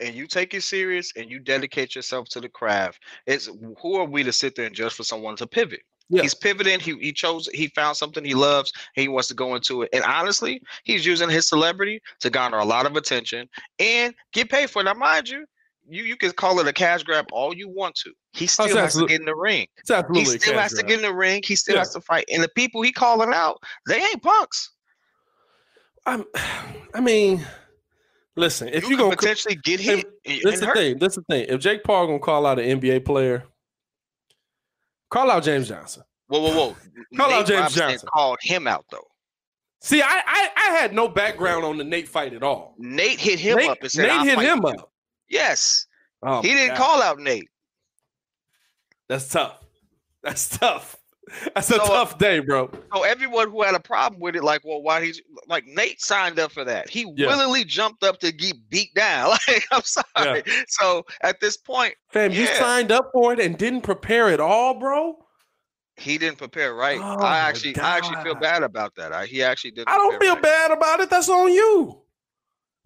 and 0.00 0.14
you 0.14 0.26
take 0.26 0.52
it 0.52 0.62
serious 0.62 1.14
and 1.16 1.30
you 1.30 1.38
dedicate 1.38 1.94
yourself 1.94 2.28
to 2.28 2.40
the 2.40 2.48
craft, 2.50 3.02
it's 3.26 3.48
who 3.80 3.94
are 3.96 4.04
we 4.04 4.22
to 4.22 4.32
sit 4.32 4.54
there 4.54 4.66
and 4.66 4.74
judge 4.74 4.92
for 4.92 5.04
someone 5.04 5.36
to 5.36 5.46
pivot? 5.46 5.80
Yeah. 6.10 6.22
He's 6.22 6.34
pivoting. 6.34 6.80
He 6.80 6.96
he 6.98 7.12
chose. 7.12 7.48
He 7.52 7.68
found 7.68 7.96
something 7.96 8.24
he 8.24 8.34
loves. 8.34 8.72
And 8.96 9.02
he 9.02 9.08
wants 9.08 9.28
to 9.28 9.34
go 9.34 9.54
into 9.54 9.82
it. 9.82 9.90
And 9.92 10.02
honestly, 10.04 10.62
he's 10.84 11.04
using 11.04 11.28
his 11.28 11.46
celebrity 11.46 12.00
to 12.20 12.30
garner 12.30 12.58
a 12.58 12.64
lot 12.64 12.86
of 12.86 12.96
attention 12.96 13.48
and 13.78 14.14
get 14.32 14.50
paid 14.50 14.70
for 14.70 14.80
it. 14.80 14.86
Now, 14.86 14.94
mind 14.94 15.28
you, 15.28 15.44
you 15.88 16.04
you 16.04 16.16
can 16.16 16.32
call 16.32 16.60
it 16.60 16.66
a 16.66 16.72
cash 16.72 17.02
grab 17.02 17.26
all 17.32 17.54
you 17.54 17.68
want 17.68 17.94
to. 17.96 18.12
He 18.32 18.44
oh, 18.44 18.48
still 18.48 18.76
has 18.76 18.94
to 18.94 19.06
get 19.06 19.20
in 19.20 19.26
the 19.26 19.34
ring. 19.34 19.66
It's 19.78 19.90
absolutely 19.90 20.32
He 20.32 20.38
still 20.38 20.58
has 20.58 20.72
to 20.74 20.82
get 20.82 20.96
in 20.96 21.02
the 21.02 21.14
ring. 21.14 21.42
He 21.44 21.56
still 21.56 21.74
Yeah. 21.74 21.80
has 21.80 21.92
to 21.94 22.00
fight. 22.00 22.24
And 22.32 22.42
the 22.42 22.48
people 22.50 22.82
he 22.82 22.92
calling 22.92 23.32
out, 23.34 23.62
they 23.86 23.96
ain't 23.98 24.22
punks. 24.22 24.70
I'm, 26.06 26.24
I 26.94 27.00
mean, 27.00 27.44
listen, 28.36 28.68
if 28.68 28.84
you 28.84 28.90
you 28.90 28.96
gonna 28.96 29.14
potentially 29.16 29.56
get 29.56 29.78
hit. 29.80 30.06
and- 30.24 30.36
This 30.36 30.44
and 30.44 30.54
is 30.54 30.60
the 30.60 30.66
hurt. 30.66 30.76
thing. 30.76 30.98
This 30.98 31.12
is 31.18 31.24
the 31.28 31.34
thing. 31.34 31.46
If 31.48 31.60
Jake 31.60 31.84
Paul 31.84 32.06
gonna 32.06 32.18
call 32.18 32.46
out 32.46 32.58
an 32.58 32.80
NBA 32.80 33.04
player, 33.04 33.44
call 35.10 35.30
out 35.30 35.42
James 35.44 35.68
Johnson. 35.68 36.02
Whoa, 36.28 36.40
whoa, 36.40 36.50
whoa. 36.54 36.76
Call 37.16 37.30
out 37.32 37.46
James 37.46 37.60
Robinson 37.60 37.88
Johnson. 37.88 38.08
Called 38.12 38.38
him 38.42 38.66
out 38.66 38.84
though. 38.90 39.06
See, 39.80 40.02
I, 40.02 40.22
I 40.26 40.50
I 40.56 40.70
had 40.76 40.92
no 40.92 41.08
background 41.08 41.64
on 41.64 41.78
the 41.78 41.84
Nate 41.84 42.06
fight 42.06 42.34
at 42.34 42.42
all. 42.42 42.74
Nate 42.76 43.18
hit 43.18 43.38
him 43.40 43.56
Nate, 43.56 43.70
up 43.70 43.78
and 43.80 43.90
said, 43.90 44.02
Nate 44.02 44.10
"I'll 44.10 44.24
hit 44.24 44.34
fight 44.34 44.44
him 44.46 44.60
you." 44.62 44.68
up. 44.68 44.92
Yes, 45.30 45.86
Oh 46.22 46.42
he 46.42 46.48
didn't 46.48 46.76
God. 46.76 46.78
call 46.78 47.02
out 47.02 47.18
Nate. 47.18 47.48
That's 49.08 49.28
tough. 49.30 49.64
That's 50.22 50.58
tough. 50.58 50.97
That's 51.54 51.70
a 51.70 51.74
So, 51.74 51.82
uh, 51.82 51.86
tough 51.86 52.18
day, 52.18 52.38
bro. 52.40 52.70
So 52.94 53.02
everyone 53.02 53.50
who 53.50 53.62
had 53.62 53.74
a 53.74 53.80
problem 53.80 54.20
with 54.20 54.36
it, 54.36 54.44
like, 54.44 54.64
well, 54.64 54.82
why 54.82 55.04
he's 55.04 55.20
like 55.46 55.66
Nate 55.66 56.00
signed 56.00 56.38
up 56.38 56.52
for 56.52 56.64
that. 56.64 56.88
He 56.90 57.02
Yeah. 57.16 57.26
willingly 57.28 57.64
jumped 57.64 58.02
up 58.04 58.18
to 58.20 58.32
get 58.32 58.56
beat 58.70 58.94
down. 58.94 59.36
Like, 59.48 59.64
I'm 59.72 59.82
sorry. 59.82 60.42
So 60.68 61.04
at 61.22 61.40
this 61.40 61.56
point, 61.56 61.94
Fam, 62.10 62.32
you 62.32 62.46
signed 62.46 62.92
up 62.92 63.10
for 63.12 63.32
it 63.32 63.40
and 63.40 63.56
didn't 63.58 63.82
prepare 63.82 64.28
at 64.28 64.40
all, 64.40 64.74
bro. 64.74 65.24
he 65.96 66.16
didn't 66.18 66.38
prepare 66.38 66.74
right. 66.74 67.00
Oh 67.02 67.16
I 67.24 67.38
actually, 67.38 67.76
I 67.78 67.96
actually 67.96 68.22
feel 68.22 68.34
bad 68.36 68.62
about 68.62 68.94
that. 68.96 69.12
I, 69.12 69.26
he 69.26 69.42
actually 69.42 69.72
didn't. 69.72 69.88
I 69.88 69.96
don't 69.96 70.20
feel 70.20 70.34
right. 70.34 70.42
bad 70.42 70.70
about 70.70 71.00
it. 71.00 71.10
That's 71.10 71.28
on 71.28 71.52
you. 71.52 72.02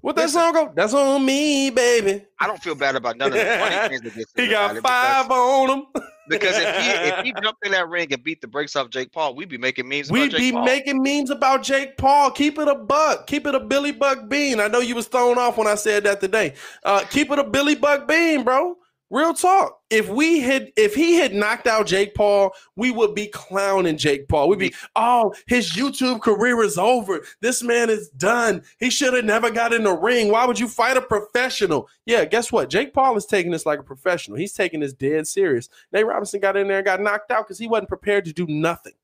What 0.01 0.16
that 0.16 0.22
Listen. 0.22 0.40
song 0.40 0.53
go? 0.55 0.72
That's 0.74 0.95
on 0.95 1.24
me, 1.24 1.70
baby. 1.70 2.24
I 2.40 2.49
don't 2.49 2.61
feel 2.61 2.74
bad 2.74 2.97
about 2.97 3.16
none 3.18 3.28
of 3.32 3.38
the 3.38 3.45
funny 3.45 3.88
things 4.01 4.03
that 4.03 4.26
He 4.43 4.49
got 4.49 4.76
it 4.76 4.82
five 4.82 5.30
on 5.30 5.70
him. 5.70 5.86
Because, 6.28 6.54
if 6.56 6.76
he 6.76 6.90
if 7.08 7.24
he 7.24 7.32
jumped 7.42 7.64
in 7.66 7.72
that 7.72 7.88
ring 7.88 8.12
and 8.12 8.22
beat 8.22 8.40
the 8.40 8.46
brakes 8.46 8.76
off 8.76 8.90
Jake 8.90 9.12
Paul, 9.12 9.34
we'd 9.34 9.48
be 9.48 9.58
making 9.58 9.88
memes. 9.88 10.10
We 10.10 10.22
about 10.22 10.30
Jake 10.32 10.40
be 10.40 10.52
Paul. 10.52 10.64
making 10.64 11.02
memes 11.02 11.30
about 11.30 11.62
Jake 11.62 11.96
Paul. 11.96 12.30
Keep 12.30 12.58
it 12.58 12.68
a 12.68 12.74
buck. 12.74 13.26
Keep 13.26 13.46
it 13.46 13.54
a 13.54 13.60
Billy 13.60 13.92
Buck 13.92 14.28
Bean. 14.28 14.60
I 14.60 14.68
know 14.68 14.80
you 14.80 14.94
was 14.94 15.08
thrown 15.08 15.38
off 15.38 15.56
when 15.56 15.66
I 15.66 15.74
said 15.74 16.04
that 16.04 16.20
today. 16.20 16.54
Uh, 16.84 17.04
keep 17.10 17.30
it 17.30 17.38
a 17.38 17.44
Billy 17.44 17.74
Buck 17.74 18.06
Bean, 18.06 18.44
bro. 18.44 18.76
Real 19.12 19.34
talk. 19.34 19.78
If 19.90 20.08
we 20.08 20.40
had, 20.40 20.72
if 20.74 20.94
he 20.94 21.16
had 21.16 21.34
knocked 21.34 21.66
out 21.66 21.86
Jake 21.86 22.14
Paul, 22.14 22.50
we 22.76 22.90
would 22.90 23.14
be 23.14 23.26
clowning 23.26 23.98
Jake 23.98 24.26
Paul. 24.26 24.48
We'd 24.48 24.58
be, 24.58 24.74
oh, 24.96 25.34
his 25.46 25.74
YouTube 25.74 26.22
career 26.22 26.62
is 26.62 26.78
over. 26.78 27.20
This 27.42 27.62
man 27.62 27.90
is 27.90 28.08
done. 28.08 28.62
He 28.80 28.88
should 28.88 29.12
have 29.12 29.26
never 29.26 29.50
got 29.50 29.74
in 29.74 29.84
the 29.84 29.92
ring. 29.92 30.30
Why 30.30 30.46
would 30.46 30.58
you 30.58 30.66
fight 30.66 30.96
a 30.96 31.02
professional? 31.02 31.90
Yeah, 32.06 32.24
guess 32.24 32.50
what? 32.50 32.70
Jake 32.70 32.94
Paul 32.94 33.14
is 33.18 33.26
taking 33.26 33.52
this 33.52 33.66
like 33.66 33.80
a 33.80 33.82
professional. 33.84 34.38
He's 34.38 34.54
taking 34.54 34.80
this 34.80 34.94
dead 34.94 35.28
serious. 35.28 35.68
Nate 35.92 36.06
Robinson 36.06 36.40
got 36.40 36.56
in 36.56 36.66
there 36.66 36.78
and 36.78 36.86
got 36.86 37.02
knocked 37.02 37.30
out 37.30 37.46
because 37.46 37.58
he 37.58 37.68
wasn't 37.68 37.90
prepared 37.90 38.24
to 38.24 38.32
do 38.32 38.46
nothing. 38.46 38.94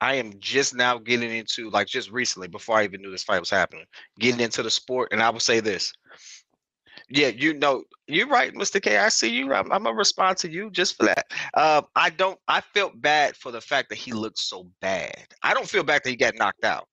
I 0.00 0.14
am 0.16 0.32
just 0.40 0.74
now 0.74 0.98
getting 0.98 1.30
into 1.30 1.70
like 1.70 1.86
just 1.86 2.10
recently 2.10 2.48
before 2.48 2.78
I 2.78 2.84
even 2.84 3.00
knew 3.00 3.12
this 3.12 3.22
fight 3.22 3.38
was 3.38 3.48
happening, 3.48 3.86
getting 4.18 4.40
into 4.40 4.64
the 4.64 4.70
sport, 4.70 5.10
and 5.12 5.22
I 5.22 5.30
will 5.30 5.38
say 5.40 5.60
this. 5.60 5.92
Yeah, 7.10 7.28
you 7.28 7.54
know, 7.54 7.84
you're 8.06 8.28
right, 8.28 8.52
Mr. 8.54 8.80
K. 8.80 8.96
I 8.98 9.08
see 9.08 9.28
you. 9.28 9.52
I'm, 9.52 9.70
I'm 9.70 9.82
gonna 9.84 9.94
respond 9.94 10.38
to 10.38 10.50
you 10.50 10.70
just 10.70 10.96
for 10.96 11.04
that. 11.04 11.26
Uh, 11.52 11.82
I 11.94 12.10
don't. 12.10 12.38
I 12.48 12.60
felt 12.60 13.00
bad 13.00 13.36
for 13.36 13.52
the 13.52 13.60
fact 13.60 13.90
that 13.90 13.98
he 13.98 14.12
looked 14.12 14.38
so 14.38 14.68
bad. 14.80 15.26
I 15.42 15.52
don't 15.52 15.68
feel 15.68 15.84
bad 15.84 16.02
that 16.04 16.10
he 16.10 16.16
got 16.16 16.34
knocked 16.36 16.64
out. 16.64 16.88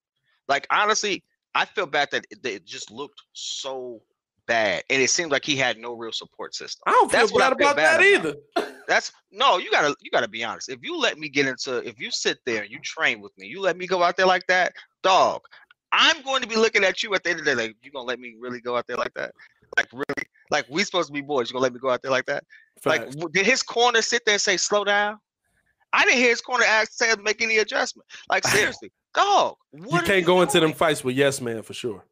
Like 0.48 0.68
honestly, 0.70 1.24
I 1.56 1.66
feel 1.66 1.86
bad 1.86 2.10
that 2.12 2.26
it, 2.30 2.44
that 2.44 2.54
it 2.54 2.66
just 2.66 2.92
looked 2.92 3.22
so 3.34 4.02
bad, 4.48 4.84
and 4.90 5.02
it 5.02 5.10
seemed 5.10 5.32
like 5.32 5.46
he 5.46 5.56
had 5.56 5.78
no 5.78 5.94
real 5.94 6.12
support 6.12 6.56
system. 6.56 6.82
I 6.88 6.92
don't 6.92 7.10
feel 7.10 7.22
That's 7.22 7.32
what 7.32 7.44
I 7.44 7.50
bad 7.50 7.58
feel 7.58 7.72
about 7.72 7.78
bad 7.78 8.02
that 8.02 8.20
about. 8.20 8.36
either. 8.58 8.76
That's 8.88 9.14
no, 9.32 9.60
you 9.60 9.72
gotta 9.72 9.96
you 10.02 10.12
gotta 10.12 10.28
be 10.28 10.44
honest. 10.44 10.68
If 10.68 10.80
you 10.84 11.00
let 11.00 11.18
me 11.18 11.30
get 11.30 11.48
into 11.48 11.78
if 11.88 12.00
you 12.00 12.12
sit 12.12 12.40
there 12.46 12.64
and 12.64 12.72
you 12.72 12.80
train 12.80 13.22
with 13.22 13.32
me, 13.38 13.48
you 13.48 13.62
let 13.62 13.78
me 13.78 13.88
go 13.88 14.04
out 14.04 14.18
there 14.18 14.26
like 14.26 14.46
that, 14.48 14.74
dog. 15.04 15.42
I'm 15.94 16.22
going 16.24 16.42
to 16.42 16.48
be 16.48 16.56
looking 16.56 16.86
at 16.86 17.04
you 17.04 17.14
at 17.16 17.24
the 17.24 17.32
end 17.32 17.40
of 17.40 17.46
the 17.46 17.52
day, 17.52 17.62
like 17.64 17.76
you 17.82 17.92
gonna 17.92 18.06
let 18.06 18.20
me 18.20 18.36
really 18.40 18.62
go 18.62 18.76
out 18.76 18.88
there 18.88 18.98
like 18.98 19.14
that? 19.16 19.34
Like 19.78 19.88
really? 19.94 20.28
Like 20.50 20.66
we 20.70 20.84
supposed 20.84 21.08
to 21.08 21.14
be 21.14 21.22
boys. 21.22 21.50
You 21.50 21.54
gonna 21.54 21.64
let 21.64 21.74
me 21.74 21.80
go 21.80 21.90
out 21.90 22.02
there 22.02 22.12
like 22.12 22.26
that? 22.26 22.44
Like 22.86 23.04
Facts. 23.04 23.16
did 23.32 23.46
his 23.46 23.64
corner 23.64 24.02
sit 24.02 24.24
there 24.26 24.34
and 24.34 24.42
say 24.42 24.58
slow 24.58 24.84
down? 24.84 25.18
I 25.94 26.06
didn't 26.06 26.20
hear 26.20 26.30
his 26.30 26.42
corner 26.42 26.66
ask 26.66 26.92
say 26.94 27.14
make 27.22 27.42
any 27.42 27.58
adjustment. 27.58 28.08
Like 28.30 28.46
seriously, 28.48 28.92
dog. 29.14 29.56
you 29.74 30.02
can't 30.02 30.26
go 30.26 30.42
into 30.42 30.60
them 30.60 30.74
fights 30.74 31.04
with 31.04 31.16
yes 31.16 31.42
man 31.42 31.64
for 31.64 31.74
sure. 31.74 32.04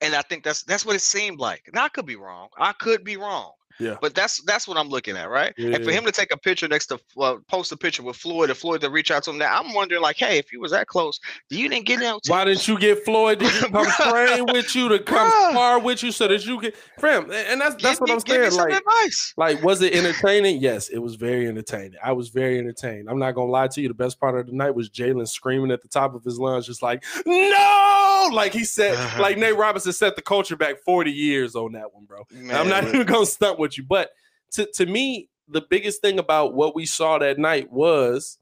And 0.00 0.14
I 0.14 0.22
think 0.22 0.44
that's 0.44 0.62
that's 0.62 0.86
what 0.86 0.96
it 0.96 1.02
seemed 1.02 1.38
like. 1.38 1.62
And 1.66 1.78
I 1.78 1.88
could 1.88 2.06
be 2.06 2.16
wrong. 2.16 2.48
I 2.58 2.72
could 2.72 3.04
be 3.04 3.16
wrong. 3.16 3.52
Yeah. 3.80 3.96
But 4.00 4.14
that's 4.14 4.42
that's 4.42 4.68
what 4.68 4.76
I'm 4.76 4.88
looking 4.88 5.16
at, 5.16 5.30
right? 5.30 5.52
And 5.58 5.84
for 5.84 5.90
him 5.90 6.04
to 6.04 6.12
take 6.12 6.32
a 6.32 6.36
picture 6.36 6.68
next 6.68 6.86
to 6.86 6.98
well, 7.16 7.40
post 7.48 7.72
a 7.72 7.76
picture 7.76 8.02
with 8.02 8.16
Floyd, 8.16 8.50
and 8.50 8.58
Floyd 8.58 8.80
to 8.82 8.90
reach 8.90 9.10
out 9.10 9.22
to 9.24 9.30
him, 9.30 9.38
now 9.38 9.58
I'm 9.60 9.72
wondering 9.74 10.02
like, 10.02 10.16
hey, 10.16 10.38
if 10.38 10.48
he 10.50 10.56
was 10.58 10.70
that 10.72 10.86
close, 10.86 11.18
you 11.48 11.68
didn't 11.68 11.86
get 11.86 12.00
him. 12.00 12.18
Why 12.28 12.44
didn't 12.44 12.66
you 12.68 12.78
get 12.78 13.04
Floyd 13.04 13.40
to 13.40 13.48
come 13.72 13.86
train 14.10 14.44
with 14.52 14.74
you 14.74 14.88
to 14.90 14.98
come 14.98 15.30
Bruh. 15.30 15.50
spar 15.52 15.78
with 15.80 16.02
you 16.02 16.12
so 16.12 16.28
that 16.28 16.44
you 16.46 16.58
can, 16.60 16.72
fam? 16.98 17.30
And 17.32 17.60
that's 17.60 17.74
that's 17.82 17.98
give 17.98 18.00
what 18.00 18.08
me, 18.08 18.14
I'm 18.14 18.20
saying. 18.20 18.52
Like, 18.56 18.72
advice. 18.78 19.34
like, 19.36 19.62
was 19.62 19.82
it 19.82 19.94
entertaining? 19.94 20.60
Yes, 20.60 20.88
it 20.88 20.98
was 20.98 21.14
very 21.16 21.48
entertaining. 21.48 21.98
I 22.02 22.12
was 22.12 22.28
very 22.28 22.58
entertained. 22.58 23.08
I'm 23.08 23.18
not 23.18 23.34
gonna 23.34 23.50
lie 23.50 23.68
to 23.68 23.80
you. 23.80 23.88
The 23.88 23.94
best 23.94 24.20
part 24.20 24.38
of 24.38 24.46
the 24.46 24.52
night 24.52 24.74
was 24.74 24.90
Jalen 24.90 25.28
screaming 25.28 25.70
at 25.70 25.82
the 25.82 25.88
top 25.88 26.14
of 26.14 26.22
his 26.24 26.38
lungs, 26.38 26.66
just 26.66 26.82
like, 26.82 27.04
no! 27.26 28.28
Like 28.32 28.52
he 28.52 28.64
said, 28.64 28.94
Uh-huh. 28.96 29.22
like 29.22 29.38
Nate 29.38 29.56
Robinson 29.56 29.92
set 29.92 30.14
the 30.16 30.22
culture 30.22 30.56
back 30.56 30.78
40 30.84 31.10
years 31.10 31.54
on 31.56 31.72
that 31.72 31.92
one, 31.94 32.04
bro. 32.04 32.26
I'm 32.52 32.68
not 32.68 32.84
look, 32.84 32.94
even 32.94 33.06
gonna 33.06 33.26
stunt 33.26 33.58
with 33.58 33.69
you. 33.76 33.84
But 33.84 34.10
to, 34.52 34.66
to 34.74 34.86
me, 34.86 35.28
the 35.48 35.62
biggest 35.68 36.00
thing 36.00 36.18
about 36.18 36.54
what 36.54 36.74
we 36.74 36.86
saw 36.86 37.18
that 37.18 37.38
night 37.38 37.72
was 37.72 38.38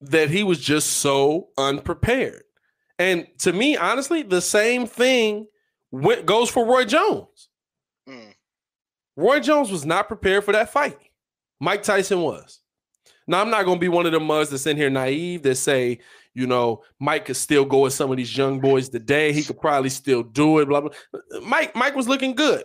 that 0.00 0.30
he 0.30 0.42
was 0.44 0.60
just 0.60 0.94
so 0.94 1.48
unprepared. 1.56 2.42
And 2.98 3.26
to 3.38 3.52
me, 3.52 3.76
honestly, 3.76 4.22
the 4.22 4.40
same 4.40 4.86
thing 4.86 5.46
went, 5.90 6.26
goes 6.26 6.50
for 6.50 6.64
Roy 6.64 6.84
Jones. 6.84 7.48
mm, 8.08 8.34
Roy 9.16 9.40
Jones 9.40 9.70
was 9.70 9.84
not 9.84 10.08
prepared 10.08 10.44
for 10.44 10.52
that 10.52 10.72
fight. 10.72 10.98
Mike 11.60 11.82
Tyson 11.82 12.20
was. 12.20 12.60
Now, 13.26 13.40
I'm 13.40 13.50
not 13.50 13.64
going 13.64 13.76
to 13.76 13.80
be 13.80 13.88
one 13.88 14.06
of 14.06 14.12
the 14.12 14.20
mugs 14.20 14.50
that's 14.50 14.66
in 14.66 14.76
here 14.76 14.90
naive 14.90 15.42
that 15.42 15.54
say, 15.54 16.00
you 16.34 16.46
know, 16.46 16.82
Mike 16.98 17.26
could 17.26 17.36
still 17.36 17.64
go 17.64 17.80
with 17.80 17.92
some 17.92 18.10
of 18.10 18.16
these 18.16 18.36
young 18.36 18.58
boys 18.58 18.88
today. 18.88 19.32
He 19.32 19.42
could 19.44 19.60
probably 19.60 19.90
still 19.90 20.22
do 20.22 20.58
it. 20.58 20.66
Blah 20.66 20.80
blah. 20.80 20.90
Mike, 21.44 21.76
Mike 21.76 21.94
was 21.94 22.08
looking 22.08 22.34
good. 22.34 22.64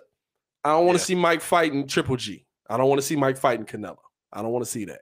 I 0.68 0.72
don't 0.72 0.86
want 0.86 0.98
to 0.98 1.02
Yeah. 1.02 1.06
see 1.06 1.16
Mike 1.16 1.42
fighting 1.42 1.88
Triple 1.88 2.18
G. 2.18 2.46
I 2.70 2.78
don't 2.78 2.88
want 2.90 3.00
to 3.02 3.06
see 3.08 3.16
Mike 3.16 3.38
fighting 3.38 3.66
Canelo. 3.66 3.98
I 4.32 4.42
don't 4.42 4.52
want 4.52 4.66
to 4.66 4.70
see 4.72 4.86
that. 4.86 5.00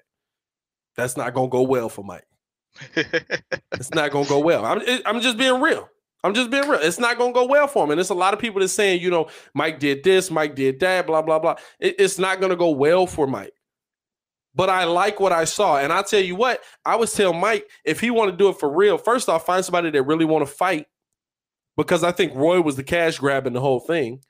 That's 0.95 1.17
not 1.17 1.33
going 1.33 1.49
to 1.49 1.51
go 1.51 1.63
well 1.63 1.89
for 1.89 2.03
Mike. 2.03 2.25
It's 3.73 3.91
not 3.93 4.11
going 4.11 4.23
to 4.25 4.29
go 4.29 4.39
well. 4.39 4.65
I'm, 4.65 4.81
it- 4.81 5.01
I'm 5.05 5.19
just 5.21 5.37
being 5.37 5.59
real. 5.61 5.89
I'm 6.23 6.33
just 6.33 6.49
being 6.49 6.67
real. 6.67 6.79
It's 6.81 6.99
not 6.99 7.17
going 7.17 7.33
to 7.33 7.39
go 7.39 7.45
well 7.45 7.67
for 7.67 7.83
him. 7.83 7.91
And 7.91 7.99
there's 7.99 8.09
a 8.09 8.13
lot 8.15 8.33
of 8.33 8.39
people 8.39 8.59
that's 8.61 8.73
saying, 8.73 9.01
you 9.01 9.09
know, 9.11 9.27
Mike 9.53 9.79
did 9.79 10.03
this, 10.03 10.31
Mike 10.31 10.55
did 10.55 10.79
that, 10.79 11.05
blah, 11.05 11.21
blah, 11.21 11.39
blah. 11.39 11.55
It- 11.79 11.95
it's 11.99 12.17
not 12.17 12.39
going 12.39 12.49
to 12.51 12.55
go 12.55 12.69
well 12.71 13.05
for 13.05 13.27
Mike. 13.27 13.53
But 14.55 14.69
I 14.69 14.85
like 14.85 15.19
what 15.19 15.33
I 15.33 15.43
saw. 15.43 15.77
And 15.77 15.91
I'll 15.91 16.03
tell 16.03 16.21
you 16.21 16.35
what, 16.35 16.61
I 16.85 16.95
would 16.95 17.09
tell 17.11 17.33
Mike, 17.33 17.67
if 17.83 17.99
he 17.99 18.09
want 18.09 18.31
to 18.31 18.37
do 18.37 18.47
it 18.49 18.59
for 18.59 18.73
real, 18.73 18.97
first 18.97 19.27
off, 19.27 19.45
find 19.45 19.63
somebody 19.65 19.89
that 19.91 20.03
really 20.03 20.23
want 20.25 20.47
to 20.47 20.53
fight. 20.53 20.85
Because 21.75 22.05
I 22.05 22.13
think 22.13 22.33
Roy 22.33 22.61
was 22.61 22.77
the 22.77 22.83
cash 22.83 23.17
grab 23.19 23.45
in 23.45 23.51
the 23.53 23.59
whole 23.59 23.81
thing. 23.81 24.21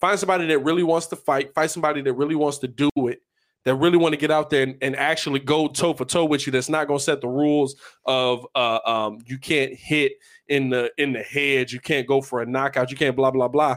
Find 0.00 0.18
somebody 0.18 0.46
that 0.46 0.58
really 0.60 0.82
wants 0.82 1.06
to 1.08 1.16
fight. 1.16 1.54
Find 1.54 1.70
somebody 1.70 2.02
that 2.02 2.12
really 2.12 2.34
wants 2.34 2.58
to 2.58 2.68
do 2.68 2.90
it. 2.96 3.22
That 3.64 3.74
really 3.74 3.98
want 3.98 4.12
to 4.12 4.16
get 4.16 4.30
out 4.30 4.50
there 4.50 4.62
and, 4.62 4.76
and 4.80 4.94
actually 4.94 5.40
go 5.40 5.66
toe 5.66 5.92
for 5.92 6.04
toe 6.04 6.24
with 6.24 6.46
you. 6.46 6.52
That's 6.52 6.68
not 6.68 6.86
going 6.86 6.98
to 6.98 7.04
set 7.04 7.20
the 7.20 7.28
rules 7.28 7.74
of 8.04 8.46
uh, 8.54 8.78
um, 8.86 9.18
you 9.26 9.38
can't 9.38 9.74
hit 9.74 10.12
in 10.46 10.70
the 10.70 10.92
in 10.98 11.12
the 11.12 11.22
head. 11.22 11.72
You 11.72 11.80
can't 11.80 12.06
go 12.06 12.20
for 12.20 12.42
a 12.42 12.46
knockout. 12.46 12.92
You 12.92 12.96
can't 12.96 13.16
blah 13.16 13.32
blah 13.32 13.48
blah. 13.48 13.76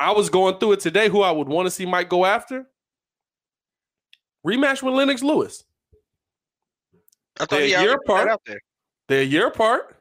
I 0.00 0.12
was 0.12 0.30
going 0.30 0.58
through 0.58 0.72
it 0.72 0.80
today. 0.80 1.08
Who 1.10 1.22
I 1.22 1.30
would 1.30 1.48
want 1.48 1.66
to 1.66 1.70
see 1.70 1.84
Mike 1.84 2.08
go 2.08 2.24
after? 2.24 2.66
Rematch 4.46 4.82
with 4.82 4.94
Lennox 4.94 5.22
Lewis. 5.22 5.64
I 7.38 7.40
thought 7.40 7.50
They're 7.50 7.66
he 7.66 7.72
a 7.74 7.82
year 7.82 7.94
apart. 7.94 8.28
out 8.28 8.40
there. 8.46 8.60
They're 9.08 9.22
a 9.22 9.24
year 9.24 9.48
apart. 9.48 9.96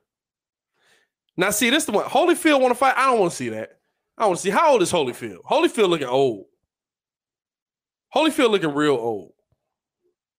Now, 1.38 1.50
see, 1.50 1.70
this 1.70 1.84
is 1.84 1.88
the 1.88 1.92
one. 1.92 2.06
Holyfield 2.06 2.62
want 2.62 2.72
to 2.72 2.76
fight. 2.76 2.94
I 2.96 3.08
don't 3.08 3.20
want 3.20 3.32
to 3.32 3.36
see 3.36 3.50
that. 3.50 3.75
I 4.18 4.26
want 4.28 4.38
to 4.38 4.44
see 4.44 4.50
how 4.50 4.72
old 4.74 4.82
is 4.82 4.92
Holyfield. 4.92 5.42
Holyfield 5.44 5.90
looking 5.90 6.08
old. 6.08 6.46
Holyfield 8.16 8.52
looking 8.52 8.74
real 8.74 8.94
old. 8.96 9.34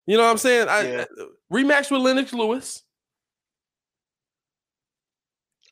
You 0.07 0.17
know 0.17 0.25
what 0.25 0.31
I'm 0.31 0.39
saying? 0.39 0.69
I, 0.69 0.83
Yeah. 0.89 1.05
Uh, 1.21 1.25
rematch 1.53 1.91
with 1.91 2.01
Lennox 2.01 2.33
Lewis. 2.33 2.83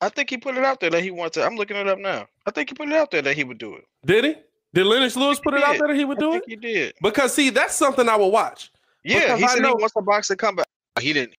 I 0.00 0.08
think 0.10 0.28
he 0.28 0.36
put 0.36 0.56
it 0.56 0.64
out 0.64 0.80
there 0.80 0.90
that 0.90 1.02
he 1.02 1.10
wants 1.10 1.34
to. 1.34 1.44
I'm 1.44 1.56
looking 1.56 1.76
it 1.76 1.88
up 1.88 1.98
now. 1.98 2.26
I 2.46 2.50
think 2.50 2.68
he 2.68 2.74
put 2.74 2.88
it 2.88 2.94
out 2.94 3.10
there 3.10 3.22
that 3.22 3.36
he 3.36 3.44
would 3.44 3.58
do 3.58 3.74
it. 3.76 3.84
Did 4.04 4.24
he? 4.24 4.34
Did 4.74 4.86
Lennox 4.86 5.16
Lewis 5.16 5.38
put 5.40 5.54
it 5.54 5.62
out 5.62 5.78
there 5.78 5.88
that 5.88 5.96
he 5.96 6.04
would 6.04 6.18
I 6.18 6.20
do 6.20 6.30
think 6.32 6.44
it? 6.46 6.50
he 6.50 6.56
did. 6.56 6.94
Because 7.00 7.32
see, 7.32 7.48
that's 7.50 7.74
something 7.74 8.08
I 8.08 8.16
would 8.16 8.26
watch. 8.28 8.70
Yeah, 9.04 9.20
Because 9.20 9.38
he 9.38 9.44
I 9.44 9.48
said 9.48 9.62
know- 9.62 9.68
he 9.68 9.74
wants 9.80 9.94
to 9.94 10.02
box 10.02 10.30
come 10.36 10.56
back. 10.56 10.66
He 11.00 11.12
didn't. 11.12 11.36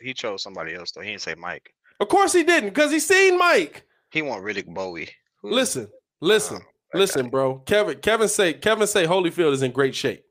He 0.00 0.14
chose 0.14 0.42
somebody 0.42 0.74
else 0.74 0.92
though. 0.92 1.00
He 1.00 1.10
didn't 1.10 1.22
say 1.22 1.34
Mike. 1.34 1.74
Of 2.00 2.08
course 2.08 2.32
he 2.32 2.42
didn't, 2.44 2.70
because 2.70 2.90
he 2.90 2.98
seen 3.00 3.38
Mike. 3.38 3.84
He 4.10 4.22
want 4.22 4.44
Riddick 4.44 4.66
Bowe. 4.66 4.96
Listen, 5.44 5.88
listen, 6.20 6.60
Oh, 6.94 6.98
listen, 6.98 7.28
bro. 7.28 7.58
Kevin, 7.66 7.98
Kevin 7.98 8.28
say, 8.28 8.52
Kevin 8.54 8.86
say 8.86 9.04
Holyfield 9.06 9.52
is 9.52 9.62
in 9.62 9.72
great 9.72 9.94
shape. 9.94 10.22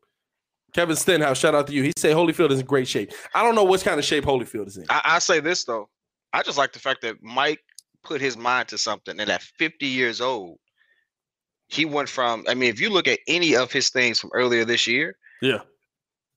Kevin 0.73 0.95
Stenhouse, 0.95 1.37
shout 1.37 1.53
out 1.53 1.67
to 1.67 1.73
you. 1.73 1.83
He 1.83 1.93
say 1.97 2.11
Holyfield 2.13 2.49
is 2.51 2.59
in 2.59 2.65
great 2.65 2.87
shape. 2.87 3.11
I 3.35 3.43
don't 3.43 3.53
know 3.53 3.63
which 3.65 3.83
kind 3.83 3.99
of 3.99 4.05
shape 4.05 4.23
Holyfield 4.23 4.67
is 4.67 4.77
in. 4.77 4.85
I, 4.89 5.01
I 5.05 5.19
say 5.19 5.39
this 5.39 5.65
though. 5.65 5.87
I 6.33 6.41
just 6.41 6.57
like 6.57 6.73
the 6.73 6.79
fact 6.79 7.01
that 7.03 7.21
Mike 7.21 7.59
put 8.03 8.21
his 8.21 8.35
mind 8.37 8.69
to 8.69 8.77
something, 8.77 9.19
and 9.19 9.29
at 9.29 9.43
50 9.43 9.85
years 9.85 10.19
old, 10.19 10.57
he 11.67 11.85
went 11.85 12.09
from. 12.09 12.43
I 12.47 12.55
mean, 12.55 12.69
if 12.69 12.79
you 12.81 12.89
look 12.89 13.07
at 13.07 13.19
any 13.27 13.55
of 13.55 13.71
his 13.71 13.89
things 13.91 14.19
from 14.19 14.31
earlier 14.33 14.65
this 14.65 14.87
year 14.87 15.15
Yeah. 15.41 15.59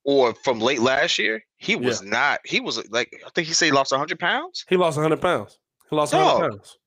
or 0.04 0.34
from 0.44 0.60
late 0.60 0.80
last 0.80 1.18
year, 1.18 1.40
he 1.56 1.76
was 1.76 2.02
not. 2.02 2.40
He 2.44 2.60
was 2.60 2.86
like, 2.90 3.10
I 3.24 3.30
think 3.34 3.46
he 3.48 3.54
said 3.54 3.66
he 3.66 3.72
lost 3.72 3.90
100 3.92 4.18
pounds. 4.18 4.64
He 4.68 4.76
lost 4.76 4.96
100 4.98 5.20
pounds. 5.20 5.58
He 5.88 5.96
lost 5.96 6.12
100 6.12 6.30
Dog. 6.40 6.50
pounds. 6.50 6.78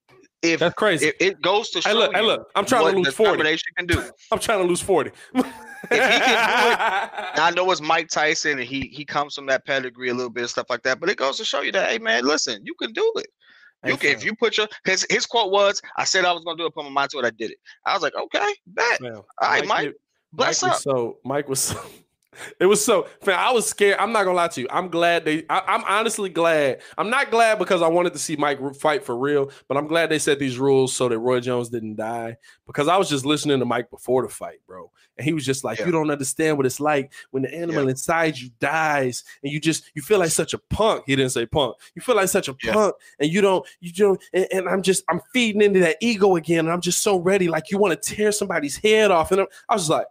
If 0.42 0.60
That's 0.62 0.76
crazy. 0.76 1.08
it, 1.08 1.16
it 1.20 1.42
goes 1.42 1.70
to 1.72 1.82
show 1.82 1.90
Hey, 1.90 1.96
look, 1.96 2.14
hey, 2.14 2.22
you 2.22 2.28
look. 2.28 2.50
I'm 2.56 2.66
trying 2.66 2.92
to 2.94 2.98
lose 2.98 3.14
40. 3.14 3.44
can 3.78 3.86
do. 3.86 4.02
I'm 4.32 4.40
trying 4.40 4.60
to 4.60 4.66
lose 4.66 4.82
40. 4.82 5.12
If 5.92 5.92
he 5.92 5.98
Now, 5.98 7.46
I 7.46 7.52
know 7.56 7.72
it's 7.72 7.80
Mike 7.82 8.10
Tyson, 8.10 8.60
and 8.60 8.68
he 8.68 8.82
he 8.94 9.06
comes 9.06 9.34
from 9.36 9.46
that 9.48 9.66
pedigree 9.66 10.10
a 10.10 10.14
little 10.14 10.30
bit 10.30 10.42
and 10.42 10.50
stuff 10.50 10.66
like 10.70 10.84
that. 10.84 11.00
But 11.00 11.10
it 11.10 11.18
goes 11.18 11.38
to 11.38 11.46
show 11.46 11.62
you 11.62 11.72
that, 11.72 11.90
hey 11.90 11.98
man, 12.00 12.26
listen, 12.26 12.62
you 12.66 12.74
can 12.76 12.92
do 12.92 13.12
it. 13.16 13.28
You 13.86 13.96
can 13.96 14.10
if 14.12 14.26
you 14.26 14.36
put 14.36 14.58
your 14.58 14.68
his 14.84 15.06
his 15.10 15.26
quote 15.26 15.52
was, 15.52 15.82
I 15.98 16.04
said 16.04 16.26
I 16.26 16.34
was 16.34 16.44
gonna 16.44 16.58
do 16.58 16.66
it, 16.66 16.74
put 16.76 16.84
my 16.84 16.90
mind 16.90 17.12
to 17.12 17.20
it, 17.20 17.26
I 17.26 17.30
did 17.30 17.52
it. 17.52 17.58
I 17.86 17.94
was 17.94 18.02
like, 18.04 18.14
okay, 18.14 18.54
bet. 18.68 19.00
Fam, 19.00 19.16
All 19.16 19.24
right, 19.42 19.66
Mike, 19.66 19.86
did- 19.86 19.96
bless 20.34 20.62
Mike 20.62 20.72
up. 20.74 20.80
so 20.80 21.18
Mike 21.24 21.48
was 21.48 21.60
so 21.62 21.82
it 22.60 22.66
was 22.68 22.84
so 22.84 23.08
I 23.28 23.52
was 23.52 23.68
scared. 23.68 23.98
I'm 24.00 24.12
not 24.12 24.24
gonna 24.24 24.36
lie 24.36 24.48
to 24.50 24.62
you. 24.62 24.68
I'm 24.70 24.88
glad 24.90 25.26
they 25.26 25.46
I, 25.50 25.62
I'm 25.68 25.84
honestly 25.86 26.30
glad. 26.30 26.82
I'm 26.98 27.10
not 27.10 27.32
glad 27.32 27.58
because 27.60 27.82
I 27.82 27.88
wanted 27.88 28.14
to 28.14 28.20
see 28.20 28.36
Mike 28.36 28.60
fight 28.76 29.04
for 29.04 29.18
real, 29.18 29.52
but 29.68 29.78
I'm 29.78 29.88
glad 29.88 30.10
they 30.10 30.20
set 30.20 30.40
these 30.40 30.58
rules 30.60 30.94
so 30.94 31.10
that 31.10 31.18
Roy 31.20 31.40
Jones 31.40 31.70
didn't 31.70 31.96
die. 31.96 32.38
Because 32.68 32.88
I 32.88 32.98
was 32.98 33.10
just 33.10 33.26
listening 33.26 33.60
to 33.60 33.66
Mike 33.66 33.90
before 33.90 34.22
the 34.24 34.30
fight, 34.30 34.60
bro. 34.68 34.92
And 35.18 35.26
he 35.26 35.34
was 35.34 35.44
just 35.46 35.64
like, 35.64 35.80
Yeah. 35.80 35.88
You 35.88 35.92
don't 35.92 36.12
understand 36.12 36.56
what 36.58 36.66
it's 36.66 36.80
like 36.80 37.12
when 37.32 37.44
the 37.44 37.54
animal 37.54 37.90
inside 37.90 38.38
you 38.38 38.50
dies 38.60 39.24
and 39.44 39.52
you 39.52 39.60
just 39.60 39.92
you 39.96 40.02
feel 40.02 40.20
like 40.20 40.30
such 40.32 40.54
a 40.54 40.60
punk. 40.70 41.04
He 41.08 41.16
didn't 41.16 41.32
say 41.32 41.46
punk. 41.48 41.76
You 41.96 42.02
feel 42.02 42.16
like 42.16 42.30
such 42.30 42.48
a 42.48 42.56
Yeah. 42.64 42.74
punk 42.74 42.96
and 43.20 43.30
you 43.32 43.42
don't 43.42 43.68
you 43.80 43.92
don't 43.92 44.22
and, 44.34 44.48
and 44.52 44.70
I'm 44.70 44.82
just 44.84 45.04
I'm 45.10 45.20
feeding 45.34 45.62
into 45.64 45.80
that 45.80 45.98
ego 46.00 46.36
again 46.36 46.60
and 46.60 46.70
I'm 46.72 46.82
just 46.82 47.02
so 47.02 47.18
ready 47.18 47.48
like 47.48 47.72
you 47.72 47.80
want 47.80 48.02
to 48.02 48.16
tear 48.16 48.32
somebody's 48.32 48.78
head 48.78 49.10
off 49.12 49.32
and 49.32 49.42
I'm- 49.42 49.50
I 49.68 49.74
was 49.74 49.82
just 49.84 49.90
like 49.92 50.06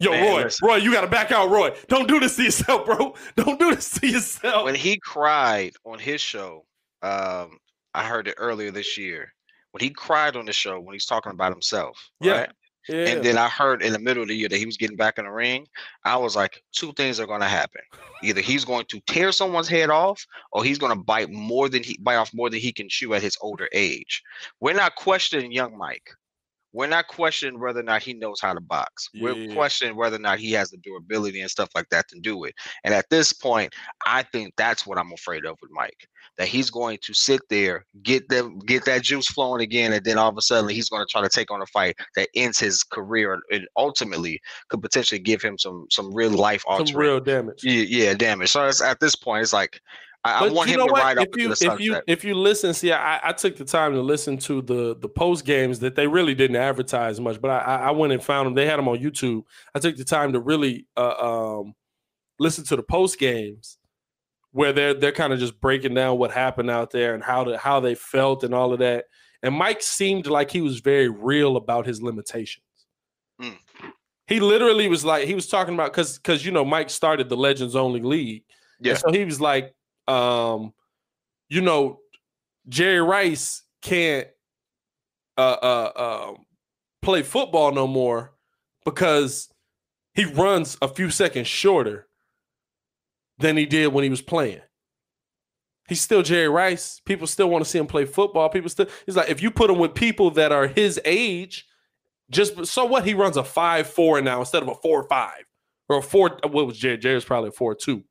Yo, 0.00 0.12
Man, 0.12 0.24
Roy, 0.24 0.42
listen. 0.44 0.66
Roy, 0.66 0.76
you 0.76 0.92
got 0.92 1.02
to 1.02 1.06
back 1.06 1.30
out, 1.30 1.50
Roy. 1.50 1.76
Don't 1.88 2.08
do 2.08 2.18
this 2.18 2.36
to 2.36 2.42
yourself, 2.44 2.86
bro. 2.86 3.14
Don't 3.36 3.60
do 3.60 3.74
this 3.74 3.90
to 4.00 4.06
yourself. 4.08 4.64
when 4.64 4.74
he 4.74 4.98
cried 4.98 5.72
on 5.84 5.98
his 5.98 6.20
show, 6.20 6.64
um, 7.02 7.58
I 7.94 8.04
heard 8.04 8.26
it 8.26 8.34
earlier 8.38 8.70
this 8.70 8.96
year. 8.96 9.32
When 9.72 9.82
he 9.82 9.90
cried 9.90 10.36
on 10.36 10.46
the 10.46 10.52
show, 10.52 10.80
when 10.80 10.94
he's 10.94 11.06
talking 11.06 11.32
about 11.32 11.52
himself, 11.52 11.98
Yeah. 12.20 12.32
right? 12.40 12.50
yeah. 12.88 13.08
And 13.08 13.22
then 13.24 13.36
I 13.38 13.48
heard 13.48 13.82
in 13.82 13.92
the 13.92 13.98
middle 13.98 14.22
of 14.22 14.28
the 14.30 14.34
year 14.34 14.48
that 14.48 14.56
he 14.56 14.66
was 14.66 14.76
getting 14.78 14.96
back 14.96 15.18
in 15.18 15.26
the 15.26 15.30
ring. 15.30 15.66
I 16.04 16.16
was 16.16 16.34
like, 16.34 16.62
two 16.72 16.92
things 16.94 17.20
are 17.20 17.26
going 17.26 17.42
to 17.42 17.46
happen. 17.46 17.82
Either 18.22 18.40
he's 18.40 18.64
going 18.64 18.86
to 18.88 19.00
tear 19.06 19.32
someone's 19.32 19.68
head 19.68 19.90
off, 19.90 20.24
or 20.52 20.64
he's 20.64 20.78
going 20.78 20.96
to 20.96 21.04
bite 21.04 21.30
more 21.30 21.68
than 21.68 21.82
he 21.82 21.98
bite 22.00 22.16
off 22.16 22.32
more 22.34 22.48
than 22.50 22.58
he 22.58 22.72
can 22.72 22.88
chew 22.88 23.12
at 23.14 23.22
his 23.22 23.36
older 23.42 23.68
age. 23.72 24.22
We're 24.60 24.74
not 24.74 24.96
questioning 24.96 25.52
young 25.52 25.76
Mike. 25.76 26.10
We're 26.72 26.86
not 26.86 27.08
questioning 27.08 27.60
whether 27.60 27.80
or 27.80 27.84
not 27.84 28.02
he 28.02 28.14
knows 28.14 28.40
how 28.40 28.54
to 28.54 28.60
box. 28.60 29.08
We're 29.14 29.52
questioning 29.52 29.96
whether 29.96 30.16
or 30.16 30.20
not 30.20 30.38
he 30.38 30.52
has 30.52 30.70
the 30.70 30.76
durability 30.78 31.40
and 31.40 31.50
stuff 31.50 31.68
like 31.74 31.88
that 31.90 32.08
to 32.08 32.20
do 32.20 32.44
it. 32.44 32.54
And 32.84 32.94
at 32.94 33.08
this 33.10 33.32
point, 33.32 33.74
I 34.06 34.22
think 34.22 34.54
that's 34.56 34.86
what 34.86 34.98
I'm 34.98 35.12
afraid 35.12 35.44
of 35.44 35.56
with 35.60 35.70
Mike. 35.72 36.06
That 36.38 36.48
he's 36.48 36.70
going 36.70 36.98
to 37.02 37.12
sit 37.12 37.40
there, 37.50 37.84
get 38.02 38.28
them, 38.28 38.60
get 38.60 38.84
that 38.84 39.02
juice 39.02 39.26
flowing 39.26 39.62
again, 39.62 39.92
and 39.92 40.04
then 40.04 40.16
all 40.16 40.28
of 40.28 40.38
a 40.38 40.42
sudden 40.42 40.70
he's 40.70 40.88
going 40.88 41.04
to 41.04 41.10
try 41.10 41.20
to 41.20 41.28
take 41.28 41.50
on 41.50 41.60
a 41.60 41.66
fight 41.66 41.96
that 42.16 42.28
ends 42.34 42.58
his 42.58 42.82
career 42.82 43.38
and 43.50 43.66
ultimately 43.76 44.40
could 44.68 44.80
potentially 44.80 45.18
give 45.18 45.42
him 45.42 45.58
some 45.58 45.86
some 45.90 46.14
real 46.14 46.30
life 46.30 46.62
some 46.62 46.80
altering. 46.80 46.98
real 46.98 47.20
damage. 47.20 47.64
yeah, 47.64 47.84
yeah, 47.88 48.14
damage. 48.14 48.50
So 48.50 48.64
it's, 48.66 48.80
at 48.80 49.00
this 49.00 49.16
point, 49.16 49.42
it's 49.42 49.52
like 49.52 49.80
I, 50.24 50.34
I 50.34 50.40
But 50.40 50.52
want 50.52 50.68
you 50.68 50.74
him 50.74 50.80
know 50.80 50.86
to 50.88 50.92
what? 50.92 51.02
ride 51.02 51.18
up 51.18 51.28
if 51.28 51.28
into 51.32 51.42
you 51.42 51.48
the 51.54 51.72
if 51.74 51.80
you 51.80 52.02
if 52.06 52.24
you 52.24 52.34
listen, 52.34 52.74
see, 52.74 52.92
I, 52.92 53.20
I 53.30 53.32
took 53.32 53.56
the 53.56 53.64
time 53.64 53.92
to 53.94 54.02
listen 54.02 54.36
to 54.38 54.60
the 54.62 54.96
the 54.96 55.08
post 55.08 55.44
games 55.44 55.78
that 55.80 55.94
they 55.94 56.06
really 56.06 56.34
didn't 56.34 56.56
advertise 56.56 57.18
much, 57.20 57.40
but 57.40 57.50
I, 57.50 57.58
I 57.58 57.76
I 57.88 57.90
went 57.92 58.12
and 58.12 58.22
found 58.22 58.46
them. 58.46 58.54
They 58.54 58.66
had 58.66 58.78
them 58.78 58.88
on 58.88 58.98
YouTube. 58.98 59.42
I 59.74 59.78
took 59.78 59.96
the 59.96 60.04
time 60.04 60.32
to 60.34 60.40
really 60.40 60.86
uh, 60.96 61.60
um, 61.60 61.74
listen 62.38 62.64
to 62.64 62.76
the 62.76 62.82
post 62.82 63.18
games 63.18 63.78
where 64.52 64.72
they're 64.72 64.94
they're 64.94 65.12
kind 65.12 65.32
of 65.32 65.38
just 65.38 65.60
breaking 65.60 65.94
down 65.94 66.18
what 66.18 66.32
happened 66.32 66.70
out 66.70 66.90
there 66.90 67.14
and 67.14 67.22
how 67.22 67.44
to 67.44 67.56
how 67.56 67.80
they 67.80 67.94
felt 67.94 68.44
and 68.44 68.52
all 68.54 68.72
of 68.72 68.80
that. 68.80 69.06
and 69.42 69.54
Mike 69.54 69.80
seemed 69.82 70.26
like 70.26 70.50
he 70.50 70.60
was 70.60 70.80
very 70.80 71.08
real 71.08 71.56
about 71.56 71.86
his 71.86 72.02
limitations. 72.02 72.64
Mm. 73.40 73.56
He 74.26 74.38
literally 74.38 74.86
was 74.88 75.04
like 75.04 75.26
he 75.26 75.34
was 75.34 75.48
talking 75.48 75.74
about 75.74 75.92
because 75.92 76.18
because 76.18 76.44
you 76.44 76.52
know 76.52 76.64
Mike 76.64 76.90
started 76.90 77.28
the 77.28 77.36
Legends 77.36 77.74
Only 77.74 78.00
League, 78.00 78.44
Yeah. 78.80 78.92
And 78.92 78.98
so 79.00 79.12
he 79.12 79.24
was 79.24 79.40
like, 79.40 79.74
um, 80.10 80.72
you 81.48 81.60
know, 81.60 82.00
Jerry 82.68 83.00
Rice 83.00 83.62
can't 83.82 84.28
uh 85.38 85.56
uh 85.62 86.28
um 86.28 86.44
play 87.00 87.22
football 87.22 87.72
no 87.72 87.86
more 87.86 88.32
because 88.84 89.48
he 90.14 90.24
runs 90.24 90.76
a 90.82 90.88
few 90.88 91.10
seconds 91.10 91.46
shorter 91.46 92.08
than 93.38 93.56
he 93.56 93.64
did 93.64 93.88
when 93.88 94.04
he 94.04 94.10
was 94.10 94.20
playing. 94.20 94.60
He's 95.88 96.00
still 96.00 96.22
Jerry 96.22 96.48
Rice. 96.48 97.00
People 97.04 97.26
still 97.26 97.48
want 97.48 97.64
to 97.64 97.70
see 97.70 97.78
him 97.78 97.86
play 97.86 98.04
football. 98.04 98.48
People 98.48 98.68
still 98.68 98.86
he's 99.06 99.16
like, 99.16 99.30
if 99.30 99.42
you 99.42 99.50
put 99.50 99.70
him 99.70 99.78
with 99.78 99.94
people 99.94 100.30
that 100.32 100.52
are 100.52 100.66
his 100.66 101.00
age, 101.04 101.66
just 102.30 102.66
so 102.66 102.84
what 102.84 103.04
he 103.04 103.14
runs 103.14 103.36
a 103.36 103.44
five 103.44 103.86
four 103.86 104.20
now 104.20 104.40
instead 104.40 104.62
of 104.62 104.68
a 104.68 104.74
four 104.74 105.04
five 105.08 105.44
or 105.88 105.98
a 105.98 106.02
four. 106.02 106.38
What 106.42 106.66
was 106.66 106.78
Jerry? 106.78 106.98
Jerry's 106.98 107.24
probably 107.24 107.48
a 107.48 107.52
four 107.52 107.74
two. 107.74 108.04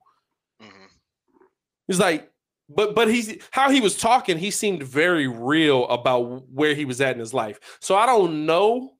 He's 1.90 2.00
like, 2.00 2.30
but 2.70 2.94
but 2.94 3.10
he's 3.10 3.36
how 3.50 3.72
he 3.72 3.82
was 3.82 3.98
talking, 3.98 4.38
he 4.38 4.52
seemed 4.52 4.84
very 4.84 5.28
real 5.28 5.88
about 5.88 6.48
where 6.50 6.76
he 6.76 6.86
was 6.86 7.02
at 7.02 7.14
in 7.14 7.20
his 7.20 7.34
life. 7.34 7.60
So 7.82 7.96
I 7.96 8.06
don't 8.06 8.46
know 8.46 8.92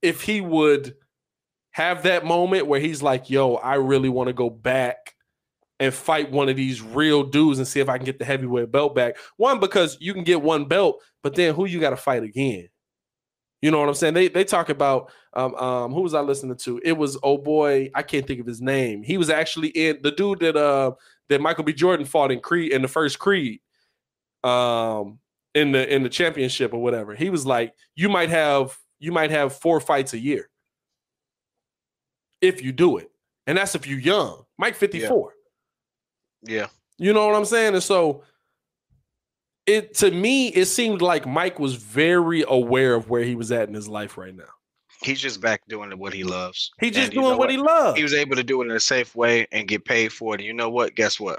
if 0.00 0.22
he 0.22 0.40
would 0.40 0.94
have 1.72 2.04
that 2.04 2.24
moment 2.24 2.66
where 2.66 2.80
he's 2.80 3.02
like, 3.02 3.28
yo, 3.28 3.56
I 3.56 3.74
really 3.74 4.08
want 4.08 4.28
to 4.28 4.32
go 4.32 4.48
back 4.48 5.14
and 5.78 5.92
fight 5.92 6.32
one 6.32 6.48
of 6.48 6.56
these 6.56 6.80
real 6.80 7.22
dudes 7.22 7.58
and 7.58 7.68
see 7.68 7.80
if 7.80 7.88
I 7.90 7.98
can 7.98 8.06
get 8.06 8.18
the 8.18 8.24
heavyweight 8.24 8.72
belt 8.72 8.94
back. 8.94 9.18
One, 9.36 9.60
because 9.60 9.98
you 10.00 10.14
can 10.14 10.24
get 10.24 10.40
one 10.40 10.64
belt, 10.64 11.02
but 11.22 11.34
then 11.34 11.54
who 11.54 11.66
you 11.66 11.80
got 11.80 11.90
to 11.90 11.98
fight 11.98 12.22
again? 12.22 12.70
You 13.60 13.70
know 13.70 13.80
what 13.80 13.88
I'm 13.88 13.94
saying? 13.94 14.14
They 14.14 14.28
they 14.28 14.44
talk 14.44 14.68
about 14.68 15.10
um 15.34 15.54
um 15.56 15.92
who 15.92 16.02
was 16.02 16.14
I 16.14 16.20
listening 16.20 16.56
to? 16.58 16.80
It 16.82 16.92
was 16.92 17.18
oh 17.22 17.36
boy, 17.36 17.90
I 17.94 18.02
can't 18.02 18.26
think 18.26 18.40
of 18.40 18.46
his 18.46 18.62
name. 18.62 19.02
He 19.02 19.18
was 19.18 19.28
actually 19.28 19.68
in 19.68 19.98
the 20.02 20.12
dude 20.12 20.40
that 20.40 20.56
uh 20.56 20.92
that 21.28 21.40
Michael 21.40 21.64
B. 21.64 21.72
Jordan 21.72 22.06
fought 22.06 22.32
in 22.32 22.40
Creed 22.40 22.72
in 22.72 22.82
the 22.82 22.88
first 22.88 23.18
Creed, 23.18 23.60
um, 24.44 25.18
in 25.54 25.72
the 25.72 25.92
in 25.92 26.02
the 26.02 26.08
championship 26.08 26.74
or 26.74 26.82
whatever. 26.82 27.14
He 27.14 27.30
was 27.30 27.46
like, 27.46 27.74
you 27.94 28.08
might 28.08 28.30
have 28.30 28.76
you 28.98 29.12
might 29.12 29.30
have 29.30 29.54
four 29.56 29.80
fights 29.80 30.12
a 30.14 30.18
year 30.18 30.48
if 32.40 32.62
you 32.62 32.72
do 32.72 32.98
it, 32.98 33.10
and 33.46 33.58
that's 33.58 33.74
if 33.74 33.86
you're 33.86 33.98
young. 33.98 34.44
Mike 34.58 34.76
fifty 34.76 35.00
four. 35.00 35.34
Yeah. 36.42 36.66
You 36.98 37.12
know 37.12 37.26
what 37.26 37.36
I'm 37.36 37.44
saying? 37.44 37.74
And 37.74 37.82
so 37.82 38.22
it 39.66 39.94
to 39.96 40.10
me, 40.10 40.48
it 40.48 40.66
seemed 40.66 41.02
like 41.02 41.26
Mike 41.26 41.58
was 41.58 41.74
very 41.74 42.44
aware 42.46 42.94
of 42.94 43.10
where 43.10 43.22
he 43.22 43.34
was 43.34 43.52
at 43.52 43.68
in 43.68 43.74
his 43.74 43.88
life 43.88 44.16
right 44.16 44.34
now. 44.34 44.44
He's 45.06 45.20
just 45.20 45.40
back 45.40 45.62
doing 45.68 45.96
what 45.98 46.12
he 46.12 46.24
loves. 46.24 46.72
He's 46.80 46.90
just 46.92 47.06
And 47.06 47.14
you 47.14 47.20
doing 47.20 47.32
know 47.32 47.38
what, 47.38 47.50
he 47.50 47.56
loves. 47.56 47.96
He 47.96 48.02
was 48.02 48.12
able 48.12 48.34
to 48.34 48.42
do 48.42 48.60
it 48.60 48.64
in 48.64 48.72
a 48.72 48.80
safe 48.80 49.14
way 49.14 49.46
and 49.52 49.68
get 49.68 49.84
paid 49.84 50.12
for 50.12 50.34
it. 50.34 50.40
And 50.40 50.46
you 50.46 50.52
know 50.52 50.68
what? 50.68 50.96
Guess 50.96 51.20
what? 51.20 51.38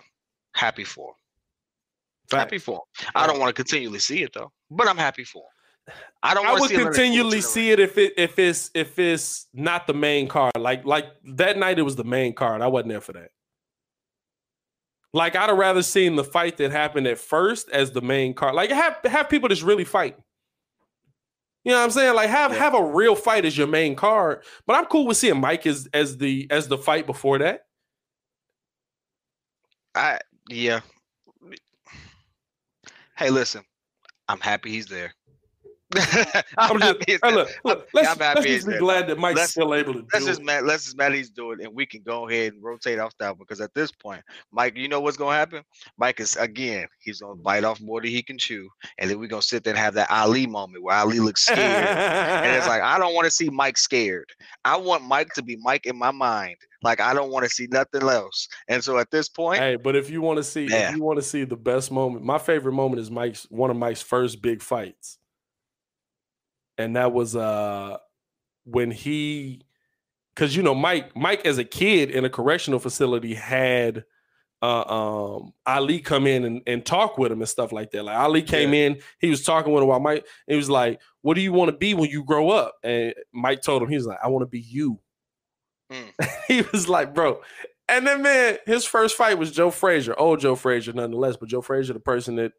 Happy 0.54 0.86
for 0.86 1.10
him. 1.10 2.40
Happy 2.40 2.58
for 2.58 2.76
him. 2.76 3.10
I 3.14 3.28
don't 3.28 3.40
want 3.40 3.50
to 3.50 3.54
continually 3.54 4.00
see 4.00 4.24
it 4.24 4.32
though, 4.34 4.52
but 4.72 4.88
I'm 4.88 4.98
happy 4.98 5.24
for 5.26 5.44
him. 5.44 5.94
I 6.24 6.34
don't 6.34 6.46
I 6.46 6.54
would 6.54 6.70
see 6.70 6.76
him 6.76 6.82
in 6.82 6.88
a 6.88 6.92
continually 6.92 7.42
see 7.42 7.72
it 7.72 7.80
if 7.80 7.98
it 7.98 8.14
if 8.18 8.40
it's 8.40 8.72
if 8.74 8.98
it's 9.00 9.48
not 9.54 9.86
the 9.86 9.94
main 9.94 10.28
card. 10.28 10.54
Like 10.58 10.86
like 10.86 11.06
that 11.36 11.58
night 11.58 11.78
it 11.80 11.84
was 11.84 11.96
the 11.96 12.04
main 12.04 12.34
card. 12.34 12.62
I 12.62 12.68
wasn't 12.68 12.90
there 12.90 13.02
for 13.02 13.14
that. 13.14 13.32
Like 15.14 15.36
I'd 15.36 15.50
have 15.50 15.58
rather 15.58 15.84
seen 15.84 16.16
the 16.16 16.24
fight 16.24 16.58
that 16.58 16.72
happened 16.72 17.08
at 17.08 17.18
first 17.18 17.70
as 17.70 17.92
the 17.92 18.02
main 18.02 18.34
card. 18.34 18.56
Like 18.56 18.72
have 18.72 18.98
have 19.06 19.30
people 19.30 19.50
just 19.50 19.64
really 19.64 19.86
fighting. 19.86 20.24
You 21.68 21.74
know 21.74 21.80
what 21.80 21.86
I'm 21.86 21.92
saying? 21.92 22.16
Like 22.16 22.30
have 22.30 22.54
Yeah. 22.54 22.60
have 22.60 22.76
a 22.76 22.82
real 22.84 23.14
fight 23.14 23.44
as 23.46 23.58
your 23.58 23.68
main 23.68 23.98
card. 23.98 24.46
But 24.66 24.78
I'm 24.78 24.86
cool 24.86 25.06
with 25.06 25.18
seeing 25.18 25.42
Mike 25.42 25.68
as 25.68 25.90
as 25.94 26.18
the 26.18 26.48
as 26.50 26.70
the 26.70 26.78
fight 26.78 27.06
before 27.06 27.40
that. 27.40 27.64
I 29.96 30.20
yeah. 30.50 30.80
Hey, 33.18 33.30
listen, 33.32 33.64
I'm 34.30 34.40
happy 34.40 34.72
he's 34.72 34.88
there. 34.88 35.14
I'm, 36.58 36.80
just, 36.82 36.98
hey, 37.08 37.18
look, 37.24 37.50
look, 37.64 37.88
let's, 37.94 38.20
let's 38.20 38.44
just 38.46 38.68
be 38.68 38.78
glad 38.78 39.08
that 39.08 39.18
Mike's 39.18 39.38
Let's- 39.38 39.52
still 39.52 39.74
able 39.74 39.94
to 39.94 40.02
do 40.02 40.08
Let's 40.12 40.26
just 40.26 40.42
it. 40.42 40.46
mad. 40.46 40.66
Let's 40.66 40.84
just 40.84 40.98
mad 40.98 41.14
he's 41.14 41.30
doing, 41.30 41.60
it, 41.62 41.66
and 41.68 41.74
we 41.76 41.86
can 41.86 42.02
go 42.02 42.28
ahead 42.28 42.54
and 42.54 42.62
rotate 42.64 43.00
off 43.00 43.14
that 43.20 43.38
because 43.38 43.62
at 43.62 43.74
this 43.74 43.90
point, 43.92 44.22
Mike, 44.52 44.76
you 44.76 44.90
know 44.90 45.00
what's 45.00 45.16
gonna 45.16 45.36
happen? 45.36 45.64
Mike 45.98 46.20
is 46.20 46.36
again, 46.36 46.88
he's 47.00 47.22
gonna 47.22 47.36
bite 47.36 47.64
off 47.64 47.80
more 47.80 48.02
than 48.02 48.10
he 48.10 48.22
can 48.22 48.38
chew, 48.38 48.68
and 48.98 49.10
then 49.10 49.18
we're 49.18 49.28
gonna 49.30 49.42
sit 49.42 49.64
there 49.64 49.72
and 49.72 49.80
have 49.80 49.94
that 49.94 50.12
Ali 50.12 50.46
moment 50.46 50.84
where 50.84 50.96
Ali 50.96 51.20
looks 51.22 51.46
scared, 51.46 51.60
and 51.88 52.56
it's 52.56 52.68
like 52.68 52.82
I 52.88 53.00
don't 53.00 53.14
want 53.16 53.26
to 53.26 53.32
see 53.32 53.50
Mike 53.50 53.78
scared. 53.78 54.30
I 54.66 54.76
want 54.76 55.04
Mike 55.04 55.34
to 55.36 55.42
be 55.44 55.58
Mike 55.62 55.86
in 55.86 55.98
my 55.98 56.12
mind. 56.12 56.58
Like 56.84 57.00
I 57.00 57.14
don't 57.14 57.32
want 57.32 57.44
to 57.46 57.50
see 57.50 57.68
nothing 57.72 58.04
else. 58.04 58.48
And 58.68 58.84
so 58.84 58.98
at 59.00 59.10
this 59.10 59.30
point, 59.30 59.60
Hey, 59.60 59.78
but 59.78 59.96
if 59.96 60.10
you 60.10 60.22
want 60.22 60.38
to 60.38 60.44
see, 60.44 60.66
Yeah. 60.66 60.90
if 60.90 60.96
you 60.98 61.02
want 61.04 61.18
to 61.18 61.24
see 61.24 61.44
the 61.46 61.56
best 61.56 61.92
moment, 61.92 62.24
my 62.26 62.38
favorite 62.38 62.74
moment 62.74 63.00
is 63.02 63.10
Mike's 63.10 63.48
one 63.50 63.72
of 63.72 63.78
Mike's 63.78 64.02
first 64.02 64.42
big 64.42 64.62
fights, 64.62 65.18
and 66.78 66.96
that 66.96 67.12
was 67.14 67.36
uh 67.36 67.98
when 68.66 68.92
he, 68.92 69.62
because 70.36 70.56
you 70.56 70.62
know 70.64 70.76
Mike, 70.76 71.16
Mike 71.16 71.46
as 71.46 71.58
a 71.58 71.64
kid 71.64 72.12
in 72.12 72.26
a 72.26 72.30
correctional 72.30 72.80
facility 72.80 73.34
had 73.34 74.04
uh 74.62 74.82
um 74.82 75.54
Ali 75.66 76.00
come 76.00 76.26
in 76.28 76.44
and, 76.44 76.62
and 76.68 76.86
talk 76.86 77.18
with 77.18 77.32
him 77.32 77.40
and 77.42 77.50
stuff 77.50 77.72
like 77.72 77.92
that. 77.92 78.04
Like 78.04 78.18
Ali 78.18 78.42
came 78.42 78.74
in, 78.74 79.00
he 79.20 79.30
was 79.30 79.44
talking 79.44 79.72
with 79.72 79.84
him 79.84 79.90
while 79.90 80.00
Mike, 80.00 80.26
he 80.48 80.56
was 80.56 80.70
like, 80.70 81.00
"What 81.22 81.36
do 81.36 81.42
you 81.42 81.54
want 81.54 81.70
to 81.72 81.78
be 81.78 81.94
when 81.94 82.10
you 82.10 82.24
grow 82.24 82.50
up?" 82.50 82.74
And 82.84 83.14
Mike 83.32 83.62
told 83.62 83.82
him 83.82 83.90
he 83.90 83.96
was 83.96 84.08
like, 84.08 84.20
"I 84.24 84.28
want 84.28 84.44
to 84.44 84.48
be 84.48 84.60
you." 84.60 85.00
Mm. 85.92 86.12
he 86.48 86.64
was 86.74 86.90
like, 86.90 87.14
bro. 87.14 87.42
And 87.88 88.06
then 88.06 88.22
man, 88.22 88.58
his 88.66 88.84
first 88.84 89.16
fight 89.16 89.38
was 89.38 89.52
Joe 89.52 89.72
Frazier, 89.72 90.14
old 90.20 90.42
Joe 90.42 90.56
Frazier, 90.56 90.92
nonetheless. 90.92 91.38
But 91.38 91.48
Joe 91.50 91.62
Frazier, 91.62 91.94
the 91.94 92.00
person 92.02 92.36
that 92.36 92.52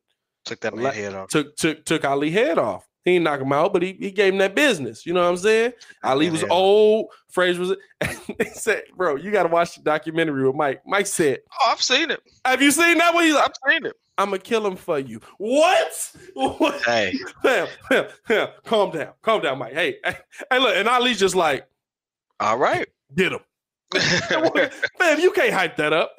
took 0.47 0.61
that 0.61 0.75
man 0.75 0.85
Let- 0.85 0.95
head 0.95 1.14
off. 1.14 1.29
took 1.29 1.55
took 1.57 1.85
took 1.85 2.05
Ali 2.05 2.31
head 2.31 2.59
off. 2.59 2.88
He 3.05 3.12
didn't 3.12 3.24
knock 3.24 3.40
him 3.40 3.53
out, 3.53 3.72
but 3.72 3.82
he, 3.82 3.96
he 3.99 4.11
gave 4.11 4.32
him 4.32 4.38
that 4.38 4.55
business. 4.55 5.07
You 5.07 5.14
know 5.14 5.22
what 5.22 5.30
I'm 5.30 5.36
saying? 5.36 5.72
Ali 6.03 6.26
man 6.26 6.32
was 6.32 6.42
off. 6.44 6.51
old. 6.51 7.07
Frazier 7.28 7.61
was. 7.61 7.76
they 8.38 8.44
said, 8.46 8.82
bro, 8.96 9.16
you 9.16 9.30
got 9.30 9.44
to 9.44 9.49
watch 9.49 9.76
the 9.76 9.82
documentary 9.82 10.46
with 10.46 10.57
Mike. 10.57 10.82
Mike 10.86 11.07
said, 11.07 11.40
Oh, 11.53 11.70
I've 11.70 11.82
seen 11.82 12.11
it. 12.11 12.20
"Have 12.44 12.61
you 12.61 12.70
seen 12.70 12.99
that 12.99 13.14
one?" 13.14 13.24
He's 13.24 13.34
like, 13.34 13.44
I've 13.44 13.70
seen 13.72 13.86
it. 13.86 13.94
"I'm 14.18 14.26
gonna 14.30 14.38
kill 14.38 14.66
him 14.66 14.76
for 14.76 14.99
you." 14.99 15.20
What? 15.38 16.12
What? 16.34 16.82
Hey, 16.82 17.14
fam, 17.42 18.49
calm 18.64 18.90
down, 18.90 19.12
calm 19.22 19.40
down, 19.42 19.59
Mike. 19.59 19.72
Hey, 19.72 19.96
hey, 20.05 20.16
hey, 20.51 20.59
look, 20.59 20.76
and 20.76 20.88
Ali's 20.88 21.18
just 21.18 21.34
like, 21.34 21.66
all 22.40 22.59
right. 22.59 22.86
get 23.14 23.32
him. 23.32 23.40
Man, 25.01 25.18
you 25.18 25.30
can't 25.30 25.53
hype 25.53 25.76
that 25.76 25.94
up. 25.94 26.12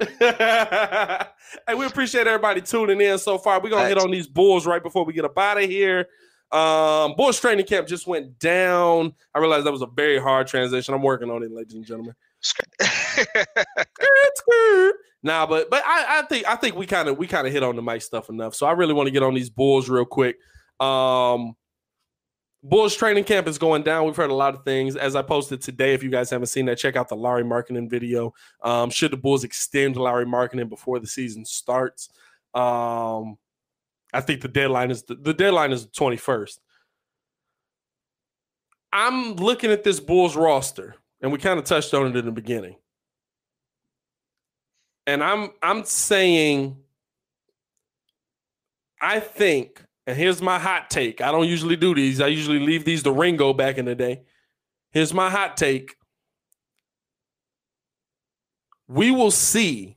hey, 1.68 1.74
we 1.74 1.86
appreciate 1.86 2.26
everybody 2.26 2.60
tuning 2.60 3.00
in 3.00 3.16
so 3.18 3.38
far. 3.38 3.60
We're 3.60 3.70
gonna 3.70 3.86
hit 3.88 3.98
on 3.98 4.10
these 4.10 4.26
bulls 4.26 4.66
right 4.66 4.82
before 4.82 5.04
we 5.04 5.12
get 5.12 5.24
up 5.24 5.38
out 5.38 5.62
of 5.62 5.70
here. 5.70 6.08
Um, 6.52 7.14
Bulls 7.16 7.40
training 7.40 7.66
camp 7.66 7.86
just 7.86 8.06
went 8.06 8.38
down. 8.38 9.14
I 9.34 9.38
realized 9.38 9.66
that 9.66 9.72
was 9.72 9.82
a 9.82 9.86
very 9.86 10.20
hard 10.20 10.46
transition. 10.46 10.94
I'm 10.94 11.02
working 11.02 11.30
on 11.30 11.42
it, 11.42 11.52
ladies 11.52 11.74
and 11.74 11.84
gentlemen. 11.84 12.14
Nah, 15.22 15.46
but 15.46 15.68
but 15.68 15.82
I, 15.86 16.20
I 16.20 16.22
think 16.22 16.48
I 16.48 16.56
think 16.56 16.76
we 16.76 16.86
kind 16.86 17.08
of 17.08 17.18
we 17.18 17.26
kind 17.26 17.46
of 17.46 17.52
hit 17.52 17.62
on 17.62 17.76
the 17.76 17.82
mic 17.82 18.02
stuff 18.02 18.30
enough. 18.30 18.54
So 18.54 18.66
I 18.66 18.72
really 18.72 18.94
want 18.94 19.06
to 19.06 19.10
get 19.10 19.22
on 19.22 19.34
these 19.34 19.50
Bulls 19.50 19.88
real 19.88 20.06
quick. 20.06 20.38
Um 20.80 21.56
Bulls 22.62 22.94
training 22.94 23.24
camp 23.24 23.46
is 23.46 23.58
going 23.58 23.82
down. 23.82 24.04
We've 24.04 24.16
heard 24.16 24.30
a 24.30 24.34
lot 24.34 24.54
of 24.54 24.64
things. 24.64 24.94
As 24.94 25.16
I 25.16 25.22
posted 25.22 25.62
today, 25.62 25.94
if 25.94 26.02
you 26.02 26.10
guys 26.10 26.28
haven't 26.28 26.48
seen 26.48 26.66
that, 26.66 26.76
check 26.76 26.94
out 26.94 27.08
the 27.08 27.16
Lauri 27.16 27.42
Markkanen 27.42 27.88
video. 27.88 28.34
Um, 28.62 28.90
should 28.90 29.12
the 29.12 29.16
Bulls 29.16 29.44
extend 29.44 29.96
Lauri 29.96 30.26
Markkanen 30.26 30.68
before 30.68 30.98
the 30.98 31.06
season 31.06 31.46
starts? 31.46 32.10
Um, 32.52 33.38
I 34.12 34.20
think 34.20 34.40
the 34.40 34.48
deadline 34.48 34.90
is 34.90 35.02
the, 35.04 35.14
the 35.14 35.34
deadline 35.34 35.72
is 35.72 35.86
the 35.86 35.92
21st. 35.92 36.58
I'm 38.92 39.36
looking 39.36 39.70
at 39.70 39.84
this 39.84 40.00
Bulls 40.00 40.36
roster, 40.36 40.96
and 41.20 41.30
we 41.30 41.38
kind 41.38 41.58
of 41.58 41.64
touched 41.64 41.94
on 41.94 42.06
it 42.06 42.16
in 42.16 42.24
the 42.24 42.32
beginning. 42.32 42.76
And 45.06 45.22
I'm 45.22 45.50
I'm 45.62 45.84
saying 45.84 46.76
I 49.00 49.20
think, 49.20 49.82
and 50.06 50.16
here's 50.16 50.42
my 50.42 50.58
hot 50.58 50.90
take. 50.90 51.20
I 51.20 51.32
don't 51.32 51.48
usually 51.48 51.76
do 51.76 51.94
these. 51.94 52.20
I 52.20 52.26
usually 52.26 52.58
leave 52.58 52.84
these 52.84 53.02
to 53.04 53.12
Ringo 53.12 53.52
back 53.52 53.78
in 53.78 53.86
the 53.86 53.94
day. 53.94 54.22
Here's 54.90 55.14
my 55.14 55.30
hot 55.30 55.56
take. 55.56 55.96
We 58.88 59.10
will 59.10 59.30
see 59.30 59.96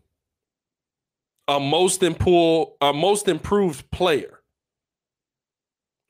a 1.48 1.60
most 1.60 2.04
improved, 2.04 2.72
a 2.82 2.94
most 2.94 3.28
improved 3.28 3.90
player 3.92 4.42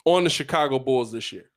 on 0.05 0.23
the 0.23 0.29
Chicago 0.29 0.79
Bulls 0.79 1.11
this 1.11 1.31
year. 1.31 1.49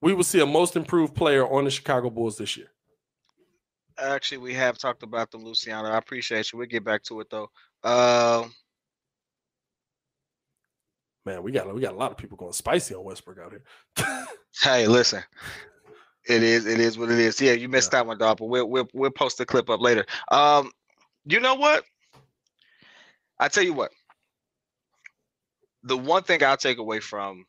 We 0.00 0.14
will 0.14 0.24
see 0.24 0.40
a 0.40 0.46
most 0.46 0.76
improved 0.76 1.14
player 1.14 1.46
on 1.46 1.64
the 1.64 1.70
Chicago 1.70 2.08
Bulls 2.08 2.38
this 2.38 2.56
year. 2.56 2.68
Actually, 3.98 4.38
we 4.38 4.54
have 4.54 4.78
talked 4.78 5.02
about 5.02 5.30
them, 5.32 5.44
Luciano. 5.44 5.88
I 5.88 5.98
appreciate 5.98 6.52
you. 6.52 6.58
We'll 6.58 6.68
get 6.68 6.84
back 6.84 7.02
to 7.04 7.20
it 7.20 7.28
though. 7.30 7.50
Um, 7.82 8.52
Man, 11.28 11.42
we 11.42 11.52
got 11.52 11.74
we 11.74 11.82
got 11.82 11.92
a 11.92 11.96
lot 11.96 12.10
of 12.10 12.16
people 12.16 12.38
going 12.38 12.54
spicy 12.54 12.94
on 12.94 13.04
Westbrook 13.04 13.38
out 13.38 13.52
here. 13.52 14.26
hey, 14.62 14.86
listen. 14.86 15.22
It 16.28 16.42
is. 16.42 16.66
It 16.66 16.78
is 16.78 16.98
what 16.98 17.10
it 17.10 17.18
is. 17.18 17.40
Yeah, 17.40 17.52
you 17.52 17.68
missed 17.68 17.90
that 17.92 18.06
one, 18.06 18.18
dog. 18.18 18.38
But 18.38 18.46
we'll 18.46 18.68
we'll 18.68 18.88
we'll 18.92 19.10
post 19.10 19.38
the 19.38 19.46
clip 19.46 19.70
up 19.70 19.80
later. 19.80 20.04
Um, 20.30 20.70
you 21.24 21.40
know 21.40 21.54
what? 21.54 21.84
I 23.40 23.48
tell 23.48 23.64
you 23.64 23.72
what. 23.72 23.90
The 25.84 25.96
one 25.96 26.22
thing 26.22 26.42
I'll 26.44 26.56
take 26.56 26.78
away 26.78 27.00
from 27.00 27.46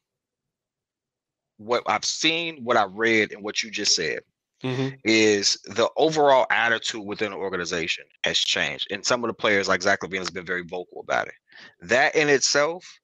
what 1.58 1.84
I've 1.88 2.06
seen, 2.06 2.64
what 2.64 2.78
I 2.78 2.86
read, 2.86 3.34
and 3.34 3.44
what 3.44 3.62
you 3.62 3.70
just 3.70 3.96
said 3.96 4.20
Mhm. 4.64 4.98
is 5.04 5.58
the 5.66 5.90
overall 5.98 6.46
attitude 6.50 7.06
within 7.06 7.32
the 7.32 7.38
organization 7.38 8.06
has 8.24 8.38
changed. 8.38 8.88
And 8.92 9.06
some 9.06 9.24
of 9.24 9.28
the 9.30 9.34
players, 9.34 9.68
like 9.68 9.82
Zach 9.82 10.00
LaVine, 10.02 10.20
has 10.20 10.30
been 10.30 10.46
very 10.46 10.64
vocal 10.64 11.02
about 11.02 11.28
it. 11.28 11.36
That 11.82 12.16
in 12.16 12.30
itself 12.30 13.00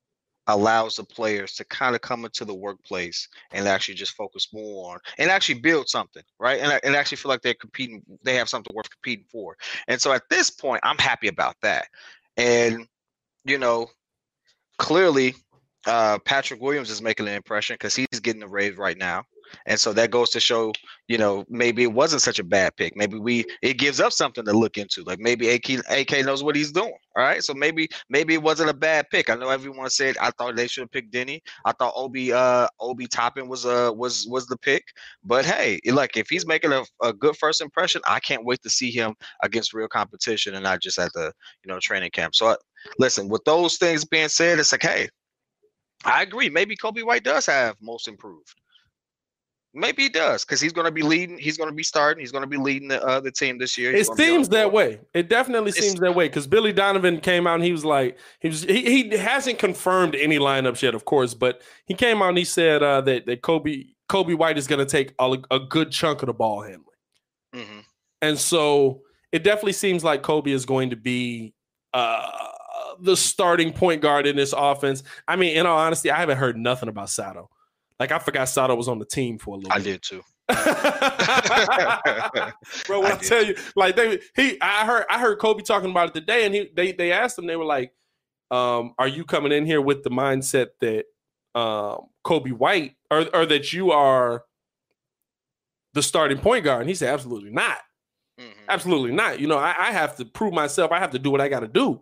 allows 0.48 0.96
the 0.96 1.04
players 1.04 1.54
to 1.54 1.66
kind 1.66 1.96
of 1.96 2.02
come 2.02 2.26
into 2.26 2.46
the 2.46 2.54
workplace 2.54 3.28
and 3.52 3.68
actually 3.68 3.96
just 3.96 4.14
focus 4.14 4.50
more 4.54 4.93
on 4.93 5.00
and 5.18 5.30
actually 5.30 5.60
build 5.60 5.89
something, 5.89 6.24
right? 6.39 6.60
And, 6.60 6.80
and 6.84 6.96
actually 6.96 7.18
feel 7.18 7.30
like 7.30 7.41
they're 7.41 7.54
competing, 7.54 8.04
they 8.24 8.36
have 8.36 8.50
something 8.50 8.76
worth 8.76 8.89
competing 8.89 9.26
for. 9.32 9.58
And 9.88 10.00
so 10.00 10.14
at 10.14 10.24
this 10.30 10.50
point, 10.50 10.82
I'm 10.84 10.98
happy 10.98 11.28
about 11.28 11.56
that. 11.62 11.88
And, 12.38 12.88
you 13.43 13.58
know, 13.58 13.88
clearly 14.78 15.36
uh, 15.88 16.20
Patrick 16.20 16.62
Williams 16.62 16.89
is 16.89 17.02
making 17.02 17.28
an 17.28 17.34
impression 17.34 17.76
because 17.76 17.96
he's 17.96 18.20
getting 18.22 18.41
the 18.41 18.48
raise 18.48 18.78
right 18.78 18.98
now. 18.98 19.24
And 19.66 19.80
so 19.80 19.93
that 19.93 20.12
goes 20.12 20.30
to 20.32 20.39
show, 20.39 20.72
you 21.08 21.18
know, 21.18 21.46
maybe 21.50 21.84
it 21.84 21.93
wasn't 21.93 22.22
such 22.22 22.39
a 22.39 22.43
bad 22.43 22.76
pick. 22.76 22.96
Maybe 22.96 23.18
we 23.18 23.46
it 23.62 23.78
gives 23.78 24.00
up 24.00 24.12
something 24.12 24.46
to 24.46 24.54
look 24.54 24.78
into. 24.78 25.04
Like 25.04 25.20
maybe 25.20 25.50
AK 25.50 25.82
AK 25.89 26.26
knows 26.26 26.43
what 26.43 26.56
he's 26.56 26.72
doing. 26.72 26.93
All 27.16 27.24
right. 27.24 27.43
So 27.43 27.54
maybe 27.54 27.88
maybe 28.10 28.34
it 28.34 28.41
wasn't 28.41 28.70
a 28.70 28.74
bad 28.74 29.06
pick. 29.12 29.30
I 29.30 29.36
know 29.36 29.50
everyone 29.50 29.89
said 29.89 30.18
I 30.18 30.32
thought 30.32 30.56
they 30.56 30.68
should 30.68 30.82
have 30.82 30.91
picked 30.91 31.14
Deni. 31.14 31.41
I 31.66 31.72
thought 31.74 31.93
Obi 31.96 32.34
uh 32.34 32.68
Obi 32.80 33.08
Toppin 33.08 33.48
was 33.48 33.66
uh 33.66 33.91
was 33.96 34.28
was 34.30 34.48
the 34.48 34.58
pick. 34.58 34.84
But 35.24 35.46
hey, 35.46 35.80
like 35.86 36.18
if 36.18 36.28
he's 36.30 36.46
making 36.46 36.74
a, 36.74 36.84
a 37.02 37.14
good 37.14 37.38
first 37.38 37.62
impression, 37.62 38.02
I 38.08 38.20
can't 38.20 38.46
wait 38.46 38.62
to 38.64 38.70
see 38.70 38.91
him 38.91 39.16
against 39.43 39.74
real 39.74 39.88
competition 39.88 40.56
and 40.56 40.64
not 40.64 40.82
just 40.82 41.00
at 41.00 41.14
the 41.14 41.32
you 41.64 41.72
know 41.72 41.80
training 41.80 42.12
camp. 42.12 42.36
So 42.36 42.56
listen, 43.00 43.30
with 43.30 43.43
those 43.46 43.78
things 43.78 44.06
being 44.06 44.30
said, 44.30 44.60
it's 44.60 44.72
like, 44.72 44.84
hey, 44.84 45.10
I 46.04 46.22
agree. 46.22 46.50
Maybe 46.50 46.76
Coby 46.76 47.04
White 47.04 47.24
does 47.24 47.46
have 47.48 47.76
most 47.82 48.08
improved. 48.08 48.54
Maybe 49.76 50.04
he 50.04 50.10
does 50.10 50.46
because 50.46 50.62
he's 50.62 50.72
going 50.74 50.86
to 50.86 50.92
be 50.92 51.02
leading. 51.02 51.38
He's 51.38 51.58
going 51.58 51.70
to 51.70 51.76
be 51.76 51.84
starting. 51.84 52.22
He's 52.22 52.32
going 52.32 52.44
to 52.44 52.48
be 52.50 52.58
leading 52.58 52.88
the 52.88 53.04
uh, 53.04 53.20
the 53.20 53.32
team 53.32 53.58
this 53.58 53.78
year. 53.78 53.92
He's 53.92 54.08
It 54.08 54.08
gonna 54.12 54.18
be 54.18 54.24
on 54.24 54.30
seems 54.30 54.50
that 54.50 54.72
way. 54.72 55.00
It 55.14 55.28
definitely 55.30 55.70
It's- 55.70 55.84
seems 55.86 56.00
that 56.00 56.16
way 56.16 56.28
because 56.28 56.48
Billy 56.48 56.72
Donovan 56.74 57.20
came 57.20 57.46
out 57.46 57.56
and 57.56 57.64
he 57.64 57.72
was 57.74 57.84
like, 57.84 58.18
he 58.40 58.48
was 58.48 58.64
he, 58.64 59.10
he 59.10 59.18
hasn't 59.18 59.60
confirmed 59.60 60.16
any 60.16 60.40
lineups 60.40 60.82
yet, 60.82 60.96
of 60.96 61.04
course, 61.06 61.34
but 61.34 61.62
he 61.86 61.94
came 61.94 62.22
out 62.22 62.30
and 62.30 62.38
he 62.38 62.46
said 62.46 62.82
uh, 62.82 63.02
that 63.02 63.26
that 63.26 63.42
Coby 63.42 63.96
Coby 64.10 64.38
White 64.38 64.58
is 64.58 64.66
going 64.68 64.80
to 64.80 64.86
take 64.86 65.14
a, 65.20 65.38
a 65.52 65.60
good 65.60 65.92
chunk 65.92 66.22
of 66.22 66.28
the 66.28 66.34
ball 66.34 66.62
handling, 66.62 66.86
Mhm. 67.54 67.84
and 68.22 68.40
so 68.40 69.02
it 69.32 69.44
definitely 69.44 69.74
seems 69.74 70.04
like 70.04 70.22
Coby 70.24 70.54
is 70.54 70.66
going 70.66 70.92
to 70.92 70.96
be 70.96 71.54
uh, 71.94 72.32
the 73.02 73.18
starting 73.18 73.74
point 73.74 74.02
guard 74.02 74.26
in 74.28 74.36
this 74.38 74.54
offense. 74.56 75.04
I 75.28 75.36
mean, 75.36 75.58
in 75.58 75.66
all 75.66 75.78
honesty, 75.78 76.12
I 76.12 76.20
haven't 76.20 76.38
heard 76.38 76.56
nothing 76.58 76.88
about 76.88 77.10
Sato. 77.10 77.50
Like 78.00 78.12
I 78.12 78.20
forgot 78.20 78.50
Sato 78.50 78.76
was 78.76 78.88
on 78.88 79.00
the 79.00 79.06
team 79.06 79.38
for 79.38 79.56
a 79.56 79.58
little. 79.58 79.72
I 79.72 79.78
bit. 79.78 79.84
did 79.84 80.04
too. 80.04 80.22
Bro, 82.88 83.02
when 83.02 83.12
I 83.12 83.16
I, 83.16 83.18
tell 83.18 83.43
you, 83.43 83.56
like 83.76 83.96
they 83.96 84.20
he 84.36 84.60
I 84.62 84.86
heard 84.86 85.06
I 85.10 85.20
heard 85.20 85.39
Coby 85.39 85.64
talking 85.64 85.91
about 85.91 86.10
it 86.10 86.14
today, 86.14 86.46
and 86.46 86.54
he 86.54 86.70
they 86.76 86.91
they 86.91 87.12
asked 87.12 87.39
him, 87.39 87.48
they 87.48 87.56
were 87.56 87.66
like, 87.66 87.93
um, 88.52 88.93
are 89.00 89.08
you 89.08 89.24
coming 89.24 89.52
in 89.52 89.66
here 89.66 89.82
with 89.82 90.04
the 90.04 90.10
mindset 90.10 90.68
that 90.82 91.06
um 91.60 92.02
Coby 92.26 92.52
White 92.52 92.96
or 93.10 93.26
or 93.34 93.46
that 93.46 93.72
you 93.74 93.91
are 93.91 94.43
the 95.93 96.04
starting 96.04 96.39
point 96.39 96.66
guard? 96.66 96.82
And 96.82 96.89
he 96.89 96.96
said, 96.96 97.14
Absolutely 97.14 97.52
not. 97.52 97.78
Mhm. 98.39 98.52
Absolutely 98.68 99.14
not. 99.14 99.39
You 99.39 99.48
know, 99.48 99.58
I, 99.58 99.74
I 99.78 99.91
have 99.93 100.18
to 100.18 100.26
prove 100.26 100.54
myself, 100.54 100.91
I 100.91 101.00
have 101.00 101.12
to 101.12 101.20
do 101.20 101.32
what 101.32 101.39
I 101.41 101.48
gotta 101.48 101.70
do. 101.70 102.02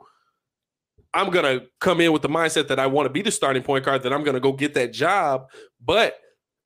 I'm 1.13 1.29
gonna 1.29 1.61
come 1.79 2.01
in 2.01 2.11
with 2.11 2.21
the 2.21 2.29
mindset 2.29 2.67
that 2.69 2.79
I 2.79 2.87
want 2.87 3.05
to 3.05 3.09
be 3.11 3.21
the 3.21 3.31
starting 3.31 3.63
point 3.63 3.85
guard, 3.85 4.03
that 4.03 4.13
I'm 4.13 4.23
gonna 4.23 4.39
go 4.39 4.51
get 4.51 4.73
that 4.75 4.93
job, 4.93 5.49
but 5.83 6.17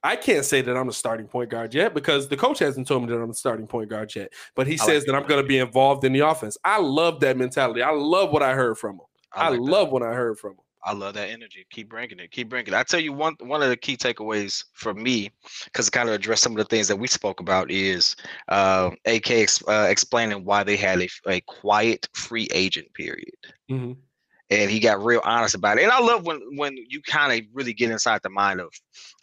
I 0.03 0.15
can't 0.15 0.45
say 0.45 0.61
that 0.61 0.77
I'm 0.77 0.87
a 0.89 0.93
starting 0.93 1.27
point 1.27 1.49
guard 1.49 1.73
yet 1.73 1.93
because 1.93 2.27
the 2.27 2.37
coach 2.37 2.59
hasn't 2.59 2.87
told 2.87 3.03
me 3.03 3.09
that 3.09 3.21
I'm 3.21 3.29
a 3.29 3.33
starting 3.33 3.67
point 3.67 3.89
guard 3.89 4.15
yet. 4.15 4.31
But 4.55 4.67
he 4.67 4.73
I 4.73 4.77
like 4.77 4.85
says 4.85 5.05
that 5.05 5.15
I'm 5.15 5.25
going 5.27 5.41
to 5.41 5.47
be 5.47 5.57
involved 5.57 6.03
in 6.03 6.13
the 6.13 6.19
offense. 6.19 6.57
I 6.63 6.79
love 6.79 7.19
that 7.21 7.35
mentality. 7.35 7.81
I 7.81 7.91
love 7.91 8.31
what 8.31 8.43
I 8.43 8.53
heard 8.53 8.77
from 8.77 8.95
him. 8.95 9.01
I, 9.33 9.49
like 9.49 9.59
that. 9.59 9.65
love 9.65 9.91
what 9.91 10.03
I 10.03 10.13
heard 10.13 10.37
from 10.37 10.51
him. 10.51 10.59
I 10.83 10.93
love 10.93 11.15
that 11.15 11.29
energy. 11.29 11.65
Keep 11.71 11.89
bringing 11.89 12.19
it. 12.19 12.31
Keep 12.31 12.49
bringing 12.49 12.73
it. 12.73 12.77
I 12.77 12.83
tell 12.83 12.99
you 12.99 13.11
one 13.11 13.35
one 13.39 13.61
of 13.61 13.69
the 13.69 13.75
key 13.75 13.97
takeaways 13.97 14.63
for 14.73 14.93
me, 14.93 15.31
because 15.65 15.89
it 15.89 15.91
kind 15.91 16.07
of 16.07 16.15
address 16.15 16.39
some 16.39 16.53
of 16.53 16.59
the 16.59 16.63
things 16.65 16.87
that 16.87 16.95
we 16.95 17.07
spoke 17.07 17.41
about, 17.41 17.69
is 17.69 18.15
uh, 18.47 18.91
AK 19.05 19.31
ex- 19.31 19.67
uh, 19.67 19.87
explaining 19.89 20.45
why 20.45 20.63
they 20.63 20.77
had 20.77 21.01
a, 21.01 21.09
a 21.27 21.41
quiet 21.41 22.07
free 22.13 22.47
agent 22.53 22.93
period, 22.93 23.35
Mhm. 23.69 23.97
And 24.49 24.69
he 24.71 24.79
got 24.79 25.03
real 25.03 25.21
honest 25.23 25.55
about 25.55 25.77
it. 25.77 25.83
And 25.83 25.91
I 25.91 25.99
love 25.99 26.25
when 26.25 26.41
when 26.57 26.75
you 26.89 27.01
kind 27.01 27.33
of 27.41 27.47
really 27.53 27.73
get 27.73 27.91
inside 27.91 28.21
the 28.23 28.29
mind 28.29 28.59
of 28.61 28.69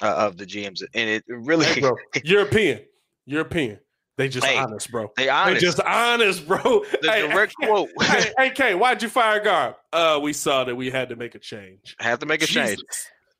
uh, 0.02 0.14
of 0.14 0.36
the 0.36 0.46
GMs, 0.46 0.82
and 0.94 1.08
it 1.10 1.24
really 1.28 1.66
Hey, 1.66 1.80
bro, 1.80 1.94
European, 2.24 2.80
European. 3.26 3.78
They 4.16 4.28
just 4.28 4.46
Hey, 4.46 4.56
honest, 4.58 4.92
bro. 4.92 5.10
they 5.16 5.28
honest. 5.28 5.54
They 5.60 5.66
just 5.66 5.80
honest, 5.80 6.46
bro. 6.46 6.84
the 7.02 7.10
Hey, 7.10 7.26
direct 7.26 7.54
quote. 7.56 7.88
hey, 8.00 8.30
hey, 8.38 8.50
K, 8.50 8.74
why'd 8.76 9.02
you 9.02 9.08
fire 9.08 9.42
Garb? 9.42 9.74
Uh, 9.92 10.20
we 10.22 10.32
saw 10.32 10.62
that 10.62 10.74
we 10.76 10.88
had 10.90 11.08
to 11.08 11.16
make 11.16 11.34
a 11.34 11.40
change. 11.40 11.96
have 11.98 12.20
to 12.20 12.26
make 12.26 12.40
a 12.42 12.46
change. 12.46 12.80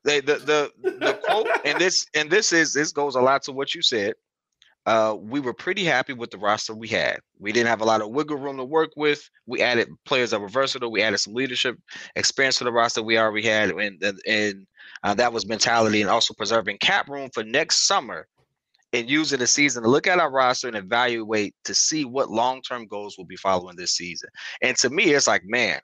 They, 0.05 0.21
the 0.21 0.35
the 0.35 0.73
the 0.83 1.19
quote 1.25 1.47
and 1.65 1.79
this 1.81 2.07
and 2.15 2.29
this 2.29 2.53
is 2.53 2.75
this 2.75 2.93
goes 2.93 3.15
a 3.15 3.21
lot 3.21 3.43
to 3.45 3.53
what 3.53 3.75
you 3.75 3.81
said. 3.83 4.15
Uh, 4.87 5.17
we 5.19 5.41
were 5.41 5.55
pretty 5.55 5.85
happy 5.85 6.13
with 6.13 6.31
the 6.31 6.39
roster 6.39 6.75
we 6.75 6.89
had. 6.89 7.19
We 7.39 7.53
didn't 7.53 7.69
have 7.69 7.81
a 7.81 7.87
lot 7.87 8.03
of 8.03 8.11
wiggle 8.11 8.37
room 8.37 8.59
to 8.59 8.65
work 8.65 8.91
with. 8.97 9.29
We 9.47 9.63
added 9.63 9.89
players 10.05 10.31
that 10.31 10.41
were 10.41 10.49
versatile. 10.49 10.93
We 10.93 11.03
added 11.03 11.19
some 11.19 11.33
leadership 11.35 11.79
experience 12.17 12.59
to 12.59 12.65
the 12.65 12.73
roster 12.73 13.03
we 13.03 13.19
already 13.19 13.47
had, 13.47 13.71
and 13.71 14.03
and, 14.27 14.67
uh, 15.03 15.15
that 15.15 15.33
was 15.33 15.47
mentality, 15.47 16.03
and 16.03 16.11
also 16.11 16.35
preserving 16.35 16.79
cap 16.79 17.09
room 17.09 17.31
for 17.33 17.43
next 17.43 17.87
summer, 17.87 18.27
and 18.93 19.09
using 19.09 19.39
the 19.39 19.47
season 19.47 19.83
to 19.83 19.89
look 19.89 20.07
at 20.07 20.21
our 20.21 20.31
roster 20.31 20.69
and 20.69 20.77
evaluate 20.77 21.55
to 21.65 21.75
see 21.75 22.05
what 22.05 22.31
long 22.31 22.61
term 22.61 22.87
goals 22.87 23.17
will 23.17 23.25
be 23.25 23.37
following 23.37 23.77
this 23.77 23.93
season. 23.93 24.29
And 24.61 24.77
to 24.79 24.91
me, 24.91 25.05
it's 25.15 25.27
like, 25.27 25.43
man, 25.47 25.81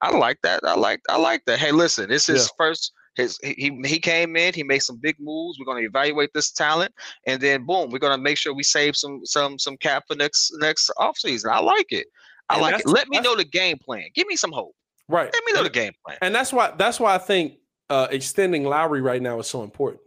I 0.00 0.16
like 0.16 0.38
that. 0.42 0.60
I 0.64 0.74
like 0.74 1.00
I 1.08 1.18
like 1.18 1.44
that. 1.46 1.58
Hey, 1.58 1.72
listen, 1.72 2.08
this 2.08 2.28
is 2.28 2.50
first 2.56 2.92
his 3.16 3.38
he 3.42 3.54
he- 3.54 3.88
he 3.88 3.98
came 3.98 4.36
in, 4.36 4.54
he 4.54 4.62
made 4.62 4.80
some 4.80 4.96
big 4.96 5.16
moves. 5.20 5.58
We're 5.58 5.66
going 5.66 5.82
to 5.82 5.88
evaluate 5.88 6.30
this 6.34 6.50
talent, 6.50 6.92
and 7.26 7.40
then 7.40 7.64
boom, 7.64 7.90
we're 7.90 7.98
going 7.98 8.16
to 8.16 8.22
make 8.22 8.38
sure 8.38 8.54
we 8.54 8.62
save 8.62 8.96
some 8.96 9.20
some 9.24 9.58
some 9.58 9.76
cap 9.76 10.04
for 10.06 10.16
next 10.16 10.52
next 10.60 10.90
offseason. 10.98 11.50
I 11.50 11.60
like 11.60 11.92
it. 11.92 12.06
I 12.48 12.54
And 12.54 12.62
like 12.62 12.80
it. 12.80 12.86
Let 12.86 13.08
me 13.08 13.20
know 13.20 13.36
the 13.36 13.44
game 13.44 13.78
plan. 13.78 14.04
Give 14.14 14.26
me 14.26 14.36
some 14.36 14.52
hope. 14.52 14.74
Right. 15.08 15.30
Let 15.32 15.44
me 15.44 15.52
know 15.52 15.62
the 15.62 15.70
game 15.70 15.92
plan. 16.04 16.18
And 16.22 16.34
that's 16.34 16.52
why 16.52 16.72
that's 16.76 16.98
why 16.98 17.14
I 17.14 17.18
think 17.18 17.54
uh, 17.90 18.08
extending 18.10 18.64
Lauri 18.64 19.00
right 19.00 19.20
now 19.22 19.38
is 19.38 19.46
so 19.46 19.62
important. 19.62 20.00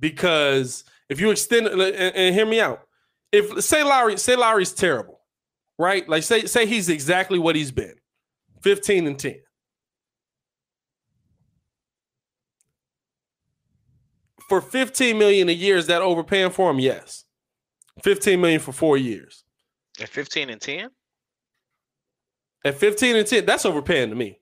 Because 0.00 0.84
if 1.08 1.20
you 1.20 1.30
extend 1.30 1.66
and, 1.66 1.80
and 1.80 2.34
hear 2.34 2.46
me 2.46 2.60
out, 2.60 2.82
if 3.30 3.62
say 3.64 3.82
Lauri 3.82 4.16
say 4.18 4.36
Lauri's 4.36 4.72
terrible, 4.72 5.20
right? 5.78 6.08
Like 6.08 6.22
say 6.22 6.46
say 6.46 6.66
he's 6.66 6.88
exactly 6.88 7.38
what 7.38 7.54
he's 7.56 7.70
been, 7.70 7.94
fifteen 8.62 9.06
and 9.06 9.18
ten. 9.18 9.40
For 14.52 14.60
fifteen 14.60 15.16
million 15.16 15.48
a 15.48 15.52
year, 15.52 15.78
is 15.78 15.86
that 15.86 16.02
overpaying 16.02 16.50
for 16.50 16.70
him? 16.70 16.78
Yes. 16.78 17.24
Fifteen 18.02 18.38
million 18.38 18.60
for 18.60 18.70
four 18.72 18.98
years. 18.98 19.44
At 19.98 20.10
15 20.10 20.50
and 20.50 20.60
10, 20.60 20.90
At 22.62 22.74
fifteen 22.74 23.16
and 23.16 23.26
ten, 23.26 23.46
that's 23.46 23.64
overpaying 23.64 24.10
to 24.10 24.14
me. 24.14 24.38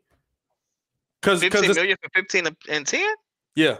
Because 1.22 1.40
15 1.42 1.60
because 1.60 1.76
million 1.76 1.96
for 2.02 2.08
15 2.12 2.48
and- 2.48 2.56
and 2.68 2.84
10. 2.84 3.08
Yeah. 3.54 3.76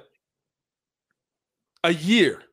A 1.82 1.93
year. 1.93 2.44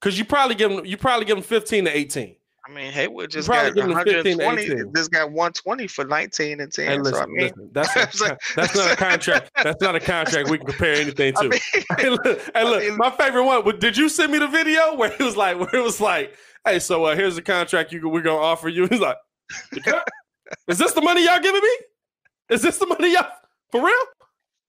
Cause 0.00 0.16
you 0.16 0.24
probably 0.24 0.54
give 0.54 0.70
him 0.70 0.86
you 0.86 0.96
probably 0.96 1.24
give 1.26 1.36
him 1.36 1.42
15 1.42 1.86
to 1.86 1.96
18. 1.96 2.36
I 2.66 2.72
mean, 2.72 2.90
Hayward 2.90 3.30
just 3.30 3.48
got 3.48 3.74
give 3.74 3.84
him 3.88 3.96
15 3.96 4.38
to 4.38 4.44
120. 4.44 4.62
18. 4.62 4.92
This 4.92 5.06
got 5.06 5.30
120 5.30 5.86
for 5.86 6.04
19 6.04 6.60
and 6.60 6.72
10. 6.72 6.86
Hey, 6.86 7.10
so 7.10 7.16
I 7.16 7.26
mean, 7.26 7.36
listen, 7.36 7.70
that's 7.72 8.20
not, 8.20 8.38
that's 8.56 8.74
not 8.74 8.92
a 8.92 8.96
contract. 8.96 9.50
That's 9.62 9.80
not 9.80 9.94
a 9.94 10.00
contract 10.00 10.50
we 10.50 10.58
can 10.58 10.66
compare 10.66 10.94
anything 10.94 11.32
to. 11.34 11.38
I 11.40 11.48
mean, 11.48 11.60
hey, 11.98 12.10
look, 12.10 12.50
hey, 12.54 12.64
look, 12.64 12.82
mean- 12.82 12.96
my 12.96 13.10
favorite 13.10 13.44
one. 13.44 13.78
Did 13.78 13.96
you 13.96 14.08
send 14.08 14.32
me 14.32 14.38
the 14.38 14.48
video 14.48 14.96
where 14.96 15.12
it 15.12 15.20
was 15.20 15.36
like, 15.36 15.58
where 15.58 15.74
it 15.74 15.82
was 15.82 16.00
like, 16.00 16.34
hey, 16.64 16.80
so 16.80 17.04
uh, 17.04 17.14
here's 17.14 17.36
the 17.36 17.42
contract 17.42 17.92
you 17.92 18.08
we're 18.08 18.22
gonna 18.22 18.38
offer 18.38 18.68
you? 18.68 18.86
He's 18.88 19.00
like, 19.00 19.16
is 20.66 20.78
this 20.78 20.92
the 20.92 21.02
money 21.02 21.24
y'all 21.24 21.40
giving 21.40 21.62
me? 21.62 21.76
Is 22.50 22.62
this 22.62 22.78
the 22.78 22.86
money 22.86 23.12
y'all 23.12 23.28
for 23.70 23.84
real? 23.84 23.94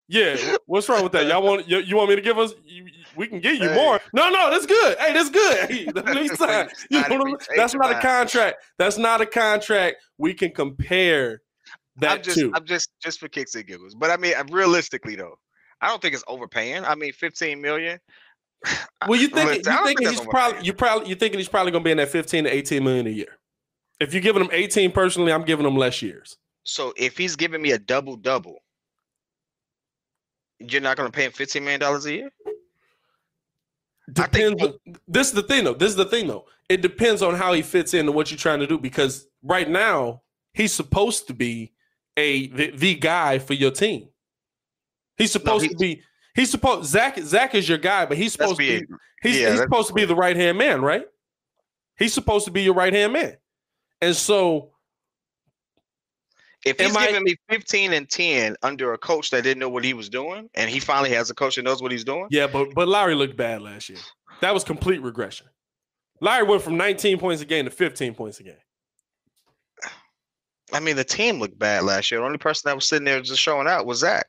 Yeah. 0.08 0.58
What's 0.66 0.88
wrong 0.88 1.04
with 1.04 1.12
that? 1.14 1.28
Y'all 1.28 1.44
want 1.44 1.68
you, 1.68 1.80
you 1.80 1.96
want 1.96 2.10
me 2.10 2.16
to 2.16 2.22
give 2.22 2.38
us? 2.38 2.54
You, 2.66 2.86
we 3.16 3.28
can 3.28 3.40
give 3.40 3.56
you 3.56 3.70
Hey. 3.70 3.76
more. 3.76 4.00
No, 4.14 4.30
no, 4.30 4.50
that's 4.50 4.66
good. 4.66 4.98
Hey, 5.00 5.14
that's 5.14 5.30
good. 5.30 5.70
Hey, 5.70 5.88
let 5.94 6.06
me 6.06 6.28
sign. 6.30 6.70
You 6.90 7.02
know 7.02 7.08
what 7.10 7.12
I'm- 7.12 7.22
we 7.26 7.32
change 7.32 7.48
that's 7.56 7.74
not 7.74 7.92
a 7.92 8.00
contract. 8.00 8.64
That's 8.78 8.98
not 8.98 9.22
a 9.22 9.26
contract 9.26 9.98
we 10.18 10.34
can 10.34 10.52
compare 10.52 11.42
That 11.98 12.12
I'm 12.18 12.22
just, 12.24 12.38
too. 12.38 12.52
I'm 12.56 12.66
just, 12.66 12.90
just 13.02 13.20
for 13.20 13.28
kicks 13.28 13.56
and 13.56 13.66
giggles. 13.66 13.96
But 13.96 14.12
I 14.12 14.18
mean, 14.18 14.34
uh, 14.36 14.44
realistically 14.50 15.16
though, 15.16 15.38
I 15.82 15.88
don't 15.88 16.02
think 16.02 16.14
it's 16.14 16.24
overpaying. 16.28 16.86
I 16.86 16.96
mean, 16.96 17.12
15 17.12 17.60
million. 17.62 18.00
well, 19.08 19.20
you 19.20 19.28
think 19.28 19.56
you 19.58 19.62
don't 19.64 19.86
think 19.86 20.00
he's 20.00 20.22
probably 20.22 20.66
you 20.66 20.74
probably 20.74 21.10
you 21.10 21.16
thinking 21.16 21.40
he's 21.40 21.50
probably 21.50 21.72
gonna 21.72 21.84
be 21.84 21.92
in 21.92 21.98
that 21.98 22.10
15 22.10 22.46
to 22.46 22.50
18 22.54 22.84
million 22.84 23.08
a 23.08 23.12
year. 23.12 23.38
If 24.00 24.14
you're 24.14 24.22
giving 24.22 24.44
him 24.44 24.50
18 24.52 24.92
personally, 24.92 25.32
I'm 25.34 25.44
giving 25.44 25.66
him 25.66 25.76
less 25.76 26.02
years. 26.02 26.38
So 26.64 26.94
if 26.98 27.18
he's 27.18 27.36
giving 27.36 27.62
me 27.62 27.72
a 27.72 27.80
double 27.80 28.16
double, 28.16 28.60
you're 30.60 30.82
not 30.82 30.98
going 30.98 31.12
to 31.12 31.16
pay 31.16 31.26
him 31.26 31.32
15 31.32 31.64
million 31.64 31.80
dollars 31.80 32.06
a 32.06 32.14
year. 32.14 32.30
I 34.18 34.28
think- 34.28 34.58
Depends. 34.60 34.78
this 35.08 35.28
is 35.28 35.34
the 35.34 35.44
thing 35.44 35.64
though. 35.66 35.74
This 35.74 35.90
is 35.90 35.96
the 35.96 36.06
thing 36.06 36.28
though. 36.28 36.46
It 36.70 36.82
depends 36.82 37.22
on 37.22 37.36
how 37.36 37.54
he 37.54 37.62
fits 37.62 37.94
into 37.94 38.12
what 38.12 38.32
you're 38.32 38.38
trying 38.38 38.60
to 38.60 38.68
do 38.68 38.78
because 38.78 39.28
right 39.44 39.70
now 39.70 40.22
he's 40.54 40.74
supposed 40.74 41.28
to 41.28 41.34
be 41.34 41.74
a 42.16 42.48
the, 42.48 42.72
the 42.72 42.96
guy 42.96 43.40
for 43.40 43.54
your 43.54 43.72
team. 43.72 44.10
He's 45.18 45.32
supposed 45.32 45.64
he- 45.64 45.70
to 45.70 45.78
be. 45.78 46.02
He's 46.36 46.52
supposed 46.52 46.88
Zach. 46.88 47.18
Zach 47.20 47.56
is 47.56 47.68
your 47.68 47.80
guy, 47.80 48.06
but 48.06 48.16
he's 48.18 48.34
supposed 48.34 48.58
to 48.58 48.58
be. 48.58 48.86
He's, 49.24 49.40
yeah, 49.40 49.50
he's 49.52 49.60
supposed 49.60 49.88
to 49.88 49.94
be 49.96 50.06
the 50.06 50.16
right 50.16 50.36
hand 50.36 50.58
man, 50.60 50.82
right? 50.84 51.06
He's 51.98 52.14
supposed 52.14 52.46
to 52.46 52.52
be 52.52 52.62
your 52.62 52.76
right 52.76 52.94
hand 52.94 53.14
man, 53.14 53.38
and 54.02 54.16
so 54.16 54.70
if 56.66 56.80
he's 56.80 56.90
am 56.90 56.98
I- 56.98 57.08
giving 57.08 57.24
me 57.24 57.36
15 57.50 57.94
and 57.94 58.10
10 58.10 58.56
under 58.64 58.94
a 58.94 58.98
coach 58.98 59.30
that 59.32 59.44
didn't 59.44 59.60
know 59.60 59.70
what 59.70 59.84
he 59.84 59.94
was 59.94 60.10
doing, 60.10 60.50
and 60.56 60.70
he 60.70 60.80
finally 60.80 61.10
has 61.12 61.30
a 61.30 61.34
coach 61.36 61.56
that 61.56 61.64
knows 61.64 61.82
what 61.82 61.92
he's 61.92 62.04
doing, 62.04 62.28
yeah, 62.32 62.48
but 62.48 62.74
but 62.74 62.88
Larry 62.88 63.16
looked 63.16 63.38
bad 63.38 63.62
last 63.62 63.90
year. 63.90 64.00
That 64.42 64.54
was 64.54 64.64
complete 64.64 65.02
regression. 65.02 65.48
Larry 66.22 66.44
went 66.48 66.62
from 66.64 66.78
19 66.78 67.20
points 67.20 67.42
a 67.42 67.46
game 67.46 67.66
to 67.66 67.72
15 67.72 68.16
points 68.16 68.40
a 68.40 68.44
game. 68.44 68.56
I 70.74 70.80
mean, 70.80 70.96
the 70.96 71.04
team 71.04 71.40
looked 71.40 71.58
bad 71.58 71.84
last 71.84 72.12
year. 72.12 72.20
The 72.20 72.26
only 72.26 72.38
person 72.38 72.68
that 72.68 72.76
was 72.76 72.86
sitting 72.88 73.06
there 73.06 73.22
just 73.22 73.42
showing 73.42 73.68
out 73.68 73.86
was 73.86 74.00
Zach. 74.00 74.28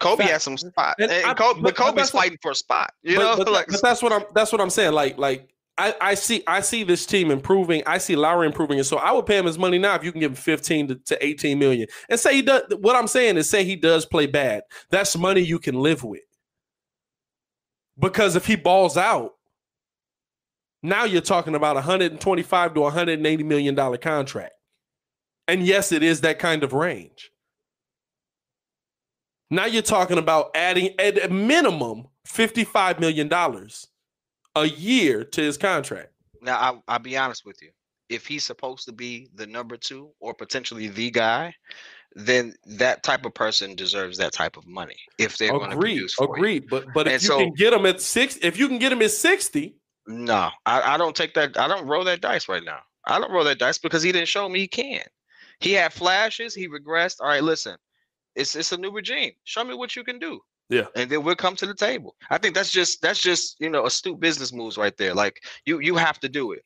Coby 0.00 0.18
Fact. 0.18 0.30
had 0.30 0.42
some 0.42 0.56
spot, 0.58 0.96
And 0.98 1.10
and, 1.10 1.24
I- 1.26 1.34
Coby, 1.34 1.62
but- 1.62 1.76
but, 1.76 1.76
Coby's 1.76 2.10
fighting 2.10 2.38
for 2.42 2.50
a 2.50 2.54
spot. 2.54 2.92
You 3.02 3.16
but, 3.16 3.36
know, 3.38 3.44
but, 3.44 3.52
like 3.52 3.66
but 3.68 3.80
that's 3.82 4.02
what 4.02 4.12
I'm 4.12 4.24
that's 4.34 4.50
what 4.50 4.60
I'm 4.60 4.70
saying. 4.70 4.92
Like 4.92 5.18
like 5.18 5.53
I, 5.76 5.94
I 6.00 6.14
see 6.14 6.42
I 6.46 6.60
see 6.60 6.84
this 6.84 7.04
team 7.04 7.30
improving. 7.30 7.82
I 7.86 7.98
see 7.98 8.14
Lauri 8.14 8.46
improving, 8.46 8.78
and 8.78 8.86
so 8.86 8.96
I 8.98 9.10
would 9.10 9.26
pay 9.26 9.38
him 9.38 9.46
his 9.46 9.58
money 9.58 9.78
now 9.78 9.96
if 9.96 10.04
you 10.04 10.12
can 10.12 10.20
give 10.20 10.32
him 10.32 10.36
15 10.36 10.88
to, 10.88 10.94
to 10.94 11.26
18 11.26 11.58
million. 11.58 11.88
And 12.08 12.18
say 12.18 12.36
he 12.36 12.42
does 12.42 12.62
what 12.78 12.94
I'm 12.94 13.08
saying 13.08 13.36
is 13.36 13.50
say 13.50 13.64
he 13.64 13.74
does 13.74 14.06
play 14.06 14.26
bad. 14.26 14.62
That's 14.90 15.16
money 15.16 15.40
you 15.40 15.58
can 15.58 15.74
live 15.74 16.04
with. 16.04 16.22
Because 17.98 18.36
if 18.36 18.46
he 18.46 18.56
balls 18.56 18.96
out, 18.96 19.34
now 20.82 21.04
you're 21.04 21.22
talking 21.22 21.54
about 21.54 21.76
125 21.76 22.74
to 22.74 22.80
180 22.80 23.42
million 23.42 23.74
dollar 23.74 23.98
contract. 23.98 24.54
And 25.48 25.66
yes, 25.66 25.92
it 25.92 26.02
is 26.02 26.20
that 26.20 26.38
kind 26.38 26.62
of 26.62 26.72
range. 26.72 27.30
Now 29.50 29.66
you're 29.66 29.82
talking 29.82 30.18
about 30.18 30.50
adding 30.54 30.94
at 30.98 31.22
a 31.22 31.28
minimum 31.28 32.08
$55 32.26 32.98
million 33.00 33.28
a 34.56 34.66
year 34.66 35.24
to 35.24 35.40
his 35.40 35.56
contract. 35.56 36.10
now 36.42 36.56
I, 36.88 36.94
I'll 36.94 36.98
be 36.98 37.16
honest 37.16 37.44
with 37.44 37.60
you. 37.62 37.70
If 38.08 38.26
he's 38.26 38.44
supposed 38.44 38.84
to 38.86 38.92
be 38.92 39.28
the 39.34 39.46
number 39.46 39.76
two 39.76 40.10
or 40.20 40.34
potentially 40.34 40.88
the 40.88 41.10
guy, 41.10 41.54
then 42.14 42.54
that 42.66 43.02
type 43.02 43.24
of 43.24 43.34
person 43.34 43.74
deserves 43.74 44.18
that 44.18 44.32
type 44.32 44.56
of 44.56 44.66
money. 44.66 44.96
If 45.18 45.38
they're 45.38 45.50
going 45.50 45.70
to 45.70 45.76
produce 45.76 46.14
for 46.14 46.26
you. 46.26 46.34
Agreed. 46.34 46.68
But 46.68 46.86
but 46.94 47.08
if 47.08 47.22
you 47.22 47.28
so- 47.28 47.38
can 47.38 47.52
get 47.54 47.72
him 47.72 47.86
at 47.86 48.00
six, 48.00 48.36
if 48.42 48.58
you 48.58 48.68
can 48.68 48.78
get 48.78 48.92
him 48.92 49.02
at 49.02 49.10
60, 49.10 49.74
No, 50.06 50.50
I, 50.66 50.94
I 50.94 50.96
don't 50.98 51.16
take 51.16 51.34
that. 51.34 51.58
I 51.58 51.66
don't 51.66 51.86
roll 51.86 52.04
that 52.04 52.20
dice 52.20 52.48
right 52.48 52.62
now. 52.62 52.80
I 53.06 53.18
don't 53.18 53.32
roll 53.32 53.44
that 53.44 53.58
dice 53.58 53.78
because 53.78 54.02
he 54.02 54.12
didn't 54.12 54.28
show 54.28 54.48
me 54.48 54.60
he 54.60 54.68
can. 54.68 55.02
He 55.60 55.72
had 55.72 55.92
flashes. 55.92 56.54
He 56.54 56.68
regressed. 56.68 57.20
All 57.20 57.28
right, 57.28 57.42
listen, 57.42 57.76
it's 58.36 58.54
it's 58.54 58.72
a 58.72 58.76
new 58.76 58.90
regime. 58.90 59.32
Show 59.44 59.64
me 59.64 59.74
what 59.74 59.96
you 59.96 60.04
can 60.04 60.18
do. 60.18 60.40
Yeah. 60.70 60.86
and 60.96 61.10
then 61.10 61.22
we'll 61.22 61.34
come 61.36 61.56
to 61.56 61.66
the 61.66 61.74
table. 61.74 62.14
I 62.30 62.38
think 62.38 62.54
that's 62.54 62.70
just 62.70 63.02
that's 63.02 63.20
just 63.20 63.56
you 63.60 63.68
know 63.70 63.84
astute 63.86 64.18
business 64.20 64.52
moves 64.52 64.76
right 64.78 64.96
there. 64.96 65.14
Like 65.14 65.40
you 65.66 65.78
you 65.80 65.96
have 65.96 66.18
to 66.20 66.28
do 66.28 66.52
it. 66.52 66.64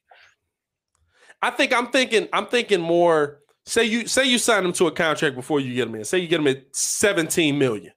I 1.42 1.50
think 1.50 1.72
I'm 1.72 1.88
thinking 1.88 2.28
I'm 2.32 2.46
thinking 2.46 2.80
more. 2.80 3.40
Say 3.66 3.84
you 3.84 4.06
say 4.06 4.24
you 4.24 4.38
sign 4.38 4.64
him 4.64 4.72
to 4.74 4.86
a 4.86 4.92
contract 4.92 5.36
before 5.36 5.60
you 5.60 5.74
get 5.74 5.88
him 5.88 5.94
in. 5.96 6.04
Say 6.04 6.18
you 6.18 6.28
get 6.28 6.40
him 6.40 6.46
at 6.46 6.64
17 6.74 7.58
million 7.58 7.92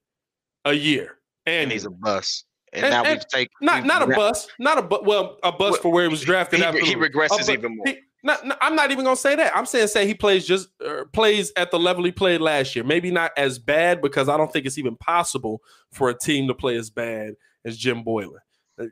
a 0.66 0.74
year. 0.74 1.18
And, 1.46 1.64
And 1.64 1.72
he's 1.72 1.86
a 1.86 1.90
bust. 1.90 2.46
And, 2.74 2.86
And- 2.86 2.92
now 2.94 3.04
and 3.04 3.18
we've 3.20 3.28
taken 3.28 3.52
not 3.62 3.86
not 3.86 4.02
a 4.04 4.08
bust, 4.08 4.52
not 4.60 4.78
a 4.78 4.82
but 4.82 5.06
well 5.06 5.38
a 5.44 5.52
bust 5.52 5.74
Well, 5.74 5.82
for 5.82 5.92
where 5.92 6.04
he 6.04 6.10
was 6.10 6.22
drafted. 6.22 6.60
he- 6.60 6.66
after 6.66 6.84
he 6.86 6.96
regresses 6.96 7.50
even 7.52 7.78
more. 7.78 7.86
he- 7.88 8.00
no, 8.24 8.36
I'm 8.62 8.76
not 8.76 8.92
even 8.92 9.04
gonna 9.04 9.16
say 9.16 9.36
that. 9.36 9.56
I'm 9.56 9.66
saying 9.66 9.88
say 9.88 10.06
he 10.06 10.14
plays 10.14 10.46
just 10.46 10.70
uh, 10.86 11.06
plays 11.12 11.52
at 11.58 11.72
the 11.72 11.80
level 11.80 12.04
he 12.04 12.12
played 12.12 12.42
last 12.42 12.76
year. 12.76 12.86
Maybe 12.86 13.12
not 13.12 13.32
as 13.38 13.58
bad 13.58 14.02
because 14.02 14.30
I 14.30 14.38
don't 14.38 14.52
think 14.52 14.66
it's 14.66 14.78
even 14.78 14.96
possible 14.96 15.62
for 15.92 16.10
a 16.10 16.18
team 16.18 16.48
to 16.48 16.54
play 16.54 16.78
as 16.78 16.90
bad 16.90 17.34
as 17.66 17.78
Jim 17.78 18.04
Boylen. 18.04 18.38
Uh, 18.80 18.86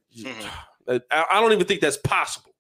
I 0.87 1.25
I 1.31 1.41
don't 1.41 1.53
even 1.53 1.67
think 1.67 1.81
that's 1.81 1.97
possible. 1.97 2.51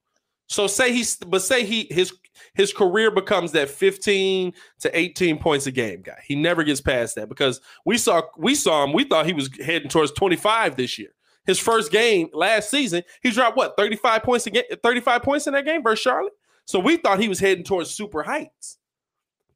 So 0.47 0.67
say 0.67 0.91
he's 0.91 1.15
but 1.17 1.41
say 1.41 1.63
he 1.63 1.87
his 1.91 2.13
his 2.53 2.73
career 2.73 3.11
becomes 3.11 3.51
that 3.51 3.69
15 3.69 4.53
to 4.79 4.97
18 4.97 5.37
points 5.37 5.67
a 5.67 5.71
game 5.71 6.01
guy. 6.01 6.19
He 6.25 6.35
never 6.35 6.63
gets 6.63 6.81
past 6.81 7.15
that 7.15 7.29
because 7.29 7.61
we 7.85 7.97
saw 7.97 8.21
we 8.37 8.55
saw 8.55 8.83
him. 8.83 8.93
We 8.93 9.03
thought 9.03 9.25
he 9.25 9.33
was 9.33 9.49
heading 9.63 9.89
towards 9.89 10.11
25 10.13 10.75
this 10.75 10.97
year. 10.97 11.09
His 11.45 11.59
first 11.59 11.91
game 11.91 12.29
last 12.33 12.69
season, 12.69 13.03
he 13.21 13.31
dropped 13.31 13.57
what 13.57 13.75
35 13.77 14.23
points 14.23 14.45
a 14.47 14.51
game, 14.51 14.63
35 14.83 15.23
points 15.23 15.47
in 15.47 15.53
that 15.53 15.65
game 15.65 15.81
versus 15.81 16.01
Charlotte. 16.01 16.33
So 16.69 16.77
we 16.77 16.97
thought 16.97 17.19
he 17.19 17.27
was 17.27 17.39
heading 17.39 17.63
towards 17.63 17.89
super 17.89 18.21
heights. 18.21 18.77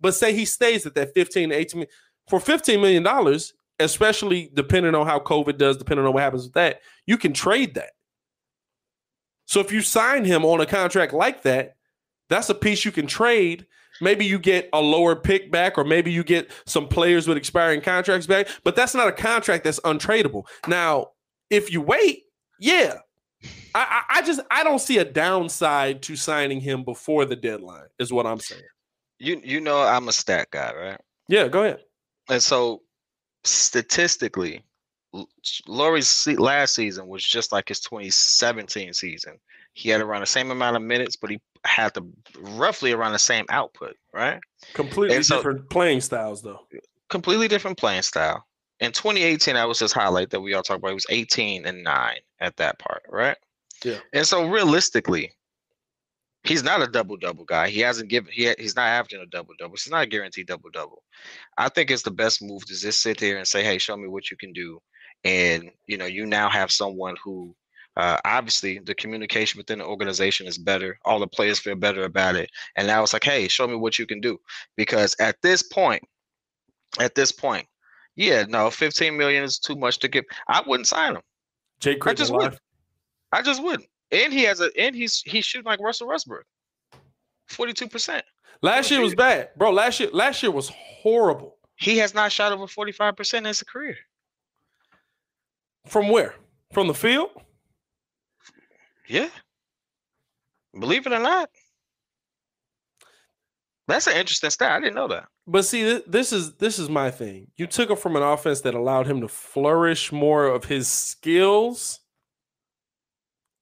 But 0.02 0.16
say 0.16 0.34
he 0.34 0.46
stays 0.46 0.88
at 0.88 0.96
that 0.96 1.14
15 1.14 1.50
to 1.50 1.56
18 1.56 1.86
for 2.28 2.40
15 2.40 2.82
million 2.82 3.04
dollars, 3.04 3.54
especially 3.78 4.50
depending 4.52 4.96
on 4.96 5.06
how 5.06 5.20
COVID 5.20 5.60
does, 5.60 5.78
depending 5.78 6.08
on 6.08 6.14
what 6.14 6.24
happens 6.24 6.46
with 6.46 6.54
that, 6.54 6.82
you 7.06 7.20
can 7.20 7.32
trade 7.32 7.76
that. 7.76 7.92
So 9.46 9.60
if 9.60 9.72
you 9.72 9.82
sign 9.82 10.26
him 10.26 10.44
on 10.44 10.60
a 10.60 10.66
contract 10.66 11.14
like 11.14 11.44
that, 11.44 11.76
that's 12.30 12.50
a 12.50 12.56
piece 12.56 12.84
you 12.84 12.92
can 12.92 13.06
trade. 13.06 13.68
Maybe 14.02 14.26
you 14.26 14.40
get 14.40 14.70
a 14.74 14.82
lower 14.82 15.16
pick 15.16 15.52
back, 15.52 15.78
or 15.78 15.84
maybe 15.84 16.12
you 16.12 16.24
get 16.24 16.50
some 16.66 16.88
players 16.88 17.28
with 17.28 17.38
expiring 17.38 17.82
contracts 17.82 18.26
back, 18.26 18.48
but 18.64 18.76
that's 18.76 18.96
not 18.96 19.08
a 19.08 19.12
contract 19.12 19.66
that's 19.66 19.80
untradeable. 19.82 20.48
Now, 20.68 21.10
if 21.52 21.72
you 21.72 21.80
wait, 21.80 22.24
yeah. 22.60 22.96
I, 23.76 24.04
I, 24.10 24.22
just 24.22 24.42
I 24.52 24.64
don't 24.64 24.80
see 24.80 25.00
a 25.00 25.06
downside 25.06 26.02
to 26.04 26.16
signing 26.16 26.62
him 26.62 26.84
before 26.84 27.26
the 27.26 27.36
deadline, 27.36 27.88
is 28.00 28.14
what 28.14 28.26
I'm 28.26 28.40
saying. 28.40 28.62
You 29.20 29.42
you 29.44 29.62
know 29.62 29.82
I'm 29.82 30.08
a 30.08 30.12
stat 30.12 30.50
guy, 30.52 30.74
right? 30.76 31.02
Yeah, 31.28 31.48
go 31.48 31.64
ahead. 31.64 31.80
And 32.30 32.42
so 32.42 32.82
statistically, 33.44 34.64
Lauri's 35.68 36.28
last 36.28 36.76
season 36.76 37.08
was 37.08 37.24
just 37.24 37.52
like 37.52 37.70
his 37.70 37.80
2017 37.82 38.94
season. 38.94 39.40
He 39.74 39.90
had 39.90 40.02
around 40.02 40.22
the 40.22 40.28
same 40.28 40.52
amount 40.52 40.76
of 40.76 40.82
minutes, 40.82 41.16
but 41.16 41.30
he 41.30 41.40
had 41.66 41.94
the 41.94 42.04
roughly 42.40 42.92
around 42.92 43.14
the 43.14 43.20
same 43.20 43.46
output, 43.50 43.96
right? 44.14 44.40
Completely 44.74 45.22
so- 45.24 45.38
different 45.38 45.70
playing 45.70 46.02
styles, 46.02 46.42
though. 46.42 46.60
Completely 47.10 47.48
different 47.48 47.78
playing 47.78 48.02
style. 48.02 48.46
In 48.80 48.92
2018, 48.92 49.56
that 49.56 49.68
was 49.68 49.80
his 49.80 49.94
highlight 49.94 50.30
that 50.32 50.42
we 50.42 50.54
all 50.54 50.64
talk 50.64 50.78
about. 50.78 50.90
He 50.90 50.96
was 50.96 51.06
18 51.10 51.66
and 51.66 51.84
9 51.84 52.18
at 52.40 52.58
that 52.58 52.80
part, 52.80 53.04
right? 53.10 53.38
Yeah. 53.84 54.00
And 54.14 54.26
so 54.26 54.50
realistically, 54.50 55.32
he's 56.44 56.64
not 56.64 56.82
a 56.82 56.88
double 56.88 57.18
double 57.18 57.46
guy. 57.46 57.70
He 57.70 57.80
hasn't 57.80 58.10
given 58.10 58.32
he 58.32 58.54
he's 58.58 58.76
not 58.76 58.88
averaging 58.88 59.22
a 59.22 59.26
double 59.26 59.54
double. 59.58 59.74
It's 59.76 59.90
not 59.90 60.04
a 60.04 60.08
guaranteed 60.08 60.48
double 60.48 60.70
double. 60.70 61.04
I 61.58 61.70
think 61.70 61.92
it's 61.92 62.04
the 62.04 62.12
best 62.12 62.42
move 62.42 62.66
to 62.66 62.76
just 62.76 63.02
sit 63.02 63.20
here 63.20 63.38
and 63.38 63.48
say, 63.48 63.64
"Hey, 63.64 63.78
show 63.78 63.98
me 63.98 64.08
what 64.08 64.30
you 64.30 64.38
can 64.38 64.54
do." 64.54 64.82
And 65.24 65.72
you 65.88 65.98
know, 65.98 66.06
you 66.06 66.26
now 66.26 66.50
have 66.50 66.72
someone 66.72 67.16
who 67.24 67.56
uh, 67.96 68.18
obviously 68.26 68.80
the 68.80 68.96
communication 68.96 69.58
within 69.58 69.80
the 69.80 69.86
organization 69.86 70.48
is 70.48 70.58
better. 70.58 70.98
All 71.06 71.20
the 71.20 71.28
players 71.28 71.60
feel 71.60 71.76
better 71.76 72.04
about 72.04 72.36
it. 72.36 72.50
And 72.76 72.88
now 72.88 73.04
it's 73.04 73.14
like, 73.14 73.24
"Hey, 73.24 73.48
show 73.48 73.68
me 73.68 73.76
what 73.76 74.00
you 74.00 74.06
can 74.06 74.20
do." 74.22 74.40
Because 74.76 75.16
at 75.20 75.42
this 75.42 75.64
point, 75.64 76.04
at 77.00 77.16
this 77.16 77.32
point, 77.32 77.68
yeah, 78.16 78.46
no, 78.48 78.70
15 78.70 79.18
million 79.18 79.44
is 79.44 79.60
too 79.60 79.76
much 79.76 80.00
to 80.00 80.08
give. 80.08 80.26
I 80.48 80.62
wouldn't 80.66 80.88
sign 80.88 81.16
him. 81.16 81.22
Jay 81.80 81.96
Critton 81.96 82.18
just 82.18 82.32
alive. 82.32 82.52
would. 82.52 82.60
I 83.32 83.42
just 83.42 83.64
wouldn't. 83.64 83.90
And 84.12 84.32
he 84.32 84.44
has 84.44 84.62
a 84.62 84.70
and 84.78 84.96
he's 84.96 85.22
he's 85.26 85.46
shooting 85.46 85.66
like 85.66 85.80
Russell 85.80 86.08
Westbrook. 86.08 86.46
42%. 87.50 88.22
Last 88.62 88.92
year 88.92 89.02
was 89.02 89.16
bad, 89.16 89.50
bro. 89.58 89.72
Last 89.72 90.00
year, 90.00 90.10
last 90.14 90.42
year 90.42 90.52
was 90.52 90.70
horrible. 90.70 91.58
He 91.76 91.98
has 91.98 92.14
not 92.14 92.32
shot 92.32 92.52
over 92.54 92.66
45% 92.66 93.34
in 93.34 93.46
his 93.46 93.62
career. 93.64 93.98
From 95.88 96.10
where? 96.10 96.36
From 96.72 96.88
the 96.88 96.94
field? 96.94 97.30
Yeah. 99.08 99.30
Believe 100.80 101.06
it 101.06 101.14
or 101.14 101.20
not. 101.20 101.50
That's 103.88 104.08
an 104.08 104.16
interesting 104.16 104.50
stat. 104.50 104.72
I 104.72 104.80
didn't 104.80 104.96
know 104.96 105.10
that. 105.10 105.26
But 105.46 105.66
see, 105.66 105.82
th- 105.82 106.06
this 106.08 106.32
is 106.32 106.54
this 106.56 106.80
is 106.80 106.90
my 106.90 107.12
thing. 107.12 107.48
You 107.58 107.68
took 107.68 107.90
him 107.90 107.98
from 107.98 108.16
an 108.16 108.24
offense 108.24 108.62
that 108.62 108.76
allowed 108.76 109.08
him 109.08 109.22
to 109.22 109.28
flourish 109.28 110.12
more 110.12 110.46
of 110.46 110.66
his 110.66 110.88
skills, 110.88 112.00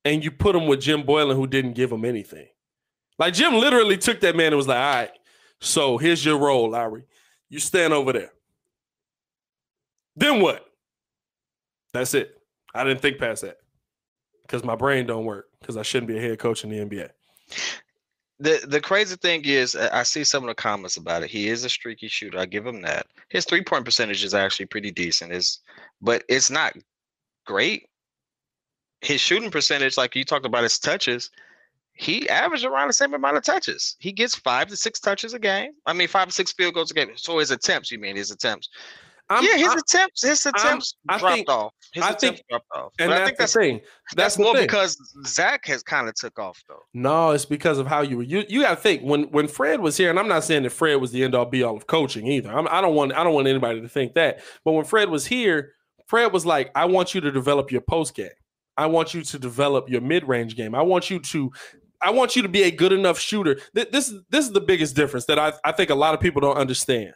and 0.05 0.23
you 0.23 0.29
put 0.31 0.55
him 0.55 0.67
with 0.67 0.81
Jim 0.81 1.03
Boylen, 1.03 1.35
who 1.35 1.47
didn't 1.47 1.73
give 1.73 1.91
him 1.91 2.05
anything. 2.05 2.47
Like 3.17 3.33
Jim 3.33 3.55
literally 3.55 3.97
took 3.97 4.19
that 4.21 4.35
man 4.35 4.47
and 4.47 4.57
was 4.57 4.67
like, 4.67 4.77
"All 4.77 4.95
right, 4.95 5.11
So 5.59 5.97
here's 5.97 6.23
your 6.23 6.37
role, 6.37 6.69
Lauri. 6.69 7.03
You 7.49 7.59
stand 7.59 7.93
over 7.93 8.13
there. 8.13 8.31
Then 10.15 10.41
what? 10.41 10.65
That's 11.93 12.13
it. 12.13 12.37
I 12.73 12.83
didn't 12.83 13.01
think 13.01 13.17
past 13.17 13.41
that 13.41 13.57
because 14.43 14.63
my 14.63 14.75
brain 14.75 15.05
don't 15.05 15.25
work 15.25 15.47
because 15.59 15.77
I 15.77 15.81
shouldn't 15.81 16.07
be 16.07 16.17
a 16.17 16.21
head 16.21 16.39
coach 16.39 16.63
in 16.63 16.69
the 16.69 16.77
NBA. 16.77 17.09
The 18.41 18.65
the 18.67 18.81
crazy 18.81 19.15
thing 19.17 19.43
is, 19.45 19.75
uh, 19.75 19.89
I 19.93 20.01
see 20.01 20.23
some 20.23 20.43
of 20.43 20.47
the 20.47 20.55
comments 20.55 20.97
about 20.97 21.21
it. 21.21 21.29
He 21.29 21.47
is 21.47 21.63
a 21.63 21.69
streaky 21.69 22.07
shooter. 22.07 22.39
I 22.39 22.47
give 22.47 22.65
him 22.65 22.81
that. 22.81 23.05
His 23.29 23.45
three 23.45 23.63
point 23.63 23.85
percentage 23.85 24.23
is 24.23 24.33
actually 24.33 24.65
pretty 24.65 24.89
decent. 24.89 25.31
Is 25.31 25.59
but 26.01 26.23
it's 26.27 26.49
not 26.49 26.75
great. 27.45 27.87
His 29.01 29.21
shooting 29.21 29.51
percentage, 29.51 29.95
like 29.95 30.15
you 30.15 30.25
talked 30.25 30.47
about 30.47 30.63
his 30.63 30.79
touches, 30.79 31.29
he 31.93 32.27
averaged 32.29 32.65
around 32.65 32.87
the 32.87 32.93
same 32.93 33.13
amount 33.13 33.37
of 33.37 33.43
touches. 33.43 33.95
He 33.99 34.11
gets 34.11 34.33
five 34.33 34.67
to 34.69 34.75
six 34.75 34.99
touches 34.99 35.35
a 35.35 35.39
game. 35.39 35.73
I 35.85 35.93
mean, 35.93 36.07
five 36.07 36.27
to 36.27 36.33
six 36.33 36.51
field 36.51 36.73
goals 36.73 36.89
a 36.89 36.95
game. 36.95 37.11
So 37.17 37.37
his 37.37 37.51
attempts, 37.51 37.91
you 37.91 37.99
mean 37.99 38.15
his 38.15 38.31
attempts? 38.31 38.69
I'm, 39.31 39.43
yeah, 39.43 39.57
his 39.57 39.67
I'm- 39.69 39.77
attempts, 39.79 40.21
his 40.23 40.45
attempts 40.45 40.95
I 41.09 41.17
dropped 41.17 41.35
think- 41.35 41.49
off. 41.49 41.73
His 41.93 42.03
I 42.03 42.07
attempts 42.11 42.23
think- 42.39 42.41
dropped 42.49 42.65
off. 42.75 42.91
and 42.99 43.09
But 43.09 43.15
that's 43.15 43.21
I 43.21 43.25
think 43.25 43.37
the 43.37 43.41
that's 43.43 43.53
thing. 43.53 43.75
that's, 43.77 44.15
That's, 44.15 44.37
more 44.39 44.53
thing. 44.55 44.63
because 44.63 44.97
Zach 45.27 45.65
has 45.65 45.83
kind 45.83 46.07
of 46.07 46.15
took 46.15 46.37
off 46.39 46.61
though. 46.69 46.79
No, 46.93 47.31
it's 47.31 47.45
because 47.45 47.77
of 47.79 47.87
how 47.87 48.01
you 48.01 48.17
were. 48.17 48.23
You 48.23 48.43
you 48.47 48.61
got 48.61 48.71
to 48.71 48.75
think 48.75 49.01
when 49.03 49.23
when 49.31 49.47
Fred 49.47 49.79
was 49.81 49.97
here, 49.97 50.09
and 50.09 50.17
I'm 50.19 50.27
not 50.27 50.43
saying 50.43 50.63
that 50.63 50.69
Fred 50.71 50.95
was 50.95 51.11
the 51.11 51.23
end 51.23 51.35
all 51.35 51.45
be 51.45 51.63
all 51.63 51.75
of 51.75 51.87
coaching 51.87 52.27
either. 52.27 52.51
I'm, 52.51 52.67
I 52.69 52.81
don't 52.81 52.95
want 52.95 53.13
I 53.13 53.23
don't 53.23 53.33
want 53.33 53.47
anybody 53.47 53.81
to 53.81 53.89
think 53.89 54.13
that. 54.13 54.41
But 54.63 54.71
when 54.73 54.85
Fred 54.85 55.09
was 55.09 55.25
here, 55.25 55.73
Fred 56.07 56.31
was 56.33 56.45
like, 56.45 56.71
I 56.75 56.85
want 56.85 57.13
you 57.15 57.21
to 57.21 57.31
develop 57.31 57.71
your 57.71 57.81
post 57.81 58.15
game. 58.15 58.29
I 58.77 58.85
want 58.85 59.13
you 59.13 59.21
to 59.21 59.37
develop 59.39 59.89
your 59.89 60.01
mid 60.01 60.27
range 60.27 60.55
game. 60.55 60.73
I 60.75 60.81
want 60.81 61.09
you 61.09 61.19
to. 61.19 61.51
I 62.03 62.09
want 62.09 62.35
you 62.35 62.41
to 62.41 62.49
be 62.49 62.63
a 62.63 62.71
good 62.71 62.93
enough 62.93 63.19
shooter. 63.19 63.59
This 63.73 64.09
is 64.09 64.21
this 64.29 64.45
is 64.45 64.53
the 64.53 64.61
biggest 64.61 64.95
difference 64.95 65.25
that 65.25 65.37
I, 65.37 65.53
I 65.63 65.71
think 65.71 65.89
a 65.89 65.95
lot 65.95 66.13
of 66.15 66.19
people 66.19 66.41
don't 66.41 66.57
understand. 66.57 67.13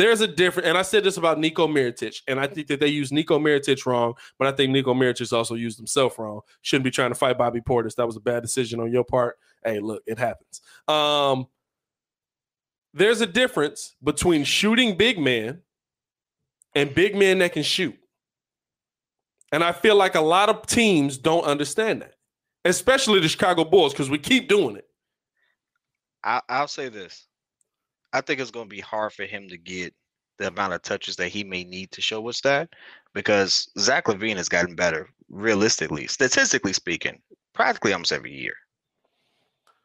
There's 0.00 0.22
a 0.22 0.26
different, 0.26 0.66
and 0.66 0.78
I 0.78 0.82
said 0.82 1.04
this 1.04 1.18
about 1.18 1.38
Nico 1.38 1.68
Mirotic, 1.68 2.22
and 2.26 2.40
I 2.40 2.46
think 2.46 2.68
that 2.68 2.80
they 2.80 2.86
use 2.86 3.12
Nico 3.12 3.38
Mirotic 3.38 3.84
wrong, 3.84 4.14
but 4.38 4.48
I 4.48 4.52
think 4.52 4.72
Nico 4.72 4.94
Mirotic 4.94 5.30
also 5.30 5.56
used 5.56 5.76
himself 5.76 6.18
wrong. 6.18 6.40
Shouldn't 6.62 6.84
be 6.84 6.90
trying 6.90 7.10
to 7.10 7.14
fight 7.14 7.36
Bobby 7.36 7.60
Portis. 7.60 7.96
That 7.96 8.06
was 8.06 8.16
a 8.16 8.20
bad 8.20 8.40
decision 8.42 8.80
on 8.80 8.90
your 8.90 9.04
part. 9.04 9.36
Hey, 9.62 9.78
look, 9.78 10.02
it 10.06 10.18
happens. 10.18 10.62
Um, 10.88 11.48
there's 12.94 13.20
a 13.20 13.26
difference 13.26 13.94
between 14.02 14.44
shooting 14.44 14.96
big 14.96 15.18
men 15.18 15.60
and 16.74 16.94
big 16.94 17.14
men 17.14 17.40
that 17.40 17.52
can 17.52 17.62
shoot. 17.62 17.98
And 19.52 19.62
I 19.62 19.72
feel 19.72 19.96
like 19.96 20.14
a 20.14 20.22
lot 20.22 20.48
of 20.48 20.66
teams 20.66 21.18
don't 21.18 21.44
understand 21.44 22.00
that, 22.00 22.14
especially 22.64 23.20
the 23.20 23.28
Chicago 23.28 23.66
Bulls, 23.66 23.92
because 23.92 24.08
we 24.08 24.16
keep 24.16 24.48
doing 24.48 24.76
it. 24.76 24.88
I, 26.24 26.40
I'll 26.48 26.68
say 26.68 26.88
this. 26.88 27.26
I 28.12 28.20
think 28.20 28.40
it's 28.40 28.50
going 28.50 28.68
to 28.68 28.74
be 28.74 28.80
hard 28.80 29.12
for 29.12 29.24
him 29.24 29.48
to 29.48 29.56
get 29.56 29.94
the 30.38 30.48
amount 30.48 30.72
of 30.72 30.82
touches 30.82 31.16
that 31.16 31.28
he 31.28 31.44
may 31.44 31.64
need 31.64 31.90
to 31.92 32.00
show 32.00 32.28
us 32.28 32.40
that 32.40 32.70
because 33.14 33.70
Zach 33.78 34.06
LaVine 34.06 34.36
has 34.36 34.48
gotten 34.48 34.74
better, 34.74 35.08
realistically, 35.28 36.06
statistically 36.06 36.72
speaking, 36.72 37.20
practically 37.54 37.92
almost 37.92 38.12
every 38.12 38.32
year, 38.32 38.54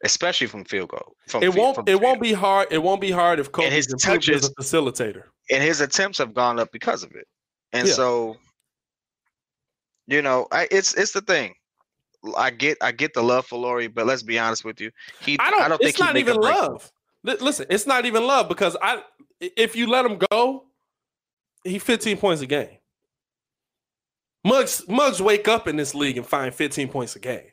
especially 0.03 0.47
from 0.47 0.63
field 0.63 0.89
goal. 0.89 1.15
From 1.27 1.43
It 1.43 1.53
won't. 1.53 1.87
It 1.89 2.01
won't 2.01 2.21
be 2.21 2.33
hard. 2.33 2.67
It 2.71 2.81
won't 2.81 3.01
be 3.01 3.11
hard 3.11 3.39
if 3.39 3.51
Coby 3.51 3.71
his 3.71 3.87
is 3.87 4.29
as 4.29 4.49
a 4.49 4.53
facilitator. 4.53 5.23
And 5.51 5.61
his 5.61 5.81
attempts 5.81 6.17
have 6.17 6.33
gone 6.33 6.59
up 6.59 6.71
because 6.71 7.03
of 7.03 7.11
it. 7.11 7.27
And 7.73 7.87
Yeah. 7.87 7.93
so, 7.93 8.37
you 10.07 10.21
know, 10.21 10.47
I, 10.51 10.67
it's 10.71 10.93
it's 10.95 11.11
the 11.11 11.21
thing. 11.21 11.53
I 12.37 12.49
get 12.49 12.77
I 12.81 12.91
get 12.91 13.13
the 13.13 13.21
love 13.21 13.45
for 13.45 13.59
Lauri, 13.59 13.87
but 13.87 14.07
let's 14.07 14.23
be 14.23 14.39
honest 14.39 14.63
with 14.63 14.79
you. 14.79 14.89
He 15.21 15.37
I 15.39 15.51
don't. 15.51 15.63
I 15.63 15.67
don't 15.67 15.77
think 15.77 15.89
it's 15.89 15.99
he 15.99 16.05
not 16.05 16.17
even 16.17 16.37
love. 16.37 16.91
Li- 17.25 17.37
Listen, 17.41 17.65
it's 17.69 17.85
not 17.87 18.05
even 18.05 18.25
love 18.25 18.47
because 18.47 18.77
I. 18.81 19.01
If 19.41 19.75
you 19.75 19.87
let 19.87 20.05
him 20.05 20.17
go, 20.31 20.63
he 21.63 21.77
15 21.79 22.17
points 22.17 22.41
a 22.41 22.45
game. 22.45 22.77
Mugs 24.43 24.83
Mugs 24.87 25.21
wake 25.21 25.47
up 25.47 25.67
in 25.67 25.75
this 25.75 25.95
league 25.95 26.17
and 26.17 26.25
find 26.25 26.53
15 26.53 26.87
points 26.89 27.15
a 27.15 27.19
game. 27.19 27.47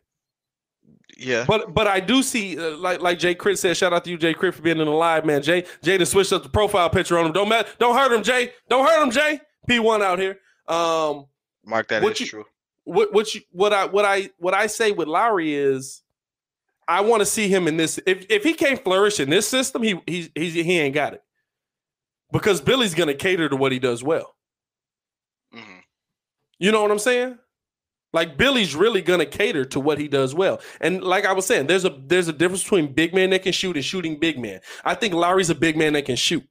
Yeah. 1.17 1.45
But 1.47 1.73
but 1.75 1.87
I 1.87 2.01
do 2.01 2.23
see 2.23 2.59
uh, 2.59 2.77
like 2.77 3.01
like 3.01 3.19
Jay 3.19 3.35
Crit 3.35 3.59
said. 3.59 3.77
Shout 3.77 3.93
out 3.93 4.05
to 4.05 4.11
you, 4.11 4.19
Jay 4.19 4.35
Crit, 4.35 4.55
for 4.55 4.63
being 4.63 4.79
in 4.79 4.85
the 4.87 4.93
live, 4.93 5.25
man. 5.25 5.43
Jay 5.43 5.65
Jay 5.83 5.97
to 5.99 6.07
switched 6.07 6.33
up 6.33 6.43
the 6.43 6.49
profile 6.49 6.91
picture 6.91 7.19
on 7.19 7.27
him. 7.27 7.33
Don't 7.33 7.49
ma- 7.49 7.63
don't 7.79 7.97
hurt 7.97 8.13
him, 8.13 8.23
Jay. 8.23 8.53
Don't 8.69 8.87
hurt 8.87 9.03
him, 9.03 9.11
Jay. 9.11 9.41
P 9.67 9.79
one 9.79 10.03
out 10.03 10.19
here. 10.19 10.39
Um, 10.69 11.27
Mark 11.65 11.89
that 11.89 12.03
What 12.03 12.13
is 12.13 12.21
you- 12.21 12.27
true. 12.27 12.45
what 12.85 13.13
what 13.13 13.35
you 13.35 13.41
what 13.53 13.73
I 13.73 13.87
what 13.87 14.05
I 14.05 14.31
what 14.39 14.55
I 14.55 14.67
say 14.67 14.93
with 14.93 15.09
Lauri 15.09 15.55
is 15.55 16.02
I 16.89 17.01
want 17.03 17.21
to 17.21 17.27
see 17.27 17.49
him 17.49 17.69
in 17.69 17.77
this. 17.77 18.01
If 18.07 18.27
if 18.31 18.45
he 18.45 18.55
can't 18.55 18.83
flourish 18.83 19.21
in 19.21 19.31
this 19.31 19.49
system, 19.49 19.83
he 19.83 20.01
he 20.07 20.31
he's 20.35 20.55
he 20.55 20.79
ain't 20.79 20.95
got 20.95 21.15
it. 21.15 21.23
Because 22.33 22.61
Billy's 22.61 22.95
gonna 22.95 23.15
cater 23.15 23.49
to 23.49 23.57
what 23.57 23.73
he 23.73 23.79
does 23.79 24.03
well. 24.03 24.35
hmm 25.53 25.81
You 26.59 26.73
know 26.73 26.83
what 26.83 26.91
I'm 26.91 26.99
saying? 26.99 27.39
Like 28.13 28.39
Billy's 28.39 28.75
really 28.77 29.03
gonna 29.03 29.27
cater 29.27 29.65
to 29.67 29.81
what 29.81 29.99
he 29.99 30.09
does 30.09 30.35
well. 30.35 30.61
And 30.81 31.03
like 31.03 31.27
I 31.27 31.33
was 31.33 31.47
saying, 31.47 31.67
there's 31.69 31.85
a 31.85 31.91
there's 32.07 32.29
a 32.29 32.33
difference 32.33 32.63
between 32.63 32.93
big 32.95 33.15
man 33.15 33.31
that 33.31 33.43
can 33.43 33.53
shoot 33.53 33.77
and 33.77 33.85
shooting 33.85 34.19
big 34.21 34.39
man. 34.39 34.61
I 34.85 34.95
think 34.95 35.15
Lauri's 35.15 35.51
a 35.51 35.55
big 35.55 35.77
man 35.77 35.95
that 35.95 36.07
can 36.07 36.17
shoot. 36.17 36.45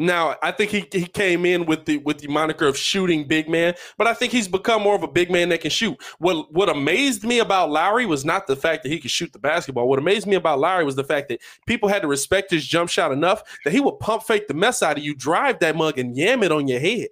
Now, 0.00 0.36
I 0.42 0.52
think 0.52 0.70
he, 0.70 0.86
he 0.92 1.06
came 1.06 1.44
in 1.44 1.66
with 1.66 1.84
the 1.84 1.98
with 1.98 2.18
the 2.18 2.28
moniker 2.28 2.66
of 2.66 2.76
shooting 2.76 3.26
big 3.26 3.48
man, 3.48 3.74
but 3.96 4.06
I 4.06 4.14
think 4.14 4.32
he's 4.32 4.46
become 4.46 4.82
more 4.82 4.94
of 4.94 5.02
a 5.02 5.08
big 5.08 5.28
man 5.28 5.48
that 5.48 5.60
can 5.60 5.72
shoot. 5.72 6.00
What 6.18 6.52
what 6.52 6.68
amazed 6.68 7.24
me 7.24 7.40
about 7.40 7.70
Lauri 7.70 8.06
was 8.06 8.24
not 8.24 8.46
the 8.46 8.54
fact 8.54 8.84
that 8.84 8.90
he 8.90 9.00
could 9.00 9.10
shoot 9.10 9.32
the 9.32 9.40
basketball. 9.40 9.88
What 9.88 9.98
amazed 9.98 10.28
me 10.28 10.36
about 10.36 10.60
Lauri 10.60 10.84
was 10.84 10.94
the 10.94 11.02
fact 11.02 11.28
that 11.30 11.40
people 11.66 11.88
had 11.88 12.02
to 12.02 12.08
respect 12.08 12.52
his 12.52 12.64
jump 12.64 12.90
shot 12.90 13.10
enough 13.10 13.42
that 13.64 13.72
he 13.72 13.80
would 13.80 13.98
pump 13.98 14.22
fake 14.22 14.46
the 14.46 14.54
mess 14.54 14.84
out 14.84 14.98
of 14.98 15.02
you, 15.02 15.16
drive 15.16 15.58
that 15.58 15.74
mug, 15.74 15.98
and 15.98 16.16
yam 16.16 16.44
it 16.44 16.52
on 16.52 16.68
your 16.68 16.80
head. 16.80 17.08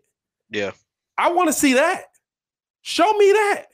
Yeah. 0.50 0.70
I 1.18 1.32
want 1.32 1.48
to 1.48 1.52
see 1.52 1.74
that. 1.74 2.04
Show 2.82 3.12
me 3.14 3.32
that. 3.32 3.64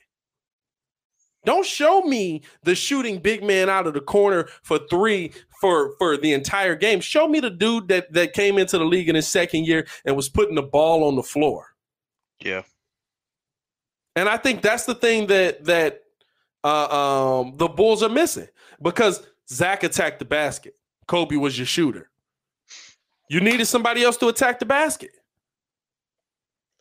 Don't 1.45 1.65
show 1.65 2.01
me 2.01 2.41
the 2.63 2.73
shooting 2.73 3.19
big 3.19 3.43
man 3.43 3.69
out 3.69 3.85
of 3.85 3.93
the 3.93 4.01
corner 4.01 4.47
for 4.63 4.79
three 4.89 5.33
for 5.63 5.95
for 5.97 6.17
the 6.17 6.33
entire 6.33 6.75
game. 6.75 6.99
Show 6.99 7.25
me 7.25 7.39
the 7.39 7.49
dude 7.49 7.87
that 7.87 8.11
that 8.11 8.33
came 8.33 8.57
into 8.57 8.77
the 8.77 8.83
league 8.83 9.07
in 9.07 9.15
his 9.15 9.29
second 9.29 9.65
year 9.65 9.87
and 10.03 10.13
was 10.13 10.27
putting 10.27 10.55
the 10.55 10.61
ball 10.61 11.05
on 11.05 11.15
the 11.15 11.23
floor. 11.23 11.67
Yeah. 12.43 12.63
And 14.17 14.27
I 14.27 14.35
think 14.35 14.61
that's 14.61 14.83
the 14.83 14.93
thing 14.93 15.27
that 15.27 15.63
that 15.63 16.01
uh, 16.65 17.39
um, 17.39 17.53
the 17.55 17.69
Bulls 17.69 18.03
are 18.03 18.09
missing 18.09 18.49
because 18.81 19.25
Zach 19.49 19.83
attacked 19.83 20.19
the 20.19 20.25
basket. 20.25 20.75
Coby 21.07 21.39
was 21.39 21.57
your 21.57 21.65
shooter. 21.65 22.09
You 23.29 23.39
needed 23.39 23.65
somebody 23.65 24.03
else 24.03 24.17
to 24.17 24.27
attack 24.27 24.59
the 24.59 24.65
basket. 24.65 25.11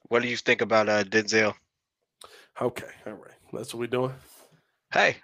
What 0.09 0.23
do 0.23 0.29
you 0.29 0.37
think 0.37 0.61
about 0.61 0.89
uh, 0.89 1.05
Denzel? 1.05 1.55
Okay, 2.61 2.91
all 3.07 3.13
right, 3.13 3.31
that's 3.53 3.73
what 3.73 3.81
we're 3.81 3.87
doing. 3.87 4.13
Hey, 4.93 5.19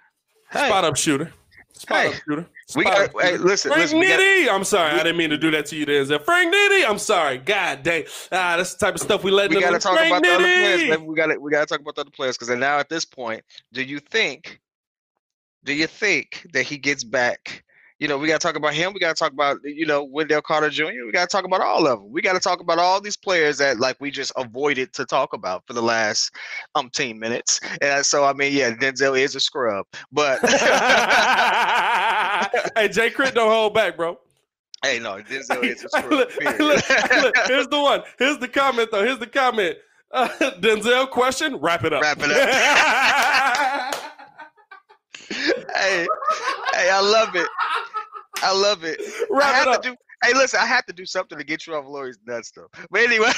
hey, 0.49 0.67
Spot 0.67 0.85
up 0.85 0.95
shooter. 0.95 1.33
Spot 1.73 1.97
Hey, 1.97 2.07
up 2.07 2.13
shooter. 2.27 2.47
we 2.75 2.83
Spot 2.83 2.85
got. 2.85 3.09
up 3.15 3.21
Hey, 3.21 3.37
listen, 3.37 3.69
Frank 3.71 3.83
listen. 3.83 3.99
We 3.99 4.07
got, 4.07 4.55
I'm 4.55 4.63
sorry. 4.63 4.91
I 4.91 4.97
didn't 4.97 5.17
mean 5.17 5.29
to 5.29 5.37
do 5.37 5.51
that 5.51 5.65
to 5.67 5.75
you, 5.75 5.85
Denzel. 5.85 6.21
Frank 6.23 6.53
Nitty. 6.53 6.89
I'm 6.89 6.99
sorry. 6.99 7.37
God 7.37 7.83
dang. 7.83 8.03
Ah, 8.31 8.55
that's 8.57 8.73
the 8.73 8.85
type 8.85 8.95
of 8.95 9.01
stuff 9.01 9.23
we 9.23 9.31
let. 9.31 9.49
we 9.49 9.59
got 9.61 9.71
to 9.71 9.79
talk 9.79 9.97
Frank 9.97 10.11
about 10.11 10.23
the 10.23 10.29
other 10.33 10.43
players. 10.43 10.81
Nitty. 10.81 10.89
Man. 10.89 11.05
We 11.05 11.15
got 11.15 11.27
to. 11.27 11.37
We 11.39 11.51
got 11.51 11.61
to 11.61 11.65
talk 11.65 11.79
about 11.81 11.95
the 11.95 12.01
other 12.01 12.11
players 12.11 12.37
because 12.37 12.55
now 12.57 12.79
at 12.79 12.89
this 12.89 13.05
point, 13.05 13.43
do 13.73 13.81
you 13.83 13.99
think? 13.99 14.59
Do 15.63 15.73
you 15.73 15.87
think 15.87 16.47
that 16.53 16.63
he 16.63 16.77
gets 16.77 17.03
back? 17.03 17.63
You 17.99 18.07
know, 18.07 18.17
we 18.17 18.27
got 18.29 18.39
to 18.39 18.47
talk 18.47 18.55
about 18.55 18.73
him. 18.73 18.93
We 18.93 18.99
got 19.01 19.15
to 19.15 19.19
talk 19.19 19.33
about 19.33 19.57
you 19.63 19.85
know 19.85 20.03
Wendell 20.05 20.41
Carter 20.41 20.69
Jr. 20.69 20.85
We 21.05 21.11
got 21.11 21.29
to 21.29 21.35
talk 21.35 21.43
about 21.45 21.59
all 21.61 21.85
of 21.85 21.99
them. 21.99 22.11
We 22.11 22.21
got 22.21 22.33
to 22.33 22.39
talk 22.39 22.61
about 22.61 22.79
all 22.79 23.01
these 23.01 23.17
players 23.17 23.57
that 23.57 23.77
like 23.79 23.97
we 23.99 24.09
just 24.09 24.31
avoided 24.37 24.93
to 24.93 25.05
talk 25.05 25.33
about 25.33 25.67
for 25.67 25.73
the 25.73 25.81
last 25.81 26.31
umpteen 26.77 27.17
minutes. 27.17 27.59
And 27.81 28.05
so 28.05 28.23
I 28.23 28.31
mean, 28.33 28.53
yeah, 28.53 28.71
Denzel 28.71 29.19
is 29.19 29.35
a 29.35 29.39
scrub, 29.41 29.85
but 30.11 30.39
hey, 32.75 32.87
Jay 32.87 33.09
Crit, 33.09 33.35
don't 33.35 33.51
hold 33.51 33.73
back, 33.73 33.97
bro. 33.97 34.17
hey, 34.83 34.99
no, 34.99 35.21
Denzel 35.21 35.61
is 35.63 35.83
a 35.83 35.89
scrub. 35.97 36.09
look, 36.09 36.31
look, 36.59 36.85
here's 37.47 37.67
the 37.67 37.79
one. 37.81 38.01
Here's 38.17 38.37
the 38.37 38.47
comment, 38.47 38.89
though. 38.91 39.03
Here's 39.03 39.19
the 39.19 39.27
comment. 39.27 39.75
Uh, 40.11 40.27
Denzel 40.61 41.09
question. 41.09 41.57
Wrap 41.57 41.83
it 41.83 41.91
up. 41.93 42.01
Wrap 42.01 42.17
it 42.21 42.31
up. 42.31 43.95
hey, 45.29 46.07
hey, 46.73 46.89
I 46.91 46.99
love 47.01 47.35
it. 47.35 47.47
I 48.41 48.53
love 48.53 48.83
it. 48.83 48.99
I 49.35 49.43
have 49.53 49.67
it 49.67 49.81
to 49.83 49.89
do. 49.91 49.95
Hey, 50.23 50.33
listen, 50.33 50.59
I 50.61 50.65
have 50.65 50.85
to 50.87 50.93
do 50.93 51.05
something 51.05 51.37
to 51.37 51.43
get 51.45 51.65
you 51.65 51.75
off 51.75 51.85
Lauri's 51.87 52.19
nuts, 52.27 52.51
though. 52.51 52.67
But 52.91 53.01
anyway. 53.01 53.31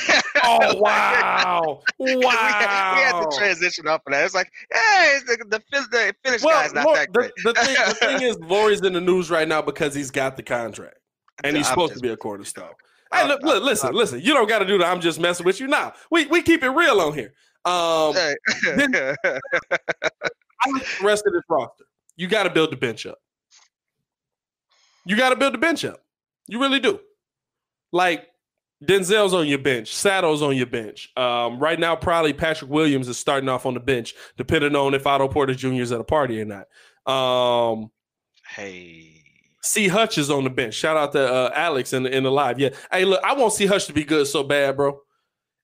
Oh 0.44 0.78
wow! 0.80 1.82
we, 2.00 2.16
Wow! 2.16 2.32
had, 2.32 2.96
we 2.96 3.02
had 3.02 3.30
to 3.30 3.38
transition 3.38 3.88
off 3.88 4.02
of 4.08 4.14
that. 4.14 4.26
It's 4.26 4.34
like, 4.34 4.52
hey, 4.74 5.20
the 5.28 5.38
the, 5.48 5.62
fin- 5.72 5.86
the 5.92 6.14
Finnish 6.24 6.42
well, 6.44 6.60
guy's 6.60 6.74
not 6.74 6.86
Lor- 6.88 6.96
that 6.96 7.14
great. 7.14 7.32
the, 7.44 7.54
thing, 7.54 7.76
the 7.88 7.94
thing 7.96 8.22
is, 8.24 8.38
Lauri's 8.40 8.82
in 8.82 8.94
the 8.94 9.02
news 9.02 9.30
right 9.30 9.48
now 9.48 9.62
because 9.62 9.94
he's 9.94 10.10
got 10.10 10.38
the 10.38 10.44
contract 10.44 10.98
and 11.44 11.56
he's 11.56 11.68
I'm 11.68 11.72
supposed 11.74 11.94
to 11.94 12.00
be 12.00 12.10
a 12.10 12.18
cornerstone. 12.18 12.72
Hey, 13.14 13.28
look, 13.28 13.44
look, 13.44 13.62
listen, 13.64 13.88
I'm- 13.88 13.96
listen. 13.96 14.20
You 14.22 14.34
don't 14.34 14.50
got 14.50 14.60
to 14.60 14.66
do 14.66 14.78
that. 14.80 14.88
I'm 14.88 15.02
just 15.02 15.20
messing 15.20 15.46
with 15.46 15.60
you 15.60 15.68
now. 15.68 15.94
We 16.10 16.26
we 16.28 16.42
keep 16.42 16.64
it 16.64 16.70
real 16.70 17.00
on 17.02 17.14
here. 17.14 17.34
Um, 17.66 18.14
Hey. 18.16 18.36
then- 18.64 18.96
I 19.24 20.70
like 20.72 20.84
the 21.00 21.06
rest 21.06 21.26
of 21.28 21.34
this 21.34 21.44
roster. 21.50 21.86
You 22.16 22.28
got 22.28 22.44
to 22.44 22.50
build 22.50 22.72
the 22.72 22.76
bench 22.78 23.06
up. 23.06 23.20
You 25.06 25.16
got 25.18 25.30
to 25.30 25.36
build 25.36 25.54
the 25.54 25.58
bench 25.58 25.84
up. 25.86 26.00
You 26.48 26.60
really 26.60 26.80
do. 26.80 27.00
Like 27.92 28.28
Denzel's 28.84 29.34
on 29.34 29.48
your 29.48 29.60
bench, 29.60 29.94
Saddle's 29.94 30.42
on 30.42 30.56
your 30.56 30.66
bench. 30.66 31.10
Um, 31.16 31.60
right 31.60 31.80
now, 31.80 31.96
probably 31.96 32.34
Patrick 32.34 32.72
Williams 32.72 33.08
is 33.08 33.18
starting 33.18 33.50
off 33.50 33.66
on 33.66 33.74
the 33.74 33.80
bench, 33.80 34.14
depending 34.38 34.76
on 34.76 34.94
if 34.94 35.06
Otto 35.06 35.28
Porter 35.28 35.54
Jr. 35.54 35.74
is 35.82 35.92
at 35.92 36.00
a 36.00 36.04
party 36.04 36.42
or 36.42 36.46
not. 36.46 36.68
Um, 37.12 37.92
Hey. 38.56 39.18
C 39.64 39.88
Hutch 39.88 40.18
is 40.18 40.32
on 40.32 40.44
the 40.44 40.50
bench. 40.50 40.74
Shout 40.74 40.98
out 40.98 41.12
to 41.12 41.22
uh, 41.32 41.52
Alex 41.54 41.94
in 41.94 42.04
the, 42.04 42.16
in 42.16 42.24
the 42.24 42.32
live. 42.32 42.60
Yeah. 42.60 42.70
Hey, 42.92 43.06
look, 43.06 43.24
I 43.24 43.34
want 43.34 43.54
C 43.54 43.68
Hutch 43.68 43.86
to 43.86 43.94
be 43.94 44.04
good 44.04 44.26
so 44.26 44.44
bad, 44.44 44.76
bro. 44.76 45.00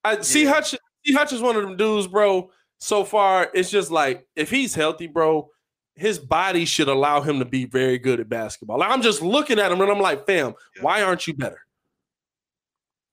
I 0.03 0.21
C 0.21 0.43
Yeah. 0.43 0.53
Hutch. 0.53 0.75
C 1.05 1.13
Hutch 1.13 1.33
is 1.33 1.41
one 1.41 1.55
of 1.55 1.63
them 1.63 1.75
dudes, 1.77 2.07
bro. 2.07 2.51
So 2.79 3.03
far, 3.03 3.49
it's 3.55 3.71
just 3.71 3.89
like 3.89 4.27
if 4.35 4.51
he's 4.51 4.75
healthy, 4.75 5.07
bro, 5.07 5.49
his 5.97 6.19
body 6.19 6.63
should 6.65 6.87
allow 6.87 7.21
him 7.21 7.39
to 7.39 7.45
be 7.45 7.65
very 7.65 7.97
good 7.97 8.19
at 8.19 8.29
basketball. 8.29 8.79
Like, 8.79 8.91
I'm 8.91 9.01
just 9.01 9.21
looking 9.21 9.59
at 9.59 9.71
him 9.71 9.81
and 9.81 9.89
I'm 9.91 9.99
like, 9.99 10.25
fam, 10.25 10.53
Yeah. 10.75 10.83
why 10.83 11.01
aren't 11.01 11.25
you 11.27 11.33
better? 11.33 11.59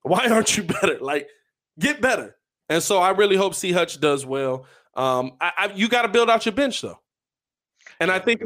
Why 0.03 0.29
aren't 0.29 0.57
you 0.57 0.63
better? 0.81 0.99
Like, 1.01 1.29
get 1.79 2.01
better. 2.01 2.37
And 2.69 2.83
so 2.83 2.99
I 2.99 3.11
really 3.11 3.37
hope 3.37 3.55
C 3.55 3.73
Hutch 3.73 4.01
does 4.01 4.25
well. 4.27 4.67
Um, 4.95 5.33
I, 5.41 5.53
I, 5.59 5.73
you 5.75 5.89
got 5.89 6.03
to 6.03 6.09
build 6.09 6.31
out 6.31 6.45
your 6.47 6.53
bench 6.55 6.81
though. 6.81 6.99
And 8.01 8.11
I 8.11 8.19
think 8.19 8.43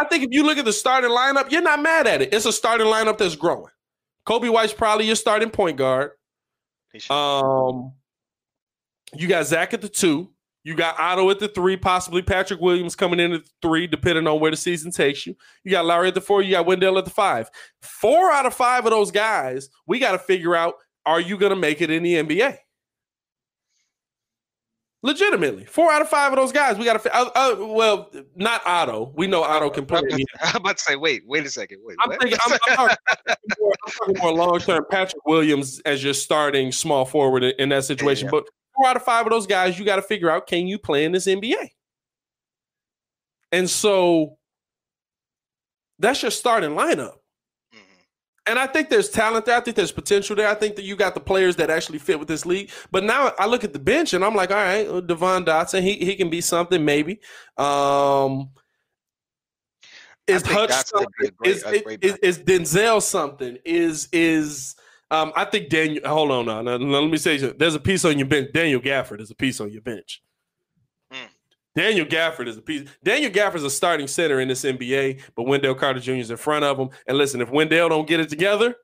I 0.00 0.04
think 0.06 0.24
if 0.24 0.28
you 0.30 0.44
look 0.44 0.56
at 0.58 0.64
the 0.64 0.72
starting 0.72 1.10
lineup, 1.10 1.50
you're 1.50 1.62
not 1.62 1.82
mad 1.82 2.06
at 2.06 2.22
it. 2.22 2.32
It's 2.32 2.46
a 2.46 2.52
starting 2.52 2.86
lineup 2.86 3.18
that's 3.18 3.34
growing. 3.36 3.70
Coby 4.26 4.50
White's 4.52 4.72
probably 4.72 5.06
your 5.06 5.16
starting 5.16 5.50
point 5.50 5.76
guard. 5.76 6.12
Um, 7.10 7.92
you 9.14 9.26
got 9.28 9.46
Zach 9.46 9.74
at 9.74 9.80
the 9.80 9.88
two. 9.88 10.30
You 10.64 10.76
got 10.76 10.98
Otto 10.98 11.28
at 11.30 11.40
the 11.40 11.48
three, 11.48 11.76
possibly 11.76 12.22
Patrick 12.22 12.60
Williams 12.60 12.94
coming 12.94 13.18
in 13.18 13.32
at 13.32 13.44
the 13.44 13.50
three, 13.62 13.86
depending 13.86 14.28
on 14.28 14.38
where 14.38 14.50
the 14.50 14.56
season 14.56 14.92
takes 14.92 15.26
you. 15.26 15.34
You 15.64 15.72
got 15.72 15.84
Larry 15.84 16.08
at 16.08 16.14
the 16.14 16.20
four. 16.20 16.40
You 16.40 16.52
got 16.52 16.66
Wendell 16.66 16.98
at 16.98 17.04
the 17.04 17.10
five. 17.10 17.50
Four 17.80 18.30
out 18.30 18.46
of 18.46 18.54
five 18.54 18.84
of 18.84 18.92
those 18.92 19.10
guys, 19.10 19.68
we 19.86 19.98
got 19.98 20.12
to 20.12 20.18
figure 20.18 20.54
out: 20.54 20.74
Are 21.04 21.20
you 21.20 21.36
going 21.36 21.50
to 21.50 21.56
make 21.56 21.80
it 21.80 21.90
in 21.90 22.04
the 22.04 22.14
NBA? 22.14 22.58
Legitimately, 25.04 25.64
four 25.64 25.90
out 25.90 26.00
of 26.00 26.08
five 26.08 26.32
of 26.32 26.38
those 26.38 26.52
guys, 26.52 26.78
we 26.78 26.84
got 26.84 27.02
to. 27.02 27.16
Uh, 27.16 27.28
uh, 27.34 27.56
well, 27.58 28.12
not 28.36 28.64
Otto. 28.64 29.12
We 29.16 29.26
know 29.26 29.42
Otto 29.42 29.68
can 29.68 29.84
play. 29.84 29.98
I'm, 29.98 30.04
in 30.04 30.16
the 30.18 30.26
I'm 30.42 30.56
about 30.56 30.76
to 30.76 30.82
say, 30.84 30.94
wait, 30.94 31.24
wait 31.26 31.44
a 31.44 31.50
second. 31.50 31.78
Wait, 31.82 31.96
I'm 31.98 32.10
thinking. 32.20 32.38
I'm, 32.46 32.52
I'm 32.52 32.76
talking 32.76 32.96
more, 33.58 33.72
I'm 33.84 33.92
talking 33.92 34.16
more 34.22 34.32
long 34.32 34.60
term. 34.60 34.86
Patrick 34.92 35.26
Williams 35.26 35.80
as 35.80 36.04
your 36.04 36.14
starting 36.14 36.70
small 36.70 37.04
forward 37.04 37.42
in, 37.42 37.70
that 37.70 37.84
situation. 37.84 38.26
Yeah. 38.26 38.30
But 38.30 38.44
four 38.82 38.88
out 38.90 38.96
of 38.96 39.02
five 39.04 39.26
of 39.26 39.30
those 39.30 39.46
guys, 39.46 39.78
you 39.78 39.84
got 39.84 39.96
to 39.96 40.02
figure 40.02 40.30
out: 40.30 40.46
Can 40.46 40.66
you 40.66 40.78
play 40.78 41.04
in 41.04 41.12
this 41.12 41.26
NBA? 41.26 41.70
And 43.52 43.68
so 43.68 44.38
that's 45.98 46.22
your 46.22 46.30
starting 46.30 46.70
lineup. 46.70 47.16
Mhm. 47.74 47.78
And 48.46 48.58
I 48.58 48.66
think 48.66 48.88
there's 48.88 49.10
talent 49.10 49.44
there. 49.44 49.56
I 49.56 49.60
think 49.60 49.76
there's 49.76 49.92
potential 49.92 50.34
there. 50.34 50.48
I 50.48 50.54
think 50.54 50.76
that 50.76 50.84
you 50.84 50.96
got 50.96 51.14
the 51.14 51.20
players 51.20 51.56
that 51.56 51.70
actually 51.70 51.98
fit 51.98 52.18
with 52.18 52.28
this 52.28 52.44
league. 52.46 52.70
But 52.90 53.04
now 53.04 53.32
I 53.38 53.46
look 53.46 53.62
at 53.62 53.72
the 53.72 53.78
bench 53.78 54.14
and 54.14 54.24
I'm 54.24 54.34
like, 54.34 54.50
all 54.50 54.56
right, 54.56 55.06
Devon 55.06 55.44
Dotson, 55.44 55.82
he 55.82 55.96
he 55.96 56.16
can 56.16 56.30
be 56.30 56.40
something 56.40 56.84
maybe. 56.84 57.20
Um, 57.58 58.50
is 60.26 60.42
Hutch 60.46 60.70
Dotson 60.70 61.00
would 61.00 61.08
be 61.20 61.26
a 61.26 61.30
great- 61.32 62.02
is, 62.02 62.16
is, 62.22 62.38
is 62.38 62.38
Denzel 62.38 63.02
something? 63.02 63.58
Is 63.64 64.08
is 64.12 64.76
um 65.12 65.32
I 65.36 65.44
think 65.44 65.68
Daniel 65.68 66.08
hold 66.08 66.30
on 66.30 66.46
now. 66.46 66.62
now, 66.62 66.78
now 66.78 67.00
let 67.00 67.10
me 67.10 67.18
say 67.18 67.38
something. 67.38 67.58
there's 67.58 67.74
a 67.74 67.80
piece 67.80 68.04
on 68.04 68.18
your 68.18 68.26
bench. 68.26 68.50
Daniel 68.52 68.80
Gafford 68.80 69.20
is 69.20 69.30
a 69.30 69.34
piece 69.34 69.60
on 69.60 69.70
your 69.70 69.82
bench. 69.82 70.22
Hmm. 71.12 71.26
Daniel 71.76 72.06
Gafford 72.06 72.48
is 72.48 72.56
a 72.56 72.62
piece. 72.62 72.88
Daniel 73.04 73.30
Gafford 73.30 73.56
is 73.56 73.64
a 73.64 73.70
starting 73.70 74.08
center 74.08 74.40
in 74.40 74.48
this 74.48 74.64
NBA, 74.64 75.20
but 75.36 75.44
Wendell 75.44 75.74
Carter 75.74 76.00
Jr. 76.00 76.12
is 76.12 76.30
in 76.30 76.36
front 76.38 76.64
of 76.64 76.78
him. 76.78 76.88
And 77.06 77.18
listen, 77.18 77.40
if 77.40 77.50
Wendell 77.50 77.90
don't 77.90 78.08
get 78.08 78.20
it 78.20 78.28
together, 78.28 78.74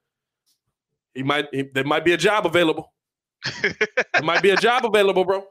he 1.15 1.23
might 1.23 1.47
he, 1.51 1.63
there 1.63 1.85
might 1.85 2.05
be 2.05 2.13
a 2.13 2.19
job 2.19 2.47
available. 2.47 2.93
there 3.63 4.23
might 4.23 4.43
be 4.43 4.51
a 4.51 4.57
job 4.57 4.85
available, 4.85 5.25
bro. 5.25 5.45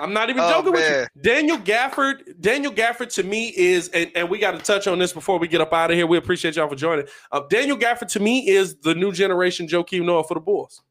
I'm 0.00 0.12
not 0.12 0.30
even 0.30 0.42
Oh, 0.42 0.50
joking 0.50 0.72
with 0.72 1.08
you. 1.14 1.22
Daniel 1.22 1.58
Gafford, 1.58 2.40
Daniel 2.40 2.72
Gafford 2.72 3.12
to 3.14 3.22
me 3.22 3.48
is, 3.56 3.88
and, 3.88 4.10
and 4.14 4.28
we 4.30 4.38
got 4.38 4.52
to 4.52 4.58
touch 4.58 4.86
on 4.86 4.98
this 4.98 5.12
before 5.12 5.38
we 5.38 5.48
get 5.48 5.60
up 5.60 5.72
out 5.72 5.90
of 5.90 5.96
here. 5.96 6.06
We 6.06 6.18
appreciate 6.18 6.56
y'all 6.56 6.68
for 6.68 6.76
joining. 6.76 7.06
Uh, 7.32 7.40
Daniel 7.50 7.76
Gafford 7.76 8.08
to 8.08 8.20
me 8.20 8.48
is 8.48 8.76
the 8.76 8.94
new 8.94 9.12
generation 9.12 9.66
Joakim 9.66 10.04
Noah 10.04 10.24
for 10.24 10.34
the 10.34 10.40
Bulls. 10.40 10.82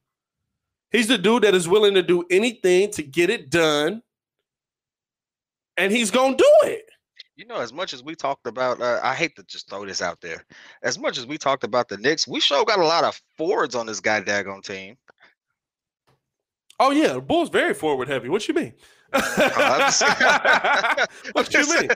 He's 0.91 1.07
the 1.07 1.17
dude 1.17 1.43
that 1.43 1.53
is 1.55 1.67
willing 1.67 1.93
to 1.95 2.03
do 2.03 2.25
anything 2.29 2.91
to 2.91 3.03
get 3.03 3.29
it 3.29 3.49
done, 3.49 4.01
and 5.77 5.91
he's 5.91 6.11
gonna 6.11 6.35
do 6.37 6.51
it. 6.63 6.85
You 7.35 7.45
know, 7.45 7.59
as 7.59 7.73
much 7.73 7.93
as 7.93 8.01
we 8.01 8.15
talked 8.15 8.47
about, 8.47 8.81
uh, 8.81 9.01
I 9.03 9.13
hate 9.13 9.35
to 9.35 9.43
just 9.43 9.69
throw 9.69 9.85
this 9.85 10.01
out 10.01 10.21
there. 10.21 10.45
As 10.83 10.97
much 10.97 11.17
as 11.17 11.25
we 11.27 11.37
talked 11.37 11.65
about 11.65 11.89
the 11.89 11.97
Knicks, 11.97 12.27
we 12.27 12.39
sure 12.39 12.63
got 12.63 12.79
a 12.79 12.85
lot 12.85 13.03
of 13.03 13.19
forwards 13.37 13.75
on 13.75 13.85
this 13.85 13.99
guy 13.99 14.21
daggone 14.21 14.63
team. 14.63 14.95
Oh 16.79 16.91
yeah, 16.91 17.13
the 17.13 17.21
Bulls 17.21 17.49
very 17.49 17.73
forward 17.73 18.07
heavy. 18.07 18.29
What 18.29 18.47
you 18.47 18.53
mean? 18.53 18.73
I'm 19.13 19.21
what 21.31 21.53
you 21.53 21.67
mean? 21.73 21.89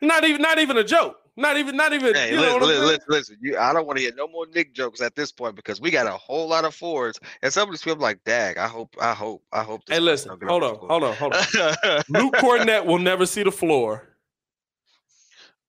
Not 0.00 0.24
even, 0.24 0.42
not 0.42 0.58
even 0.58 0.76
a 0.76 0.84
joke. 0.84 1.18
Not 1.36 1.56
even, 1.56 1.76
not 1.76 1.94
even. 1.94 2.14
Hey, 2.14 2.32
you 2.32 2.36
know 2.36 2.58
listen, 2.58 2.86
listen, 2.86 3.04
listen, 3.08 3.36
you, 3.40 3.56
I 3.56 3.72
don't 3.72 3.86
want 3.86 3.96
to 3.96 4.02
hear 4.02 4.12
no 4.14 4.28
more 4.28 4.46
Nick 4.54 4.74
jokes 4.74 5.00
at 5.00 5.14
this 5.14 5.32
point 5.32 5.56
because 5.56 5.80
we 5.80 5.90
got 5.90 6.06
a 6.06 6.10
whole 6.10 6.46
lot 6.46 6.66
of 6.66 6.74
forwards, 6.74 7.18
and 7.40 7.50
some 7.50 7.68
of 7.68 7.72
these 7.72 7.82
people 7.82 8.02
like, 8.02 8.22
"Dag, 8.24 8.58
I 8.58 8.68
hope, 8.68 8.94
I 9.00 9.14
hope, 9.14 9.42
I 9.50 9.62
hope." 9.62 9.80
Hey, 9.88 9.98
listen, 9.98 10.36
hold 10.46 10.62
on, 10.62 10.76
hold 10.76 11.04
on, 11.04 11.16
hold 11.16 11.34
on. 11.60 12.02
Luke 12.10 12.34
Kornet 12.34 12.84
will 12.84 12.98
never 12.98 13.24
see 13.24 13.42
the 13.42 13.52
floor. 13.52 14.08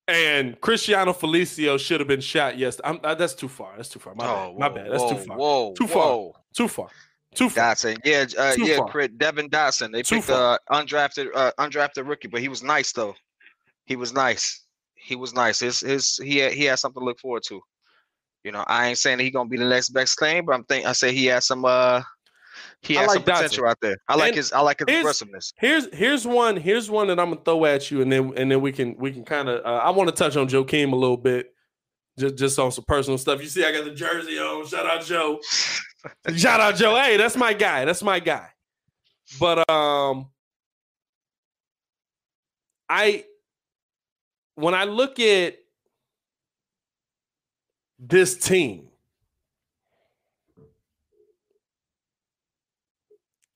And 0.05 0.59
Cristiano 0.59 1.13
Felicio 1.13 1.79
should 1.79 2.01
have 2.01 2.09
been 2.09 2.19
shot 2.19 2.57
Yes, 2.57 2.81
I'm, 2.83 2.99
uh, 3.05 3.15
that's 3.15 3.33
too 3.33 3.47
far. 3.47 3.73
That's 3.77 3.87
too 3.87 3.99
far. 3.99 4.13
My 4.15 4.27
oh, 4.27 4.51
bad. 4.51 4.59
My 4.59 4.69
bad. 4.69 4.91
That's 4.91 5.03
whoa, 5.03 5.09
too 5.09 5.17
far. 5.17 5.37
Whoa, 5.37 5.73
Too 5.75 5.87
far. 5.87 6.07
whoa. 6.07 6.35
Too 6.53 6.67
far. 6.67 6.89
Far. 7.49 7.73
Dotson, 7.75 7.97
yeah, 8.03 8.25
uh, 8.37 8.53
yeah. 8.57 8.79
Crit, 8.89 9.17
Devon 9.17 9.49
Dotson. 9.49 9.91
They 9.91 10.01
Too 10.03 10.15
picked 10.17 10.29
uh, 10.29 10.57
undrafted, 10.71 11.27
uh, 11.35 11.51
undrafted 11.59 12.07
rookie, 12.07 12.27
but 12.27 12.41
he 12.41 12.47
was 12.49 12.63
nice 12.63 12.91
though. 12.91 13.15
He 13.85 13.95
was 13.95 14.13
nice. 14.13 14.61
He 14.95 15.15
was 15.15 15.33
nice. 15.33 15.59
His, 15.59 15.79
his, 15.81 16.17
he 16.17 16.37
had, 16.37 16.53
he 16.53 16.63
had 16.65 16.79
something 16.79 17.01
to 17.01 17.05
look 17.05 17.19
forward 17.19 17.43
to. 17.47 17.61
You 18.43 18.51
know, 18.51 18.63
I 18.67 18.87
ain't 18.87 18.97
saying 18.97 19.19
he 19.19 19.31
gonna 19.31 19.49
be 19.49 19.57
the 19.57 19.67
next 19.67 19.89
best 19.89 20.17
thing, 20.19 20.45
but 20.45 20.53
I'm 20.53 20.63
think 20.65 20.85
I 20.85 20.91
say 20.93 21.13
he 21.13 21.25
has 21.27 21.45
some, 21.45 21.63
uh, 21.65 22.01
he 22.81 22.93
has 22.95 23.07
like 23.07 23.15
some 23.15 23.23
potential 23.23 23.63
Dotson. 23.63 23.69
out 23.69 23.77
there. 23.81 23.97
I 24.07 24.15
like 24.15 24.27
And 24.29 24.35
his, 24.37 24.51
I 24.51 24.59
like 24.59 24.79
his 24.79 24.85
here's- 24.87 25.01
aggressiveness. 25.01 25.53
Here's 25.57 25.93
here's 25.93 26.27
one 26.27 26.57
here's 26.57 26.89
one 26.89 27.07
that 27.07 27.19
I'm 27.19 27.29
gonna 27.31 27.41
throw 27.43 27.65
at 27.65 27.89
you, 27.89 28.01
and 28.01 28.11
then 28.11 28.33
and 28.35 28.51
then 28.51 28.59
we 28.61 28.71
can 28.71 28.95
we 28.97 29.11
can 29.11 29.23
kind 29.23 29.47
of 29.49 29.65
uh, 29.65 29.77
I 29.83 29.89
want 29.91 30.09
to 30.09 30.15
touch 30.15 30.35
on 30.35 30.47
Joe 30.49 30.63
Kim 30.65 30.91
a 30.93 30.95
little 30.95 31.17
bit, 31.17 31.52
just 32.17 32.35
just 32.35 32.59
on 32.59 32.71
some 32.71 32.85
personal 32.85 33.17
stuff. 33.17 33.41
You 33.41 33.47
see, 33.47 33.65
I 33.65 33.71
got 33.71 33.85
the 33.85 33.91
jersey 33.91 34.37
on. 34.37 34.65
Shout 34.67 34.85
out 34.85 35.03
Joe. 35.03 35.39
Shout 36.35 36.59
out 36.59 36.75
Joe. 36.75 36.95
Hey, 36.95 37.17
that's 37.17 37.35
my 37.37 37.53
guy. 37.53 37.85
That's 37.85 38.03
my 38.03 38.19
guy. 38.19 38.49
But 39.39 39.69
um, 39.69 40.27
I 42.89 43.25
when 44.55 44.75
I 44.75 44.83
look 44.83 45.19
at 45.19 45.55
this 47.99 48.37
team, 48.37 48.89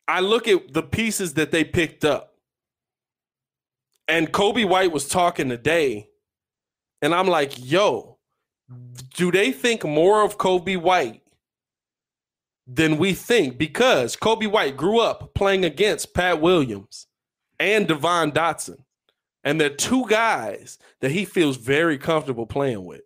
I 0.07 0.21
look 0.21 0.47
at 0.47 0.73
the 0.73 0.83
pieces 0.83 1.33
that 1.35 1.51
they 1.51 1.63
picked 1.63 2.05
up. 2.05 2.33
And 4.07 4.31
Coby 4.31 4.67
White 4.67 4.93
was 4.93 5.07
talking 5.07 5.49
today, 5.49 6.09
and 7.01 7.13
I'm 7.13 7.27
like, 7.27 7.53
yo, 7.57 8.16
do 9.15 9.31
they 9.31 9.51
think 9.51 9.83
more 9.85 10.23
of 10.23 10.37
Coby 10.37 10.77
White 10.77 11.21
than 12.65 12.97
we 12.97 13.13
think? 13.13 13.57
Because 13.57 14.15
Coby 14.15 14.49
White 14.49 14.75
grew 14.77 14.99
up 14.99 15.33
playing 15.33 15.63
against 15.65 16.13
Pat 16.13 16.41
Williams 16.41 17.07
and 17.59 17.87
Devon 17.87 18.31
Dotson. 18.31 18.83
And 19.43 19.61
they're 19.61 19.69
two 19.69 20.05
guys 20.07 20.77
that 20.99 21.11
he 21.11 21.23
feels 21.23 21.55
very 21.57 21.97
comfortable 21.97 22.45
playing 22.45 22.83
with. 22.83 23.01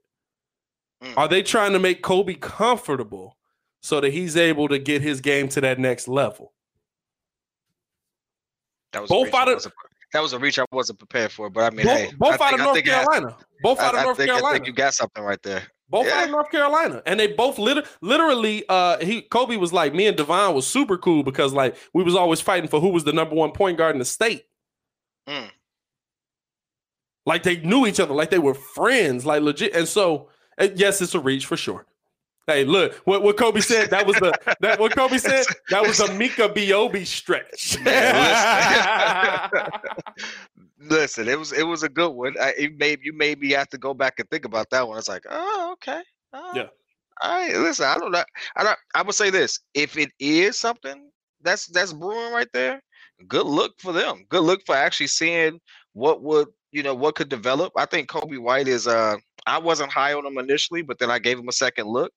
Mm. 1.03 1.17
Are 1.17 1.27
they 1.27 1.43
trying 1.43 1.73
to 1.73 1.79
make 1.79 2.01
Coby 2.01 2.39
comfortable 2.39 3.37
so 3.81 4.01
that 4.01 4.11
he's 4.11 4.35
able 4.37 4.67
to 4.69 4.79
get 4.79 5.01
his 5.03 5.21
game 5.21 5.47
to 5.49 5.61
that 5.61 5.77
next 5.77 6.07
level? 6.07 6.53
That 8.93 9.01
was 9.03 9.09
Both 9.09 9.21
a 9.21 9.25
reach 9.25 9.33
I 9.35 9.41
out 9.41 9.47
of- 9.49 9.53
wasn't- 9.55 9.73
that 10.13 10.19
was 10.21 10.33
a 10.33 10.39
reach 10.39 10.59
I 10.59 10.65
wasn't 10.71 10.99
prepared 10.99 11.31
for. 11.31 11.49
But 11.49 11.71
I 11.71 11.75
mean, 11.75 11.85
both 11.85 11.97
hey, 11.97 12.11
both 12.17 12.29
I 12.29 12.33
out 12.33 12.39
think- 12.49 12.53
of 12.53 12.59
North 12.65 12.75
think 12.75 12.87
it 12.87 12.93
has- 12.93 13.05
Carolina. 13.07 13.37
Both 13.61 13.79
I, 13.79 13.87
out 13.87 13.93
of 13.95 13.99
I 13.99 14.03
North 14.03 14.17
think, 14.17 14.29
I 14.29 14.33
Carolina. 14.33 14.55
think 14.55 14.67
you 14.67 14.73
got 14.73 14.93
something 14.93 15.23
right 15.23 15.41
there. 15.43 15.63
Both 15.89 16.07
Yeah. 16.07 16.19
out 16.19 16.23
of 16.25 16.31
North 16.31 16.49
Carolina, 16.49 17.01
and 17.05 17.19
they 17.19 17.27
both 17.27 17.59
lit- 17.59 17.85
literally. 18.01 18.63
Uh, 18.69 18.97
he 19.03 19.21
Coby 19.23 19.59
was 19.59 19.73
like 19.73 19.93
me 19.93 20.07
and 20.07 20.15
Devon 20.15 20.55
was 20.55 20.65
super 20.65 20.97
cool 20.97 21.23
because 21.23 21.51
like 21.53 21.75
we 21.93 22.03
was 22.03 22.15
always 22.15 22.39
fighting 22.39 22.69
for 22.69 22.79
who 22.79 22.89
was 22.89 23.03
the 23.03 23.11
number 23.11 23.35
one 23.35 23.51
point 23.51 23.77
guard 23.77 23.95
in 23.95 23.99
the 23.99 24.05
state. 24.05 24.45
Mm. 25.27 25.49
Like 27.25 27.43
they 27.43 27.57
knew 27.57 27.85
each 27.85 27.99
other, 27.99 28.13
like 28.13 28.29
they 28.29 28.39
were 28.39 28.53
friends, 28.53 29.25
like 29.25 29.41
legit. 29.41 29.75
And 29.75 29.87
so, 29.87 30.29
uh, 30.57 30.69
yes, 30.75 31.01
it's 31.01 31.13
a 31.13 31.19
reach 31.19 31.45
for 31.45 31.57
sure. 31.57 31.85
Hey, 32.47 32.63
look 32.65 32.95
what, 33.05 33.21
what 33.21 33.37
Coby 33.37 33.61
said. 33.61 33.91
That 33.91 34.07
was 34.07 34.15
the 34.15 34.33
that 34.61 34.79
what 34.79 34.93
Coby 34.93 35.19
said. 35.19 35.45
That 35.69 35.83
was 35.83 35.99
a 35.99 36.11
Mika 36.13 36.49
Biobi 36.49 37.05
stretch. 37.05 37.77
Listen, 40.91 41.29
it 41.29 41.39
was 41.39 41.53
it 41.53 41.63
was 41.67 41.83
a 41.83 41.89
good 41.89 42.11
one. 42.11 42.35
I, 42.41 42.53
it 42.57 42.77
made 42.77 43.01
you 43.03 43.13
made 43.13 43.39
me 43.39 43.51
have 43.53 43.69
to 43.71 43.79
go 43.79 43.93
back 43.95 44.15
and 44.19 44.29
think 44.29 44.45
about 44.45 44.69
that 44.71 44.87
one. 44.87 44.99
It's 44.99 45.09
like, 45.09 45.25
oh, 45.31 45.71
okay. 45.75 46.01
Oh, 46.33 46.51
Yeah. 46.55 46.67
All 47.23 47.31
right. 47.31 47.55
Listen, 47.57 47.87
I 47.87 47.97
don't 47.97 48.11
know. 48.11 48.23
I 48.57 48.63
don't. 48.63 48.79
I 48.95 49.03
would 49.03 49.15
say 49.15 49.31
this: 49.31 49.59
if 49.75 49.97
it 49.97 50.11
is 50.19 50.57
something 50.57 51.09
that's 51.43 51.67
that's 51.67 51.93
brewing 51.93 52.33
right 52.33 52.49
there, 52.53 52.81
good 53.29 53.47
look 53.47 53.73
for 53.79 53.93
them. 53.93 54.25
Good 54.29 54.43
look 54.43 54.61
for 54.67 54.75
actually 54.75 55.07
seeing 55.07 55.61
what 55.93 56.23
would 56.23 56.49
you 56.73 56.83
know 56.83 56.95
what 56.95 57.15
could 57.15 57.29
develop. 57.29 57.73
I 57.77 57.85
think 57.87 58.09
Coby 58.09 58.39
White 58.39 58.69
is. 58.69 58.87
Uh, 58.87 59.17
I 59.47 59.59
wasn't 59.59 59.93
high 59.93 60.13
on 60.13 60.25
him 60.27 60.39
initially, 60.39 60.83
but 60.83 60.99
then 60.99 61.11
I 61.11 61.19
gave 61.19 61.39
him 61.39 61.49
a 61.49 61.53
second 61.53 61.87
look. 61.87 62.11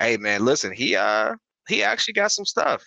Hey, 0.00 0.16
man, 0.18 0.44
listen, 0.46 0.72
he 0.72 0.96
uh 0.96 1.36
he 1.68 1.84
actually 1.84 2.14
got 2.14 2.32
some 2.32 2.46
stuff. 2.46 2.82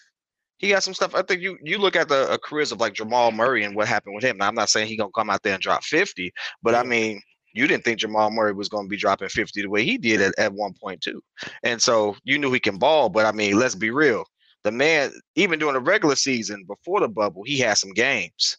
He 0.57 0.69
got 0.69 0.83
some 0.83 0.93
stuff. 0.93 1.13
I 1.13 1.21
think 1.21 1.41
you 1.41 1.57
you 1.61 1.77
look 1.77 1.95
at 1.95 2.09
the 2.09 2.31
uh, 2.31 2.37
careers 2.37 2.71
of 2.71 2.79
like 2.79 2.93
Jamal 2.93 3.31
Murray 3.31 3.63
and 3.63 3.75
what 3.75 3.87
happened 3.87 4.15
with 4.15 4.23
him. 4.23 4.37
Now, 4.37 4.47
I'm 4.47 4.55
not 4.55 4.69
saying 4.69 4.87
he 4.87 4.97
gonna 4.97 5.11
come 5.15 5.29
out 5.29 5.43
there 5.43 5.53
and 5.53 5.61
drop 5.61 5.83
50, 5.83 6.31
but 6.63 6.73
I 6.73 6.83
mean, 6.83 7.21
you 7.53 7.67
didn't 7.67 7.83
think 7.83 7.99
Jamal 7.99 8.31
Murray 8.31 8.53
was 8.53 8.69
gonna 8.69 8.87
be 8.87 8.97
dropping 8.97 9.29
50 9.29 9.61
the 9.61 9.69
way 9.69 9.83
he 9.83 9.97
did 9.97 10.21
at, 10.21 10.33
at 10.37 10.53
one 10.53 10.73
point 10.73 11.01
too. 11.01 11.21
And 11.63 11.81
so 11.81 12.15
you 12.23 12.39
knew 12.39 12.51
he 12.51 12.59
can 12.59 12.77
ball, 12.77 13.09
but 13.09 13.25
I 13.25 13.31
mean, 13.31 13.59
let's 13.59 13.75
be 13.75 13.91
real. 13.91 14.25
The 14.63 14.71
man, 14.71 15.11
even 15.35 15.59
during 15.59 15.75
the 15.75 15.79
regular 15.79 16.15
season 16.15 16.65
before 16.65 17.01
the 17.01 17.07
bubble, 17.07 17.43
he 17.45 17.59
had 17.59 17.77
some 17.77 17.91
games. 17.91 18.57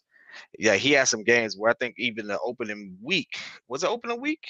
Yeah, 0.59 0.75
he 0.75 0.93
had 0.93 1.09
some 1.09 1.25
games 1.25 1.57
where 1.57 1.71
I 1.71 1.75
think 1.75 1.97
even 1.99 2.29
the 2.29 2.39
opening 2.45 2.97
week 3.03 3.39
was 3.69 3.83
it 3.83 3.91
opening 3.91 4.21
week? 4.21 4.47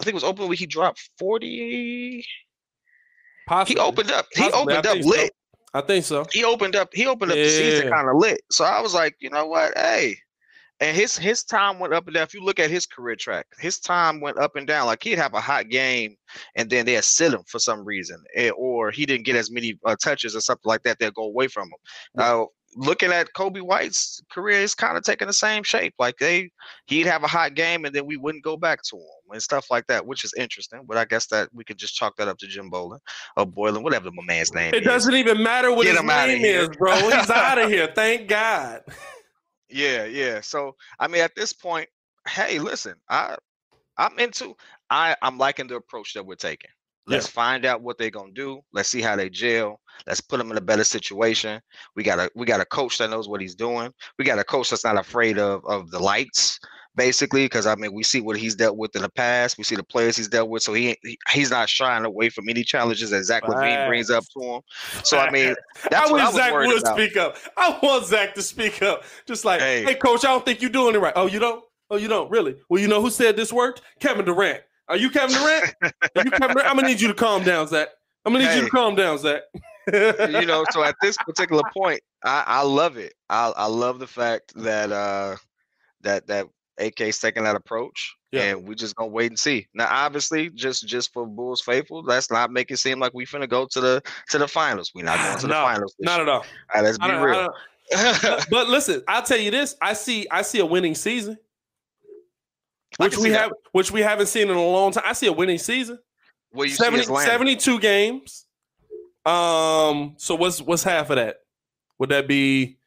I 0.00 0.04
think 0.04 0.12
it 0.12 0.14
was 0.14 0.24
opening 0.24 0.48
week. 0.48 0.60
He 0.60 0.66
dropped 0.66 1.10
40. 1.18 2.24
Possibly. 3.46 3.82
He 3.82 3.86
opened 3.86 4.10
up. 4.10 4.26
He 4.32 4.42
Possibly. 4.42 4.74
I 4.74 4.78
opened 4.78 4.86
up 4.86 5.04
lit 5.04 5.32
I 5.74 5.80
think 5.82 6.04
so. 6.04 6.24
he 6.32 6.44
opened 6.44 6.76
up 6.76 6.88
he 6.92 7.06
opened 7.06 7.30
up 7.30 7.36
the 7.36 7.48
season 7.48 7.90
kind 7.90 8.08
of 8.08 8.16
lit. 8.16 8.40
So 8.50 8.64
I 8.64 8.80
was 8.80 8.94
like, 8.94 9.16
you 9.20 9.30
know 9.30 9.46
what? 9.46 9.76
Hey. 9.76 10.16
And 10.80 10.96
his 10.96 11.18
his 11.18 11.42
time 11.42 11.80
went 11.80 11.92
up 11.92 12.06
and 12.06 12.14
down. 12.14 12.22
If 12.22 12.34
you 12.34 12.44
look 12.44 12.60
at 12.60 12.70
his 12.70 12.86
career 12.86 13.16
track, 13.16 13.46
his 13.58 13.80
time 13.80 14.20
went 14.20 14.38
up 14.38 14.54
and 14.54 14.64
down. 14.66 14.86
Like 14.86 15.02
he'd 15.02 15.18
have 15.18 15.34
a 15.34 15.40
hot 15.40 15.70
game, 15.70 16.14
and 16.54 16.70
then 16.70 16.86
they'd 16.86 17.02
sit 17.02 17.34
him 17.34 17.42
for 17.48 17.58
some 17.58 17.84
reason, 17.84 18.22
eh, 18.36 18.50
or 18.50 18.92
he 18.92 19.04
didn't 19.04 19.26
get 19.26 19.34
as 19.34 19.50
many 19.50 19.76
uh, 19.84 19.96
touches 20.00 20.36
or 20.36 20.40
something 20.40 20.68
like 20.68 20.84
that. 20.84 21.00
They'll 21.00 21.10
go 21.10 21.24
away 21.24 21.48
from 21.48 21.64
him. 21.64 21.78
Now, 22.14 22.48
looking 22.76 23.10
at 23.12 23.28
Coby 23.34 23.62
White's 23.62 24.20
career, 24.30 24.60
is 24.60 24.74
kind 24.74 24.96
of 24.96 25.02
taking 25.02 25.26
the 25.26 25.32
same 25.32 25.62
shape. 25.62 25.94
Like 25.98 26.16
they, 26.18 26.50
he'd 26.86 27.06
have 27.06 27.24
a 27.24 27.26
hot 27.28 27.54
game, 27.54 27.84
and 27.84 27.94
then 27.94 28.06
we 28.06 28.16
wouldn't 28.16 28.44
go 28.44 28.56
back 28.56 28.82
to 28.90 28.96
him 28.96 29.02
and 29.32 29.42
stuff 29.42 29.66
like 29.70 29.86
that, 29.86 30.06
which 30.06 30.24
is 30.24 30.32
interesting. 30.36 30.82
But 30.86 30.96
I 30.96 31.04
guess 31.04 31.26
that 31.28 31.48
we 31.52 31.64
could 31.64 31.78
just 31.78 31.94
chalk 31.94 32.16
that 32.16 32.28
up 32.28 32.38
to 32.38 32.46
Jim 32.46 32.70
Boylen 32.70 32.98
or 33.36 33.46
Boylan, 33.46 33.82
whatever 33.82 34.10
my 34.12 34.22
man's 34.26 34.52
name 34.52 34.74
It 34.74 34.82
is. 34.82 34.84
doesn't 34.84 35.14
even 35.14 35.42
matter 35.42 35.70
what 35.72 35.84
Get 35.84 35.96
his 35.96 36.04
name 36.04 36.44
is, 36.44 36.68
bro. 36.76 36.94
He's 36.96 37.30
out 37.30 37.58
of 37.58 37.70
here. 37.70 37.90
Thank 37.94 38.28
God. 38.28 38.82
Yeah, 39.70 40.04
yeah. 40.04 40.40
So 40.40 40.76
I 40.98 41.08
mean, 41.08 41.22
at 41.22 41.34
this 41.34 41.52
point, 41.52 41.88
hey, 42.26 42.58
listen, 42.58 42.94
I 43.08 43.36
I'm 43.96 44.18
into 44.18 44.54
I 44.90 45.16
I'm 45.22 45.38
liking 45.38 45.66
the 45.66 45.76
approach 45.76 46.14
that 46.14 46.24
we're 46.24 46.36
taking. 46.36 46.70
Let's 47.08 47.26
find 47.28 47.64
out 47.64 47.82
what 47.82 47.98
they're 47.98 48.10
gonna 48.10 48.32
do. 48.32 48.60
Let's 48.72 48.88
see 48.88 49.00
how 49.00 49.16
they 49.16 49.28
gel. 49.30 49.80
Let's 50.06 50.20
put 50.20 50.38
them 50.38 50.50
in 50.50 50.56
a 50.56 50.60
better 50.60 50.84
situation. 50.84 51.60
We 51.96 52.02
got 52.02 52.18
a 52.18 52.30
we 52.34 52.46
got 52.46 52.60
a 52.60 52.64
coach 52.66 52.98
that 52.98 53.10
knows 53.10 53.28
what 53.28 53.40
he's 53.40 53.54
doing. 53.54 53.90
We 54.18 54.24
got 54.24 54.38
a 54.38 54.44
coach 54.44 54.70
that's 54.70 54.84
not 54.84 54.98
afraid 54.98 55.38
of 55.38 55.64
of 55.66 55.90
the 55.90 55.98
lights, 55.98 56.58
basically, 56.94 57.46
because 57.46 57.66
I 57.66 57.74
mean 57.74 57.92
we 57.94 58.02
see 58.04 58.20
what 58.20 58.36
he's 58.36 58.54
dealt 58.54 58.76
with 58.76 58.94
in 58.94 59.02
the 59.02 59.08
past. 59.08 59.58
We 59.58 59.64
see 59.64 59.74
the 59.76 59.82
players 59.82 60.16
he's 60.16 60.28
dealt 60.28 60.48
with, 60.50 60.62
so 60.62 60.72
he, 60.72 60.96
he 61.02 61.18
he's 61.32 61.50
not 61.50 61.68
shying 61.68 62.04
away 62.04 62.28
from 62.28 62.48
any 62.48 62.62
challenges 62.62 63.10
that 63.10 63.24
Zach 63.24 63.42
LaVine 63.44 63.88
brings 63.88 64.10
up 64.10 64.24
to 64.38 64.44
him. 64.44 64.60
So 65.02 65.18
I 65.18 65.30
mean, 65.30 65.54
that's 65.90 66.08
I 66.08 66.12
what 66.12 66.20
I 66.20 66.26
was 66.26 66.34
Zach 66.36 66.52
worried 66.52 66.66
would 66.68 66.80
about. 66.82 66.96
speak 66.96 67.16
up. 67.16 67.36
I 67.56 67.78
want 67.82 68.04
Zach 68.06 68.34
to 68.34 68.42
speak 68.42 68.82
up. 68.82 69.04
Just 69.26 69.44
like, 69.44 69.60
Hey. 69.60 69.82
hey. 69.84 69.94
coach, 69.96 70.24
I 70.24 70.28
don't 70.28 70.44
think 70.44 70.60
you're 70.60 70.70
doing 70.70 70.94
it 70.94 70.98
right. 70.98 71.12
Oh, 71.16 71.26
you 71.26 71.38
don't? 71.40 71.64
Oh, 71.90 71.96
you 71.96 72.06
don't? 72.06 72.30
Really? 72.30 72.54
Well, 72.68 72.80
you 72.80 72.86
know 72.86 73.00
who 73.00 73.08
said 73.10 73.34
this 73.36 73.50
worked? 73.52 73.80
Kevin 73.98 74.26
Durant. 74.26 74.60
Are 74.88 74.96
you 74.96 75.10
Kevin 75.10 75.36
Durant? 75.36 75.74
Are 75.82 76.24
you 76.24 76.30
Kevin 76.30 76.48
Durant? 76.56 76.68
I'm 76.68 76.76
gonna 76.76 76.88
need 76.88 77.00
you 77.00 77.08
to 77.08 77.14
calm 77.14 77.42
down, 77.44 77.66
Zach. 77.68 77.88
I'm 78.24 78.32
gonna 78.32 78.46
need 78.46 78.56
you 78.56 78.64
to 78.64 78.70
calm 78.70 78.94
down, 78.94 79.18
Zach. 79.18 79.42
you 79.92 80.44
know 80.44 80.64
so 80.70 80.82
at 80.84 80.94
this 81.00 81.16
particular 81.16 81.62
point 81.74 81.98
i 82.22 82.44
i 82.46 82.62
love 82.62 82.98
it 82.98 83.14
i 83.30 83.50
i 83.56 83.64
love 83.64 83.98
the 83.98 84.06
fact 84.06 84.52
that 84.54 84.92
uh 84.92 85.34
that 86.02 86.26
that 86.26 86.46
ak's 86.78 87.18
taking 87.18 87.42
that 87.42 87.56
approach 87.56 88.14
Yeah. 88.30 88.42
and 88.42 88.68
we 88.68 88.74
just 88.74 88.94
gonna 88.96 89.08
wait 89.08 89.30
and 89.30 89.38
see 89.38 89.66
now 89.72 89.88
obviously 89.90 90.50
just 90.50 90.86
just 90.86 91.10
for 91.14 91.26
bulls 91.26 91.62
faithful 91.62 92.02
let's 92.02 92.30
not 92.30 92.50
make 92.50 92.70
it 92.70 92.76
seem 92.76 93.00
like 93.00 93.14
we 93.14 93.24
finna 93.24 93.48
go 93.48 93.66
to 93.70 93.80
the 93.80 94.02
to 94.28 94.36
the 94.36 94.46
finals 94.46 94.92
we're 94.94 95.06
not 95.06 95.16
going 95.24 95.36
to 95.38 95.46
the 95.46 95.54
No, 95.54 95.62
finals 95.62 95.94
this 95.98 96.04
Not 96.04 96.20
at 96.20 96.28
all. 96.28 96.40
All 96.40 96.44
right, 96.74 96.84
let's 96.84 96.98
I 97.00 97.08
be 97.10 97.16
real 97.16 97.48
but 98.50 98.68
listen, 98.68 99.02
I'll 99.08 99.22
tell 99.22 99.38
you 99.38 99.50
this: 99.50 99.74
I 99.80 99.94
see, 99.94 100.26
I 100.30 100.42
see 100.42 100.58
a 100.58 100.66
winning 100.66 100.94
season, 100.94 101.38
which 103.06 103.16
we 103.16 103.24
see 103.24 103.28
that. 103.30 103.40
have, 103.40 103.52
which 103.72 103.90
we 103.90 104.00
haven't 104.00 104.26
seen 104.26 104.48
in 104.50 104.56
a 104.56 104.62
long 104.66 104.92
time. 104.92 105.04
I 105.06 105.12
see 105.12 105.26
a 105.26 105.32
winning 105.32 105.58
season. 105.58 105.98
Where 106.50 106.66
you 106.66 106.74
70, 106.74 107.04
see 107.04 107.16
72 107.16 107.80
games. 107.80 108.46
Um, 109.26 110.14
so 110.16 110.34
what's 110.34 110.60
what's 110.62 110.82
half 110.82 111.10
of 111.10 111.16
that? 111.16 111.36
Would 111.98 112.10
that 112.10 112.26
be? 112.26 112.78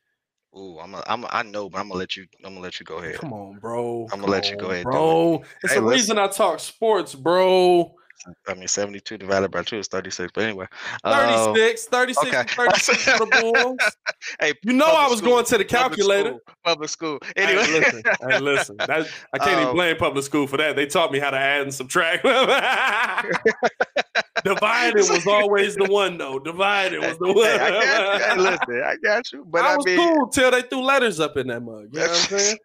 Ooh, 0.58 0.80
I'm 0.80 0.94
a, 0.96 1.04
I'm 1.08 1.24
a, 1.24 1.30
I 1.32 1.44
know, 1.44 1.70
but 1.70 1.80
I'm 1.80 1.88
gonna 1.88 2.00
let 2.00 2.18
you. 2.18 2.26
I'm 2.44 2.54
gonna 2.54 2.62
let 2.62 2.80
you 2.80 2.86
go 2.86 2.98
ahead. 2.98 3.16
Come 3.16 3.32
on, 3.34 3.60
bro. 3.60 4.08
I'ma 4.12 4.24
Come 4.24 4.32
let 4.32 4.50
you 4.50 4.58
go 4.58 4.68
on, 4.68 4.72
ahead 4.74 4.86
and 4.86 4.92
do 4.94 4.98
bro. 4.98 5.44
It's 5.64 5.74
Hey, 5.74 5.80
the 5.80 5.86
listen. 5.86 5.98
reason 5.98 6.18
I 6.20 6.28
talk 6.28 6.60
sports, 6.60 7.16
bro. 7.16 7.94
I 8.48 8.54
mean, 8.54 8.68
72 8.68 9.18
divided 9.18 9.50
by 9.50 9.64
two 9.64 9.78
is 9.78 9.88
36. 9.88 10.32
But 10.34 10.44
anyway, 10.44 10.68
um, 11.04 11.54
36, 11.56 11.86
36, 11.86 12.28
okay. 12.28 12.44
36 12.56 13.04
for 13.04 13.26
the 13.26 13.52
Bulls. 13.54 13.78
hey, 14.40 14.54
You 14.64 14.74
know 14.74 14.86
I 14.86 15.08
was 15.08 15.20
school, 15.20 15.32
going 15.32 15.46
to 15.46 15.58
the 15.58 15.66
calculator. 15.66 16.38
Public 16.64 16.90
school. 16.90 17.18
Hey, 17.36 17.58
Anyway, 17.58 17.80
listen, 17.80 18.04
hey, 18.30 18.40
listen. 18.40 18.76
That, 18.80 19.08
I 19.34 19.38
can't 19.40 19.52
even 19.54 19.68
Um, 19.70 19.76
blame 19.76 19.98
public 19.98 20.24
school 20.26 20.46
for 20.48 20.58
that. 20.58 20.76
They 20.76 20.86
taught 20.86 21.12
me 21.12 21.18
how 21.20 21.32
to 21.32 21.38
add 21.38 21.62
and 21.64 21.74
subtract. 21.74 22.24
Divided 24.44 25.10
was 25.10 25.28
always 25.32 25.76
the 25.76 25.86
one, 25.86 26.18
though. 26.18 26.40
Divided 26.40 27.00
was 27.00 27.18
the 27.20 27.28
one. 27.34 27.46
Hey, 27.46 27.60
I 27.60 27.70
got 27.70 28.20
you. 28.20 28.26
Hey, 28.26 28.38
listen, 28.38 28.84
I 28.86 28.96
got 29.04 29.32
you. 29.32 29.46
But 29.48 29.66
I 29.66 29.74
I, 29.74 29.78
was 29.78 29.86
mean, 29.86 29.98
cool 29.98 30.28
till 30.30 30.52
they 30.52 30.62
threw 30.64 30.82
letters 30.84 31.20
up 31.20 31.38
in 31.38 31.48
that 31.48 31.62
mug. 31.62 31.90
You 31.92 32.00
know 32.00 32.08
what 32.08 32.32
I'm 32.32 32.40
saying? 32.40 32.58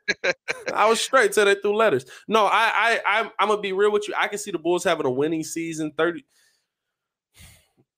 I 0.74 0.88
was 0.88 1.00
straight 1.00 1.32
till 1.32 1.44
they 1.44 1.54
threw 1.56 1.74
letters. 1.76 2.04
No, 2.28 2.46
I, 2.46 3.00
I, 3.06 3.20
I'm, 3.20 3.30
I'm 3.38 3.48
gonna 3.48 3.60
be 3.60 3.72
real 3.72 3.92
with 3.92 4.08
you. 4.08 4.14
I 4.18 4.28
can 4.28 4.38
see 4.38 4.50
the 4.50 4.58
Bulls 4.58 4.84
having 4.84 5.06
a 5.06 5.10
winning 5.10 5.44
season. 5.44 5.92
Thirty, 5.96 6.24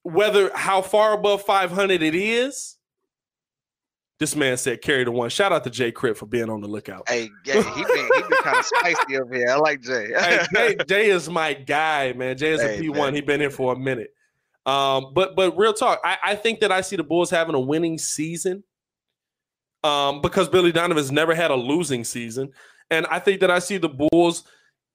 whether 0.02 0.50
how 0.54 0.82
far 0.82 1.12
above 1.14 1.42
500 1.42 2.02
it 2.02 2.14
is. 2.14 2.77
This 4.18 4.34
man 4.34 4.56
said 4.56 4.82
carry 4.82 5.04
the 5.04 5.12
one. 5.12 5.30
Shout 5.30 5.52
out 5.52 5.62
to 5.64 5.70
Jay 5.70 5.92
Crit 5.92 6.16
for 6.16 6.26
being 6.26 6.50
on 6.50 6.60
the 6.60 6.66
lookout. 6.66 7.08
hey, 7.08 7.28
yeah, 7.44 7.54
he 7.74 7.84
been 7.84 8.08
he 8.16 8.22
been 8.22 8.38
kind 8.42 8.58
of 8.58 8.64
spicy 8.66 9.16
over 9.16 9.32
here. 9.34 9.48
I 9.48 9.54
like 9.56 9.80
Jay. 9.80 10.08
Hey, 10.18 10.40
Jay, 10.54 10.76
Jay 10.88 11.10
is 11.10 11.28
my 11.30 11.52
guy, 11.54 12.12
man. 12.14 12.36
Jay 12.36 12.50
is 12.50 12.60
Hey, 12.60 12.78
a 12.78 12.82
P1. 12.82 12.94
man. 12.96 13.14
He 13.14 13.20
been 13.20 13.40
here 13.40 13.50
for 13.50 13.72
a 13.72 13.78
minute. 13.78 14.12
Um, 14.66 15.12
but 15.14 15.36
but 15.36 15.56
real 15.56 15.72
talk, 15.72 16.00
I, 16.04 16.18
I 16.24 16.34
think 16.34 16.60
that 16.60 16.72
I 16.72 16.80
see 16.80 16.96
the 16.96 17.04
Bulls 17.04 17.30
having 17.30 17.54
a 17.54 17.60
winning 17.60 17.96
season. 17.98 18.64
Um, 19.84 20.20
because 20.20 20.48
Billy 20.48 20.72
Donovan's 20.72 21.12
never 21.12 21.34
had 21.34 21.52
a 21.52 21.54
losing 21.56 22.02
season. 22.02 22.50
And 22.90 23.06
I 23.06 23.20
think 23.20 23.40
that 23.40 23.50
I 23.50 23.60
see 23.60 23.78
the 23.78 23.88
Bulls. 23.88 24.42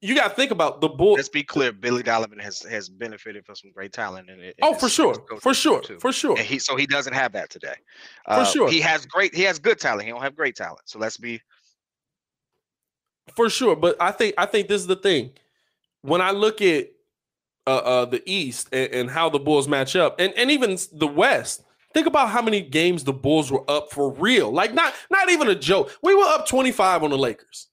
You 0.04 0.14
got 0.14 0.28
to 0.28 0.34
think 0.34 0.50
about 0.50 0.82
the 0.82 0.88
Bulls. 0.88 1.16
Let's 1.16 1.30
be 1.30 1.42
clear. 1.42 1.72
Billy 1.72 2.02
Donovan 2.02 2.38
has 2.38 2.60
has 2.62 2.90
benefited 2.90 3.46
from 3.46 3.54
some 3.54 3.70
great 3.72 3.90
talent 3.92 4.28
in 4.28 4.38
it. 4.38 4.54
Oh, 4.60 4.74
for 4.74 4.90
sure, 4.90 5.14
for 5.40 5.54
sure, 5.54 5.80
too. 5.80 5.98
for 5.98 6.12
sure. 6.12 6.36
And 6.36 6.46
he 6.46 6.58
so 6.58 6.76
he 6.76 6.86
doesn't 6.86 7.14
have 7.14 7.32
that 7.32 7.48
today. 7.48 7.74
Uh, 8.26 8.44
sure. 8.44 8.68
he 8.70 8.80
has 8.82 9.06
great. 9.06 9.34
He 9.34 9.42
has 9.44 9.58
good 9.58 9.78
talent. 9.80 10.02
He 10.02 10.10
don't 10.10 10.20
have 10.20 10.36
great 10.36 10.56
talent. 10.56 10.82
So 10.84 10.98
let's 10.98 11.16
be. 11.16 11.40
for 13.34 13.48
sure. 13.48 13.74
But 13.76 13.96
I 14.00 14.10
think 14.12 14.34
I 14.36 14.46
think 14.46 14.68
this 14.68 14.80
is 14.82 14.86
the 14.86 14.96
thing. 14.96 15.30
When 16.02 16.20
I 16.20 16.32
look 16.32 16.60
at 16.60 16.88
uh, 17.66 17.70
uh, 17.70 18.04
the 18.04 18.22
East 18.30 18.68
and, 18.72 18.92
and 18.92 19.10
how 19.10 19.30
the 19.30 19.38
Bulls 19.38 19.68
match 19.68 19.96
up, 19.96 20.20
and 20.20 20.34
and 20.34 20.50
even 20.50 20.76
the 20.92 21.06
West, 21.06 21.62
think 21.94 22.06
about 22.06 22.28
how 22.28 22.42
many 22.42 22.60
games 22.60 23.04
the 23.04 23.12
Bulls 23.14 23.50
were 23.50 23.64
up 23.70 23.90
for 23.90 24.12
real. 24.12 24.52
Like 24.52 24.74
not 24.74 24.92
not 25.10 25.30
even 25.30 25.48
a 25.48 25.54
joke. 25.54 25.90
We 26.02 26.14
were 26.14 26.24
up 26.26 26.46
twenty 26.46 26.72
five 26.72 27.02
on 27.02 27.08
the 27.10 27.18
Lakers, 27.18 27.68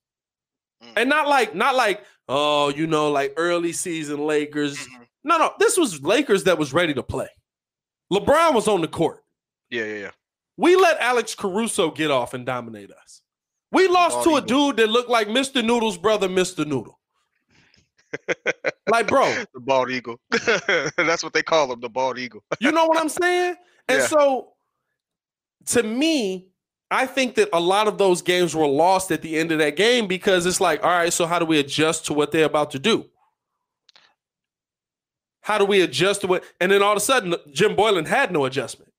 Mm. 0.81 0.93
and 0.95 1.09
not 1.09 1.27
like 1.27 1.53
not 1.53 1.75
like 1.75 2.03
oh 2.33 2.69
you 2.69 2.87
know 2.87 3.11
like 3.11 3.33
early 3.37 3.71
season 3.73 4.25
Lakers. 4.25 4.77
Mhm. 4.87 5.05
No, 5.23 5.37
no, 5.37 5.53
this 5.59 5.77
was 5.77 6.01
Lakers 6.01 6.45
that 6.45 6.57
was 6.57 6.73
ready 6.73 6.93
to 6.95 7.03
play. 7.03 7.27
LeBron 8.11 8.53
was 8.55 8.67
on 8.67 8.81
the 8.81 8.87
court. 8.87 9.23
Yeah, 9.69 9.83
yeah, 9.85 9.99
yeah. 9.99 10.11
We 10.57 10.75
let 10.75 10.99
Alex 10.99 11.35
Caruso 11.35 11.91
get 11.91 12.09
off 12.11 12.33
and 12.33 12.45
dominate 12.45 12.91
us. 12.91 13.21
We 13.71 13.87
lost 13.87 14.23
to 14.23 14.35
a 14.35 14.41
dude 14.41 14.77
that 14.77 14.87
looked 14.89 15.09
like 15.09 15.27
Mr. 15.27 15.63
Noodle's 15.63 15.97
brother, 15.97 16.27
Mr. 16.27 16.65
Noodle. 16.65 16.99
like, 18.89 19.07
bro, 19.07 19.23
The 19.53 19.59
bald 19.59 19.89
eagle. 19.91 20.19
That's 20.97 21.23
what 21.23 21.33
they 21.33 21.41
call 21.43 21.71
him. 21.71 21.79
The 21.79 21.89
bald 21.89 22.19
eagle. 22.19 22.43
you 22.59 22.71
know 22.71 22.85
what 22.85 22.97
I'm 22.99 23.09
saying? 23.09 23.55
And 23.87 23.99
Yeah. 23.99 24.07
so, 24.07 24.53
to 25.67 25.83
me, 25.83 26.47
I 26.91 27.05
think 27.05 27.35
that 27.35 27.47
a 27.53 27.59
lot 27.59 27.87
of 27.87 27.97
those 27.97 28.21
games 28.21 28.53
were 28.53 28.67
lost 28.67 29.11
at 29.11 29.21
the 29.21 29.37
end 29.37 29.51
of 29.53 29.59
that 29.59 29.77
game 29.77 30.07
because 30.07 30.45
it's 30.45 30.59
like, 30.59 30.83
all 30.83 30.89
right, 30.89 31.11
so 31.13 31.25
how 31.25 31.39
do 31.39 31.45
we 31.45 31.57
adjust 31.57 32.05
to 32.07 32.13
what 32.13 32.31
they're 32.33 32.45
about 32.45 32.71
to 32.71 32.79
do? 32.79 33.05
How 35.41 35.57
do 35.57 35.65
we 35.65 35.81
adjust 35.81 36.21
to 36.21 36.33
it? 36.35 36.43
And 36.59 36.71
then 36.71 36.83
all 36.83 36.91
of 36.91 36.97
a 36.97 37.01
sudden, 37.01 37.35
Jim 37.51 37.75
Boylen 37.75 38.05
had 38.07 38.31
no 38.31 38.45
adjustment. 38.45 38.91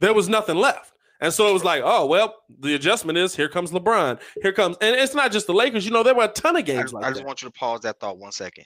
There 0.00 0.14
was 0.14 0.28
nothing 0.28 0.56
left. 0.56 0.92
And 1.20 1.32
so 1.32 1.48
it 1.48 1.52
was 1.52 1.64
like, 1.64 1.82
oh 1.84 2.04
well, 2.06 2.34
the 2.60 2.74
adjustment 2.74 3.16
is 3.16 3.34
here 3.34 3.48
comes 3.48 3.70
LeBron, 3.70 4.20
here 4.42 4.52
comes, 4.52 4.76
and 4.82 4.94
it's 4.96 5.14
not 5.14 5.32
just 5.32 5.46
the 5.46 5.54
Lakers. 5.54 5.86
You 5.86 5.90
know, 5.92 6.02
there 6.02 6.14
were 6.14 6.24
a 6.24 6.28
ton 6.28 6.56
of 6.56 6.60
I, 6.60 6.62
games 6.62 6.82
just- 6.82 6.94
like 6.94 7.04
I 7.04 7.08
just 7.08 7.20
that. 7.20 7.26
want 7.26 7.42
you 7.42 7.48
to 7.48 7.52
pause 7.52 7.80
that 7.80 7.98
thought 8.00 8.18
one 8.18 8.32
second. 8.32 8.64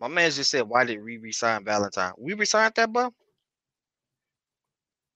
My 0.00 0.08
man 0.08 0.30
just 0.32 0.50
said, 0.50 0.62
"Why 0.62 0.84
did 0.84 1.00
we 1.02 1.18
resign 1.18 1.64
Valentine? 1.64 2.12
We 2.18 2.32
resigned 2.34 2.72
that, 2.76 2.92
bro. 2.92 3.12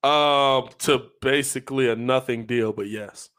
Um, 0.05 0.69
to 0.81 1.07
basically 1.23 1.89
a 1.89 1.97
nothing 1.97 2.45
deal, 2.45 2.75
but 2.75 2.89
yes, 2.89 3.31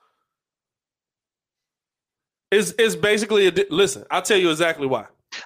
it's 2.51 2.73
it's 2.79 2.95
basically 2.95 3.45
a 3.45 3.51
di- 3.51 3.67
listen. 3.69 4.03
I'll 4.09 4.23
tell 4.23 4.37
you 4.37 4.49
exactly 4.49 4.87
why. 4.87 5.05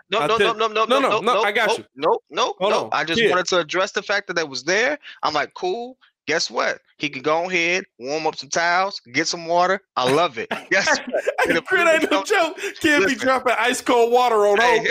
No, 0.09 0.25
no, 0.25 0.37
no, 0.37 0.53
no, 0.53 0.67
no, 0.67 0.85
no, 0.85 0.99
no, 0.99 0.99
no, 0.99 1.19
no, 1.19 1.41
I 1.41 1.51
got 1.51 1.67
no, 1.67 1.77
you. 1.77 1.83
No, 1.95 2.19
no, 2.29 2.69
no. 2.69 2.89
I 2.93 3.03
just 3.03 3.21
wanted 3.29 3.47
to 3.47 3.59
address 3.59 3.91
the 3.91 4.01
fact 4.01 4.27
that 4.27 4.35
that 4.35 4.47
was 4.47 4.63
there. 4.63 4.97
I'm 5.21 5.33
like, 5.33 5.53
cool. 5.55 5.97
Guess 6.25 6.49
what? 6.49 6.79
He 6.99 7.09
could 7.09 7.23
go 7.23 7.49
ahead, 7.49 7.85
warm 7.97 8.27
up 8.27 8.35
some 8.35 8.49
towels, 8.49 8.99
get 9.13 9.27
some 9.27 9.45
water. 9.47 9.79
I 9.95 10.09
love 10.11 10.37
it. 10.37 10.49
What? 10.51 11.01
The 11.47 11.61
Crit 11.61 11.87
ain't 11.87 12.11
no 12.11 12.23
joke. 12.23 12.57
Can't 12.81 13.07
be 13.07 13.15
dropping 13.15 13.53
ice 13.57 13.81
cold 13.81 14.11
water 14.11 14.35
on 14.45 14.59
Hey, 14.59 14.77
home. 14.77 14.87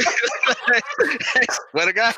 swear 1.70 1.86
to 1.86 1.92
God, 1.92 2.14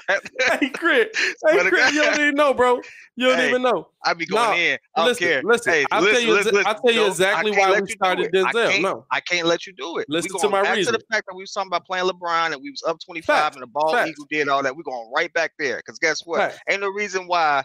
Hey, 0.60 0.70
Crit. 0.70 1.10
Hey, 1.16 1.68
Crit, 1.68 1.92
you 1.92 2.02
don't 2.02 2.20
even 2.20 2.34
know, 2.36 2.54
bro. 2.54 2.80
You 3.16 3.28
don't 3.28 3.38
Hey, 3.38 3.48
even 3.48 3.62
know. 3.62 3.88
I 4.04 4.14
be 4.14 4.24
going 4.26 4.50
No, 4.50 4.56
in. 4.56 4.78
I 4.96 5.00
don't 5.00 5.06
listen, 5.08 5.28
care. 5.28 5.42
listen. 5.44 5.72
Hey, 5.72 5.84
I'll 5.90 6.00
tell 6.00 6.10
listen, 6.10 6.28
you. 6.28 6.34
listen, 6.34 6.56
I'll 6.66 6.80
tell 6.80 6.94
you 6.94 7.06
exactly 7.06 7.50
why 7.50 7.80
we 7.80 7.86
started 7.88 8.30
it. 8.32 8.46
I 8.46 8.52
Denzel. 8.52 8.82
No, 8.82 9.06
I 9.10 9.20
can't 9.20 9.46
let 9.46 9.66
you 9.66 9.72
do 9.74 9.98
it. 9.98 10.06
Listen 10.08 10.38
to 10.38 10.48
my 10.48 10.62
back 10.62 10.76
to 10.76 10.92
the 10.92 11.02
fact 11.10 11.26
that 11.28 11.34
we 11.34 11.42
was 11.42 11.52
talking 11.52 11.68
about 11.68 11.84
playing 11.84 12.06
LeBron 12.06 12.52
and 12.52 12.62
we 12.62 12.70
was 12.70 12.82
up 12.86 12.98
25 13.04 13.26
Facts. 13.26 13.56
and 13.56 13.62
the 13.62 13.66
ball 13.66 13.92
Facts. 13.92 14.08
eagle 14.08 14.26
did 14.30 14.48
all 14.48 14.62
that. 14.62 14.74
We're 14.76 14.84
going 14.84 15.10
right 15.14 15.32
back 15.32 15.52
there. 15.58 15.78
Because 15.78 15.98
guess 15.98 16.20
what? 16.24 16.38
Facts. 16.38 16.60
Ain't 16.70 16.80
no 16.80 16.88
reason 16.90 17.26
why 17.26 17.64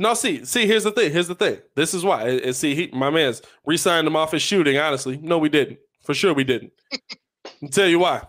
no. 0.00 0.14
See, 0.14 0.44
see. 0.44 0.66
Here's 0.66 0.84
the 0.84 0.92
thing. 0.92 1.12
Here's 1.12 1.28
the 1.28 1.34
thing. 1.34 1.58
This 1.76 1.94
is 1.94 2.04
why. 2.04 2.28
And 2.28 2.56
see, 2.56 2.74
he, 2.74 2.90
my 2.92 3.10
man's 3.10 3.42
re-signed 3.64 4.06
him 4.06 4.16
off 4.16 4.32
his 4.32 4.42
shooting. 4.42 4.78
Honestly, 4.78 5.18
no, 5.22 5.38
we 5.38 5.48
didn't. 5.48 5.78
For 6.02 6.14
sure, 6.14 6.34
we 6.34 6.44
didn't. 6.44 6.72
I'll 7.62 7.68
tell 7.68 7.86
you 7.86 8.00
why. 8.00 8.16
I'm 8.16 8.26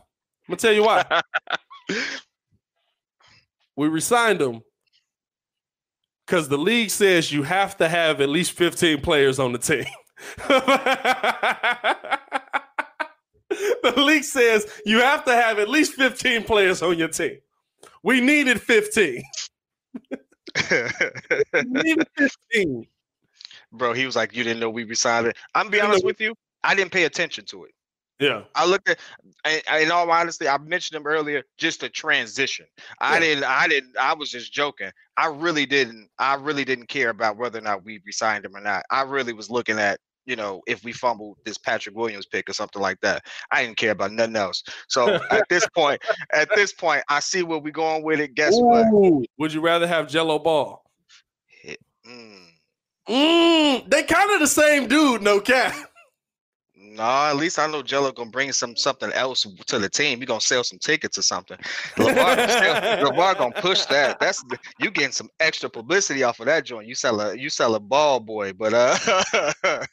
gonna 0.49 0.57
tell 0.57 0.73
you 0.73 0.84
why. 0.84 1.03
we 3.76 3.88
resigned 3.88 4.41
him 4.41 4.61
because 6.26 6.48
the 6.48 6.57
league 6.57 6.89
says 6.89 7.31
you 7.31 7.43
have 7.43 7.77
to 7.77 7.89
have 7.89 8.22
at 8.22 8.30
least 8.30 8.53
15 8.53 9.02
players 9.02 9.39
on 9.39 9.52
the 9.52 9.57
team. 9.57 9.85
the 13.84 13.93
league 13.98 14.23
says 14.23 14.65
you 14.85 14.99
have 14.99 15.26
to 15.26 15.34
have 15.34 15.60
at 15.60 15.68
least 15.68 15.93
15 15.93 16.43
players 16.43 16.81
on 16.81 16.98
your 16.98 17.07
team. 17.07 17.38
We 18.03 18.22
needed 18.22 18.61
15. 18.61 19.23
We 21.53 21.64
needed 21.64 22.07
15. 22.18 22.88
Bro, 23.73 23.94
he 23.94 24.06
was 24.06 24.15
like, 24.15 24.36
You 24.36 24.44
didn't 24.44 24.60
know 24.60 24.69
we 24.69 24.84
resigned 24.84 25.28
it. 25.28 25.38
I'm 25.56 25.69
be 25.69 25.80
honest 25.82 26.03
with 26.06 26.19
you. 26.22 26.36
I 26.64 26.76
didn't 26.76 26.91
pay 26.91 27.06
attention 27.06 27.45
to 27.45 27.65
it. 27.65 27.72
Yeah. 28.19 28.44
I 28.53 28.68
looked 28.68 28.88
at, 28.88 28.99
and- 29.45 29.64
and 29.68 29.84
in 29.84 29.91
all 29.91 30.10
honesty, 30.11 30.48
I 30.48 30.57
mentioned 30.60 30.95
him 31.02 31.07
earlier. 31.07 31.41
Just 31.57 31.82
a 31.82 31.90
transition. 31.90 32.68
I 32.99 33.15
Yeah. 33.15 33.19
didn't. 33.22 33.44
I 33.45 33.68
didn't. 33.68 33.98
I 33.98 34.14
was 34.14 34.30
just 34.30 34.53
joking. 34.53 34.91
I 35.18 35.28
really 35.28 35.65
didn't. 35.65 36.07
I 36.19 36.36
really 36.36 36.64
didn't 36.64 36.86
care 36.88 37.10
about 37.10 37.38
whether 37.38 37.57
or 37.57 37.64
not 37.64 37.84
we 37.84 37.99
resigned 38.06 38.45
him 38.45 38.56
or 38.56 38.61
not. 38.61 38.84
I 38.91 39.02
really 39.02 39.34
was 39.34 39.49
looking 39.49 39.80
at, 39.80 39.99
you 40.26 40.35
know, 40.35 40.61
if 40.68 40.84
we 40.84 40.91
fumbled 40.91 41.38
this 41.45 41.57
Patrick 41.57 41.95
Williams 41.95 42.26
pick 42.26 42.49
or 42.49 42.53
something 42.53 42.81
like 42.81 42.99
that. 43.02 43.23
I 43.52 43.64
didn't 43.65 43.77
care 43.77 43.91
about 43.91 44.11
nothing 44.11 44.35
else. 44.35 44.64
So 44.88 45.19
at 45.31 45.48
this 45.49 45.68
point, 45.76 46.02
at 46.34 46.49
this 46.56 46.73
point, 46.73 47.03
I 47.10 47.19
see 47.19 47.43
where 47.43 47.60
we're 47.60 47.72
going 47.72 48.03
with 48.03 48.19
it. 48.19 48.35
Guess 48.35 48.53
what? 48.56 48.88
Would 49.38 49.53
you 49.53 49.61
rather 49.61 49.88
have 49.88 50.07
Gelo 50.07 50.43
Ball? 50.43 50.84
Mm, 52.07 52.41
Mm, 53.07 53.89
they 53.89 54.03
kind 54.03 54.31
of 54.31 54.39
the 54.39 54.48
same 54.48 54.88
dude, 54.88 55.22
no 55.22 55.39
cap. 55.39 55.76
No, 56.84 57.03
at 57.03 57.36
least 57.36 57.60
I 57.60 57.68
know 57.68 57.84
Gelo 57.84 58.14
gonna 58.14 58.32
bring 58.32 58.52
some 58.52 58.76
something 58.76 59.12
else 59.14 59.45
to 59.68 59.78
the 59.80 59.88
team. 59.88 60.20
He 60.20 60.26
gonna 60.26 60.41
sell 60.41 60.64
some 60.64 60.80
tickets 60.80 61.18
or 61.18 61.22
something. 61.22 61.58
Gonna 61.95 62.16
sell- 62.49 63.12
gonna 63.36 63.62
push 63.62 63.86
that. 63.86 64.20
That's 64.20 64.44
you 64.80 64.90
getting 64.90 65.12
some 65.12 65.30
extra 65.40 65.70
publicity 65.70 66.24
off 66.24 66.40
of 66.40 66.48
that 66.48 66.66
joint. 66.66 66.88
You 66.88 66.95
sell 66.95 67.22
a 67.22 67.36
you 67.36 67.49
sell 67.49 67.76
a 67.76 67.80
ball 67.80 68.20
boy, 68.20 68.53
but 68.53 68.74
uh, 68.74 68.98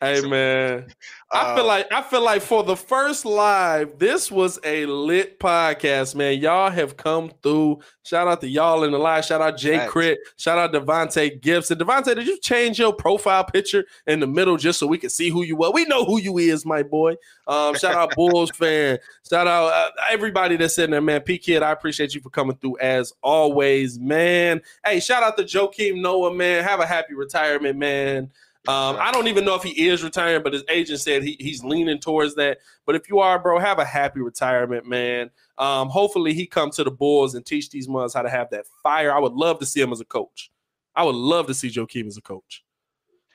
Hey 0.00 0.20
So- 0.20 0.28
man, 0.28 0.86
I 1.30 1.54
feel 1.54 1.64
uh, 1.64 1.68
like 1.68 1.92
I 1.92 2.02
feel 2.02 2.22
like 2.22 2.42
for 2.42 2.62
the 2.62 2.76
first 2.76 3.24
live, 3.24 3.98
this 3.98 4.30
was 4.30 4.58
a 4.64 4.86
lit 4.86 5.38
podcast, 5.40 6.14
man. 6.14 6.38
Y'all 6.38 6.70
have 6.70 6.96
come 6.96 7.32
through. 7.42 7.80
Shout 8.04 8.28
out 8.28 8.40
to 8.42 8.48
y'all 8.48 8.84
in 8.84 8.92
the 8.92 8.98
live. 8.98 9.24
Shout 9.24 9.40
out 9.40 9.56
Jay. 9.56 9.86
Crit. 9.88 10.18
Shout 10.36 10.58
out 10.58 10.72
Devontae 10.72 11.40
Gibson. 11.40 11.78
Devontae, 11.78 12.14
did 12.14 12.26
you 12.26 12.38
change 12.40 12.78
your 12.78 12.92
profile 12.92 13.44
picture 13.44 13.84
in 14.06 14.20
the 14.20 14.26
middle 14.26 14.56
just 14.56 14.78
so 14.78 14.86
we 14.86 14.98
could 14.98 15.12
see 15.12 15.28
who 15.30 15.42
you 15.42 15.56
were? 15.56 15.70
We 15.70 15.83
know 15.88 16.04
who 16.04 16.20
you 16.20 16.38
is, 16.38 16.64
my 16.64 16.82
boy. 16.82 17.16
Um, 17.46 17.74
shout 17.76 17.94
out 17.94 18.14
Bulls 18.14 18.50
fan. 18.54 18.98
Shout 19.28 19.46
out 19.46 19.72
uh, 19.72 19.90
everybody 20.10 20.56
that's 20.56 20.74
sitting 20.74 20.92
there, 20.92 21.00
man. 21.00 21.20
P 21.22 21.38
Kid, 21.38 21.62
I 21.62 21.72
appreciate 21.72 22.14
you 22.14 22.20
for 22.20 22.30
coming 22.30 22.56
through 22.56 22.78
as 22.78 23.12
always, 23.22 23.98
man. 23.98 24.62
Hey, 24.84 25.00
shout 25.00 25.22
out 25.22 25.36
to 25.38 25.44
Joakim 25.44 26.00
Noah, 26.00 26.34
man. 26.34 26.64
Have 26.64 26.80
a 26.80 26.86
happy 26.86 27.14
retirement, 27.14 27.78
man. 27.78 28.30
Um, 28.66 28.96
I 28.98 29.12
don't 29.12 29.28
even 29.28 29.44
know 29.44 29.54
if 29.54 29.62
he 29.62 29.88
is 29.88 30.02
retiring, 30.02 30.42
but 30.42 30.54
his 30.54 30.64
agent 30.70 31.00
said 31.00 31.22
he, 31.22 31.36
he's 31.38 31.62
leaning 31.62 31.98
towards 31.98 32.34
that. 32.36 32.58
But 32.86 32.94
if 32.94 33.10
you 33.10 33.18
are, 33.18 33.38
bro, 33.38 33.58
have 33.58 33.78
a 33.78 33.84
happy 33.84 34.20
retirement, 34.20 34.86
man. 34.86 35.30
Um, 35.58 35.90
hopefully 35.90 36.32
he 36.32 36.46
come 36.46 36.70
to 36.70 36.82
the 36.82 36.90
Bulls 36.90 37.34
and 37.34 37.44
teach 37.44 37.68
these 37.68 37.88
mothers 37.88 38.14
how 38.14 38.22
to 38.22 38.30
have 38.30 38.48
that 38.50 38.64
fire. 38.82 39.12
I 39.12 39.18
would 39.18 39.34
love 39.34 39.58
to 39.58 39.66
see 39.66 39.82
him 39.82 39.92
as 39.92 40.00
a 40.00 40.04
coach. 40.06 40.50
I 40.96 41.04
would 41.04 41.14
love 41.14 41.46
to 41.48 41.54
see 41.54 41.68
Joakim 41.68 42.06
as 42.06 42.16
a 42.16 42.22
coach. 42.22 42.64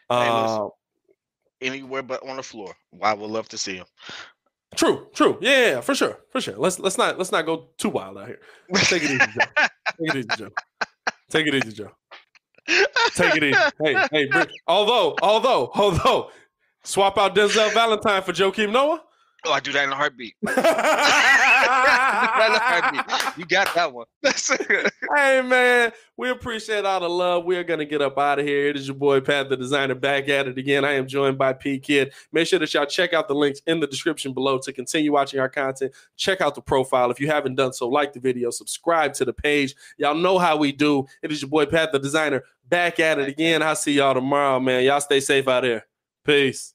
Hey, 0.10 0.18
listen. 0.18 0.62
Uh, 0.62 0.70
anywhere 1.62 2.02
but 2.02 2.28
on 2.28 2.38
the 2.38 2.44
floor. 2.44 2.76
I 3.02 3.14
would 3.14 3.30
love 3.30 3.50
to 3.50 3.58
see 3.58 3.76
him. 3.76 3.86
true, 4.76 5.08
true. 5.14 5.38
Yeah, 5.42 5.72
yeah, 5.72 5.82
for 5.82 5.96
sure, 5.96 6.20
for 6.32 6.42
sure. 6.42 6.56
Let's 6.58 6.80
let's 6.80 6.98
not 6.98 7.18
let's 7.18 7.32
not 7.32 7.46
go 7.46 7.70
too 7.78 7.90
wild 7.90 8.18
out 8.18 8.28
here. 8.28 8.40
Take 8.76 9.04
it 9.04 9.12
easy, 9.12 9.18
Joe. 9.18 9.46
Take 10.00 10.16
it 10.16 10.16
easy, 10.16 10.28
Joe. 10.38 10.50
Take 11.30 11.48
it 11.48 11.56
easy, 11.56 11.72
Joe. 11.76 11.92
Take 13.16 13.36
it 13.36 13.44
easy. 13.44 13.60
Hey, 13.84 14.08
hey. 14.12 14.26
Bring, 14.28 14.48
although, 14.68 15.16
although, 15.22 15.72
although, 15.74 16.32
swap 16.84 17.18
out 17.18 17.36
Denzel 17.36 17.74
Valentine 17.74 18.22
for 18.22 18.34
Joakim 18.34 18.72
Noah. 18.72 19.04
Oh, 19.46 19.54
I 19.54 19.60
do 19.60 19.72
that 19.72 19.86
in 19.86 19.92
a 19.92 19.96
heartbeat. 19.96 20.36
In 20.44 20.54
a 22.56 22.60
heartbeat. 22.60 23.38
You 23.38 23.46
got 23.46 23.74
that 23.74 23.94
one. 23.94 24.06
hey 25.16 25.42
man, 25.42 25.92
we 26.18 26.30
appreciate 26.30 26.84
all 26.84 27.00
the 27.00 27.10
love. 27.10 27.46
We 27.46 27.56
are 27.56 27.64
gonna 27.64 27.86
get 27.86 28.02
up 28.02 28.18
out 28.18 28.40
of 28.40 28.46
here. 28.46 28.68
It 28.68 28.76
is 28.76 28.88
your 28.88 28.98
boy 28.98 29.22
Pat 29.22 29.48
the 29.50 29.56
Designer 29.56 29.96
back 29.96 30.28
at 30.28 30.48
it 30.48 30.58
again. 30.58 30.84
I 30.84 30.94
am 30.94 31.08
joined 31.08 31.38
by 31.38 31.54
P 31.54 31.80
Kid. 31.80 32.12
Make 32.34 32.48
sure 32.48 32.60
that 32.60 32.74
y'all 32.74 32.86
check 32.86 33.14
out 33.14 33.28
the 33.28 33.36
links 33.36 33.62
in 33.66 33.80
the 33.80 33.88
description 33.88 34.34
below 34.34 34.60
to 34.60 34.74
continue 34.74 35.14
watching 35.14 35.40
our 35.40 35.50
content. 35.50 35.94
Check 36.18 36.42
out 36.42 36.56
the 36.56 36.62
profile 36.62 37.12
if 37.12 37.20
you 37.20 37.28
haven't 37.28 37.56
done 37.56 37.72
so. 37.72 37.88
Like 37.88 38.12
the 38.12 38.20
video, 38.20 38.50
subscribe 38.50 39.14
to 39.14 39.26
the 39.26 39.34
page. 39.34 39.74
Y'all 39.98 40.16
know 40.16 40.38
how 40.38 40.58
we 40.58 40.74
do. 40.74 41.06
It 41.24 41.32
is 41.32 41.42
your 41.42 41.50
boy 41.50 41.66
Pat 41.66 41.92
the 41.94 42.00
Designer 42.00 42.44
back 42.68 43.00
at 43.00 43.20
it 43.20 43.30
again. 43.30 43.64
I'll 43.64 43.76
see 43.76 43.94
y'all 43.94 44.14
tomorrow, 44.14 44.60
man. 44.60 44.84
Y'all 44.84 45.02
stay 45.02 45.22
safe 45.22 45.48
out 45.48 45.64
there. 45.64 45.86
Peace. 46.26 46.74